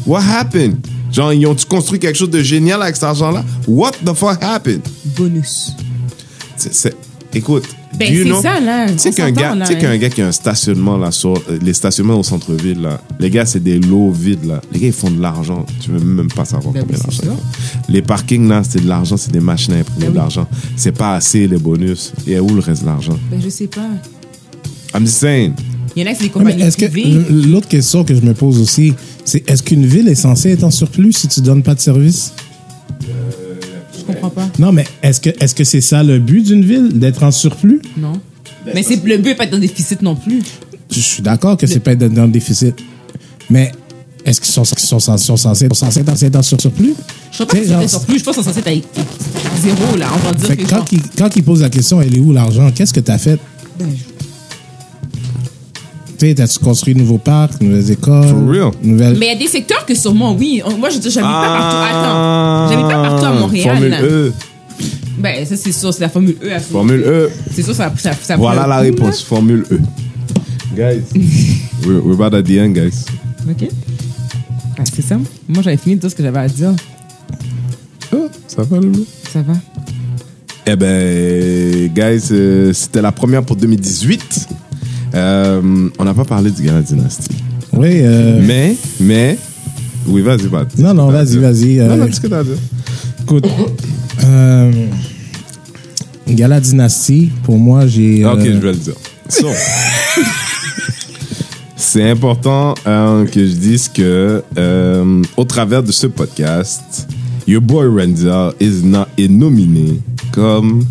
What 0.05 0.21
happened? 0.21 0.77
Genre, 1.11 1.33
ils 1.33 1.45
ont-tu 1.45 1.65
construit 1.65 1.99
quelque 1.99 2.17
chose 2.17 2.29
de 2.29 2.41
génial 2.41 2.81
avec 2.81 2.95
cet 2.95 3.03
argent-là? 3.03 3.43
What 3.67 3.91
the 4.05 4.13
fuck 4.13 4.41
happened? 4.41 4.81
Bonus. 5.17 5.71
C'est- 6.55 6.73
c'est- 6.73 6.95
écoute, 7.33 7.65
Ben, 7.99 8.07
c'est 8.09 8.23
know- 8.23 8.41
ça, 8.41 8.59
là. 8.61 8.89
Tu 8.89 8.97
sais 8.97 9.11
qu'un 9.11 9.31
gars, 9.31 9.51
hein. 9.53 10.09
qui 10.09 10.21
a 10.21 10.27
un 10.27 10.31
stationnement 10.31 10.97
là 10.97 11.11
sur 11.11 11.33
euh, 11.33 11.59
les 11.61 11.73
stationnements 11.73 12.15
au 12.19 12.23
centre-ville 12.23 12.81
là, 12.81 13.01
les 13.19 13.29
gars 13.29 13.45
c'est 13.45 13.61
des 13.61 13.79
lots 13.79 14.11
vides 14.11 14.45
là. 14.45 14.61
Les 14.71 14.79
gars 14.79 14.87
ils 14.87 14.93
font 14.93 15.11
de 15.11 15.21
l'argent, 15.21 15.65
tu 15.81 15.91
veux 15.91 15.99
même 15.99 16.29
pas 16.31 16.45
savoir 16.45 16.73
Ben 16.73 16.81
combien 16.83 16.95
oui, 16.97 17.03
d'argent. 17.03 17.37
Les 17.89 18.01
parkings 18.01 18.47
là, 18.47 18.61
c'est 18.67 18.81
de 18.81 18.87
l'argent, 18.87 19.17
c'est 19.17 19.31
des 19.33 19.41
machines 19.41 19.73
à 19.73 19.77
imprimer 19.79 19.99
Ben 20.05 20.07
de 20.07 20.11
oui. 20.13 20.17
l'argent. 20.17 20.47
C'est 20.77 20.93
pas 20.93 21.15
assez 21.15 21.45
les 21.47 21.57
bonus. 21.57 22.13
Et 22.25 22.39
où 22.39 22.47
le 22.55 22.61
reste 22.61 22.83
de 22.83 22.87
l'argent? 22.87 23.17
Ben, 23.29 23.41
je 23.43 23.49
sais 23.49 23.67
pas. 23.67 23.89
I'm 24.95 25.05
just 25.05 25.17
saying. 25.19 25.53
Il 25.95 26.01
y 26.01 26.07
en 26.07 26.11
a 26.11 26.13
qui 26.13 26.17
c'est 26.17 26.23
des 26.23 26.27
mais 26.27 26.29
compagnies 26.33 26.61
est-ce 26.63 26.77
que 26.77 27.47
l'autre 27.51 27.67
question 27.67 28.03
que 28.03 28.15
je 28.15 28.21
me 28.21 28.33
pose 28.33 28.59
aussi, 28.59 28.93
c'est 29.25 29.49
est-ce 29.49 29.61
qu'une 29.63 29.85
ville 29.85 30.07
est 30.07 30.15
censée 30.15 30.51
être 30.51 30.63
en 30.63 30.71
surplus 30.71 31.13
si 31.13 31.27
tu 31.27 31.41
donnes 31.41 31.63
pas 31.63 31.75
de 31.75 31.81
service? 31.81 32.33
Je 33.97 34.03
comprends 34.05 34.29
pas. 34.29 34.49
Non, 34.59 34.71
mais 34.71 34.85
est-ce 35.03 35.19
que 35.21 35.29
est-ce 35.39 35.53
que 35.55 35.63
c'est 35.63 35.81
ça 35.81 36.03
le 36.03 36.19
but 36.19 36.43
d'une 36.45 36.63
ville 36.63 36.97
d'être 36.99 37.23
en 37.23 37.31
surplus? 37.31 37.81
Non. 37.97 38.13
Mais 38.73 38.83
c'est 38.83 39.03
le 39.03 39.17
but 39.17 39.31
est 39.31 39.35
pas 39.35 39.43
être 39.45 39.55
en 39.55 39.59
déficit 39.59 40.01
non 40.01 40.15
plus. 40.15 40.41
Je 40.89 40.99
suis 40.99 41.21
d'accord 41.23 41.57
que 41.57 41.67
c'est 41.67 41.79
pas 41.79 41.91
être 41.93 42.07
dans 42.13 42.25
le 42.25 42.31
déficit, 42.31 42.75
mais 43.49 43.71
est-ce 44.25 44.39
qu'ils 44.41 44.51
sont, 44.51 44.63
sont, 44.65 44.99
sont, 44.99 45.17
sont 45.17 45.37
censés 45.37 45.67
sont 45.67 45.73
censés 45.73 45.99
être 46.01 46.23
être 46.23 46.35
en 46.35 46.41
surplus? 46.41 46.93
Je 47.31 47.37
sais 47.37 47.45
pas 47.45 47.53
Tu 47.53 47.57
sais, 47.59 47.63
si 47.63 47.69
c'était 47.69 47.81
genre, 47.81 47.89
sur 47.89 48.05
plus. 48.05 48.19
Je 48.19 48.23
pense 48.23 48.35
que 48.35 48.41
c'est 48.43 48.49
censé 48.49 48.59
être 48.59 48.67
avec 48.67 48.83
zéro, 49.61 49.95
là. 49.97 50.07
On 50.13 50.27
va 50.27 50.33
dire 50.33 50.57
que 50.57 50.63
quand 50.69 50.75
genre- 50.77 50.85
ils 50.91 51.01
quand 51.17 51.35
ils 51.35 51.43
posent 51.43 51.61
la 51.61 51.69
question, 51.69 52.01
elle 52.01 52.15
est 52.15 52.19
où 52.19 52.31
l'argent? 52.31 52.69
Qu'est-ce 52.73 52.93
que 52.93 52.99
tu 52.99 53.11
as 53.11 53.17
fait? 53.17 53.39
Ben, 53.79 53.87
T'as-tu 56.21 56.59
construit 56.59 56.93
de 56.93 56.99
nouveaux 56.99 57.17
parcs, 57.17 57.59
de 57.59 57.65
nouvelles 57.65 57.91
écoles 57.91 58.27
For 58.27 58.47
real? 58.47 58.71
nouvelles... 58.83 59.17
Mais 59.17 59.27
il 59.27 59.33
y 59.33 59.35
a 59.35 59.39
des 59.39 59.47
secteurs 59.47 59.85
que 59.85 59.95
sûrement, 59.95 60.35
oui. 60.35 60.61
Moi, 60.77 60.89
je 60.89 60.95
j'habite 61.01 61.15
pas 61.21 61.57
partout. 61.57 61.77
Ah, 61.79 62.67
Attends. 62.67 62.73
J'habite 62.73 62.87
pas 62.87 63.01
partout 63.09 63.25
à 63.25 63.31
Montréal. 63.33 63.77
Formule. 63.77 63.97
E. 64.03 64.33
Ben, 65.17 65.45
ça, 65.45 65.57
c'est 65.57 65.71
sûr. 65.71 65.93
C'est 65.93 66.01
la 66.01 66.09
formule 66.09 66.35
E 66.43 66.47
à 66.47 66.59
faire. 66.59 66.71
Formule 66.71 67.03
E. 67.05 67.29
C'est 67.53 67.63
sûr, 67.63 67.73
ça, 67.73 67.91
ça, 67.97 68.11
ça 68.13 68.37
Voilà 68.37 68.67
la 68.67 68.77
réponse. 68.77 69.21
Formule 69.21 69.65
E. 69.71 69.79
Guys, 70.75 71.01
we're, 71.85 72.01
we're 72.03 72.13
about 72.13 72.35
at 72.37 72.43
the 72.43 72.59
end, 72.59 72.69
guys. 72.73 73.05
OK. 73.49 73.67
Ah, 74.77 74.83
c'est 74.93 75.01
ça. 75.01 75.17
Moi, 75.49 75.63
j'avais 75.63 75.77
fini 75.77 75.95
de 75.95 76.01
dire 76.01 76.11
ce 76.11 76.15
que 76.15 76.23
j'avais 76.23 76.39
à 76.39 76.47
dire. 76.47 76.73
Oh, 78.13 78.27
ça 78.47 78.63
va, 78.63 78.77
Loulou? 78.77 79.05
Ça 79.31 79.41
va. 79.41 79.53
Eh 80.65 80.75
ben, 80.75 81.87
guys, 81.93 82.27
euh, 82.31 82.71
c'était 82.73 83.01
la 83.01 83.11
première 83.11 83.43
pour 83.43 83.55
2018. 83.55 84.47
Euh, 85.13 85.89
on 85.99 86.03
n'a 86.03 86.13
pas 86.13 86.25
parlé 86.25 86.51
du 86.51 86.63
Gala 86.63 86.81
Dynasty. 86.81 87.29
Oui, 87.73 87.99
euh, 88.01 88.41
Mais, 88.45 88.75
mais, 88.99 89.37
oui, 90.07 90.21
vas-y, 90.21 90.47
vas 90.47 90.65
Non, 90.77 90.93
non, 90.93 91.09
vas-y, 91.09 91.37
vas-y. 91.37 91.77
Non, 91.77 91.91
euh, 91.91 91.97
non, 91.97 92.05
dis 92.05 92.13
ce 92.13 92.21
que 92.21 92.27
t'as 92.27 92.39
à 92.39 92.43
dire? 92.43 92.57
Écoute, 93.21 93.45
euh, 94.23 94.71
Gala 96.27 96.59
Dynasty, 96.59 97.31
pour 97.43 97.57
moi, 97.57 97.87
j'ai. 97.87 98.25
Ok, 98.25 98.39
euh, 98.39 98.45
je 98.45 98.59
vais 98.59 98.71
le 98.71 98.77
dire. 98.77 98.95
So, 99.29 99.47
c'est 101.75 102.09
important 102.09 102.73
que 102.83 103.27
je 103.35 103.53
dise 103.53 103.89
que, 103.89 104.43
au 105.37 105.43
travers 105.45 105.83
de 105.83 105.91
ce 105.91 106.07
podcast, 106.07 107.07
Your 107.47 107.61
Boy 107.61 107.87
Renzel 107.87 108.53
is 108.59 108.83
not, 108.83 109.05
est 109.17 109.27
nominé 109.27 109.99
comme 110.31 110.85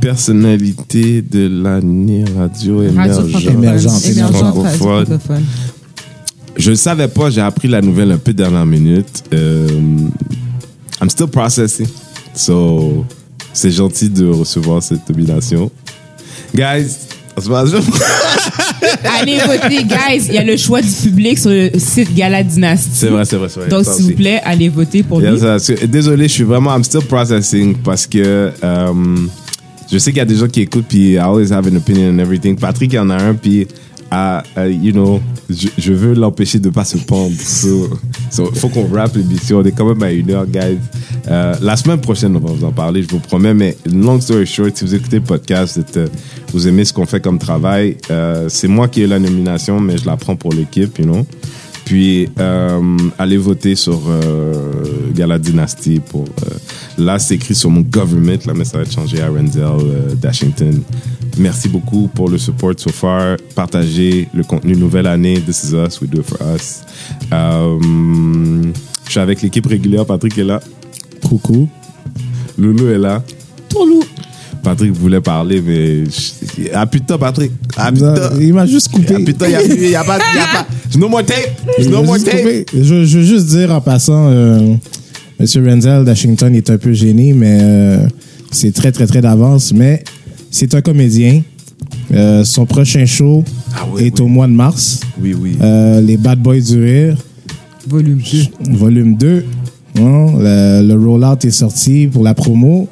personnalité 0.00 1.22
de 1.22 1.48
l'année 1.62 2.24
radio 2.36 2.78
Radio 2.78 2.82
émergente. 2.82 3.42
Émergente, 3.44 4.04
Émergente, 4.06 4.36
francophone. 4.36 4.88
radio 4.98 5.18
francophone. 5.18 5.44
Je 6.56 6.70
ne 6.70 6.76
savais 6.76 7.08
pas, 7.08 7.30
j'ai 7.30 7.40
appris 7.40 7.68
la 7.68 7.80
nouvelle 7.80 8.10
un 8.10 8.18
peu 8.18 8.32
dernière 8.32 8.66
minute. 8.66 9.24
Euh, 9.32 9.68
I'm 11.00 11.08
still 11.08 11.28
processing. 11.28 11.86
So, 12.34 13.04
c'est 13.52 13.70
gentil 13.70 14.08
de 14.10 14.26
recevoir 14.26 14.82
cette 14.82 15.08
nomination. 15.08 15.70
Guys, 16.54 16.86
on 17.36 17.40
se 17.40 17.48
passe 17.48 17.70
Allez 19.20 19.38
voter, 19.38 19.84
guys. 19.84 20.26
Il 20.28 20.34
y 20.34 20.38
a 20.38 20.44
le 20.44 20.56
choix 20.56 20.80
du 20.80 20.90
public 20.90 21.38
sur 21.38 21.50
le 21.50 21.70
site 21.78 22.14
Gala 22.14 22.42
Dynasty. 22.42 22.90
C'est 22.92 23.08
vrai, 23.08 23.24
c'est 23.24 23.36
vrai, 23.36 23.48
c'est 23.48 23.60
vrai. 23.60 23.68
Donc, 23.68 23.84
s'il 23.84 24.06
vous 24.06 24.12
plaît, 24.16 24.40
allez 24.44 24.68
voter 24.68 25.02
pour 25.02 25.20
Yes, 25.22 25.68
lui. 25.68 25.86
Désolé, 25.88 26.26
je 26.28 26.32
suis 26.32 26.44
vraiment, 26.44 26.74
I'm 26.74 26.84
still 26.84 27.02
processing 27.02 27.76
parce 27.84 28.06
que 28.06 28.50
euh, 28.62 28.92
je 29.90 29.98
sais 29.98 30.10
qu'il 30.10 30.18
y 30.18 30.22
a 30.22 30.26
des 30.26 30.36
gens 30.36 30.48
qui 30.48 30.60
écoutent 30.60 30.86
puis 30.88 31.12
I 31.12 31.18
always 31.18 31.52
have 31.52 31.66
an 31.66 31.76
opinion 31.76 32.14
and 32.14 32.18
everything. 32.18 32.56
Patrick 32.56 32.92
il 32.92 32.98
en 32.98 33.10
a 33.10 33.16
un 33.16 33.34
puis, 33.34 33.66
ah, 34.10 34.42
euh, 34.56 34.70
you 34.70 34.92
know, 34.92 35.20
je, 35.50 35.92
veux 35.92 36.14
l'empêcher 36.14 36.58
de 36.58 36.68
pas 36.68 36.84
se 36.84 36.98
pendre. 36.98 37.34
So, 37.36 37.88
faut 38.54 38.68
qu'on 38.68 38.86
rappe 38.88 39.16
l'émission. 39.16 39.58
On 39.58 39.64
est 39.64 39.72
quand 39.72 39.86
même 39.86 40.02
à 40.02 40.12
une 40.12 40.30
heure, 40.30 40.46
guys. 40.46 40.78
Euh, 41.30 41.54
la 41.60 41.76
semaine 41.76 42.00
prochaine, 42.00 42.36
on 42.36 42.40
va 42.40 42.52
vous 42.52 42.64
en 42.64 42.72
parler, 42.72 43.02
je 43.02 43.08
vous 43.08 43.18
promets. 43.18 43.54
Mais 43.54 43.76
long 43.86 44.20
story 44.20 44.46
short, 44.46 44.76
si 44.76 44.84
vous 44.84 44.94
écoutez 44.94 45.16
le 45.16 45.24
podcast, 45.24 45.80
euh, 45.96 46.06
vous 46.52 46.68
aimez 46.68 46.84
ce 46.84 46.92
qu'on 46.92 47.06
fait 47.06 47.20
comme 47.20 47.38
travail, 47.38 47.96
euh, 48.10 48.46
c'est 48.48 48.68
moi 48.68 48.88
qui 48.88 49.02
ai 49.02 49.06
la 49.06 49.18
nomination, 49.18 49.80
mais 49.80 49.98
je 49.98 50.06
la 50.06 50.16
prends 50.16 50.36
pour 50.36 50.52
l'équipe, 50.52 50.98
you 50.98 51.04
know. 51.04 51.26
Puis, 51.84 52.28
allez 53.18 53.38
voter 53.38 53.74
sur 53.74 54.02
euh, 55.18 55.26
Gala 55.26 55.38
Dynasty 55.38 56.00
pour. 56.00 56.24
euh, 56.24 56.54
là, 57.04 57.18
c'est 57.18 57.34
écrit 57.34 57.54
sur 57.54 57.70
mon 57.70 57.80
government, 57.80 58.38
là, 58.46 58.52
mais 58.54 58.64
ça 58.64 58.76
va 58.78 58.82
être 58.84 58.92
changé 58.92 59.20
à 59.20 59.28
Renzel 59.28 59.62
euh, 59.62 60.14
Dashington. 60.20 60.80
Merci 61.38 61.68
beaucoup 61.68 62.08
pour 62.14 62.28
le 62.28 62.38
support 62.38 62.72
so 62.76 62.90
far. 62.90 63.36
Partagez 63.54 64.28
le 64.34 64.42
contenu 64.42 64.74
nouvelle 64.74 65.06
année. 65.06 65.40
This 65.40 65.64
is 65.64 65.74
us, 65.74 66.00
we 66.00 66.08
do 66.10 66.20
it 66.20 66.26
for 66.26 66.38
us. 66.54 66.80
Euh, 67.32 67.78
je 69.06 69.10
suis 69.10 69.20
avec 69.20 69.42
l'équipe 69.42 69.66
régulière. 69.66 70.04
Patrick 70.06 70.36
est 70.38 70.44
là. 70.44 70.60
Coucou. 71.26 71.68
Loulou 72.56 72.88
est 72.88 72.98
là. 72.98 73.22
Trop 73.68 73.86
lourd. 73.86 74.04
Patrick 74.62 74.92
voulait 74.92 75.20
parler, 75.20 75.62
mais. 75.62 76.04
je- 76.06 76.68
Ah 76.74 76.86
putain, 76.86 77.16
Patrick. 77.16 77.52
Ah 77.76 77.92
putain. 77.92 78.30
Il 78.40 78.52
m'a 78.52 78.66
juste 78.66 78.88
coupé. 78.88 79.14
Ah 79.16 79.20
putain, 79.24 79.46
il 79.48 79.78
n'y 79.78 79.94
a, 79.94 80.00
a 80.00 80.02
a 80.02 80.04
pas. 80.04 80.18
No 80.98 81.08
more 81.08 81.22
tape. 81.24 81.52
No 81.88 82.02
more 82.02 82.18
tape. 82.18 82.66
je 82.74 82.94
veux 82.94 83.04
juste 83.22 83.46
dire 83.46 83.70
en 83.72 83.80
passant, 83.80 84.28
euh, 84.30 84.74
Monsieur 85.40 85.64
Renzel 85.64 86.04
d'Ashington 86.04 86.54
est 86.54 86.68
un 86.70 86.78
peu 86.78 86.92
gêné, 86.92 87.32
mais 87.32 87.58
euh, 87.60 88.08
c'est 88.50 88.72
très, 88.72 88.90
très, 88.90 89.06
très 89.06 89.20
d'avance. 89.20 89.72
Mais 89.72 90.02
c'est 90.50 90.74
un 90.74 90.80
comédien. 90.80 91.42
Euh, 92.12 92.42
son 92.42 92.66
prochain 92.66 93.06
show 93.06 93.44
Ah 93.74 93.86
est 93.98 94.18
oui. 94.18 94.24
au 94.24 94.26
mois 94.28 94.46
de 94.48 94.52
mars. 94.52 95.00
Oui, 95.20 95.34
oui. 95.38 95.56
Euh, 95.60 96.00
les 96.00 96.16
Bad 96.16 96.40
Boys 96.40 96.60
du 96.60 96.82
Rire, 96.82 97.16
Volume 97.86 98.20
2. 98.66 98.72
volume 98.76 99.16
2. 99.16 99.44
Hein, 100.00 100.26
le, 100.38 100.82
le 100.86 100.94
roll-out 100.94 101.44
est 101.44 101.50
sorti 101.50 102.06
pour 102.08 102.24
la 102.24 102.34
promo. 102.34 102.88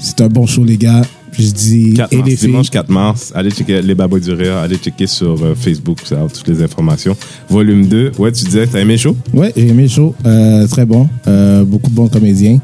C'est 0.00 0.20
un 0.20 0.28
bon 0.28 0.46
show, 0.46 0.64
les 0.64 0.76
gars. 0.76 1.02
Puis 1.32 1.46
je 1.46 1.52
dis, 1.52 1.94
4 1.94 2.12
et 2.12 2.16
mars, 2.16 2.28
les 2.28 2.36
filles. 2.36 2.48
dimanche 2.48 2.70
4 2.70 2.88
mars, 2.88 3.32
allez 3.34 3.50
checker 3.50 3.82
les 3.82 3.94
Babois 3.94 4.20
du 4.20 4.32
Rire, 4.32 4.56
allez 4.56 4.76
checker 4.76 5.06
sur 5.06 5.42
euh, 5.42 5.54
Facebook, 5.54 5.98
ça 6.04 6.22
a 6.22 6.28
toutes 6.28 6.48
les 6.48 6.62
informations. 6.62 7.16
Volume 7.48 7.86
2, 7.86 8.12
ouais, 8.18 8.32
tu 8.32 8.44
disais, 8.44 8.66
t'as 8.66 8.80
aimé 8.80 8.94
le 8.94 8.98
show? 8.98 9.16
Ouais, 9.32 9.52
j'ai 9.56 9.68
aimé 9.68 9.84
le 9.84 9.88
show. 9.88 10.14
Euh, 10.26 10.66
très 10.66 10.84
bon. 10.84 11.08
Euh, 11.26 11.64
beaucoup 11.64 11.90
de 11.90 11.94
bons 11.94 12.08
comédiens. 12.08 12.58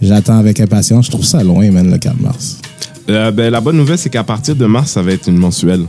J'attends 0.00 0.38
avec 0.38 0.60
impatience. 0.60 1.06
Je 1.06 1.10
trouve 1.10 1.24
ça 1.24 1.42
loin, 1.42 1.70
man, 1.70 1.90
le 1.90 1.98
4 1.98 2.20
mars. 2.20 2.58
Euh, 3.08 3.30
ben, 3.30 3.50
la 3.50 3.60
bonne 3.60 3.76
nouvelle, 3.76 3.98
c'est 3.98 4.10
qu'à 4.10 4.24
partir 4.24 4.56
de 4.56 4.66
mars, 4.66 4.90
ça 4.92 5.02
va 5.02 5.12
être 5.12 5.28
une 5.28 5.38
mensuelle. 5.38 5.84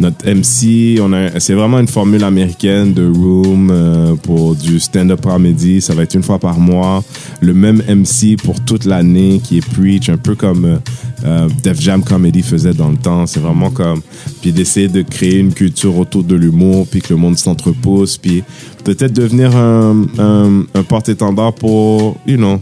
Notre 0.00 0.28
MC, 0.28 0.98
c'est 1.38 1.54
vraiment 1.54 1.78
une 1.78 1.88
formule 1.88 2.24
américaine 2.24 2.92
de 2.92 3.06
room 3.06 3.70
euh, 3.70 4.14
pour 4.16 4.56
du 4.56 4.80
stand-up 4.80 5.20
comedy. 5.20 5.80
Ça 5.80 5.94
va 5.94 6.02
être 6.02 6.14
une 6.14 6.22
fois 6.22 6.38
par 6.38 6.58
mois. 6.58 7.04
Le 7.40 7.54
même 7.54 7.80
MC 7.88 8.36
pour 8.42 8.60
toute 8.64 8.84
l'année 8.86 9.40
qui 9.42 9.58
est 9.58 9.66
preach, 9.66 10.08
un 10.08 10.16
peu 10.16 10.34
comme 10.34 10.64
euh, 10.64 10.76
euh, 11.24 11.48
Def 11.62 11.80
Jam 11.80 12.02
Comedy 12.02 12.42
faisait 12.42 12.74
dans 12.74 12.88
le 12.88 12.96
temps. 12.96 13.26
C'est 13.26 13.40
vraiment 13.40 13.70
comme 13.70 14.00
puis 14.42 14.52
d'essayer 14.52 14.88
de 14.88 15.02
créer 15.02 15.38
une 15.38 15.54
culture 15.54 15.96
autour 15.96 16.24
de 16.24 16.34
l'humour, 16.34 16.86
puis 16.90 17.00
que 17.00 17.14
le 17.14 17.16
monde 17.16 17.38
s'entrepousse, 17.38 18.18
puis 18.18 18.42
peut-être 18.82 19.12
devenir 19.12 19.56
un, 19.56 20.04
un, 20.18 20.64
un 20.74 20.82
porte-étendard 20.82 21.54
pour, 21.54 22.16
you 22.26 22.36
know, 22.36 22.58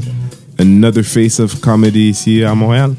another 0.58 1.02
face 1.02 1.40
of 1.40 1.60
comedy 1.60 2.10
ici 2.10 2.42
à 2.44 2.54
Montréal. 2.54 2.92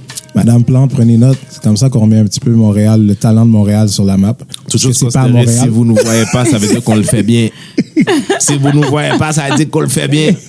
Madame 0.43 0.63
Plante, 0.65 0.91
prenez 0.91 1.17
note. 1.17 1.37
C'est 1.49 1.61
comme 1.63 1.77
ça 1.77 1.89
qu'on 1.89 2.01
remet 2.01 2.17
un 2.17 2.25
petit 2.25 2.41
peu 2.41 2.51
Montréal, 2.51 3.05
le 3.05 3.15
talent 3.15 3.45
de 3.45 3.51
Montréal 3.51 3.87
sur 3.87 4.03
la 4.03 4.17
map. 4.17 4.35
Toujours 4.69 4.93
c'est 4.93 5.11
pas 5.11 5.27
Montréal. 5.27 5.47
si 5.47 5.67
vous 5.69 5.85
nous 5.85 5.95
voyez 5.95 6.25
pas, 6.33 6.43
ça 6.43 6.57
veut 6.57 6.67
dire 6.67 6.83
qu'on 6.83 6.95
le 6.95 7.03
fait 7.03 7.23
bien. 7.23 7.47
si 8.39 8.57
vous 8.57 8.71
nous 8.71 8.83
voyez 8.83 9.17
pas, 9.17 9.31
ça 9.31 9.49
veut 9.49 9.55
dire 9.55 9.69
qu'on 9.69 9.81
le 9.81 9.87
fait 9.87 10.07
bien. 10.07 10.33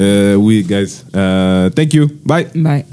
Euh, 0.00 0.34
oui, 0.34 0.66
guys. 0.68 1.04
Euh, 1.14 1.70
thank 1.70 1.94
you. 1.94 2.08
Bye. 2.24 2.48
Bye. 2.52 2.84